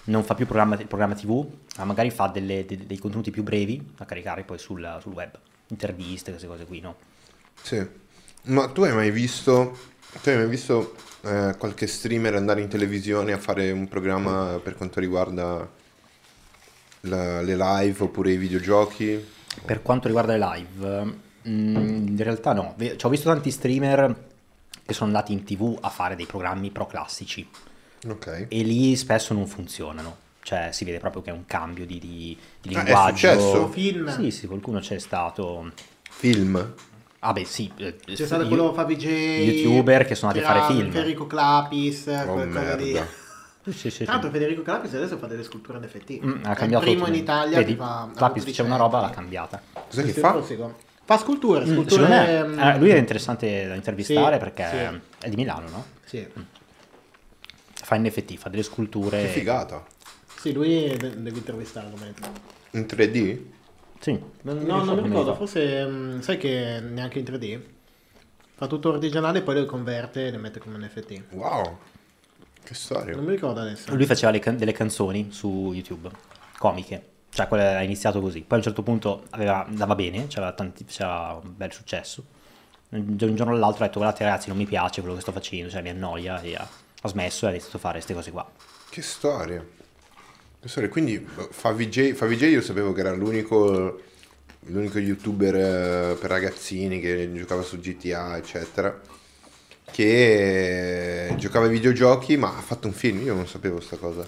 non 0.06 0.24
fa 0.24 0.36
più 0.36 0.46
programma, 0.46 0.76
programma 0.78 1.16
TV, 1.16 1.46
ma 1.78 1.86
magari 1.86 2.10
fa 2.10 2.28
delle- 2.28 2.66
de- 2.66 2.86
dei 2.86 2.98
contenuti 2.98 3.32
più 3.32 3.44
brevi 3.44 3.94
da 3.96 4.06
caricare 4.06 4.44
poi 4.44 4.58
sul, 4.60 4.98
sul 5.02 5.14
web. 5.14 5.32
Interviste, 5.68 6.32
queste 6.32 6.48
cose 6.48 6.66
qui, 6.66 6.80
no? 6.82 6.96
Sì. 7.62 7.84
Ma 8.44 8.68
tu 8.70 8.84
hai 8.84 8.94
mai 8.94 9.10
visto, 9.12 9.78
tu 10.22 10.30
hai 10.30 10.36
mai 10.36 10.48
visto 10.48 10.96
eh, 11.22 11.56
qualche 11.58 11.88
streamer 11.88 12.36
andare 12.36 12.62
in 12.62 12.68
televisione 12.68 13.32
a 13.32 13.38
fare 13.40 13.72
un 13.72 13.88
programma 13.88 14.60
per 14.62 14.76
quanto 14.76 15.00
riguarda 15.00 15.68
la- 17.02 17.42
le 17.42 17.56
live 17.56 18.04
oppure 18.04 18.32
i 18.32 18.38
videogiochi? 18.38 19.26
Per 19.66 19.82
quanto 19.82 20.08
riguarda 20.08 20.36
le 20.36 20.46
live, 20.54 21.18
mm, 21.48 22.08
in 22.10 22.16
realtà 22.24 22.54
no. 22.54 22.76
Ci 22.78 23.06
ho 23.06 23.10
visto 23.10 23.30
tanti 23.30 23.52
streamer 23.52 24.16
che 24.86 24.94
sono 24.94 25.08
andati 25.10 25.34
in 25.34 25.44
TV 25.44 25.78
a 25.82 25.90
fare 25.90 26.16
dei 26.16 26.26
programmi 26.26 26.70
pro 26.72 26.86
classici 26.86 27.48
Ok. 28.08 28.46
e 28.50 28.62
lì 28.64 28.96
spesso 28.96 29.34
non 29.34 29.48
funzionano. 29.48 30.24
Cioè 30.44 30.70
si 30.72 30.86
vede 30.86 31.00
proprio 31.00 31.24
che 31.24 31.32
è 31.32 31.34
un 31.34 31.46
cambio 31.48 31.88
di, 31.88 31.98
di, 31.98 32.38
di 32.62 32.76
Ah, 32.76 32.82
è 32.82 32.84
linguaggio. 32.84 33.16
successo? 33.16 33.68
Film. 33.70 34.16
Sì, 34.16 34.30
sì, 34.30 34.46
qualcuno 34.48 34.80
c'è 34.80 35.00
stato. 35.00 35.72
Film? 36.12 36.74
Ah 37.20 37.34
beh 37.34 37.46
sì, 37.46 37.72
eh, 37.78 37.96
C'è 37.96 38.26
stato 38.28 38.44
io- 38.44 38.48
quello 38.50 38.72
Fabi 38.74 38.96
J. 38.96 39.06
youtuber 39.08 40.06
che 40.06 40.14
sono 40.14 40.32
andati 40.32 40.48
a 40.48 40.54
fare 40.62 40.74
film. 40.76 40.92
Federico 40.92 41.26
Clapis. 41.26 42.06
Oh 42.06 42.34
qualcosa 42.34 42.76
di... 42.76 42.92
merda. 42.92 43.08
Sì, 43.72 43.90
sì, 43.90 44.06
l'altro 44.06 44.30
Federico 44.30 44.62
Clapis 44.62 44.94
adesso 44.94 45.18
fa 45.18 45.26
delle 45.26 45.42
sculture 45.42 45.80
NFT. 45.80 46.24
Mm, 46.24 46.44
È 46.44 46.50
ha 46.50 46.54
cambiato 46.54 46.84
il 46.86 46.92
primo 46.92 47.06
tutto. 47.06 47.18
in 47.18 47.24
Italia 47.24 47.58
Vedi, 47.58 47.72
che 47.72 47.78
fa... 47.80 48.10
Clapis 48.16 48.44
c'è 48.44 48.62
una 48.62 48.76
roba, 48.76 49.02
l'ha 49.02 49.10
cambiata. 49.10 49.60
Cos'è 49.90 50.04
che 50.06 50.12
fa? 50.14 50.40
Fa 51.06 51.18
sculture, 51.18 51.66
Mm, 51.66 51.72
sculture... 51.74 52.44
Mm, 52.48 52.60
eh, 52.60 52.78
lui 52.80 52.90
è 52.90 52.98
interessante 52.98 53.68
da 53.68 53.76
intervistare 53.76 54.34
Sì, 54.38 54.40
perché 54.40 54.68
sì. 55.20 55.26
è 55.26 55.30
di 55.30 55.36
Milano, 55.36 55.70
no? 55.70 55.86
Sì. 56.04 56.28
Fa 57.74 57.98
NFT, 57.98 58.36
fa 58.38 58.50
delle 58.50 58.64
sculture. 58.64 59.22
Che 59.22 59.28
figata. 59.28 59.86
Sì, 60.40 60.52
lui 60.52 60.96
de- 60.98 61.22
devi 61.22 61.38
intervistarlo. 61.38 61.96
In 62.72 62.86
3D? 62.88 63.40
Sì. 64.00 64.20
Non, 64.42 64.58
no, 64.64 64.84
non 64.84 64.96
mi 64.98 65.04
ricordo, 65.04 65.36
forse 65.36 65.86
mm, 65.86 66.20
sai 66.22 66.38
che 66.38 66.80
neanche 66.82 67.20
in 67.20 67.26
3D. 67.26 67.60
Fa 68.56 68.68
tutto 68.68 68.94
artigianale 68.94 69.40
e 69.40 69.42
poi 69.44 69.56
lo 69.56 69.66
converte 69.66 70.28
e 70.28 70.32
le 70.32 70.38
mette 70.38 70.60
come 70.60 70.78
NFT. 70.80 71.24
Wow. 71.32 71.78
Che 72.64 72.74
storia. 72.74 73.14
Non 73.16 73.26
mi 73.26 73.32
ricordo 73.32 73.60
adesso. 73.60 73.94
Lui 73.94 74.06
faceva 74.06 74.32
le 74.32 74.40
can- 74.40 74.58
delle 74.58 74.72
canzoni 74.72 75.28
su 75.32 75.72
YouTube, 75.72 76.10
comiche. 76.58 77.10
Cioè, 77.36 77.48
quella 77.50 77.78
ha 77.80 77.84
iniziato 77.84 78.22
così. 78.22 78.40
Poi 78.40 78.52
a 78.52 78.56
un 78.56 78.62
certo 78.64 78.82
punto 78.82 79.26
aveva- 79.32 79.66
andava 79.66 79.94
bene, 79.94 80.28
c'era, 80.28 80.54
tanti- 80.54 80.86
c'era 80.86 81.34
un 81.44 81.54
bel 81.56 81.74
successo. 81.74 82.24
Gi- 82.90 83.26
un 83.26 83.36
giorno 83.36 83.52
all'altro 83.54 83.84
ha 83.84 83.88
detto, 83.88 84.00
guardate 84.00 84.24
ragazzi, 84.24 84.48
non 84.48 84.56
mi 84.58 84.66
piace 84.66 85.02
quello 85.02 85.16
che 85.16 85.22
sto 85.22 85.34
facendo, 85.34 85.70
cioè 85.70 85.82
mi 85.82 85.90
annoia, 85.90 86.40
e 86.42 86.56
ha, 86.56 86.66
ha 87.02 87.08
smesso 87.10 87.46
e 87.46 87.50
ha 87.50 87.52
iniziato 87.52 87.76
a 87.76 87.80
fare 87.82 87.94
queste 87.96 88.14
cose 88.14 88.32
qua. 88.32 88.50
Che 88.90 89.02
storia. 89.02 89.66
Che 90.62 90.68
storia. 90.70 90.90
Quindi 90.90 91.20
boh, 91.20 91.50
fa 91.52 91.72
VJ, 91.72 92.14
fa 92.14 92.26
VJ 92.26 92.44
io 92.44 92.62
sapevo 92.62 92.94
che 92.94 93.02
era 93.02 93.12
l'unico, 93.14 94.02
l'unico 94.68 94.98
youtuber 95.00 95.56
eh, 95.56 96.16
per 96.16 96.30
ragazzini 96.30 97.02
che 97.02 97.30
giocava 97.34 97.64
su 97.64 97.78
GTA, 97.80 98.38
eccetera. 98.38 98.98
Che 99.92 101.34
giocava 101.38 101.66
ai 101.66 101.72
videogiochi, 101.72 102.38
ma 102.38 102.58
ha 102.58 102.62
fatto 102.62 102.88
un 102.88 102.94
film. 102.94 103.22
Io 103.24 103.34
non 103.34 103.48
sapevo 103.48 103.80
sta 103.82 103.98
cosa. 103.98 104.26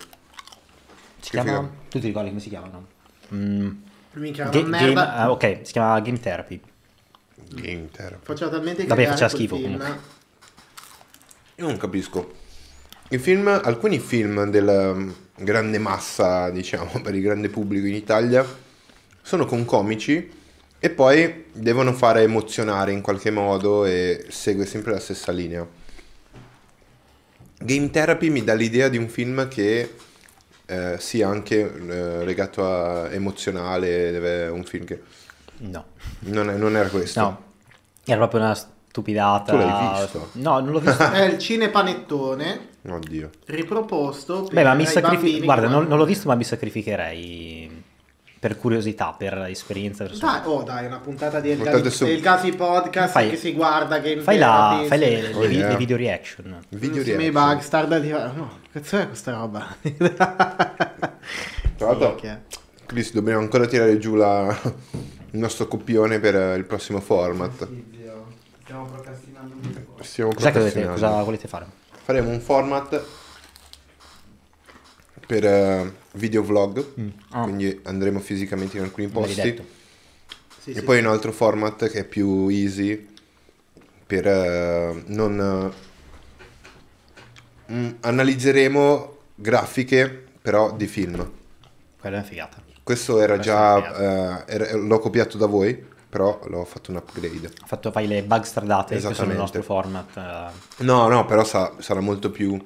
Si 1.20 1.30
Che 1.32 1.40
chiama... 1.42 1.60
figo. 1.60 1.72
Tu 1.90 2.00
ti 2.00 2.08
ricordi 2.08 2.30
come 2.30 2.42
si 2.42 2.50
chiamano? 2.50 2.88
Mm, 3.34 3.70
Minchia, 4.14 4.50
Ga- 4.50 4.62
game- 4.62 5.00
ah, 5.00 5.32
ok, 5.32 5.60
si 5.64 5.72
chiama 5.74 6.00
Game 6.00 6.20
Therapy. 6.20 6.60
Game 7.54 7.90
Therapy. 7.92 8.26
Faceva 8.26 8.50
talmente 8.52 8.86
Vabbè, 8.86 9.06
faceva 9.08 9.30
schifo 9.30 9.56
film. 9.56 9.78
comunque. 9.78 10.00
Io 11.56 11.66
non 11.66 11.78
capisco. 11.78 12.34
I 13.10 13.18
film, 13.20 13.48
alcuni 13.48 14.00
film 14.00 14.50
della 14.50 14.96
grande 15.36 15.78
massa, 15.78 16.50
diciamo, 16.50 17.00
per 17.02 17.16
il 17.16 17.22
grande 17.22 17.50
pubblico 17.50 17.86
in 17.88 17.94
Italia, 17.96 18.46
sono 19.22 19.46
con 19.46 19.66
comici 19.66 20.30
e 20.80 20.90
poi 20.90 21.46
devono 21.54 21.94
fare 21.94 22.22
emozionare 22.22 22.92
in 22.92 23.02
qualche 23.02 23.32
modo 23.32 23.86
e 23.86 24.26
segue 24.30 24.66
sempre 24.66 24.92
la 24.94 25.00
stessa 25.00 25.32
linea. 25.32 25.66
Game 27.60 27.90
Therapy 27.90 28.30
mi 28.30 28.44
dà 28.44 28.54
l'idea 28.54 28.88
di 28.88 28.98
un 28.98 29.08
film 29.10 29.48
che 29.48 29.96
eh, 30.68 30.96
sia 31.00 31.28
anche 31.30 31.60
eh, 31.60 32.24
legato 32.26 32.66
a 32.66 33.10
emozionale, 33.12 34.12
deve- 34.12 34.48
un 34.50 34.64
film 34.64 34.86
che 34.86 35.02
No. 35.60 35.86
non, 36.20 36.50
è- 36.52 36.56
non 36.56 36.76
era 36.76 36.88
questo. 36.90 37.20
No. 37.20 37.42
Era 38.06 38.18
proprio 38.18 38.42
una 38.42 38.54
stupidata. 38.54 39.52
Tu 39.52 39.58
l'hai 39.58 40.00
visto? 40.02 40.30
No, 40.34 40.60
non 40.60 40.72
l'ho 40.72 40.80
visto. 40.80 41.04
È 41.12 41.24
il 41.24 41.38
cinepanettone 41.38 42.68
Oddio. 42.88 43.30
riproposto 43.46 44.44
per 44.44 44.54
Beh, 44.54 44.64
ma 44.64 44.74
mi 44.76 44.84
i 44.84 44.86
sacrifico. 44.86 45.22
bambini 45.24 45.46
Guarda, 45.46 45.68
che 45.68 45.74
non, 45.74 45.88
non 45.88 45.98
l'ho 45.98 46.06
visto, 46.06 46.28
ma 46.28 46.36
mi 46.36 46.44
sacrificherei 46.44 47.84
per 48.40 48.56
curiosità, 48.58 49.16
per 49.18 49.36
esperienza 49.50 50.06
personale. 50.06 50.42
Dai, 50.44 50.50
oh 50.52 50.62
dai, 50.64 50.86
una 50.86 51.00
puntata 51.00 51.40
di 51.40 51.50
El 51.50 51.58
Puntate 51.58 51.82
Gazi, 51.82 51.96
su- 51.96 52.06
El 52.06 52.22
Gazi 52.22 52.52
Podcast 52.54 53.12
Fai- 53.12 53.30
che 53.32 53.36
si 53.36 53.52
guarda 53.54 53.98
Game 53.98 54.22
Fai, 54.22 54.38
la, 54.38 54.84
fai 54.88 55.00
sì. 55.00 55.06
le, 55.06 55.22
le 55.22 55.34
Oh, 55.34 55.44
yeah. 55.46 55.70
le 55.70 55.76
video 55.76 55.98
reaction. 55.98 56.60
Video 56.70 57.04
Sì, 57.04 57.16
reaction. 57.16 57.32
bug, 57.34 57.60
star 57.62 57.88
da. 57.88 57.98
No, 57.98 58.60
che 58.62 58.67
cazzo 58.80 58.98
è 58.98 59.08
questa 59.08 59.32
roba? 59.32 59.76
Tra 61.78 61.88
l'altro. 61.94 62.20
Chris, 62.86 63.12
dobbiamo 63.14 63.40
ancora 63.40 63.66
tirare 63.66 63.98
giù 63.98 64.16
la- 64.16 64.58
il 65.32 65.40
nostro 65.40 65.68
copione 65.68 66.20
per 66.20 66.58
il 66.58 66.64
prossimo 66.66 67.00
format. 67.00 67.68
Stiamo 68.64 68.86
procrastinando 68.86 69.54
un 69.56 69.86
po'. 69.96 70.04
Stiamo 70.04 70.34
Cos'è 70.34 70.52
che 70.52 70.60
volete, 70.60 70.80
procrastinando. 70.82 70.94
cosa 70.94 71.24
volete 71.24 71.48
fare? 71.48 71.66
Faremo 72.04 72.30
un 72.30 72.40
format 72.40 73.04
per 75.26 75.46
eh, 75.46 75.94
video 76.14 76.44
vlog, 76.44 76.86
Ah. 77.32 77.44
quindi 77.44 77.80
andremo 77.84 78.20
fisicamente 78.20 78.78
in 78.78 78.84
alcuni 78.84 79.08
posti. 79.08 79.62
Sì, 80.60 80.72
e 80.72 80.76
sì, 80.76 80.82
poi 80.84 80.98
sì. 81.00 81.04
un 81.06 81.10
altro 81.12 81.32
format 81.32 81.90
che 81.90 82.00
è 82.00 82.04
più 82.06 82.48
easy 82.50 83.08
per 84.06 84.28
eh, 84.28 85.04
non... 85.08 85.72
eh, 85.74 85.86
mm, 87.72 87.90
analizzeremo 88.02 89.18
grafiche 89.36 90.26
però 90.42 90.72
di 90.74 90.88
film. 90.88 91.30
Quella 92.00 92.16
è 92.18 92.20
una 92.20 92.28
figata. 92.28 92.58
Questo 92.84 93.20
era 93.20 93.36
Questo 93.36 93.52
è 93.52 93.56
già... 93.56 94.46
eh, 94.46 94.54
era- 94.54 94.76
l'ho 94.78 95.00
copiato 95.00 95.38
da 95.38 95.46
voi. 95.46 95.96
però 96.10 96.40
l'ho 96.48 96.64
fatto 96.64 96.92
un 96.92 96.98
upgrade. 96.98 97.48
Ha 97.62 97.66
fatto 97.68 97.92
fai 97.92 98.08
le 98.08 98.24
bug 98.24 98.44
stradate 98.44 98.96
che 98.98 99.14
sono 99.14 99.32
il 99.32 99.38
nostro 99.38 99.62
format. 99.62 100.16
eh. 100.18 100.84
No, 100.84 101.08
no, 101.10 101.26
però 101.26 101.44
sa- 101.44 101.74
sarà 101.80 102.00
molto 102.00 102.32
più 102.32 102.58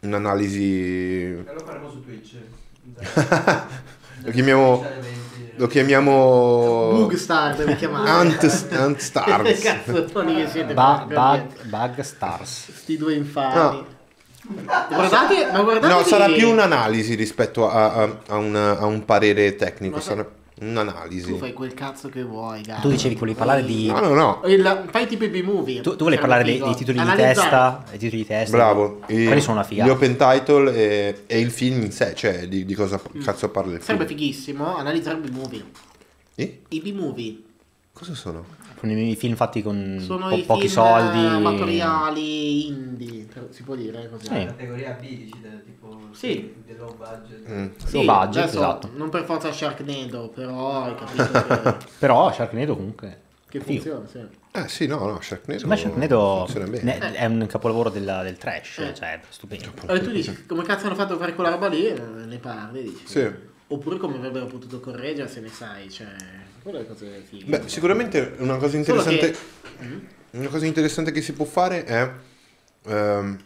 un'analisi... 0.00 1.24
E 1.24 1.44
lo 1.52 1.60
faremo 1.64 1.90
su 1.90 2.02
Twitch. 2.02 2.36
Lo 4.22 4.30
chiamiamo- 4.32 4.84
Lo 5.56 5.66
chiamiamo... 5.66 6.90
Bug 6.92 7.14
Star 7.14 7.54
devi 7.56 7.76
chiamare. 7.76 8.08
Ant, 8.08 8.42
Ant 8.72 8.98
Stars. 8.98 9.60
Cazzoni 9.60 10.34
che 10.36 10.48
siete 10.48 10.72
Ba- 10.74 11.04
bug, 11.06 11.64
bug 11.66 12.00
stars. 12.00 12.70
Sti 12.72 12.96
due 12.96 13.14
infami. 13.14 13.84
Guardate, 14.88 15.50
ma 15.52 15.62
guardate 15.62 15.92
No, 15.92 16.02
sarà 16.02 16.26
più 16.26 16.48
un'analisi 16.50 17.14
rispetto 17.14 17.68
a, 17.68 17.92
a- 17.92 18.16
a 18.28 18.36
un, 18.36 18.54
a 18.56 18.84
un 18.86 19.04
parere 19.04 19.54
tecnico, 19.56 19.96
Ma 19.96 20.02
sarà 20.02 20.28
un'analisi. 20.62 21.28
Tu 21.32 21.38
fai 21.38 21.52
quel 21.52 21.72
cazzo 21.74 22.08
che 22.08 22.22
vuoi, 22.22 22.62
dai. 22.62 22.80
Tu 22.80 22.88
dicevi 22.90 23.14
che 23.14 23.20
volevi 23.20 23.38
parlare 23.38 23.64
di... 23.64 23.86
No, 23.86 24.00
no, 24.00 24.12
no, 24.14 24.40
Il- 24.46 24.88
fai 24.90 25.06
tipo 25.06 25.24
i 25.24 25.28
B-movie. 25.28 25.80
Tu, 25.80 25.96
tu 25.96 26.04
volevi 26.04 26.20
parlare 26.20 26.44
dei, 26.44 26.58
dei 26.58 26.74
titoli 26.74 26.98
di 27.00 27.12
testa, 27.16 27.84
dei 27.88 27.98
titoli 27.98 28.22
di 28.22 28.26
testa. 28.28 28.56
bravo. 28.56 29.00
I- 29.06 29.24
Quelli 29.26 29.40
sono 29.40 29.54
una 29.54 29.64
Gli 29.64 29.68
figata. 29.68 29.90
open 29.92 30.16
title 30.16 30.74
e, 30.74 31.22
e 31.26 31.38
il 31.38 31.50
film 31.50 31.82
in 31.82 31.92
sé, 31.92 32.12
cioè 32.14 32.46
di, 32.48 32.64
di 32.64 32.74
cosa 32.74 33.00
cazzo 33.24 33.48
parla 33.48 33.72
il 33.74 33.80
film. 33.82 33.98
Sarebbe 33.98 34.06
fighissimo 34.06 34.76
analizzare 34.76 35.16
i 35.18 35.20
B-movie. 35.28 35.64
Eh? 36.34 36.60
I 36.68 36.80
B-movie 36.80 37.42
Cosa 37.92 38.14
sono? 38.14 38.44
Con 38.80 38.90
i 38.90 39.14
film 39.14 39.34
fatti 39.36 39.60
con 39.62 39.98
sono 40.00 40.28
po- 40.30 40.34
i 40.36 40.42
pochi 40.42 40.60
film 40.68 40.72
soldi. 40.72 41.18
amatoriali 41.26 42.66
indie, 42.68 43.26
si 43.50 43.62
può 43.62 43.74
dire 43.74 44.08
così. 44.08 44.24
Sì. 44.24 44.44
Categoria 44.46 44.96
B, 44.98 45.30
tipo 45.64 45.98
Sì. 46.12 46.54
del 46.66 46.78
low 46.78 46.96
budget. 46.96 47.48
Mm. 47.50 47.66
Sì, 47.84 47.92
Low 47.96 48.04
budget, 48.06 48.42
adesso 48.44 48.56
esatto. 48.58 48.90
Non 48.94 49.10
per 49.10 49.24
forza 49.24 49.52
Sharknado, 49.52 50.28
però 50.28 50.84
hai 50.84 50.94
capito 50.94 51.30
che, 51.76 51.86
Però 51.98 52.32
Sharknado 52.32 52.74
comunque... 52.74 53.20
che 53.48 53.60
funziona, 53.60 54.06
sì. 54.06 54.20
Eh 54.52 54.66
sì, 54.68 54.86
no, 54.86 54.96
no, 55.06 55.20
Sharknado, 55.20 55.60
Secondo 55.60 55.66
me 55.68 55.76
Sharknado 55.76 56.36
funziona 56.46 56.66
bene. 56.66 56.98
ne- 56.98 57.12
è 57.12 57.24
un 57.26 57.46
capolavoro 57.46 57.90
della- 57.90 58.22
del 58.22 58.38
trash, 58.38 58.78
Eh. 58.78 58.94
cioè 58.94 59.12
è 59.12 59.20
stupendo. 59.28 59.72
E 59.88 60.00
tu 60.00 60.10
dici, 60.10 60.46
come 60.46 60.62
cazzo 60.62 60.86
hanno 60.86 60.94
fatto 60.94 61.14
a 61.14 61.18
fare 61.18 61.34
quella 61.34 61.50
roba 61.50 61.68
lì? 61.68 61.84
Eh, 61.86 62.00
Ne 62.00 62.38
parli, 62.38 62.82
dici. 62.82 63.02
Sì. 63.06 63.30
Oppure 63.72 63.98
come 63.98 64.16
avrebbero 64.16 64.46
potuto 64.46 64.80
correggere 64.80 65.28
se 65.28 65.40
ne 65.40 65.48
sai, 65.48 65.90
cioè... 65.90 66.06
Quelle 66.62 66.86
cose 66.86 67.22
fighe. 67.28 67.44
Beh, 67.44 67.68
sicuramente 67.68 68.34
una 68.38 68.56
cosa 68.56 68.76
interessante, 68.76 69.30
che- 69.30 69.38
Mm? 69.84 69.98
una 70.32 70.48
cosa 70.48 70.66
interessante 70.66 71.10
che 71.10 71.22
si 71.22 71.32
può 71.32 71.44
fare 71.46 71.84
è 71.84 72.10
ehm, 72.86 73.38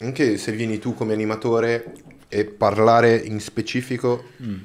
anche 0.00 0.36
se 0.38 0.52
vieni 0.52 0.78
tu 0.78 0.94
come 0.94 1.12
animatore 1.12 1.92
e 2.28 2.44
parlare 2.44 3.16
in 3.16 3.40
specifico 3.40 4.24
Mm. 4.42 4.56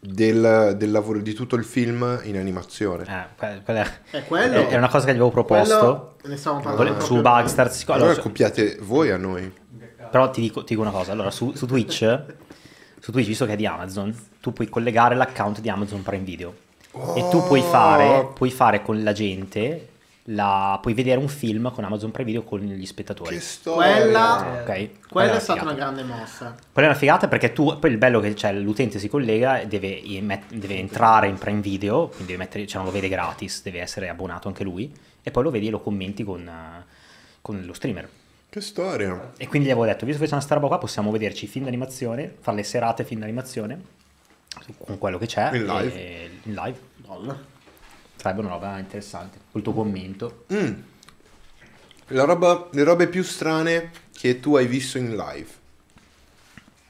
del, 0.00 0.74
del 0.76 0.90
lavoro 0.92 1.18
di 1.20 1.32
tutto 1.34 1.56
il 1.56 1.64
film 1.64 2.20
in 2.24 2.36
animazione. 2.36 3.02
Eh, 3.04 3.34
que- 3.36 3.60
quella 3.64 3.84
È 4.10 4.24
quello. 4.24 4.68
è 4.68 4.76
una 4.76 4.88
cosa 4.88 5.06
che 5.06 5.12
gli 5.12 5.16
avevo 5.16 5.30
proposto. 5.30 6.16
Ne 6.24 6.36
stavamo 6.36 6.62
parlando. 6.62 7.00
Su 7.04 7.20
Bugstars. 7.20 7.82
allora 7.86 7.94
allora, 8.04 8.14
su- 8.14 8.20
copiate 8.22 8.76
voi 8.80 9.10
a 9.10 9.16
noi. 9.16 9.52
Però 10.10 10.30
ti 10.30 10.40
dico, 10.40 10.60
ti 10.60 10.68
dico 10.74 10.80
una 10.82 10.90
cosa, 10.90 11.12
allora 11.12 11.30
su, 11.30 11.52
su 11.54 11.66
Twitch, 11.66 12.22
su 13.00 13.12
Twitch, 13.12 13.26
visto 13.26 13.44
che 13.44 13.52
è 13.52 13.56
di 13.56 13.66
Amazon, 13.66 14.14
tu 14.40 14.52
puoi 14.52 14.68
collegare 14.68 15.14
l'account 15.14 15.60
di 15.60 15.68
Amazon 15.68 16.02
Prime 16.02 16.24
Video 16.24 16.54
e 17.14 17.28
tu 17.30 17.42
puoi 17.44 17.62
fare, 17.62 18.28
puoi 18.34 18.50
fare 18.50 18.82
con 18.82 19.02
la 19.02 19.12
gente, 19.12 19.88
la, 20.24 20.78
puoi 20.82 20.94
vedere 20.94 21.18
un 21.18 21.28
film 21.28 21.72
con 21.72 21.84
Amazon 21.84 22.10
Prime 22.10 22.26
Video 22.28 22.42
con 22.42 22.60
gli 22.60 22.86
spettatori. 22.86 23.36
Che 23.36 23.40
storia. 23.40 23.94
Quella-? 23.96 24.62
Quella 25.08 25.36
è 25.36 25.40
stata 25.40 25.60
figata. 25.60 25.62
una 25.62 25.72
grande 25.72 26.02
mossa. 26.02 26.54
Quella 26.72 26.88
è 26.88 26.90
una 26.90 26.98
figata 26.98 27.28
perché 27.28 27.52
tu, 27.52 27.78
poi 27.78 27.90
il 27.90 27.98
bello 27.98 28.20
è 28.20 28.22
che 28.22 28.34
c'è 28.34 28.52
l'utente 28.52 28.98
si 28.98 29.08
collega 29.08 29.60
e 29.60 29.66
deve, 29.66 30.02
deve 30.48 30.76
entrare 30.76 31.28
in 31.28 31.38
Prime 31.38 31.60
Video, 31.60 32.08
quindi 32.08 32.26
deve 32.26 32.38
mettere, 32.38 32.66
cioè 32.66 32.76
non 32.82 32.86
lo 32.86 32.92
vede 32.92 33.08
gratis, 33.08 33.62
deve 33.62 33.80
essere 33.80 34.08
abbonato 34.08 34.48
anche 34.48 34.64
lui, 34.64 34.92
e 35.22 35.30
poi 35.30 35.42
lo 35.42 35.50
vedi 35.50 35.68
e 35.68 35.70
lo 35.70 35.80
commenti 35.80 36.24
con, 36.24 36.46
eh, 36.46 36.84
con 37.40 37.62
lo 37.64 37.72
streamer. 37.72 38.08
Che 38.50 38.60
storia. 38.60 39.32
E 39.36 39.46
quindi 39.46 39.68
gli 39.68 39.70
avevo 39.70 39.86
detto, 39.86 40.06
visto 40.06 40.20
che 40.20 40.26
c'è 40.26 40.34
una 40.34 40.42
sta 40.42 40.54
roba 40.54 40.68
qua, 40.68 40.78
possiamo 40.78 41.10
vederci 41.10 41.44
i 41.44 41.48
film 41.48 41.64
d'animazione, 41.64 42.34
fare 42.40 42.56
le 42.56 42.62
serate 42.62 43.04
film 43.04 43.20
d'animazione 43.20 43.96
con 44.78 44.98
quello 44.98 45.18
che 45.18 45.26
c'è 45.26 45.54
In 45.54 45.66
live. 45.66 45.94
e- 45.94 46.30
in 46.44 46.54
live. 46.54 46.87
Bolla. 47.08 47.34
Sarebbe 48.16 48.40
una 48.40 48.50
roba 48.50 48.78
interessante. 48.78 49.38
Col 49.50 49.62
tuo 49.62 49.72
commento. 49.72 50.44
Mm. 50.52 50.72
La 52.08 52.24
roba, 52.24 52.68
le 52.70 52.82
robe 52.84 53.06
più 53.06 53.22
strane 53.22 53.90
che 54.12 54.40
tu 54.40 54.56
hai 54.56 54.66
visto 54.66 54.98
in 54.98 55.16
live. 55.16 55.48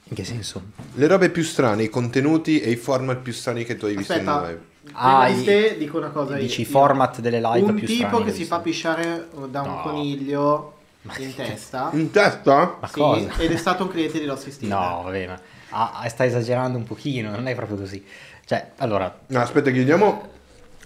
In 0.03 0.15
che 0.15 0.25
senso? 0.25 0.61
Le 0.95 1.07
robe 1.07 1.29
più 1.29 1.41
strane, 1.43 1.83
i 1.83 1.89
contenuti 1.89 2.59
e 2.59 2.69
i 2.71 2.75
format 2.75 3.19
più 3.19 3.31
strani 3.31 3.63
che 3.63 3.77
tu 3.77 3.85
hai 3.85 3.95
visto 3.95 4.11
in 4.11 4.27
Aspetta, 4.27 4.47
live. 4.47 4.61
Ah, 4.91 5.31
di 5.31 5.43
te 5.45 5.77
dico 5.77 5.97
una 5.97 6.09
cosa. 6.09 6.35
Dici 6.35 6.61
i 6.61 6.65
format 6.65 7.21
delle 7.21 7.39
live 7.39 7.69
Un 7.71 7.75
più 7.75 7.87
tipo 7.87 8.07
strani 8.07 8.23
che 8.25 8.31
ho 8.31 8.33
si 8.33 8.43
fa 8.43 8.59
pisciare 8.59 9.29
da 9.49 9.61
un 9.61 9.67
No. 9.69 9.81
coniglio 9.83 10.79
in 11.17 11.33
testa. 11.33 11.91
In 11.93 12.11
testa? 12.11 12.77
Ma 12.81 12.87
Sì, 12.87 12.93
cosa? 12.99 13.37
ed 13.37 13.51
è 13.51 13.55
stato 13.57 13.83
un 13.83 13.89
cliente 13.89 14.19
di 14.19 14.25
Lost 14.25 14.49
Steve. 14.49 14.73
No, 14.73 15.03
vabbè, 15.05 15.27
ma 15.27 15.39
ah, 15.69 16.09
stai 16.09 16.27
esagerando 16.27 16.77
un 16.77 16.83
pochino, 16.83 17.29
non 17.29 17.47
è 17.47 17.55
proprio 17.55 17.77
così. 17.77 18.03
Cioè, 18.49 18.71
allora, 18.77 19.15
No, 19.27 19.39
aspetta, 19.41 19.69
chiediamo 19.69 20.27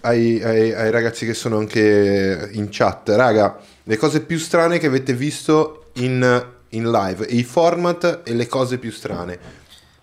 ai, 0.02 0.38
ai- 0.42 0.74
ai 0.74 0.90
ragazzi 0.90 1.24
che 1.24 1.32
sono 1.32 1.56
anche 1.56 2.50
in 2.52 2.68
chat. 2.70 3.08
Raga, 3.08 3.58
le 3.84 3.96
cose 3.96 4.20
più 4.20 4.36
strane 4.36 4.78
che 4.78 4.86
avete 4.86 5.14
visto 5.14 5.86
in, 5.94 6.46
in 6.68 6.90
live, 6.90 7.24
i 7.24 7.42
format 7.42 8.20
e 8.22 8.34
le 8.34 8.46
cose 8.48 8.76
più 8.76 8.90
strane. 8.92 9.38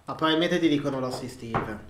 Ma 0.05 0.15
probabilmente 0.15 0.57
ti 0.59 0.67
dicono 0.69 0.99
Lost 0.99 1.23
Steve. 1.27 1.89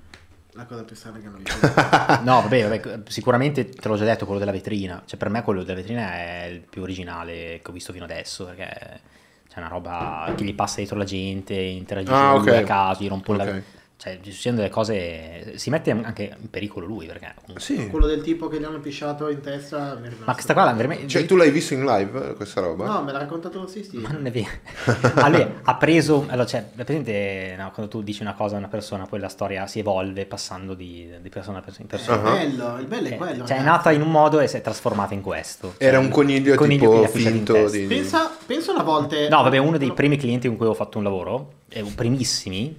La 0.56 0.66
cosa 0.66 0.84
più 0.84 0.94
strana 0.98 1.20
che 1.20 1.28
hanno 1.28 1.38
visto. 1.38 1.58
no, 2.24 2.42
vabbè, 2.42 2.68
vabbè, 2.68 3.00
sicuramente 3.08 3.70
te 3.70 3.88
l'ho 3.88 3.96
già 3.96 4.04
detto, 4.04 4.26
quello 4.26 4.40
della 4.42 4.52
vetrina. 4.52 5.02
Cioè, 5.06 5.18
per 5.18 5.30
me 5.30 5.42
quello 5.42 5.64
della 5.64 5.80
vetrina 5.80 6.12
è 6.16 6.50
il 6.52 6.60
più 6.70 6.82
originale 6.82 7.62
che 7.64 7.70
ho 7.70 7.72
visto 7.72 7.94
fino 7.94 8.04
adesso, 8.04 8.44
perché 8.44 9.00
c'è 9.48 9.60
una 9.60 9.70
roba 9.70 10.34
che 10.36 10.44
gli 10.44 10.54
passa 10.54 10.76
dietro 10.80 10.98
la 10.98 11.06
gente, 11.06 11.54
interagisce 11.54 12.14
Ah, 12.14 12.32
con 12.34 12.42
lui 12.42 12.50
ok. 12.58 12.62
a 12.62 12.64
caso, 12.64 13.04
gli 13.04 13.08
rompe 13.08 13.32
Ok. 13.32 13.38
la... 13.38 13.80
Cioè, 14.02 14.18
ci 14.24 14.32
sono 14.32 14.56
delle 14.56 14.70
cose... 14.70 15.60
Si 15.60 15.70
mette 15.70 15.92
anche 15.92 16.36
in 16.42 16.50
pericolo 16.50 16.88
lui, 16.88 17.06
perché... 17.06 17.36
Sì. 17.58 17.88
Quello 17.88 18.08
del 18.08 18.24
tipo 18.24 18.48
che 18.48 18.60
gli 18.60 18.64
hanno 18.64 18.80
pisciato 18.80 19.30
in 19.30 19.42
testa. 19.42 19.96
è 20.04 20.10
Ma 20.26 20.34
questa 20.34 20.54
qua, 20.54 20.64
la- 20.64 20.74
veramente... 20.74 21.08
Cioè, 21.08 21.24
tu 21.28 21.36
l'hai 21.36 21.52
visto 21.52 21.76
in 21.76 21.86
live 21.86 22.34
questa 22.34 22.62
roba? 22.62 22.86
No, 22.88 23.04
me 23.04 23.12
l'ha 23.12 23.20
raccontato 23.20 23.60
Lost 23.60 23.80
Steve. 23.80 24.02
Ma 24.02 24.10
non 24.10 24.26
è 24.26 24.32
vero. 24.32 24.50
Lui 25.30 25.46
ha 25.62 25.76
preso. 25.76 26.26
Allora, 26.30 26.48
cioè, 26.48 26.62
è 26.76 26.84
presente 26.84 27.54
no, 27.56 27.70
quando 27.76 27.92
tu 27.92 28.02
dici 28.02 28.24
una 28.24 28.34
cosa 28.34 28.56
a 28.56 28.58
una 28.58 28.70
persona, 28.70 29.06
poi 29.06 29.20
la 29.20 29.30
storia 29.30 29.68
si 29.68 29.78
evolve 29.78 30.26
passando 30.26 30.74
di, 30.74 31.08
di 31.22 31.30
persona 31.30 31.60
a 31.60 31.62
persona 31.62 31.84
in 31.84 31.88
persona. 31.88 32.22
Il 32.22 32.28
Ah. 32.28 32.32
bello, 32.32 32.80
il 32.80 32.88
bello 32.88 33.08
è 33.08 33.12
Eh, 33.12 33.18
quello. 33.18 33.46
cioè, 33.46 33.58
è 33.58 33.62
nata 33.62 33.92
in 33.92 34.02
un 34.02 34.10
modo 34.10 34.40
e 34.40 34.48
si 34.48 34.58
è 34.58 34.62
trasformata 34.62 35.14
in 35.14 35.22
questo. 35.22 35.76
Era 35.78 35.98
Cioè, 35.98 36.06
un 36.06 36.10
coniglio, 36.12 36.56
che 36.56 36.68
tipo 36.68 37.06
finto 37.06 37.70
di... 37.70 37.82
Pensa, 37.86 38.36
pensa 38.48 38.72
una 38.72 38.82
volta. 38.82 39.16
No, 39.30 39.44
vabbè, 39.44 39.58
uno 39.60 39.78
dei 39.78 39.94
primi 39.94 40.18
clienti 40.18 40.48
con 40.48 40.58
cui 40.58 40.66
ho 40.66 40.74
fatto 40.74 40.98
un 40.98 41.04
lavoro, 41.04 41.52
eh, 41.70 41.84
primissimi, 41.84 42.76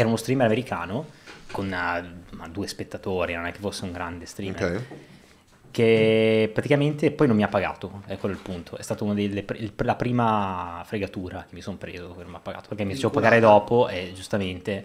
era 0.00 0.08
uno 0.08 0.16
streamer 0.16 0.46
americano 0.46 1.06
con 1.50 1.66
ma 1.68 2.48
due 2.48 2.66
spettatori, 2.66 3.34
non 3.34 3.46
è 3.46 3.52
che 3.52 3.58
fosse 3.58 3.84
un 3.84 3.92
grande 3.92 4.26
streamer. 4.26 4.62
Ok. 4.64 4.82
che 5.70 6.50
praticamente 6.52 7.10
poi 7.10 7.26
non 7.26 7.36
mi 7.36 7.42
ha 7.42 7.48
pagato, 7.48 8.02
è 8.06 8.16
quello 8.16 8.34
il 8.34 8.40
punto, 8.40 8.76
è 8.76 8.82
stata 8.82 9.04
una 9.04 9.14
delle, 9.14 9.44
il- 9.56 9.72
la 9.76 9.94
prima 9.96 10.82
fregatura 10.86 11.44
che 11.48 11.54
mi 11.54 11.60
sono 11.60 11.76
preso 11.76 12.14
che 12.16 12.22
non 12.22 12.30
mi 12.30 12.36
ha 12.36 12.40
pagato, 12.40 12.68
perché 12.68 12.84
mi 12.84 12.94
facevo 12.94 13.10
pagare 13.10 13.38
dopo 13.38 13.88
e 13.88 14.12
giustamente 14.14 14.84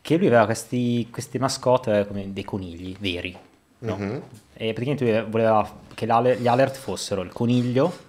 che 0.00 0.16
lui 0.16 0.28
aveva 0.28 0.44
questi, 0.46 1.08
queste 1.10 1.38
mascotte 1.38 2.06
come 2.06 2.32
dei 2.32 2.44
conigli 2.44 2.96
veri, 2.98 3.36
no? 3.80 3.96
Mhm. 3.96 4.22
E 4.54 4.72
praticamente 4.72 5.22
voleva 5.28 5.80
che 5.92 6.06
gli 6.06 6.46
alert 6.46 6.76
fossero 6.76 7.22
il 7.22 7.32
coniglio 7.32 8.04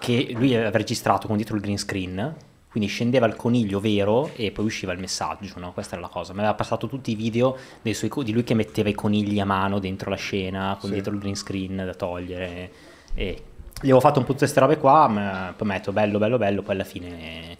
che 0.00 0.30
lui 0.34 0.54
aveva 0.54 0.70
registrato 0.76 1.26
con 1.28 1.36
dietro 1.36 1.54
il 1.54 1.62
green 1.62 1.78
screen, 1.78 2.34
quindi 2.70 2.88
scendeva 2.88 3.26
il 3.26 3.34
coniglio 3.36 3.80
vero 3.80 4.30
e 4.36 4.50
poi 4.50 4.64
usciva 4.66 4.92
il 4.92 4.98
messaggio, 4.98 5.58
no? 5.58 5.72
Questa 5.72 5.94
era 5.94 6.02
la 6.02 6.08
cosa. 6.08 6.32
Mi 6.32 6.40
aveva 6.40 6.54
passato 6.54 6.86
tutti 6.86 7.10
i 7.10 7.14
video 7.14 7.56
dei 7.82 7.94
suoi 7.94 8.10
di 8.24 8.32
lui 8.32 8.44
che 8.44 8.54
metteva 8.54 8.88
i 8.88 8.94
conigli 8.94 9.40
a 9.40 9.44
mano 9.44 9.78
dentro 9.78 10.10
la 10.10 10.16
scena, 10.16 10.76
con 10.78 10.88
Sì. 10.88 10.94
dietro 10.94 11.12
il 11.12 11.18
green 11.18 11.34
screen 11.36 11.76
da 11.76 11.94
togliere. 11.94 12.70
E 13.14 13.42
gli 13.80 13.84
avevo 13.86 14.00
fatto 14.00 14.18
un 14.18 14.24
po' 14.24 14.32
tutte 14.32 14.44
queste 14.44 14.60
robe 14.60 14.76
qua, 14.76 15.08
ma 15.08 15.54
poi 15.56 15.66
mi 15.66 15.74
ha 15.74 15.78
detto 15.78 15.92
bello, 15.92 16.18
bello, 16.18 16.36
bello, 16.36 16.62
poi 16.62 16.74
alla 16.74 16.84
fine 16.84 17.56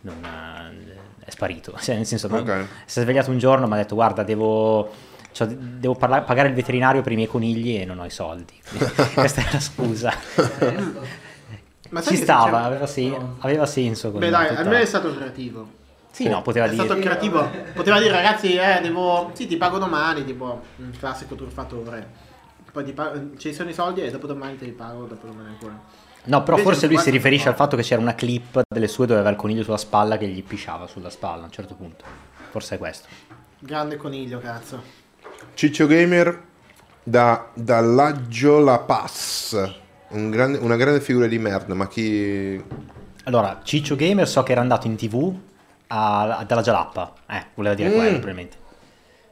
non, 0.00 0.16
eh, 0.24 1.24
è 1.24 1.30
sparito. 1.30 1.74
Cioè, 1.78 1.94
nel 1.96 2.06
senso, 2.06 2.26
Ok. 2.30 2.66
si 2.84 2.98
è 2.98 3.02
svegliato 3.02 3.30
un 3.30 3.38
giorno 3.38 3.64
e 3.64 3.68
mi 3.68 3.74
ha 3.74 3.76
detto 3.76 3.94
guarda, 3.94 4.22
devo... 4.24 4.90
cioè, 5.32 5.46
devo 5.46 5.94
parla- 5.94 6.22
pagare 6.22 6.48
il 6.48 6.54
veterinario 6.54 7.00
per 7.02 7.12
i 7.12 7.14
miei 7.16 7.28
conigli 7.28 7.76
e 7.76 7.84
non 7.84 8.00
ho 8.00 8.04
i 8.06 8.10
soldi. 8.10 8.54
Questa 9.14 9.40
è 9.40 9.46
la 9.52 9.60
scusa. 9.60 10.12
Ma 11.90 12.02
Ci 12.02 12.16
stava, 12.16 12.64
aveva, 12.64 12.86
sen- 12.86 13.36
aveva 13.40 13.66
senso. 13.66 14.10
Beh, 14.10 14.30
dai, 14.30 14.48
tutta- 14.48 14.60
almeno 14.60 14.82
è 14.82 14.86
stato 14.86 15.14
creativo. 15.14 15.76
Sì, 16.10 16.28
no, 16.28 16.42
poteva 16.42 16.66
è 16.66 16.70
dire... 16.70 16.84
stato 16.84 17.00
creativo. 17.00 17.50
Poteva 17.74 17.98
dire, 18.00 18.12
ragazzi, 18.12 18.54
eh, 18.54 18.80
devo. 18.82 19.30
Sì, 19.34 19.46
ti 19.46 19.56
pago 19.56 19.78
domani, 19.78 20.24
tipo 20.24 20.62
un 20.76 20.90
classico 20.98 21.34
truffatore. 21.34 22.26
Poi 22.72 22.84
ti 22.84 22.92
pa- 22.92 23.12
ci 23.36 23.54
sono 23.54 23.70
i 23.70 23.74
soldi 23.74 24.02
e 24.02 24.10
dopo 24.10 24.26
domani 24.26 24.56
te 24.56 24.64
li 24.64 24.72
pago, 24.72 25.04
dopo 25.04 25.26
domani 25.26 25.48
ancora. 25.48 25.78
No, 26.24 26.42
però 26.42 26.58
Invece 26.58 26.62
forse 26.76 26.86
lui 26.92 26.98
si 26.98 27.10
riferisce 27.10 27.48
al 27.48 27.54
fatto 27.54 27.76
che 27.76 27.82
c'era 27.82 28.00
una 28.00 28.14
clip 28.14 28.60
delle 28.68 28.88
sue 28.88 29.06
dove 29.06 29.20
aveva 29.20 29.30
il 29.34 29.40
coniglio 29.40 29.62
sulla 29.62 29.78
spalla 29.78 30.18
che 30.18 30.26
gli 30.28 30.42
pisciava 30.42 30.86
sulla 30.86 31.08
spalla 31.10 31.42
a 31.42 31.44
un 31.46 31.50
certo 31.52 31.74
punto. 31.74 32.04
Forse 32.50 32.74
è 32.74 32.78
questo. 32.78 33.08
Grande 33.60 33.96
coniglio, 33.96 34.38
cazzo. 34.38 34.82
Ciccio 35.54 35.86
Gamer 35.86 36.42
Da, 37.02 37.48
dall'Aggio 37.54 38.58
La 38.58 38.78
Pass. 38.80 39.72
Un 40.10 40.30
grande- 40.30 40.58
una 40.58 40.76
grande 40.76 41.00
figura 41.00 41.26
di 41.26 41.38
merda, 41.38 41.74
ma 41.74 41.86
chi... 41.86 42.62
Allora, 43.24 43.60
Ciccio 43.62 43.94
Gamer 43.94 44.26
so 44.26 44.42
che 44.42 44.52
era 44.52 44.60
andato 44.62 44.86
in 44.86 44.96
tv 44.96 45.34
a- 45.88 46.44
dalla 46.46 46.62
Jalappa. 46.62 47.12
Eh, 47.28 47.44
voleva 47.54 47.74
dire 47.74 47.90
Mm. 47.90 47.94
quello 47.94 48.10
probabilmente. 48.12 48.56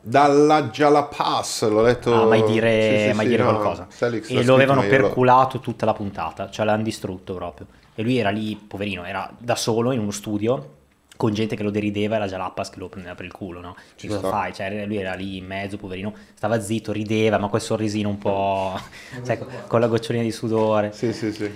Dall'Aggia 0.01 0.89
La 0.89 1.05
Pass, 1.05 1.67
l'ho 1.69 1.83
letto... 1.83 2.13
Ah, 2.23 2.27
mai 2.27 2.45
dire, 2.45 2.99
Sì, 2.99 3.09
sì, 3.11 3.17
mai 3.17 3.25
sì, 3.25 3.31
dire 3.31 3.43
no, 3.43 3.51
qualcosa. 3.55 3.87
Felix 3.89 4.31
e 4.31 4.45
lo 4.45 4.55
avevano 4.55 4.83
perculato 4.83 5.59
tutta 5.61 5.85
la 5.87 5.95
puntata, 5.95 6.49
cioè 6.51 6.65
l'hanno 6.65 6.83
distrutto 6.85 7.35
proprio. 7.35 7.67
E 7.95 8.03
lui 8.03 8.19
era 8.19 8.31
lì, 8.31 8.55
poverino, 8.55 9.05
era 9.05 9.29
da 9.37 9.57
solo 9.57 9.91
in 9.93 9.99
uno 9.99 10.11
studio 10.13 10.75
con 11.17 11.33
gente 11.33 11.57
che 11.57 11.63
lo 11.63 11.71
derideva 11.71 12.17
e 12.17 12.19
la 12.19 12.27
Jalappas 12.27 12.71
che 12.71 12.79
lo 12.79 12.89
prendeva 12.89 13.15
per 13.15 13.25
il 13.25 13.33
culo, 13.33 13.61
no? 13.61 13.77
Ci 13.97 14.07
Cosa 14.07 14.21
sta. 14.21 14.29
fai? 14.31 14.53
Cioè, 14.53 14.87
lui 14.87 14.97
era 14.97 15.15
lì 15.15 15.37
in 15.39 15.47
mezzo, 15.47 15.77
poverino, 15.77 16.15
stava 16.35 16.61
zitto, 16.61 16.93
rideva, 16.93 17.39
ma 17.39 17.49
quel 17.49 17.61
sorrisino 17.61 18.09
un 18.09 18.19
po'... 18.19 18.79
sai, 19.23 19.39
con 19.67 19.81
la 19.81 19.87
gocciolina 19.87 20.23
di 20.23 20.33
sudore. 20.33 20.93
Sì, 20.93 21.13
sì, 21.13 21.33
sì. 21.33 21.51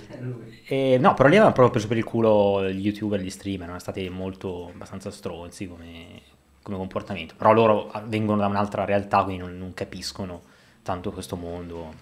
E, 0.66 0.98
no, 0.98 1.14
però 1.14 1.28
lì 1.28 1.34
avevano 1.34 1.52
proprio 1.52 1.70
preso 1.70 1.88
per 1.88 1.96
il 1.96 2.04
culo 2.04 2.68
gli 2.70 2.84
youtuber, 2.84 3.20
gli 3.20 3.30
streamer, 3.30 3.64
erano 3.64 3.78
stati 3.78 4.08
molto, 4.08 4.70
abbastanza 4.72 5.10
stronzi 5.10 5.68
come, 5.68 6.22
come 6.62 6.76
comportamento. 6.76 7.34
Però 7.36 7.52
loro 7.52 7.90
vengono 8.06 8.40
da 8.40 8.46
un'altra 8.46 8.84
realtà, 8.84 9.24
quindi 9.24 9.42
non, 9.42 9.58
non 9.58 9.74
capiscono 9.74 10.42
tanto 10.82 11.12
questo 11.12 11.36
mondo. 11.36 11.94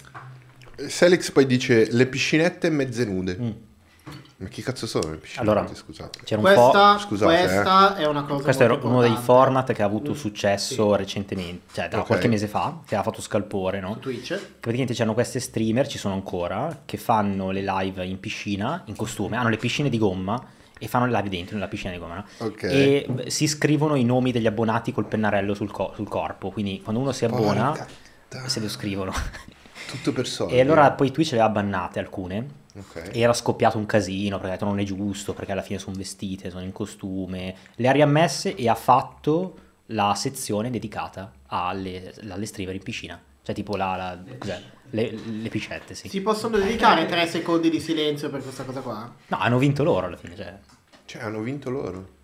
Felix 0.87 1.33
poi 1.33 1.47
dice 1.47 1.91
le 1.91 2.07
piscinette 2.07 2.71
mezze 2.71 3.05
nude. 3.05 3.37
Mm. 3.41 3.51
Ma 4.41 4.47
chi 4.49 4.63
cazzo 4.63 4.87
sono 4.87 5.11
le 5.11 5.17
piscinette? 5.17 5.51
Allora, 5.51 5.67
scusate. 5.75 6.21
C'era 6.23 6.41
un 6.41 6.55
po'... 6.55 6.61
Questa, 6.71 6.99
Scusate, 6.99 7.35
eh. 7.35 7.43
questa 7.45 7.97
è 7.97 8.07
una 8.07 8.23
cosa 8.23 8.43
Questo 8.45 8.63
era 8.63 8.75
uno 8.75 9.01
dei 9.01 9.17
format 9.17 9.73
che 9.73 9.83
ha 9.83 9.85
avuto 9.87 10.13
Mm, 10.13 10.15
successo 10.15 10.93
sì. 10.93 10.97
recentemente, 10.97 11.73
cioè 11.75 11.89
da 11.89 11.99
Ok. 11.99 12.07
qualche 12.07 12.29
mese 12.29 12.47
fa, 12.47 12.79
che 12.87 12.95
ha 12.95 13.03
fatto 13.03 13.21
scalpore, 13.21 13.81
no? 13.81 13.95
su 13.95 13.99
Twitch. 13.99 14.29
Che 14.29 14.37
praticamente 14.61 14.93
c'erano 14.93 15.15
queste 15.15 15.41
streamer, 15.41 15.89
ci 15.89 15.99
sono 15.99 16.15
ancora, 16.15 16.83
che 16.85 16.97
fanno 16.99 17.51
le 17.51 17.63
live 17.63 18.05
in 18.07 18.21
piscina, 18.21 18.83
in 18.87 18.95
costume, 18.95 19.37
hanno 19.37 19.49
le 19.49 19.57
piscine 19.57 19.89
di 19.89 19.99
gomma 19.99 20.41
e 20.79 20.87
fanno 20.87 21.07
le 21.07 21.13
live 21.17 21.29
dentro 21.29 21.57
nella 21.57 21.67
piscina 21.67 21.91
di 21.93 21.99
gomma, 21.99 22.15
no? 22.15 22.25
Ok. 22.47 22.63
E 22.63 23.25
si 23.27 23.49
scrivono 23.49 23.97
i 23.97 24.05
nomi 24.05 24.31
degli 24.31 24.47
abbonati 24.47 24.93
col 24.93 25.07
pennarello 25.07 25.53
sul, 25.55 25.73
co- 25.73 25.91
sul 25.97 26.07
corpo, 26.07 26.51
quindi 26.51 26.81
quando 26.81 27.01
uno 27.01 27.11
si 27.11 27.25
abbona 27.25 27.71
Porca 28.29 28.47
se 28.49 28.61
lo 28.61 28.69
scrivono. 28.69 29.13
Tutto 29.91 30.13
per 30.13 30.27
soldi. 30.29 30.55
e 30.55 30.61
allora 30.61 30.93
poi 30.93 31.11
Twitch 31.11 31.33
le 31.33 31.41
ha 31.41 31.49
bannate 31.49 31.99
alcune 31.99 32.47
Ok. 32.79 33.11
e 33.13 33.21
era 33.21 33.33
scoppiato 33.33 33.79
un 33.79 33.87
casino 33.87 34.37
perché 34.37 34.53
ha 34.55 34.57
detto 34.57 34.65
non 34.67 34.79
è 34.79 34.85
giusto, 34.85 35.35
perché 35.35 35.53
alla 35.53 35.63
fine 35.63 35.79
sono 35.79 35.97
vestite, 35.97 36.51
sono 36.51 36.65
in 36.65 36.73
costume. 36.73 37.55
Le 37.77 37.89
ha 37.89 37.93
riammesse 37.93 38.55
e 38.55 38.69
ha 38.69 38.75
fatto 38.75 39.55
la 39.87 40.15
sezione 40.15 40.71
dedicata 40.71 41.33
alle, 41.47 42.15
alle 42.31 42.47
streamer 42.47 42.75
in 42.75 42.83
piscina. 42.83 43.21
Cioè 43.43 43.55
tipo 43.55 43.77
la, 43.77 43.97
la- 43.97 44.19
cos'è? 44.37 44.61
Le, 44.91 45.11
le 45.11 45.49
piscette, 45.49 45.95
sì. 45.95 46.09
Si 46.09 46.21
possono 46.21 46.57
dedicare 46.59 47.07
tre 47.07 47.27
secondi 47.27 47.71
di 47.71 47.81
silenzio 47.81 48.31
per 48.31 48.43
questa 48.43 48.65
cosa 48.65 48.81
qua? 48.81 49.15
No, 49.27 49.39
hanno 49.39 49.59
vinto 49.59 49.83
loro 49.85 50.07
alla 50.07 50.17
fine. 50.17 50.37
Cioè. 50.37 50.59
Cioè, 51.05 51.23
hanno 51.23 51.41
vinto 51.41 51.71
loro. 51.71 52.17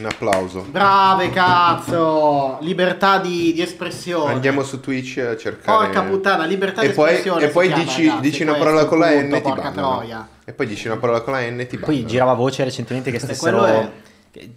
Un 0.00 0.06
applauso. 0.06 0.62
Brave 0.62 1.28
cazzo! 1.30 2.56
Libertà 2.60 3.18
di, 3.18 3.52
di 3.52 3.60
espressione. 3.60 4.32
Andiamo 4.32 4.62
su 4.62 4.80
Twitch 4.80 5.18
a 5.18 5.36
cercare. 5.36 5.84
Porca 5.86 6.02
puttana, 6.02 6.44
libertà 6.46 6.80
e 6.80 6.88
di 6.88 6.94
poi, 6.94 7.08
espressione. 7.10 7.44
e 7.44 7.48
poi 7.48 7.66
chiama, 7.68 7.82
dici, 7.82 8.06
ragazzi, 8.06 8.20
dici 8.22 8.42
una 8.42 8.54
parola 8.54 8.84
con 8.86 8.98
la 8.98 9.10
N 9.20 9.30
ti 9.34 9.40
porca 9.40 9.70
bannano. 9.70 10.28
E 10.44 10.52
poi 10.54 10.66
dici 10.66 10.86
una 10.88 10.96
parola 10.96 11.20
con 11.20 11.34
la 11.34 11.40
N 11.40 11.66
ti 11.68 11.76
Poi 11.76 11.88
bannano. 11.94 12.06
girava 12.08 12.32
voce 12.34 12.64
recentemente 12.64 13.10
che 13.10 13.16
E 13.18 13.20
stessero... 13.20 13.64
è- 13.66 13.90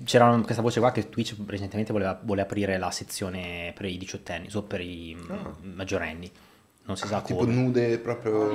C'era 0.05 0.39
questa 0.43 0.61
voce 0.61 0.79
qua 0.79 0.91
che 0.91 1.09
Twitch 1.09 1.35
recentemente 1.47 1.91
voleva, 1.91 2.17
vuole 2.23 2.41
aprire 2.41 2.77
la 2.77 2.91
sezione 2.91 3.73
per 3.75 3.85
i 3.85 3.97
diciottenni, 3.97 4.49
so 4.49 4.61
per 4.63 4.79
i 4.81 5.17
Ah. 5.29 5.49
maggiorenni. 5.73 6.31
Non 6.85 6.95
si 6.95 7.07
sa 7.07 7.17
Ah, 7.17 7.21
tipo 7.21 7.39
come. 7.39 7.53
nude 7.53 7.97
proprio. 7.97 8.49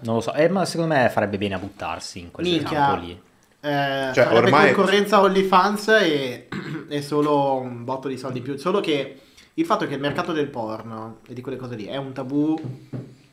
Non 0.00 0.14
lo 0.16 0.20
so, 0.20 0.32
eh, 0.34 0.48
ma 0.48 0.64
secondo 0.64 0.92
me 0.94 1.08
farebbe 1.08 1.38
bene 1.38 1.54
a 1.54 1.58
buttarsi 1.58 2.18
in 2.18 2.30
quel 2.30 2.46
Minchia. 2.46 2.68
campo 2.78 3.00
lì. 3.06 3.20
Eh, 3.62 4.10
Cioè, 4.14 4.32
ormai- 4.32 4.72
concorrenza 4.72 5.20
OnlyFans 5.20 5.88
e 5.88 6.48
è 6.88 7.00
solo 7.02 7.56
un 7.58 7.84
botto 7.84 8.08
di 8.08 8.16
soldi 8.16 8.38
in 8.38 8.44
più. 8.44 8.56
Solo 8.56 8.80
che 8.80 9.20
il 9.54 9.64
fatto 9.66 9.86
che 9.86 9.94
il 9.94 10.00
mercato 10.00 10.32
del 10.32 10.48
porno 10.48 11.18
e 11.26 11.34
di 11.34 11.40
quelle 11.42 11.58
cose 11.58 11.74
lì 11.76 11.84
è 11.84 11.96
un 11.96 12.12
tabù 12.12 12.58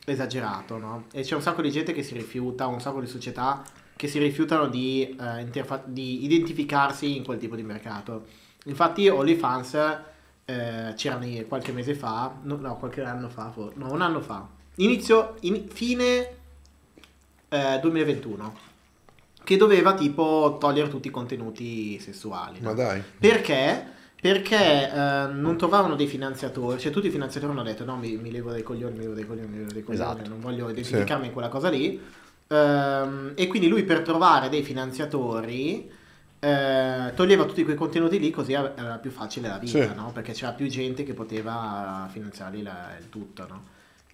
esagerato, 0.04 0.76
no? 0.78 1.04
E 1.12 1.22
c'è 1.22 1.34
un 1.34 1.42
sacco 1.42 1.62
di 1.62 1.70
gente 1.70 1.92
che 1.92 2.02
si 2.02 2.14
rifiuta, 2.14 2.66
un 2.66 2.80
sacco 2.80 3.00
di 3.00 3.06
società 3.06 3.62
che 3.96 4.06
si 4.06 4.18
rifiutano 4.18 4.68
di, 4.68 5.16
eh, 5.20 5.40
interfa- 5.40 5.82
di 5.84 6.24
identificarsi 6.24 7.16
in 7.16 7.24
quel 7.24 7.38
tipo 7.38 7.56
di 7.56 7.62
mercato. 7.62 8.26
Infatti 8.66 9.08
OnlyFans 9.08 9.74
eh, 10.44 10.92
c'erano 10.96 11.26
i- 11.26 11.44
qualche 11.48 11.72
mese 11.72 11.94
fa, 11.94 12.32
no, 12.42 12.56
no, 12.56 12.76
qualche 12.76 13.02
anno 13.02 13.28
fa, 13.28 13.52
no, 13.74 13.92
un 13.92 14.00
anno 14.02 14.20
fa, 14.20 14.46
inizio, 14.76 15.34
in- 15.40 15.68
fine 15.68 16.36
eh, 17.48 17.78
2021 17.80 18.54
che 19.48 19.56
doveva 19.56 19.94
tipo 19.94 20.58
togliere 20.60 20.90
tutti 20.90 21.08
i 21.08 21.10
contenuti 21.10 21.98
sessuali. 22.00 22.60
no? 22.60 22.68
Ma 22.68 22.74
dai. 22.74 23.02
Perché? 23.18 23.82
Perché 24.20 24.92
eh, 24.92 25.26
non 25.32 25.56
trovavano 25.56 25.96
dei 25.96 26.06
finanziatori, 26.06 26.78
cioè 26.78 26.92
tutti 26.92 27.06
i 27.06 27.10
finanziatori 27.10 27.50
hanno 27.54 27.62
detto 27.62 27.82
no 27.86 27.96
mi, 27.96 28.14
mi 28.18 28.30
levo 28.30 28.50
dai 28.50 28.62
coglioni, 28.62 28.92
mi 28.94 29.00
levo 29.04 29.14
dai 29.14 29.26
coglioni, 29.26 29.46
mi 29.48 29.56
levo 29.56 29.72
dai 29.72 29.82
coglioni, 29.82 30.04
Esatto. 30.20 30.28
non 30.28 30.40
voglio 30.40 30.68
identificarmi 30.68 31.26
in 31.28 31.32
quella 31.32 31.48
cosa 31.48 31.70
lì. 31.70 31.98
Ehm, 32.48 33.32
e 33.36 33.46
quindi 33.46 33.68
lui 33.68 33.84
per 33.84 34.00
trovare 34.02 34.50
dei 34.50 34.62
finanziatori 34.62 35.90
eh, 36.40 37.12
toglieva 37.14 37.44
tutti 37.46 37.64
quei 37.64 37.74
contenuti 37.74 38.18
lì 38.18 38.30
così 38.30 38.52
era 38.52 38.98
più 39.00 39.10
facile 39.10 39.48
la 39.48 39.56
vita, 39.56 39.82
Sì. 39.82 39.94
no? 39.96 40.10
Perché 40.12 40.32
c'era 40.32 40.52
più 40.52 40.66
gente 40.68 41.04
che 41.04 41.14
poteva 41.14 42.06
finanziargli 42.12 42.62
la- 42.62 42.96
il 42.98 43.08
tutto, 43.08 43.46
no? 43.48 43.62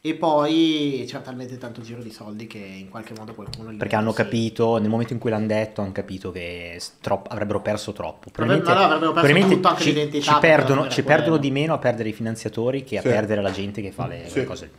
E 0.06 0.16
poi 0.16 1.02
c'era 1.06 1.20
talmente 1.20 1.56
tanto 1.56 1.80
giro 1.80 2.02
di 2.02 2.10
soldi 2.10 2.46
che 2.46 2.58
in 2.58 2.90
qualche 2.90 3.14
modo 3.16 3.32
qualcuno 3.32 3.72
gli 3.72 3.78
Perché 3.78 3.96
hanno 3.96 4.10
sì. 4.10 4.16
capito, 4.18 4.76
nel 4.76 4.90
momento 4.90 5.14
in 5.14 5.18
cui 5.18 5.30
l'hanno 5.30 5.46
detto, 5.46 5.80
hanno 5.80 5.92
capito 5.92 6.30
che 6.30 6.78
troppo- 7.00 7.30
avrebbero 7.30 7.62
perso 7.62 7.94
troppo. 7.94 8.28
Vabbè, 8.34 8.60
ma 8.60 8.74
no, 8.74 8.80
avrebbero 8.80 9.12
perso 9.12 9.12
probabilmente 9.12 9.54
tutto, 9.54 9.68
anche 9.68 9.82
ci, 9.82 9.88
l'identità, 9.88 10.32
ci 10.34 10.38
perdono, 10.40 10.88
ci 10.90 11.02
perdono 11.04 11.38
di 11.38 11.50
meno 11.50 11.72
a 11.72 11.78
perdere 11.78 12.10
i 12.10 12.12
finanziatori 12.12 12.84
che 12.84 12.98
a 12.98 13.00
Sì. 13.00 13.08
perdere 13.08 13.40
la 13.40 13.50
gente 13.50 13.80
che 13.80 13.92
fa 13.92 14.06
le, 14.06 14.28
Sì. 14.28 14.40
le 14.40 14.44
cose. 14.44 14.64
E 14.66 14.70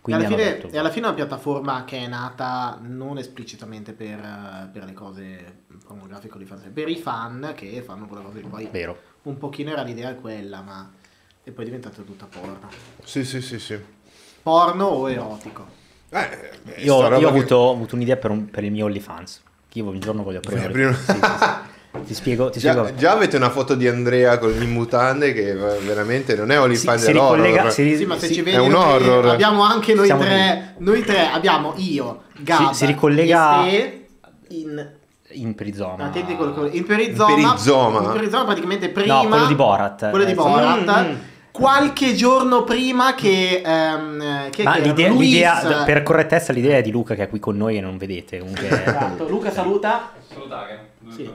Quindi 0.00 0.24
alla, 0.24 0.36
fine, 0.36 0.48
detto, 0.50 0.68
e 0.68 0.78
alla 0.78 0.90
fine 0.90 1.04
è 1.04 1.08
una 1.10 1.16
piattaforma 1.16 1.84
che 1.84 1.98
è 1.98 2.08
nata 2.08 2.80
non 2.82 3.18
esplicitamente 3.18 3.92
per, 3.92 4.68
per 4.72 4.82
le 4.82 4.92
cose 4.94 5.58
pornografiche 5.86 6.34
o 6.34 6.38
di 6.38 6.44
fantasia, 6.44 6.72
per 6.72 6.88
i 6.88 6.96
fan 6.96 7.52
che 7.54 7.80
fanno 7.82 8.06
quella 8.08 8.24
cosa 8.24 8.38
lì. 8.40 8.48
Poi 8.48 8.66
vero. 8.68 8.98
un 9.22 9.38
pochino 9.38 9.70
era 9.70 9.82
l'idea 9.82 10.12
quella, 10.16 10.60
ma 10.60 10.90
e 11.44 11.52
poi 11.52 11.62
è 11.62 11.66
diventata 11.66 12.02
tutta 12.02 12.26
porno. 12.26 12.68
Sì, 13.04 13.24
sì, 13.24 13.40
sì, 13.40 13.60
sì. 13.60 14.00
Porno 14.42 14.84
o 14.86 15.10
erotico. 15.10 15.66
Eh, 16.10 16.28
beh, 16.62 16.72
Io, 16.82 16.84
io 16.84 16.94
ho, 16.94 17.18
che- 17.18 17.24
avuto, 17.26 17.56
ho 17.56 17.72
avuto 17.72 17.94
un'idea 17.94 18.16
per, 18.16 18.30
un- 18.30 18.50
per 18.50 18.64
il 18.64 18.70
mio 18.72 18.86
OnlyFans. 18.86 19.42
Che 19.68 19.78
io 19.78 19.88
un 19.88 20.00
giorno 20.00 20.22
voglio 20.22 20.38
aprire. 20.38 20.94
Sì, 20.94 21.12
sì, 21.12 21.12
sì. 21.12 21.70
Ti 22.06 22.14
spiego, 22.14 22.48
ti 22.50 22.58
Già, 22.58 22.72
spiego. 22.72 22.94
già 22.96 23.12
avete 23.12 23.36
una 23.36 23.50
foto 23.50 23.74
di 23.74 23.86
Andrea 23.86 24.38
con 24.38 24.50
in 24.62 24.70
mutande 24.70 25.32
che 25.34 25.50
eh, 25.50 25.54
veramente 25.80 26.34
non 26.34 26.50
è 26.50 26.58
OnlyFans 26.58 27.04
si 27.04 27.12
ricollega, 27.12 27.68
si, 27.70 27.96
Sì, 27.96 28.04
ma 28.06 28.16
se 28.18 28.32
ci 28.32 28.40
vedi 28.40 28.56
è 28.56 28.60
un 28.60 28.72
horror. 28.74 29.26
abbiamo 29.26 29.62
anche 29.62 29.92
noi 29.94 30.06
Siamo 30.06 30.22
tre, 30.22 30.74
noi 30.78 31.02
tre 31.04 31.28
abbiamo 31.30 31.74
io, 31.76 32.22
Gab, 32.38 32.70
Si- 32.70 32.74
si 32.76 32.86
ricollega- 32.86 33.66
e 33.66 34.06
in 34.48 34.90
in 35.34 35.54
perizoma. 35.54 36.04
Attenti 36.04 36.36
col- 36.36 36.52
col- 36.54 36.68
in 36.74 36.84
perizoma. 36.84 37.30
In 37.30 37.42
perizoma. 37.42 38.00
In 38.02 38.12
perizoma 38.12 38.44
praticamente 38.44 38.88
prima. 38.90 39.22
No, 39.22 39.28
quello 39.28 39.46
di 39.46 39.54
Borat. 39.54 40.10
Quello 40.10 40.24
di 40.26 40.30
Eh. 40.32 40.34
Borat. 40.34 40.80
Mm, 41.06 41.10
mm. 41.10 41.14
Qualche 41.52 42.14
giorno 42.14 42.64
prima 42.64 43.14
che. 43.14 43.62
ehm, 43.64 44.48
che 44.50 44.62
Ma 44.62 44.72
che 44.76 44.80
l'idea, 44.80 45.08
Luis- 45.10 45.30
l'idea- 45.30 45.82
per 45.84 46.02
correttezza, 46.02 46.52
l'idea 46.52 46.78
è 46.78 46.82
di 46.82 46.90
Luca 46.90 47.14
che 47.14 47.24
è 47.24 47.28
qui 47.28 47.38
con 47.38 47.56
noi 47.56 47.76
e 47.76 47.80
non 47.80 47.98
vedete. 47.98 48.38
Comunque, 48.38 48.68
Esatto. 48.68 49.28
Luca 49.28 49.50
saluta. 49.50 50.12
Salutare. 50.32 50.90
giusto? 50.98 51.22
Sì. 51.22 51.30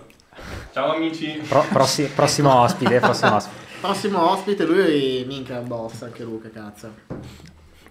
Ciao 0.73 0.93
amici. 0.95 1.41
pro- 1.47 1.65
prossi- 1.69 2.05
prossimo 2.13 2.53
ospite, 2.61 2.97
prossimo 2.99 3.35
ospite. 3.35 3.65
Prossimo 3.79 4.31
ospite, 4.31 4.65
lui 4.65 5.23
minchia 5.27 5.57
è 5.57 5.59
un 5.59 5.67
boss 5.67 6.01
anche 6.01 6.23
Luca, 6.23 6.49
cazzo. 6.51 6.91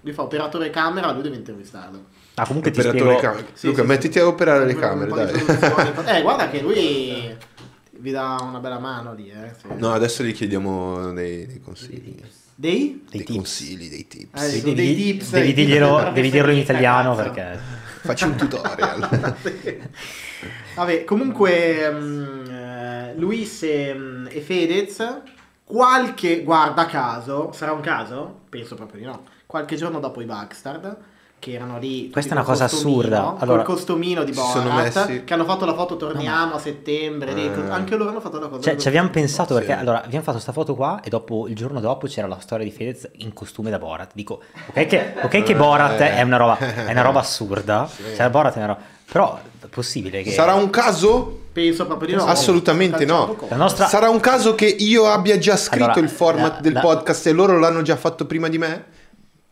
Lui 0.01 0.13
fa 0.13 0.23
operatore 0.23 0.71
camera, 0.71 1.11
lui 1.13 1.23
deve 1.23 1.37
intervistarlo. 1.37 2.05
Ah, 2.35 2.47
comunque 2.47 2.71
ti 2.73 2.81
spiego. 2.81 3.17
camere. 3.17 3.47
Sì, 3.53 3.69
Luca, 3.69 3.83
sì, 3.83 3.87
mettiti 3.89 4.13
sì. 4.15 4.19
a 4.19 4.27
operare 4.27 4.65
le 4.67 4.75
camere, 4.75 5.11
dai. 5.11 5.33
Eh, 6.19 6.23
guarda 6.23 6.49
che 6.51 6.61
lui 6.61 7.37
vi 8.07 8.13
dà 8.13 8.39
una 8.41 8.61
bella 8.61 8.79
mano 8.79 9.15
lì, 9.15 9.29
eh. 9.31 9.53
sì. 9.61 9.67
No, 9.79 9.93
adesso 9.93 10.23
gli 10.23 10.33
chiediamo 10.33 11.13
dei, 11.13 11.45
dei 11.45 11.61
consigli. 11.61 12.23
Dei? 12.55 13.05
Dei 13.11 13.25
Dei 13.25 13.37
consigli, 13.37 13.89
dei 13.91 14.07
tips. 14.07 14.43
Eh, 14.43 14.61
Devi, 14.63 14.75
dei 14.75 14.95
tips, 14.95 15.31
devi 15.31 15.47
tips 15.47 15.57
dirglielo, 15.57 16.11
devi 16.15 16.31
dirlo 16.31 16.53
in 16.53 16.59
italiano 16.59 17.17
cazzo. 17.17 17.31
perché. 17.33 17.59
Facci 18.03 18.25
un 18.25 18.37
tutorial. 18.37 19.37
Vabbè, 20.77 21.03
comunque 21.03 21.89
eh, 21.89 23.15
Luis 23.17 23.65
e, 23.65 23.93
mm, 23.93 24.27
e 24.31 24.41
Fedez, 24.41 25.23
qualche, 25.65 26.45
guarda 26.45 26.87
caso, 26.87 27.51
sarà 27.51 27.73
un 27.73 27.81
caso? 27.81 28.43
Penso 28.49 28.77
proprio 28.77 29.01
di 29.01 29.07
no, 29.07 29.25
qualche 29.47 29.75
giorno 29.75 29.99
dopo 29.99 30.21
i 30.21 30.27
Bugstard, 30.27 30.97
che 31.47 31.53
erano 31.53 31.79
lì. 31.79 32.11
Questa 32.11 32.33
è 32.33 32.37
una 32.37 32.45
cosa 32.45 32.65
assurda. 32.65 33.37
Allora- 33.39 33.63
col 33.63 33.75
costumino 33.77 34.25
di 34.25 34.33
Borat, 34.33 34.65
messi- 35.07 35.23
che 35.25 35.33
hanno 35.35 35.45
fatto 35.45 35.65
la 35.65 35.75
foto 35.75 35.97
torniamo 35.97 36.55
a 36.55 36.59
settembre, 36.59 37.33
lì, 37.35 37.45
Eh. 37.47 37.71
anche 37.71 37.95
loro 37.95 38.11
hanno 38.11 38.21
fatto 38.21 38.41
la 38.41 38.49
cosa. 38.49 38.63
Cioè, 38.63 38.77
ci 38.77 38.89
abbiamo 38.89 39.11
pensato 39.11 39.55
Sì. 39.55 39.61
perché 39.61 39.79
allora 39.81 40.03
abbiamo 40.03 40.25
fatto 40.25 40.41
sta 40.41 40.51
foto 40.51 40.75
qua 40.75 41.01
e 41.05 41.09
dopo 41.09 41.47
il 41.47 41.55
giorno 41.55 41.79
dopo 41.79 42.09
c'era 42.09 42.27
la 42.27 42.39
storia 42.41 42.65
di 42.65 42.73
Fedez 42.73 43.09
in 43.19 43.33
costume 43.33 43.71
da 43.71 43.79
Borat. 43.79 44.11
Dico, 44.15 44.41
ok 44.71 44.87
che, 44.87 45.15
ok 45.23 45.43
che 45.45 45.55
Borat 45.55 45.99
è 46.01 46.21
una 46.23 46.37
roba, 46.37 46.59
è 46.59 46.91
una 46.91 47.03
roba 47.03 47.21
assurda, 47.27 47.89
cioè 48.17 48.29
Borat 48.29 48.55
è 48.55 48.59
una 48.59 48.67
roba, 48.67 48.81
però 49.11 49.39
è 49.63 49.67
possibile 49.69 50.23
che 50.23 50.33
Sarà 50.33 50.55
un 50.55 50.69
caso? 50.71 51.43
Penso 51.53 51.87
proprio 51.87 52.09
di 52.09 52.15
no. 52.17 52.25
Assolutamente 52.25 53.05
no. 53.05 53.37
Nostra 53.55 53.87
Sarà 53.87 54.09
un 54.11 54.19
caso 54.21 54.55
che 54.57 54.67
io 54.67 55.07
abbia 55.07 55.39
già 55.39 55.57
scritto 55.57 55.85
Allora, 55.85 56.01
il 56.01 56.09
format 56.11 56.55
la- 56.57 56.61
del 56.61 56.73
la- 56.75 56.81
podcast 56.81 57.27
e 57.29 57.33
loro 57.33 57.57
l'hanno 57.59 57.83
già 57.83 57.97
fatto 57.97 58.27
prima 58.27 58.49
di 58.49 58.59
me? 58.59 58.85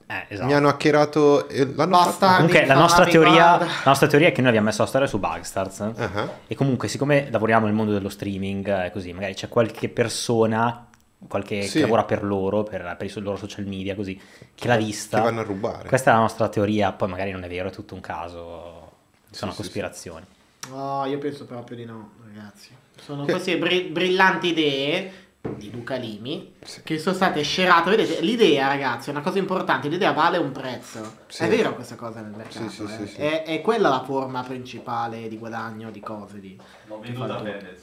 Eh, 0.07 0.27
esatto. 0.29 0.47
Mi 0.47 0.55
hanno 0.55 0.69
hackerato 0.69 1.49
e 1.49 1.65
l'hanno 1.75 1.91
Basta. 1.97 2.35
Comunque 2.37 2.67
la 2.67 2.75
nostra, 2.75 3.05
teoria, 3.05 3.59
la 3.59 3.67
nostra 3.85 4.07
teoria 4.07 4.29
è 4.29 4.33
che 4.33 4.41
noi 4.41 4.49
abbiamo 4.49 4.67
messo 4.67 4.83
la 4.83 4.89
storia 4.89 5.07
su 5.07 5.19
Bugstars 5.19 5.81
Ah, 5.81 6.31
e 6.47 6.55
comunque 6.55 6.89
siccome 6.89 7.29
lavoriamo 7.31 7.67
nel 7.67 7.75
mondo 7.75 7.93
dello 7.93 8.09
streaming 8.09 8.85
e 8.85 8.91
così, 8.91 9.13
magari 9.13 9.35
c'è 9.35 9.49
qualche 9.49 9.89
persona 9.89 10.87
qualche, 11.27 11.63
Sì. 11.63 11.75
che 11.75 11.81
lavora 11.81 12.05
per 12.05 12.23
loro, 12.23 12.65
per, 12.65 12.97
per 12.99 13.07
i 13.07 13.21
loro 13.21 13.37
social 13.37 13.65
media 13.65 13.95
così, 13.95 14.21
che 14.55 14.69
l'ha 14.69 14.77
vista. 14.77 15.19
Che 15.19 15.25
vanno 15.25 15.41
a 15.41 15.45
rubare. 15.45 15.89
Questa 15.89 16.11
è 16.11 16.15
la 16.15 16.21
nostra 16.21 16.49
teoria, 16.49 16.93
poi 16.93 17.09
magari 17.09 17.31
non 17.31 17.43
è 17.45 17.49
vero, 17.49 17.69
è 17.69 17.73
tutto 17.73 17.95
un 17.95 18.01
caso, 18.01 18.91
sono 19.31 19.51
Sì, 19.53 19.57
sì, 19.57 19.63
cospirazioni. 19.63 20.25
No, 20.69 21.05
io 21.07 21.17
penso 21.19 21.47
proprio 21.47 21.77
di 21.77 21.85
no, 21.87 22.11
ragazzi. 22.27 22.69
Sono 23.01 23.25
queste 23.25 23.59
bri- 23.59 23.89
brillanti 23.89 24.49
idee 24.49 25.13
di 25.57 25.71
Luca 25.71 25.97
Limi 25.97 26.55
che 26.83 26.99
sono 26.99 27.15
state 27.15 27.43
scerate. 27.43 27.91
Vedete, 27.91 28.21
l'idea, 28.23 28.69
ragazzi, 28.69 29.09
è 29.09 29.13
una 29.13 29.21
cosa 29.23 29.39
importante. 29.39 29.89
L'idea 29.89 30.13
vale 30.13 30.39
un 30.39 30.53
prezzo. 30.53 31.17
Sì. 31.29 31.45
È 31.45 31.49
vero 31.49 31.75
questa 31.75 31.95
cosa 31.97 32.21
nel 32.21 32.33
mercato. 32.35 32.69
Sì, 32.69 32.77
sì, 32.77 32.83
eh. 32.83 33.07
sì, 33.07 33.15
sì. 33.15 33.21
È, 33.21 33.43
è 33.45 33.61
quella 33.61 33.89
la 33.89 34.03
forma 34.05 34.43
principale 34.43 35.29
di 35.29 35.39
guadagno 35.39 35.91
di 35.91 36.01
cose. 36.01 36.41
Di... 36.41 36.59
L'ho 36.87 37.01
venduta 37.01 37.37
a 37.37 37.39
Fedez. 37.39 37.81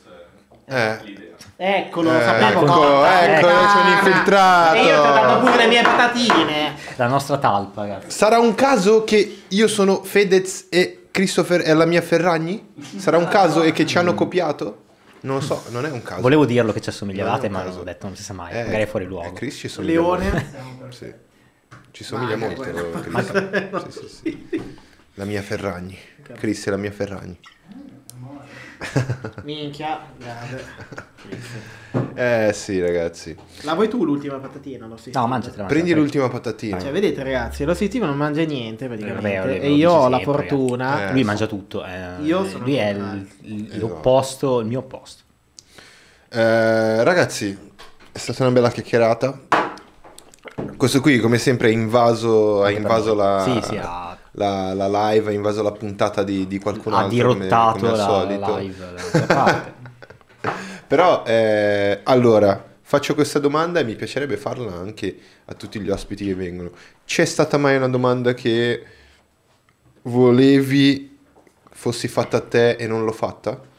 Eh. 0.65 0.99
L'idea. 1.03 1.35
Eccolo, 1.55 2.11
Ecco, 2.11 2.23
sapevo 2.23 2.61
ecco, 2.61 2.65
cosa. 2.65 3.23
ecco, 3.35 3.47
Eh, 3.47 3.51
c'è 3.51 3.57
un 3.57 3.67
cara. 3.67 3.89
infiltrato. 3.89 4.75
E 4.75 4.83
io 4.83 5.01
ti 5.01 5.07
ho 5.07 5.13
dato 5.13 5.39
pure 5.39 5.57
le 5.57 5.67
mie 5.67 5.81
patatine. 5.81 6.75
La 6.95 7.07
nostra 7.07 7.38
talpa, 7.38 7.81
ragazzi. 7.81 8.09
Sarà 8.11 8.39
un 8.39 8.55
caso 8.55 9.03
che 9.03 9.43
io 9.47 9.67
sono 9.67 10.03
Fedez 10.03 10.67
e 10.69 11.07
Christopher 11.11 11.61
è 11.61 11.73
la 11.73 11.85
mia 11.85 12.01
Ferragni? 12.01 12.73
Sarà 12.97 13.17
un 13.17 13.27
caso 13.27 13.63
e 13.63 13.71
che 13.71 13.85
ci 13.85 13.97
hanno 13.97 14.13
copiato? 14.13 14.83
Non 15.22 15.35
lo 15.35 15.41
so, 15.41 15.64
non 15.69 15.85
è 15.85 15.91
un 15.91 16.02
caso. 16.02 16.22
Volevo 16.22 16.45
dirlo 16.45 16.72
che 16.73 16.81
ci 16.81 16.89
assomigliavate, 16.89 17.48
Non 17.48 17.61
ma 17.61 17.68
non 17.68 17.77
ho 17.80 17.84
detto, 17.84 18.07
non 18.07 18.15
si 18.15 18.23
sa 18.23 18.34
mai, 18.34 18.53
Eh, 18.53 18.64
magari 18.64 18.84
è 18.84 18.88
fuori 18.88 19.06
luogo. 19.06 19.27
eh, 19.27 19.34
Chris 19.34 19.56
ci 19.57 19.68
somiglia 19.68 19.93
Leone. 20.02 20.52
Sì. 20.89 21.14
Ci 21.91 22.03
somiglia 22.03 22.35
Ma 22.38 22.48
molto. 22.48 22.61
Chris. 23.02 23.89
Sì, 23.89 24.07
sì, 24.07 24.48
sì. 24.49 24.77
La 25.15 25.26
mia 25.26 25.41
Ferragni. 25.41 25.98
Chris 26.38 26.65
è 26.65 26.69
la 26.72 26.77
mia 26.77 26.91
Ferragni. 26.91 27.38
Minchia, 29.43 29.99
grande. 30.17 31.09
Eh 32.13 32.51
sì, 32.53 32.79
ragazzi. 32.79 33.35
La 33.61 33.73
vuoi 33.73 33.87
tu 33.89 34.03
l'ultima 34.05 34.37
patatina? 34.37 34.87
Lo 34.87 34.97
No, 35.13 35.27
mangiatela. 35.27 35.65
Prendi 35.65 35.93
l'ultima 35.93 36.29
patatina. 36.29 36.79
Cioè, 36.79 36.91
vedete 36.91 37.21
ragazzi, 37.23 37.63
lo 37.65 37.73
Steve 37.73 38.05
non 38.05 38.15
mangia 38.17 38.43
niente 38.43 38.87
praticamente. 38.87 39.29
Eh, 39.33 39.39
vabbè, 39.39 39.59
e 39.65 39.71
io 39.73 39.91
ho 39.91 40.07
la 40.09 40.17
sempre, 40.17 40.33
fortuna. 40.47 41.09
Eh, 41.09 41.11
Lui 41.11 41.21
so. 41.21 41.25
mangia 41.27 41.47
tutto. 41.47 41.85
eh, 41.85 42.21
Io 42.21 42.45
sono 42.45 42.63
lui 42.63 42.75
è 42.75 42.89
il- 42.89 42.95
contrario. 42.97 43.27
il- 43.41 43.65
Esatto. 43.67 43.79
l'opposto, 43.87 44.59
il 44.61 44.67
mio 44.67 44.79
opposto. 44.79 45.23
Eh, 46.29 47.03
ragazzi, 47.03 47.57
è 48.11 48.17
stata 48.17 48.43
una 48.43 48.51
bella 48.53 48.69
chiacchierata. 48.71 49.39
Questo 50.77 51.01
qui, 51.01 51.19
come 51.19 51.37
sempre, 51.37 51.67
ha 51.67 51.71
invaso, 51.71 52.63
ha 52.63 52.71
invaso 52.71 53.13
la, 53.13 53.43
Sì, 53.61 53.67
sì, 53.67 53.77
ha- 53.77 54.17
la, 54.31 54.73
la 54.73 54.87
live, 55.11 55.29
ha 55.29 55.33
invaso 55.33 55.61
la 55.61 55.71
puntata 55.71 56.23
di, 56.23 56.47
di 56.47 56.59
qualcun 56.59 56.93
ha 56.93 56.99
altro. 56.99 57.33
dirottato 57.33 57.79
come, 57.79 57.79
come 57.79 57.91
al 57.91 57.97
la, 57.97 58.03
solito. 58.03 58.39
la 58.39 58.57
live. 58.59 59.73
Però, 60.87 61.23
eh, 61.25 61.99
allora, 62.03 62.69
faccio 62.81 63.13
questa 63.15 63.39
domanda 63.39 63.79
e 63.79 63.83
mi 63.83 63.95
piacerebbe 63.95 64.37
farla 64.37 64.73
anche 64.73 65.17
a 65.45 65.53
tutti 65.53 65.79
gli 65.79 65.89
ospiti 65.89 66.25
che 66.25 66.35
vengono. 66.35 66.71
C'è 67.05 67.25
stata 67.25 67.57
mai 67.57 67.77
una 67.77 67.87
domanda 67.87 68.33
che 68.33 68.83
volevi 70.03 71.17
fossi 71.69 72.07
fatta 72.07 72.37
a 72.37 72.41
te 72.41 72.71
e 72.71 72.87
non 72.87 73.05
l'ho 73.05 73.11
fatta? 73.11 73.69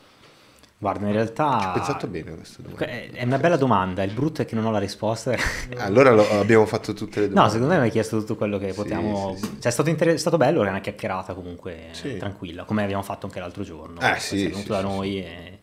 Guarda, 0.82 1.06
in 1.06 1.12
realtà... 1.12 1.68
Ho 1.68 1.72
pensato 1.74 2.08
bene 2.08 2.32
a 2.32 2.34
questa 2.34 2.60
domanda. 2.60 2.86
È 2.86 3.10
è 3.12 3.22
una 3.22 3.38
bella 3.38 3.56
domanda, 3.56 4.02
il 4.02 4.10
brutto 4.10 4.42
è 4.42 4.44
che 4.44 4.56
non 4.56 4.64
ho 4.64 4.72
la 4.72 4.80
risposta. 4.80 5.32
Allora 5.76 6.10
lo- 6.10 6.28
abbiamo 6.40 6.66
fatto 6.66 6.92
tutte 6.92 7.20
le 7.20 7.28
domande. 7.28 7.46
No, 7.46 7.52
secondo 7.52 7.72
me 7.72 7.78
mi 7.78 7.86
hai 7.86 7.92
chiesto 7.92 8.18
tutto 8.18 8.34
quello 8.34 8.58
che 8.58 8.70
Sì, 8.70 8.74
potevamo... 8.74 9.36
sì, 9.36 9.44
sì. 9.44 9.50
Cioè, 9.60 9.66
è 9.68 9.70
stato, 9.70 9.90
inter- 9.90 10.14
è 10.14 10.16
stato 10.16 10.38
bello, 10.38 10.60
era 10.62 10.70
una 10.70 10.80
chiacchierata 10.80 11.34
comunque 11.34 11.90
Sì. 11.92 12.16
tranquilla, 12.16 12.64
come 12.64 12.82
abbiamo 12.82 13.04
fatto 13.04 13.26
anche 13.26 13.38
l'altro 13.38 13.62
giorno. 13.62 14.00
Eh, 14.00 14.18
sì, 14.18 14.38
sei 14.38 14.48
venuto 14.48 14.62
sì, 14.62 14.68
da 14.70 14.78
sì, 14.78 14.84
noi 14.84 15.18
e... 15.22 15.58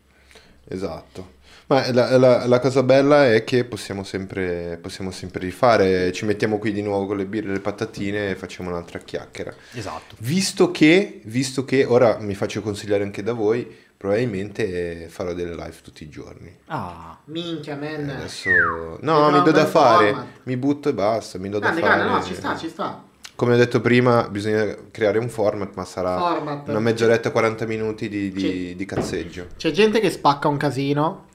Esatto. 0.70 1.32
Ma 1.70 1.92
la, 1.94 2.18
la- 2.18 2.48
la 2.48 2.60
cosa 2.60 2.82
bella 2.82 3.32
è 3.32 3.44
che 3.44 3.64
possiamo 3.64 4.04
sempre, 4.04 4.80
possiamo 4.82 5.12
sempre 5.12 5.42
rifare, 5.42 6.12
ci 6.12 6.26
mettiamo 6.26 6.58
qui 6.58 6.72
di 6.72 6.82
nuovo 6.82 7.06
con 7.06 7.18
le 7.18 7.26
birre 7.26 7.50
e 7.50 7.54
le 7.54 7.60
patatine 7.60 8.32
e 8.32 8.36
facciamo 8.36 8.70
un'altra 8.70 8.98
chiacchiera. 8.98 9.54
Esatto. 9.74 10.16
Visto 10.18 10.72
che, 10.72 11.22
visto 11.26 11.66
che 11.66 11.86
ora 11.86 12.18
mi 12.20 12.34
faccio 12.34 12.62
consigliare 12.64 13.04
anche 13.04 13.22
da 13.22 13.34
voi, 13.34 13.68
probabilmente 13.96 15.08
farò 15.10 15.34
delle 15.34 15.54
live 15.54 15.76
tutti 15.84 16.04
i 16.04 16.10
giorni. 16.10 16.52
Ah, 16.68 17.18
Minchia, 17.26 17.76
man. 17.76 18.10
Adesso... 18.10 18.50
Devi 18.50 18.98
No, 19.02 19.30
mi 19.30 19.44
do 19.44 19.52
da 19.52 19.66
fare, 19.68 20.08
format. 20.10 20.28
mi 20.44 20.58
butto 20.58 20.90
e 20.90 20.94
basta, 20.94 21.38
mi 21.38 21.50
do 21.50 21.60
da 21.60 21.68
Grande, 21.70 21.82
fare. 21.82 21.96
grande, 22.04 22.14
no, 22.20 22.24
ci 22.24 22.34
sta, 22.34 22.58
ci 22.58 22.68
sta. 22.70 23.04
Come 23.36 23.54
ho 23.54 23.58
detto 23.58 23.80
prima, 23.80 24.28
bisogna 24.28 24.76
creare 24.92 25.20
un 25.20 25.30
format, 25.30 25.76
ma 25.76 25.86
sarà 25.86 26.18
Format. 26.18 26.68
una 26.68 26.80
mezz'oretta, 26.80 27.32
40 27.32 27.66
minuti 27.68 28.10
di, 28.10 28.32
di- 28.32 28.76
di 28.76 28.86
cazzeggio. 28.86 29.48
C'è 29.56 29.72
gente 29.72 30.00
che 30.02 30.10
spacca 30.10 30.48
un 30.50 30.58
casino, 30.58 31.28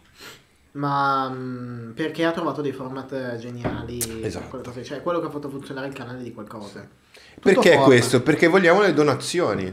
ma 0.74 1.28
mm, 1.28 1.90
perché 1.92 2.24
ha 2.24 2.32
trovato 2.32 2.60
dei 2.62 2.72
format 2.72 3.36
geniali. 3.36 4.22
Esatto. 4.22 4.60
cose, 4.62 4.82
Cioè, 4.84 5.02
quello 5.02 5.20
che 5.20 5.26
ha 5.26 5.30
fatto 5.30 5.48
funzionare 5.48 5.86
il 5.88 5.94
canale 5.94 6.22
di 6.22 6.32
qualcosa. 6.32 6.80
Tutto 6.80 7.40
Perché 7.40 7.70
format. 7.70 7.84
questo? 7.86 8.22
Perché 8.22 8.46
vogliamo 8.48 8.80
le 8.80 8.92
donazioni. 8.92 9.72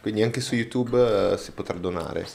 Quindi 0.00 0.22
anche 0.22 0.40
su 0.40 0.54
YouTube 0.54 1.32
eh, 1.32 1.36
si 1.38 1.52
potrà 1.52 1.78
donare. 1.78 2.26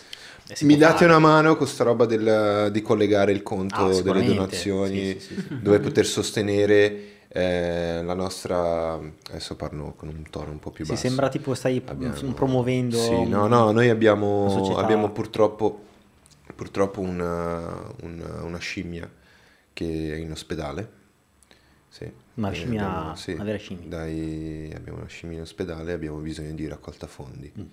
eh, 0.47 0.55
si 0.55 0.65
Mi 0.65 0.77
date 0.77 0.99
fare. 0.99 1.05
una 1.05 1.19
mano 1.19 1.57
con 1.57 1.67
sta 1.67 1.83
roba 1.83 2.05
del- 2.05 2.69
di 2.71 2.81
collegare 2.81 3.31
il 3.33 3.43
conto 3.43 3.75
Ah, 3.87 4.01
delle 4.01 4.23
donazioni, 4.23 5.11
Sì, 5.13 5.19
sì, 5.19 5.33
sì, 5.35 5.41
sì. 5.41 5.59
dove 5.61 5.79
poter 5.79 6.05
sostenere 6.05 7.01
eh, 7.27 8.01
la 8.03 8.13
nostra... 8.13 8.93
Adesso 9.29 9.55
parlo 9.57 9.93
con 9.97 10.07
un 10.07 10.23
tono 10.29 10.51
un 10.51 10.59
po' 10.59 10.71
più 10.71 10.85
Sì, 10.85 10.91
basso. 10.91 11.05
sembra 11.05 11.27
tipo 11.29 11.53
stai 11.53 11.81
Abbiamo- 11.85 12.31
promuovendo... 12.33 12.97
Sì, 12.97 13.25
no, 13.25 13.47
no, 13.47 13.71
noi 13.71 13.89
abbiamo, 13.89 14.75
abbiamo 14.77 15.09
purtroppo, 15.09 15.81
purtroppo 16.57 16.99
una, 16.99 17.93
una- 18.01 18.41
una 18.43 18.57
scimmia 18.57 19.09
che 19.71 20.13
è 20.13 20.17
in 20.17 20.31
ospedale. 20.31 20.91
Sì. 21.87 22.11
Una 22.33 22.49
E 22.51 22.53
scimmia- 22.53 22.87
abbiamo- 22.89 23.15
sì, 23.15 23.31
una 23.33 23.43
vera 23.43 23.57
scimmia. 23.57 23.87
dai- 23.87 24.73
abbiamo 24.75 24.97
una 24.97 25.07
scimmia 25.07 25.37
in 25.37 25.43
ospedale 25.43 25.91
e 25.91 25.93
abbiamo 25.93 26.17
bisogno 26.17 26.51
di 26.53 26.67
raccolta 26.67 27.07
fondi. 27.07 27.51
Mm. 27.57 27.65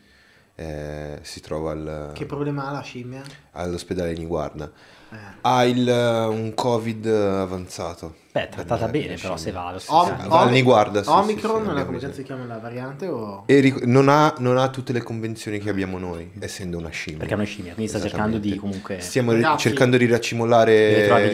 Eh, 0.57 1.19
si 1.23 1.41
trova 1.41 1.73
al- 1.73 2.13
Che 2.15 2.27
problema 2.27 2.69
ha 2.69 2.71
la 2.73 2.83
scimmia? 2.83 3.23
all'ospedale 3.53 4.13
di 4.15 4.21
Niguarda. 4.21 4.71
Eh. 5.15 5.33
Ha 5.43 5.65
il, 5.65 5.87
un 5.89 6.53
covid 6.55 7.07
avanzato. 7.07 8.15
Beh, 8.33 8.49
trattata 8.49 8.89
bene 8.89 9.15
per 9.15 9.21
però 9.21 9.37
se 9.37 9.53
va 9.53 9.67
allo 9.67 9.81
Om- 9.87 10.07
stesso. 10.17 10.33
Al 10.33 10.47
Om- 10.47 10.51
Niguarda, 10.51 11.03
sì, 11.05 11.09
sì, 11.11 11.15
Omicron, 11.17 11.61
sì, 11.61 11.67
non 11.69 11.79
è 11.79 11.81
abbiamo 11.83 11.85
come 11.87 12.13
si 12.13 12.23
chiama 12.25 12.45
la 12.47 12.59
variante 12.59 13.07
o... 13.07 13.45
E 13.47 13.61
ric- 13.61 13.85
non, 13.85 14.09
ha, 14.09 14.35
non 14.39 14.57
ha 14.59 14.69
tutte 14.71 14.93
le 14.93 15.03
convenzioni 15.03 15.59
che 15.61 15.71
abbiamo 15.71 15.99
noi, 15.99 16.33
essendo 16.41 16.79
una 16.79 16.89
scimmia. 16.89 17.19
Perché 17.21 17.35
è 17.35 17.37
una 17.37 17.47
scimmia, 17.47 17.75
quindi 17.75 17.93
sta 17.93 18.01
cercando 18.01 18.39
di 18.39 18.57
comunque... 18.57 18.99
Stiamo 19.01 19.31
ri- 19.33 19.47
cercando 19.57 19.97
di 19.97 20.07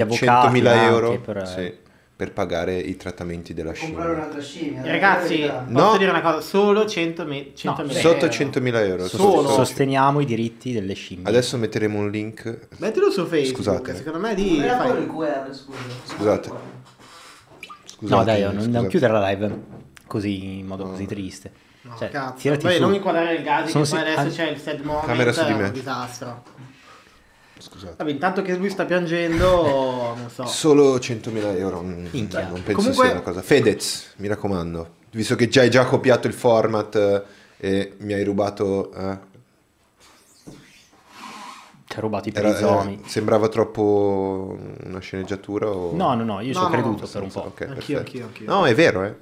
avvocati 0.03 0.61
100.000 0.61 0.67
anche 0.67 0.85
euro. 0.85 1.21
per- 1.21 1.49
sì, 1.49 1.75
per 2.21 2.33
pagare 2.33 2.77
i 2.77 2.99
trattamenti 2.99 3.55
della 3.55 3.73
Comprare 3.73 3.93
scimmia. 3.97 4.13
un'altra 4.15 4.43
scimmia. 4.43 4.83
Ragazzi, 4.93 5.39
dai, 5.41 5.51
No. 5.69 5.85
posso 5.85 5.97
dire 5.97 6.11
una 6.11 6.21
cosa? 6.21 6.41
Solo 6.43 6.85
100 6.87 7.25
me- 7.25 7.53
100 7.55 7.83
No, 7.83 7.91
Sotto 7.93 8.27
euro. 8.27 8.29
100.000 8.29 8.85
euro. 8.85 9.09
Solo. 9.09 9.49
Sosteniamo 9.49 10.21
i 10.21 10.27
diritti 10.27 10.75
delle 10.75 10.93
scimmie. 10.93 11.25
Adesso 11.27 11.57
metteremo 11.57 11.99
un 11.99 12.11
link. 12.11 12.69
Mettilo 12.77 13.11
su 13.11 13.25
Facebook, 13.25 13.57
Scusate. 13.65 13.97
secondo 13.97 14.19
me 14.19 14.35
lì 14.35 14.57
Non 14.59 14.65
era 14.65 14.77
fai... 14.77 14.91
il 15.01 15.07
QR, 15.07 15.55
scusa. 15.55 15.79
Scusate. 16.05 16.51
Scusate, 17.87 18.15
no 18.15 18.25
dai, 18.25 18.43
non, 18.43 18.55
non 18.57 18.65
scusate. 18.65 18.89
chiudere 18.89 19.13
la 19.15 19.29
live 19.31 19.59
così 20.07 20.59
in 20.59 20.67
modo 20.67 20.85
così 20.91 21.07
triste. 21.07 21.51
No, 21.83 21.95
Cioè, 21.99 22.11
cazzo. 22.11 22.35
tirati 22.39 22.65
Vabbè, 22.65 22.75
su. 22.77 22.81
non 22.83 22.93
inquadrare 22.95 23.35
il 23.37 23.43
gas, 23.43 23.67
che 23.67 23.73
poi 23.73 23.87
si- 23.87 23.97
adesso 23.97 24.21
ah, 24.21 24.27
c'è 24.27 24.51
il 24.51 24.59
sad 24.59 24.81
moment, 24.85 25.07
Camera 25.07 25.33
su 25.33 25.43
di 25.45 25.51
è 25.53 25.55
me. 25.55 25.63
un 25.65 25.73
disastro. 25.73 26.43
Scusate. 27.61 27.95
Vabbè, 27.99 28.11
intanto 28.11 28.43
che 28.43 28.57
lui 28.57 28.71
sta 28.71 28.85
piangendo, 28.85 30.15
non 30.17 30.31
so. 30.33 30.47
Solo 30.47 30.97
100.000 30.99 31.57
euro. 31.59 31.83
mm, 31.83 32.07
Minchia. 32.11 32.43
Non 32.49 32.63
penso 32.63 32.73
Comunque- 32.75 33.05
sia 33.05 33.13
una 33.13 33.21
cosa. 33.23 33.43
Fedez, 33.43 34.15
mi 34.17 34.29
raccomando. 34.29 34.95
Visto 35.13 35.35
che 35.37 35.49
già 35.49 35.61
hai 35.63 35.71
già 35.71 35.85
copiato 35.85 36.27
il 36.27 36.33
format 36.35 36.95
eh, 36.97 37.23
e 37.59 37.93
mi 37.99 38.13
hai 38.15 38.25
rubato. 38.25 38.93
eh, 38.93 39.19
Ci 41.87 41.97
ha 41.99 42.01
rubato 42.01 42.29
i 42.29 42.33
prizomi. 42.33 42.95
era- 42.95 43.09
sembrava 43.09 43.49
troppo 43.49 44.57
una 44.85 45.01
sceneggiatura? 45.01 45.69
O... 45.69 45.95
No, 45.97 46.15
no, 46.15 46.23
no, 46.25 46.41
io 46.41 46.53
ci 46.53 46.59
No, 46.59 46.65
ho 46.67 46.69
no, 46.69 46.71
creduto 46.71 47.03
no, 47.03 47.09
per 47.09 47.23
un 47.23 47.31
po'. 47.31 47.41
Ok, 47.47 47.61
Anch'io, 47.69 47.99
anch'io, 47.99 48.25
anch'io. 48.27 48.47
No, 48.49 48.65
è 48.67 48.75
vero, 48.75 49.03
eh. 49.05 49.15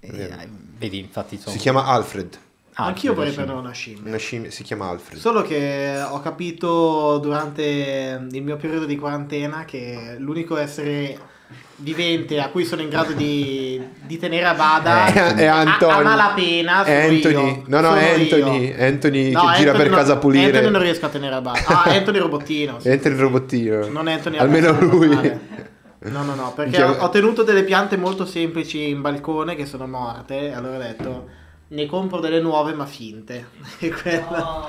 Eh, 0.00 0.12
vero. 0.12 0.36
vedi, 0.78 0.98
infatti 0.98 1.38
sono... 1.38 1.52
Si 1.54 1.58
chiama 1.60 1.84
Alfred. 1.86 2.38
Ah, 2.82 2.86
Anch'io 2.86 3.14
vorrei 3.14 3.32
prendere 3.32 3.58
una 3.58 3.72
scimmia. 3.72 4.02
Una 4.08 4.16
scimmia 4.18 4.50
si 4.50 4.62
chiama 4.62 4.88
Alfred. 4.88 5.18
Solo 5.18 5.42
che 5.42 6.02
ho 6.08 6.20
capito 6.20 7.18
durante 7.18 8.26
il 8.30 8.42
mio 8.42 8.56
periodo 8.56 8.84
di 8.86 8.96
quarantena 8.96 9.64
che 9.64 10.16
l'unico 10.18 10.56
essere 10.56 11.18
vivente 11.76 12.38
a 12.40 12.48
cui 12.50 12.64
sono 12.64 12.82
in 12.82 12.90
grado 12.90 13.12
di, 13.12 13.80
di 14.02 14.18
tenere 14.18 14.44
a 14.44 14.54
bada 14.54 15.06
Eh, 15.06 15.34
è 15.34 15.46
a- 15.46 15.60
Anthony. 15.60 15.92
a, 15.92 16.02
malapena 16.02 16.84
sono 16.84 16.96
È 16.96 17.06
Anthony. 17.08 17.32
io. 17.34 17.62
No, 17.66 17.80
no, 17.80 17.94
è 17.94 18.20
Anthony. 18.20 18.74
Anthony 18.78 19.30
No, 19.32 19.40
che 19.46 19.56
gira 19.56 19.70
Anthony 19.70 19.76
per 19.78 19.90
no- 19.90 19.96
casa 19.96 20.12
a 20.12 20.16
pulire. 20.18 20.44
Anthony 20.46 20.70
non 20.70 20.82
riesco 20.82 21.06
a 21.06 21.08
tenere 21.08 21.34
a 21.34 21.40
bada. 21.40 21.60
Ah, 21.66 21.82
Anthony 21.90 22.18
Robottino. 22.18 22.80
sì. 22.80 22.88
Anthony 22.90 23.16
robottino. 23.16 23.86
Non 23.88 24.08
Anthony 24.08 24.36
Almeno 24.38 24.78
lui. 24.78 25.06
normale. 25.08 25.40
No, 26.02 26.22
no, 26.22 26.34
no, 26.34 26.52
perché 26.54 26.82
ho, 26.82 26.92
ho 26.98 27.08
tenuto 27.10 27.42
delle 27.42 27.62
piante 27.62 27.96
molto 27.98 28.24
semplici 28.24 28.88
in 28.88 29.00
balcone 29.02 29.54
che 29.54 29.66
sono 29.66 29.86
morte. 29.86 30.48
E 30.48 30.52
allora 30.52 30.76
ho 30.76 30.80
detto, 30.80 31.28
ne 31.72 31.86
compro 31.86 32.20
delle 32.20 32.40
nuove 32.40 32.72
ma 32.74 32.86
finte. 32.86 33.46
E 33.80 33.90
quella... 33.90 34.68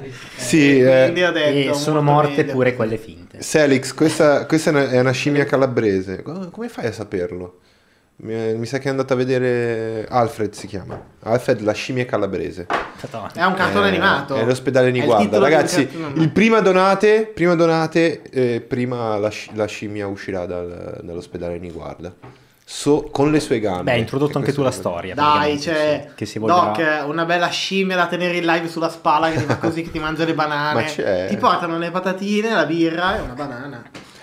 Sì, 0.36 0.78
eh, 0.80 1.10
detto, 1.12 1.38
E 1.38 1.74
sono 1.74 2.02
morte 2.02 2.36
meglio. 2.42 2.52
pure 2.52 2.74
quelle 2.76 2.98
finte. 2.98 3.40
Selix, 3.42 3.92
questa, 3.94 4.46
questa 4.46 4.70
è 4.70 4.98
una- 5.00 5.10
scimmia 5.12 5.44
calabrese. 5.44 6.22
Co- 6.22 6.48
Come 6.50 6.68
fai 6.68 6.86
a 6.86 6.92
saperlo? 6.92 7.58
Mi, 8.16 8.54
mi 8.54 8.66
sa 8.66 8.78
che 8.78 8.86
è 8.86 8.90
andato 8.90 9.14
a 9.14 9.16
vedere 9.16 10.06
Alfred 10.08 10.52
si 10.52 10.66
chiama. 10.68 11.00
Alfred 11.22 11.60
la 11.62 11.72
scimmia 11.72 12.04
calabrese. 12.04 12.66
È 12.68 13.42
un 13.42 13.54
cartone 13.54 13.86
Eh, 13.86 13.88
animato. 13.88 14.34
È 14.36 14.44
l'ospedale 14.44 14.90
Niguarda. 14.92 15.38
Ragazzi, 15.38 15.88
il 16.16 16.30
prima 16.30 16.60
donate, 16.60 17.26
prima 17.34 17.54
donate, 17.56 18.22
eh, 18.30 18.60
prima 18.60 19.16
la, 19.16 19.32
la 19.54 19.66
scimmia 19.66 20.06
uscirà 20.06 20.44
dal- 20.46 21.00
dall'ospedale 21.02 21.58
Niguarda. 21.58 22.14
So- 22.74 23.10
con 23.12 23.30
le 23.30 23.38
sue 23.38 23.60
gambe. 23.60 23.82
Beh, 23.82 23.92
hai 23.92 23.98
introdotto 23.98 24.32
Che 24.32 24.38
anche 24.38 24.52
tu 24.54 24.62
la 24.62 24.70
storia. 24.70 25.14
Dai, 25.14 25.58
c'è 25.58 26.06
sì, 26.08 26.14
che 26.14 26.24
si. 26.24 26.38
Doc, 26.38 27.04
una 27.06 27.26
bella 27.26 27.48
scimmia 27.48 27.96
da 27.96 28.06
tenere 28.06 28.38
in 28.38 28.46
live 28.46 28.66
sulla 28.66 28.88
spalla 28.88 29.30
che 29.30 29.36
ti 29.36 29.44
fa 29.44 29.58
così 29.58 29.82
che 29.82 29.90
ti 29.90 29.98
mangia 29.98 30.24
le 30.24 30.32
banane. 30.32 30.80
Ma 30.80 30.86
c'è. 30.86 31.26
Ti 31.28 31.36
portano 31.36 31.76
le 31.76 31.90
patatine, 31.90 32.50
la 32.50 32.64
birra 32.64 33.18
e 33.18 33.20
una 33.20 33.34
banana. 33.34 33.82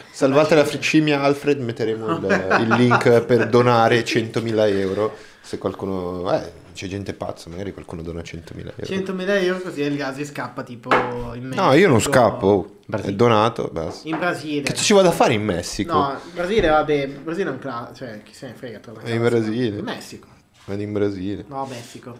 Salvate 0.09 0.55
la 0.55 0.65
fri- 0.65 0.81
scimmia 0.81 1.21
Alfred, 1.21 1.59
metteremo 1.59 2.09
il, 2.09 2.57
il 2.61 2.67
link 2.75 3.21
per 3.21 3.47
donare 3.47 4.03
100.000 4.03 4.77
euro. 4.79 5.15
Se 5.41 5.59
qualcuno... 5.59 6.29
Eh, 6.33 6.51
c'è 6.79 6.87
gente 6.87 7.13
pazza, 7.13 7.49
magari 7.49 7.73
qualcuno 7.73 8.01
dona 8.01 8.21
100.000 8.21 8.71
euro. 8.77 9.13
100.000 9.13 9.43
euro 9.43 9.59
così 9.59 9.81
il 9.81 9.97
gas 9.97 10.23
scappa 10.23 10.63
tipo 10.63 10.89
in 11.35 11.43
Messico. 11.47 11.61
No, 11.63 11.73
io 11.73 11.87
non 11.89 11.99
scappo. 11.99 12.75
Brasile. 12.85 13.11
È 13.11 13.15
donato, 13.15 13.69
basta. 13.71 14.07
In 14.07 14.17
Brasile. 14.17 14.61
Che 14.61 14.73
ci 14.75 14.93
vado 14.93 15.09
a 15.09 15.11
fare 15.11 15.33
in 15.33 15.43
Messico? 15.43 15.93
No, 15.93 16.11
in 16.11 16.31
Brasile 16.33 16.69
vabbè, 16.69 16.93
il 16.93 17.19
Brasile 17.19 17.49
è 17.49 17.51
un 17.53 17.59
classico, 17.59 17.93
cioè 17.95 18.21
chi 18.23 18.33
se 18.33 18.47
ne 18.47 18.53
frega. 18.53 18.79
torna 18.79 19.01
a 19.01 19.03
È 19.03 19.11
in. 19.11 19.21
Brasile. 19.21 19.77
In 19.79 19.83
Messico. 19.83 20.27
Vado 20.65 20.81
in 20.81 20.91
Brasile. 20.93 21.45
No, 21.47 21.65
Messico. 21.69 22.17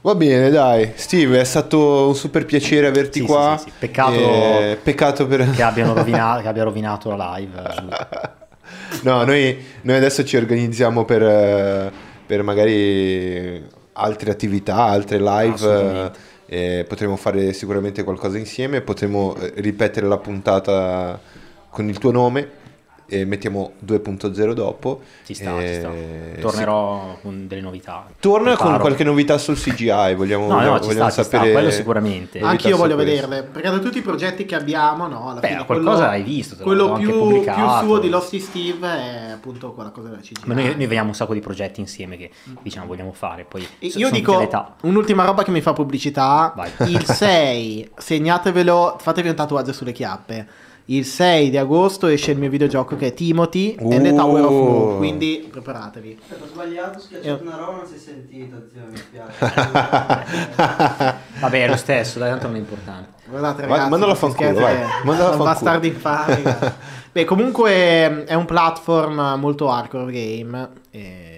Va 0.00 0.14
bene, 0.14 0.50
dai. 0.50 0.92
Steve, 0.94 1.40
è 1.40 1.44
stato 1.44 2.06
un 2.08 2.14
super 2.14 2.44
piacere 2.46 2.86
averti 2.86 3.20
Sì, 3.20 3.26
qua. 3.26 3.56
sì, 3.58 3.64
sì. 3.68 3.72
Peccato- 3.78 4.12
Eh, 4.14 4.78
peccato 4.82 5.26
per... 5.26 5.50
che, 5.50 5.62
abbiano 5.62 5.92
rovinato, 5.94 6.42
che 6.42 6.48
abbia 6.48 6.62
rovinato 6.64 7.14
la 7.14 7.34
live. 7.36 7.62
eh, 7.62 8.44
No, 9.02 9.22
noi, 9.24 9.56
noi 9.82 9.96
adesso 9.96 10.24
ci 10.24 10.36
organizziamo 10.36 11.04
per, 11.04 11.22
eh, 11.22 11.92
per 12.26 12.42
magari 12.42 13.64
altre 13.92 14.30
attività, 14.30 14.84
altre 14.84 15.18
live. 15.18 15.54
Assolutamente. 15.54 16.18
eh, 16.46 16.84
potremo 16.88 17.16
fare 17.16 17.52
sicuramente 17.52 18.04
qualcosa 18.04 18.38
insieme. 18.38 18.80
Potremo 18.80 19.36
eh, 19.36 19.52
ripetere 19.56 20.06
la 20.06 20.18
puntata 20.18 21.20
con 21.70 21.88
il 21.88 21.98
tuo 21.98 22.10
nome. 22.10 22.64
E 23.08 23.24
mettiamo 23.24 23.72
2.0 23.84 24.52
dopo. 24.52 25.00
Ci 25.24 25.34
sta, 25.34 25.58
Eh, 25.60 25.66
ci 25.68 25.74
sta. 25.78 25.90
sì. 25.92 26.40
Tornerò 26.40 27.18
con 27.22 27.46
delle 27.46 27.60
novità. 27.60 28.04
Torna 28.18 28.56
con 28.56 28.78
qualche 28.78 29.04
novità 29.04 29.38
sul 29.38 29.56
CGI. 29.56 30.14
Vogliamo, 30.16 30.46
No, 30.46 30.54
no, 30.54 30.58
vogliamo, 30.58 30.80
ci 30.80 30.86
vogliamo 30.88 31.10
sta, 31.10 31.22
ci 31.22 31.28
sta, 31.28 31.36
sapere. 31.36 31.52
quello 31.52 31.70
sicuramente. 31.70 32.40
Anche 32.40 32.68
io 32.68 32.76
voglio 32.76 32.94
questo. 32.96 33.12
vederle, 33.14 33.42
perché 33.44 33.70
da 33.70 33.78
tutti 33.78 33.98
i 33.98 34.02
progetti 34.02 34.44
che 34.44 34.56
abbiamo, 34.56 35.06
no, 35.06 35.30
alla 35.30 35.38
Beh, 35.40 35.46
fine 35.48 35.64
qualcosa 35.64 35.96
quello, 35.96 36.10
hai 36.10 36.22
visto, 36.22 36.56
quello 36.56 36.92
più, 36.94 37.40
più 37.42 37.68
suo 37.80 37.98
di 38.00 38.08
Losty 38.08 38.40
Steve 38.40 38.88
è 38.88 39.30
appunto 39.34 39.72
quella 39.72 39.90
cosa 39.90 40.08
della 40.08 40.20
CGI. 40.20 40.40
Ma 40.46 40.54
noi, 40.54 40.64
noi 40.64 40.74
vediamo 40.76 41.08
un 41.08 41.14
sacco 41.14 41.32
di 41.32 41.40
progetti 41.40 41.78
insieme 41.80 42.16
che 42.16 42.30
diciamo 42.60 42.86
vogliamo 42.86 43.12
fare. 43.12 43.44
Poi 43.44 43.66
so- 43.88 43.98
Io 43.98 44.10
dico 44.10 44.48
un'ultima 44.82 45.24
roba 45.24 45.44
che 45.44 45.52
mi 45.52 45.60
fa 45.60 45.72
pubblicità. 45.72 46.52
Vai. 46.56 46.70
Il 46.90 47.04
6, 47.04 47.90
segnatevelo, 47.96 48.96
fatevi 49.00 49.28
un 49.28 49.34
tatuaggio 49.36 49.72
sulle 49.72 49.92
chiappe. 49.92 50.64
Il 50.88 51.04
6 51.04 51.50
di 51.50 51.56
agosto 51.56 52.06
esce 52.06 52.30
il 52.30 52.38
mio 52.38 52.48
videogioco 52.48 52.94
che 52.96 53.08
è 53.08 53.14
Timothy 53.14 53.74
and 53.80 54.02
the 54.02 54.14
Tower 54.14 54.44
of 54.44 54.50
Uh. 54.50 54.54
War, 54.54 54.96
quindi 54.98 55.48
preparatevi. 55.50 56.18
Ho 56.40 56.46
sbagliato, 56.46 56.98
ho 56.98 57.00
schiacciato 57.00 57.42
Io- 57.42 57.48
una 57.48 57.56
roba, 57.56 57.72
non 57.78 57.86
si 57.86 57.94
è 57.94 57.98
sentito, 57.98 58.56
zio, 58.72 58.82
mi 58.88 58.96
spiace. 58.96 59.32
Vabbè, 61.40 61.64
è 61.64 61.68
lo 61.68 61.76
stesso, 61.76 62.18
dai, 62.20 62.30
tanto 62.30 62.46
non 62.46 62.56
è 62.56 62.58
importante. 62.60 63.14
Guardate 63.28 63.62
Ma- 63.62 63.68
ragazzi, 63.68 63.90
mandalo 63.90 64.12
a 64.12 64.14
fanculo, 64.14 64.52
vai, 64.52 64.76
mandalo 65.02 65.32
a 65.32 65.36
bastardi 65.36 65.88
infami. 65.88 66.42
Beh, 67.10 67.24
comunque 67.24 68.24
è 68.24 68.34
un 68.34 68.44
platform 68.44 69.34
molto 69.38 69.70
hardcore 69.70 70.12
game. 70.12 70.68
E 70.90 71.35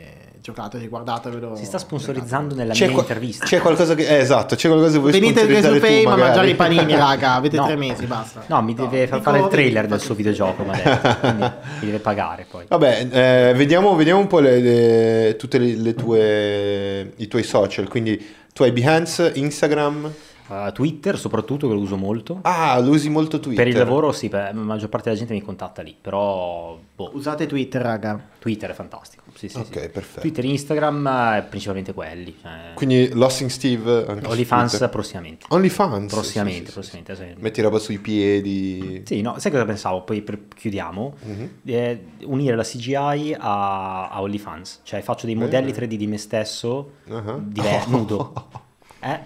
giocateci, 0.52 0.88
guardatevelo. 0.88 1.56
Si 1.56 1.64
sta 1.66 1.76
sponsorizzando 1.76 2.54
nella 2.54 2.72
C'è, 2.72 2.84
mia 2.86 2.92
qua- 2.94 3.02
intervista. 3.02 3.44
c'è 3.44 3.60
qualcosa 3.60 3.94
che... 3.94 4.06
Eh, 4.06 4.14
esatto, 4.20 4.54
c'è 4.56 4.68
qualcosa 4.68 4.92
che 4.94 4.98
vuoi 4.98 5.12
Venite 5.12 5.40
su 5.40 5.46
sponsorizzare 5.46 5.78
tu, 5.80 5.86
Fame 5.86 6.14
a 6.14 6.16
mangiare 6.24 6.48
i 6.50 6.54
panini, 6.54 6.94
raga. 6.96 7.34
Avete 7.34 7.56
No. 7.56 7.66
tre 7.66 7.76
mesi, 7.76 8.06
basta. 8.06 8.44
No, 8.46 8.62
mi 8.62 8.74
deve 8.74 9.06
far 9.06 9.20
fare 9.20 9.40
il 9.40 9.48
trailer 9.48 9.86
del 9.86 10.00
suo 10.00 10.14
videogioco, 10.14 10.62
ma 10.64 10.72
mi 11.80 11.86
deve 11.86 11.98
pagare 11.98 12.46
poi. 12.50 12.64
Vabbè, 12.66 13.08
eh, 13.10 13.52
vediamo, 13.54 13.94
vediamo 13.94 14.20
un 14.20 14.26
po' 14.26 14.38
le, 14.40 14.58
le- 14.60 15.36
tutte 15.36 15.58
le, 15.58 15.74
le 15.76 15.94
tue, 15.94 17.12
i 17.16 17.28
tuoi 17.28 17.42
social. 17.42 17.88
Quindi 17.88 18.24
tu 18.54 18.62
hai 18.62 18.72
Behance, 18.72 19.32
Instagram. 19.34 20.10
Uh, 20.48 20.72
Twitter 20.72 21.18
soprattutto 21.18 21.68
che 21.68 21.74
lo 21.74 21.80
uso 21.80 21.96
molto. 21.96 22.38
Ah, 22.42 22.78
lo 22.78 22.92
usi 22.92 23.10
molto 23.10 23.38
Twitter. 23.38 23.64
Per 23.64 23.72
il 23.72 23.78
lavoro 23.78 24.12
sì, 24.12 24.28
per- 24.30 24.54
la 24.54 24.60
maggior 24.62 24.88
parte 24.88 25.08
della 25.10 25.18
gente 25.18 25.34
mi 25.34 25.42
contatta 25.42 25.82
lì, 25.82 25.94
però 26.00 26.78
boh, 26.96 27.10
Usate 27.14 27.46
Twitter, 27.46 27.82
raga. 27.82 28.18
Twitter 28.38 28.70
è 28.70 28.72
fantastico. 28.74 29.24
Sì, 29.34 29.48
sì, 29.48 29.58
Ok, 29.58 29.80
sì. 29.80 29.88
perfetto. 29.90 30.20
Twitter 30.20 30.44
e 30.44 30.48
Instagram 30.48 31.06
eh, 31.06 31.42
principalmente 31.48 31.92
quelli. 31.92 32.34
Cioè, 32.40 32.72
Quindi 32.74 33.10
Lossing 33.12 33.50
Steve. 33.50 34.06
OnlyFans 34.24 34.88
prossimamente. 34.90 35.44
OnlyFans. 35.50 36.12
Prossimamente, 36.12 36.58
sì, 36.58 36.64
sì, 36.64 36.68
sì, 36.70 36.72
prossimamente, 36.72 37.14
sì. 37.16 37.22
sì. 37.36 37.42
Metti 37.42 37.60
roba 37.60 37.78
sui 37.78 37.98
piedi. 37.98 39.02
Sì, 39.04 39.20
no, 39.20 39.38
sai 39.38 39.50
cosa 39.52 39.64
pensavo? 39.66 40.02
Poi 40.02 40.22
per- 40.22 40.40
chiudiamo. 40.54 41.14
Mhm. 41.24 41.50
Eh, 41.66 42.04
unire 42.24 42.56
la 42.56 42.62
CGI 42.64 43.36
a, 43.38 44.08
a 44.08 44.22
OnlyFans. 44.22 44.80
Cioè 44.82 45.02
faccio 45.02 45.26
dei 45.26 45.34
modelli 45.34 45.72
3D 45.72 45.94
di 45.94 46.06
me 46.06 46.16
stesso 46.18 46.92
Ah. 47.10 47.36
diver- 47.38 47.86
nudo. 47.92 48.32
Eh? 49.00 49.20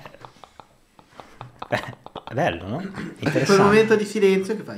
Beh, 1.72 1.82
è 2.28 2.34
bello, 2.34 2.66
no? 2.68 2.82
In 3.20 3.42
quel 3.46 3.60
momento 3.60 3.96
di 3.96 4.04
silenzio 4.04 4.54
che 4.56 4.62
fai? 4.62 4.76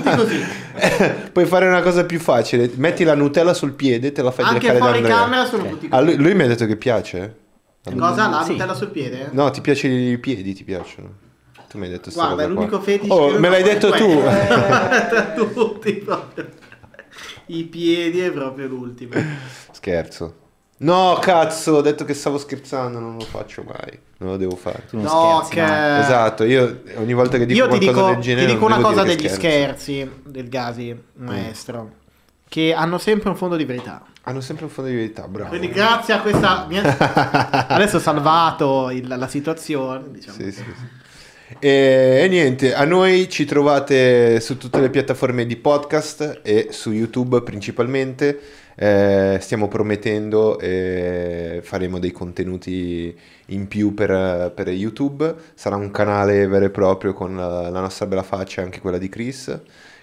Tutti 0.00 0.16
così. 0.16 0.40
Puoi 1.30 1.44
fare 1.44 1.68
una 1.68 1.82
cosa 1.82 2.04
più 2.06 2.18
facile. 2.18 2.70
Metti 2.76 3.04
la 3.04 3.14
Nutella 3.14 3.52
sul 3.52 3.72
piede, 3.72 4.12
te 4.12 4.22
la 4.22 4.30
fai 4.30 4.46
Anche 4.46 4.60
leccare 4.60 4.78
da 4.78 4.84
fuori 4.84 4.98
Andrea. 5.00 5.16
camera 5.18 5.44
sono 5.44 5.62
Ok. 5.64 5.68
tutti 5.70 5.86
Ah, 5.90 5.98
così. 5.98 6.04
lui, 6.16 6.16
lui 6.24 6.34
mi 6.34 6.42
ha 6.44 6.46
detto 6.46 6.64
che 6.64 6.76
piace. 6.76 7.36
Cosa? 7.84 8.28
La 8.30 8.42
Sì. 8.44 8.52
Nutella 8.52 8.74
sul 8.74 8.88
piede? 8.88 9.28
No, 9.32 9.50
ti 9.50 9.60
piacciono 9.60 9.94
i 9.94 10.18
piedi, 10.18 10.54
ti 10.54 10.64
piacciono. 10.64 11.24
Tu 11.68 11.76
mi 11.78 11.84
hai 11.84 11.90
detto 11.90 12.10
sta 12.10 12.24
Guarda, 12.24 12.42
è 12.44 12.46
roba 12.46 12.60
qua. 12.60 12.64
l'unico 12.70 12.82
fetish 12.82 13.10
Oh, 13.10 13.26
che 13.26 13.32
io 13.34 13.38
me 13.40 13.48
l'hai 13.50 13.62
ho, 13.62 13.66
è 13.66 13.68
detto 13.74 13.90
tu. 13.90 14.04
quello. 14.06 14.22
Tra 15.10 15.22
tutti 15.52 15.92
proprio. 15.96 16.48
I 17.46 17.64
piedi 17.64 18.20
è 18.20 18.30
proprio 18.30 18.66
l'ultimo. 18.68 19.12
Scherzo. 19.70 20.34
No, 20.78 21.16
cazzo, 21.20 21.72
ho 21.76 21.80
detto 21.80 22.04
che 22.04 22.12
stavo 22.12 22.36
scherzando, 22.36 22.98
non 22.98 23.16
lo 23.16 23.24
faccio 23.24 23.62
mai. 23.62 23.98
Non 24.18 24.30
lo 24.32 24.36
devo 24.36 24.56
fare. 24.56 24.82
Tu 24.88 24.96
non 24.96 25.04
No, 25.06 25.42
scherzi, 25.44 25.50
che... 25.54 25.60
mai. 25.62 26.00
Esatto, 26.00 26.44
io 26.44 26.82
ogni 26.96 27.14
volta 27.14 27.38
che 27.38 27.46
dico 27.46 27.64
Io 27.64 27.68
ti 27.68 27.78
qualcosa 27.78 28.00
dico, 28.08 28.12
del 28.14 28.22
genere 28.22 28.46
ti 28.46 28.52
dico 28.52 28.64
una 28.66 28.78
cosa 28.80 29.02
degli 29.02 29.18
scherzo. 29.28 29.36
scherzi 29.36 30.10
del 30.24 30.48
Gasi, 30.48 31.02
maestro, 31.14 31.90
che 32.48 32.74
hanno 32.74 32.98
sempre 32.98 33.30
un 33.30 33.36
fondo 33.36 33.56
di 33.56 33.64
verità. 33.64 34.02
Hanno 34.24 34.40
sempre 34.40 34.64
un 34.64 34.70
fondo 34.70 34.90
di 34.90 34.96
verità, 34.96 35.26
bravo. 35.28 35.48
Quindi 35.50 35.68
grazie 35.68 36.12
a 36.14 36.20
questa... 36.20 36.66
Adesso 37.68 37.96
ho 37.96 38.00
salvato 38.00 38.90
il- 38.90 39.06
la 39.06 39.28
situazione, 39.28 40.10
diciamo. 40.10 40.36
Sì, 40.36 40.52
sì, 40.52 40.62
sì. 40.62 40.94
E, 41.60 42.20
e 42.24 42.28
niente, 42.28 42.74
a 42.74 42.84
noi 42.84 43.28
ci 43.30 43.44
trovate 43.44 44.40
su 44.40 44.58
tutte 44.58 44.80
le 44.80 44.90
piattaforme 44.90 45.46
di 45.46 45.56
podcast 45.56 46.40
e 46.42 46.68
su 46.70 46.90
YouTube 46.90 47.40
principalmente. 47.42 48.40
Eh, 48.78 49.38
stiamo 49.40 49.68
promettendo 49.68 50.58
e 50.58 51.60
faremo 51.62 51.98
dei 51.98 52.12
contenuti 52.12 53.16
in 53.46 53.68
più 53.68 53.94
per, 53.94 54.52
per 54.54 54.68
YouTube. 54.68 55.34
Sarà 55.54 55.76
un 55.76 55.90
canale 55.90 56.46
vero 56.46 56.66
e 56.66 56.70
proprio 56.70 57.14
con 57.14 57.36
la, 57.36 57.70
la 57.70 57.80
nostra 57.80 58.06
bella 58.06 58.22
faccia 58.22 58.60
e 58.60 58.64
anche 58.64 58.80
quella 58.80 58.98
di 58.98 59.08
Chris, 59.08 59.58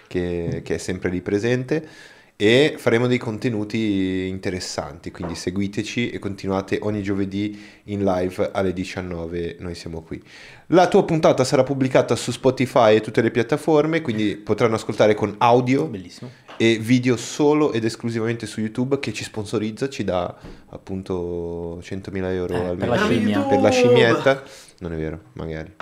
che, 0.08 0.60
che 0.64 0.74
è 0.74 0.78
sempre 0.78 1.10
lì 1.10 1.20
presente. 1.20 1.88
E 2.36 2.74
faremo 2.78 3.06
dei 3.06 3.18
contenuti 3.18 4.26
interessanti, 4.26 5.12
quindi 5.12 5.36
seguiteci 5.36 6.10
e 6.10 6.18
continuate 6.18 6.80
ogni 6.82 7.00
giovedì 7.00 7.62
in 7.84 8.02
live 8.02 8.50
alle 8.52 8.72
19. 8.72 9.58
Noi 9.60 9.76
siamo 9.76 10.02
qui. 10.02 10.20
La 10.68 10.88
tua 10.88 11.04
puntata 11.04 11.44
sarà 11.44 11.62
pubblicata 11.62 12.16
su 12.16 12.32
Spotify 12.32 12.96
e 12.96 13.00
tutte 13.00 13.22
le 13.22 13.30
piattaforme, 13.30 14.00
quindi 14.00 14.34
potranno 14.34 14.74
ascoltare 14.74 15.14
con 15.14 15.32
audio 15.38 15.86
Bellissimo. 15.86 16.30
E 16.56 16.78
video 16.80 17.16
solo 17.16 17.72
ed 17.72 17.84
esclusivamente 17.84 18.46
su 18.46 18.60
YouTube 18.60 18.98
che 19.00 19.12
ci 19.12 19.24
sponsorizza, 19.24 19.88
ci 19.88 20.04
dà 20.04 20.34
appunto 20.70 21.78
100.000 21.82 22.24
euro 22.32 22.54
Eh, 22.54 22.66
al 22.66 22.76
per 22.76 22.88
mese 22.88 23.00
la 23.00 23.06
scimmia. 23.08 23.40
per 23.40 23.60
la 23.60 23.70
scimmietta. 23.70 24.42
Non 24.78 24.92
è 24.92 24.96
vero, 24.96 25.18
magari. 25.34 25.72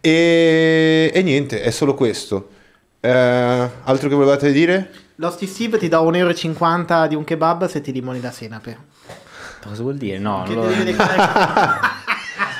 E, 0.00 1.10
e 1.14 1.22
niente, 1.22 1.62
è 1.62 1.70
solo 1.70 1.94
questo. 1.94 2.48
Eh, 3.00 3.10
altro 3.84 4.08
che 4.08 4.14
volevate 4.14 4.50
dire? 4.52 4.90
L'Hosty 5.16 5.46
Steve 5.46 5.78
ti 5.78 5.88
dà 5.88 6.00
1,50 6.00 6.14
euro 6.92 7.06
di 7.08 7.14
un 7.14 7.24
kebab 7.24 7.66
se 7.66 7.80
ti 7.80 7.92
limoni 7.92 8.20
la 8.20 8.30
senape. 8.30 8.76
Cosa 9.64 9.82
vuol 9.82 9.96
dire? 9.96 10.18
No, 10.18 10.44
Che 10.46 10.54
non 10.54 10.66
lo- 10.66 10.72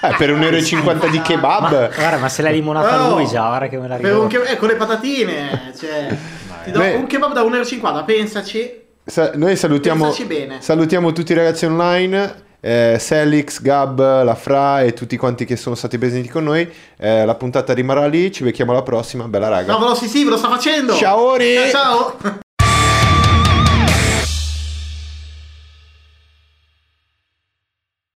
Eh, 0.02 0.14
per 0.18 0.30
1,50 0.30 0.90
euro 0.94 1.08
di 1.08 1.20
kebab. 1.20 1.94
Guarda, 1.94 2.18
ma 2.18 2.28
se 2.28 2.42
l'hai 2.42 2.52
limonata 2.54 3.06
Oh! 3.10 3.16
lui 3.16 3.26
già, 3.26 3.46
guarda 3.48 3.66
che 3.68 3.78
me 3.78 3.88
la 3.88 3.96
Per 3.96 4.04
ricordo. 4.04 4.26
kebab, 4.28 4.46
eh, 4.48 4.56
con 4.56 4.68
le 4.68 4.76
patatine, 4.76 5.72
cioè, 5.76 6.16
ti 6.66 6.72
do 6.72 6.80
Beh. 6.80 6.94
un 6.94 7.06
kebab 7.06 7.32
da 7.32 7.42
1,50 7.42 7.86
euro, 7.86 8.04
pensaci. 8.04 8.84
Sa- 9.04 9.30
noi 9.34 9.54
salutiamo, 9.54 10.12
salutiamo 10.58 11.12
tutti 11.12 11.30
i 11.30 11.34
ragazzi 11.36 11.64
online. 11.64 12.44
Eh, 12.58 12.96
Selix, 12.98 13.60
Gab, 13.62 14.00
La 14.00 14.34
Fra 14.34 14.82
e 14.82 14.92
tutti 14.92 15.16
quanti 15.16 15.44
che 15.44 15.54
sono 15.54 15.76
stati 15.76 15.96
presenti 15.98 16.28
con 16.28 16.42
noi. 16.42 16.68
Eh, 16.98 17.24
la 17.24 17.36
puntata 17.36 17.72
rimarrà 17.72 18.06
lì. 18.08 18.32
Ci 18.32 18.42
becchiamo 18.42 18.72
alla 18.72 18.82
prossima. 18.82 19.28
Bella 19.28 19.46
raga. 19.48 19.72
No, 19.72 19.78
ve 19.78 19.84
lo 19.84 19.94
sì, 19.94 20.08
sì, 20.08 20.24
ve 20.24 20.30
lo 20.30 20.36
sta 20.36 20.48
facendo. 20.48 20.94
Ciao, 20.94 21.20
Ori. 21.20 21.54
Ciao. 21.70 22.16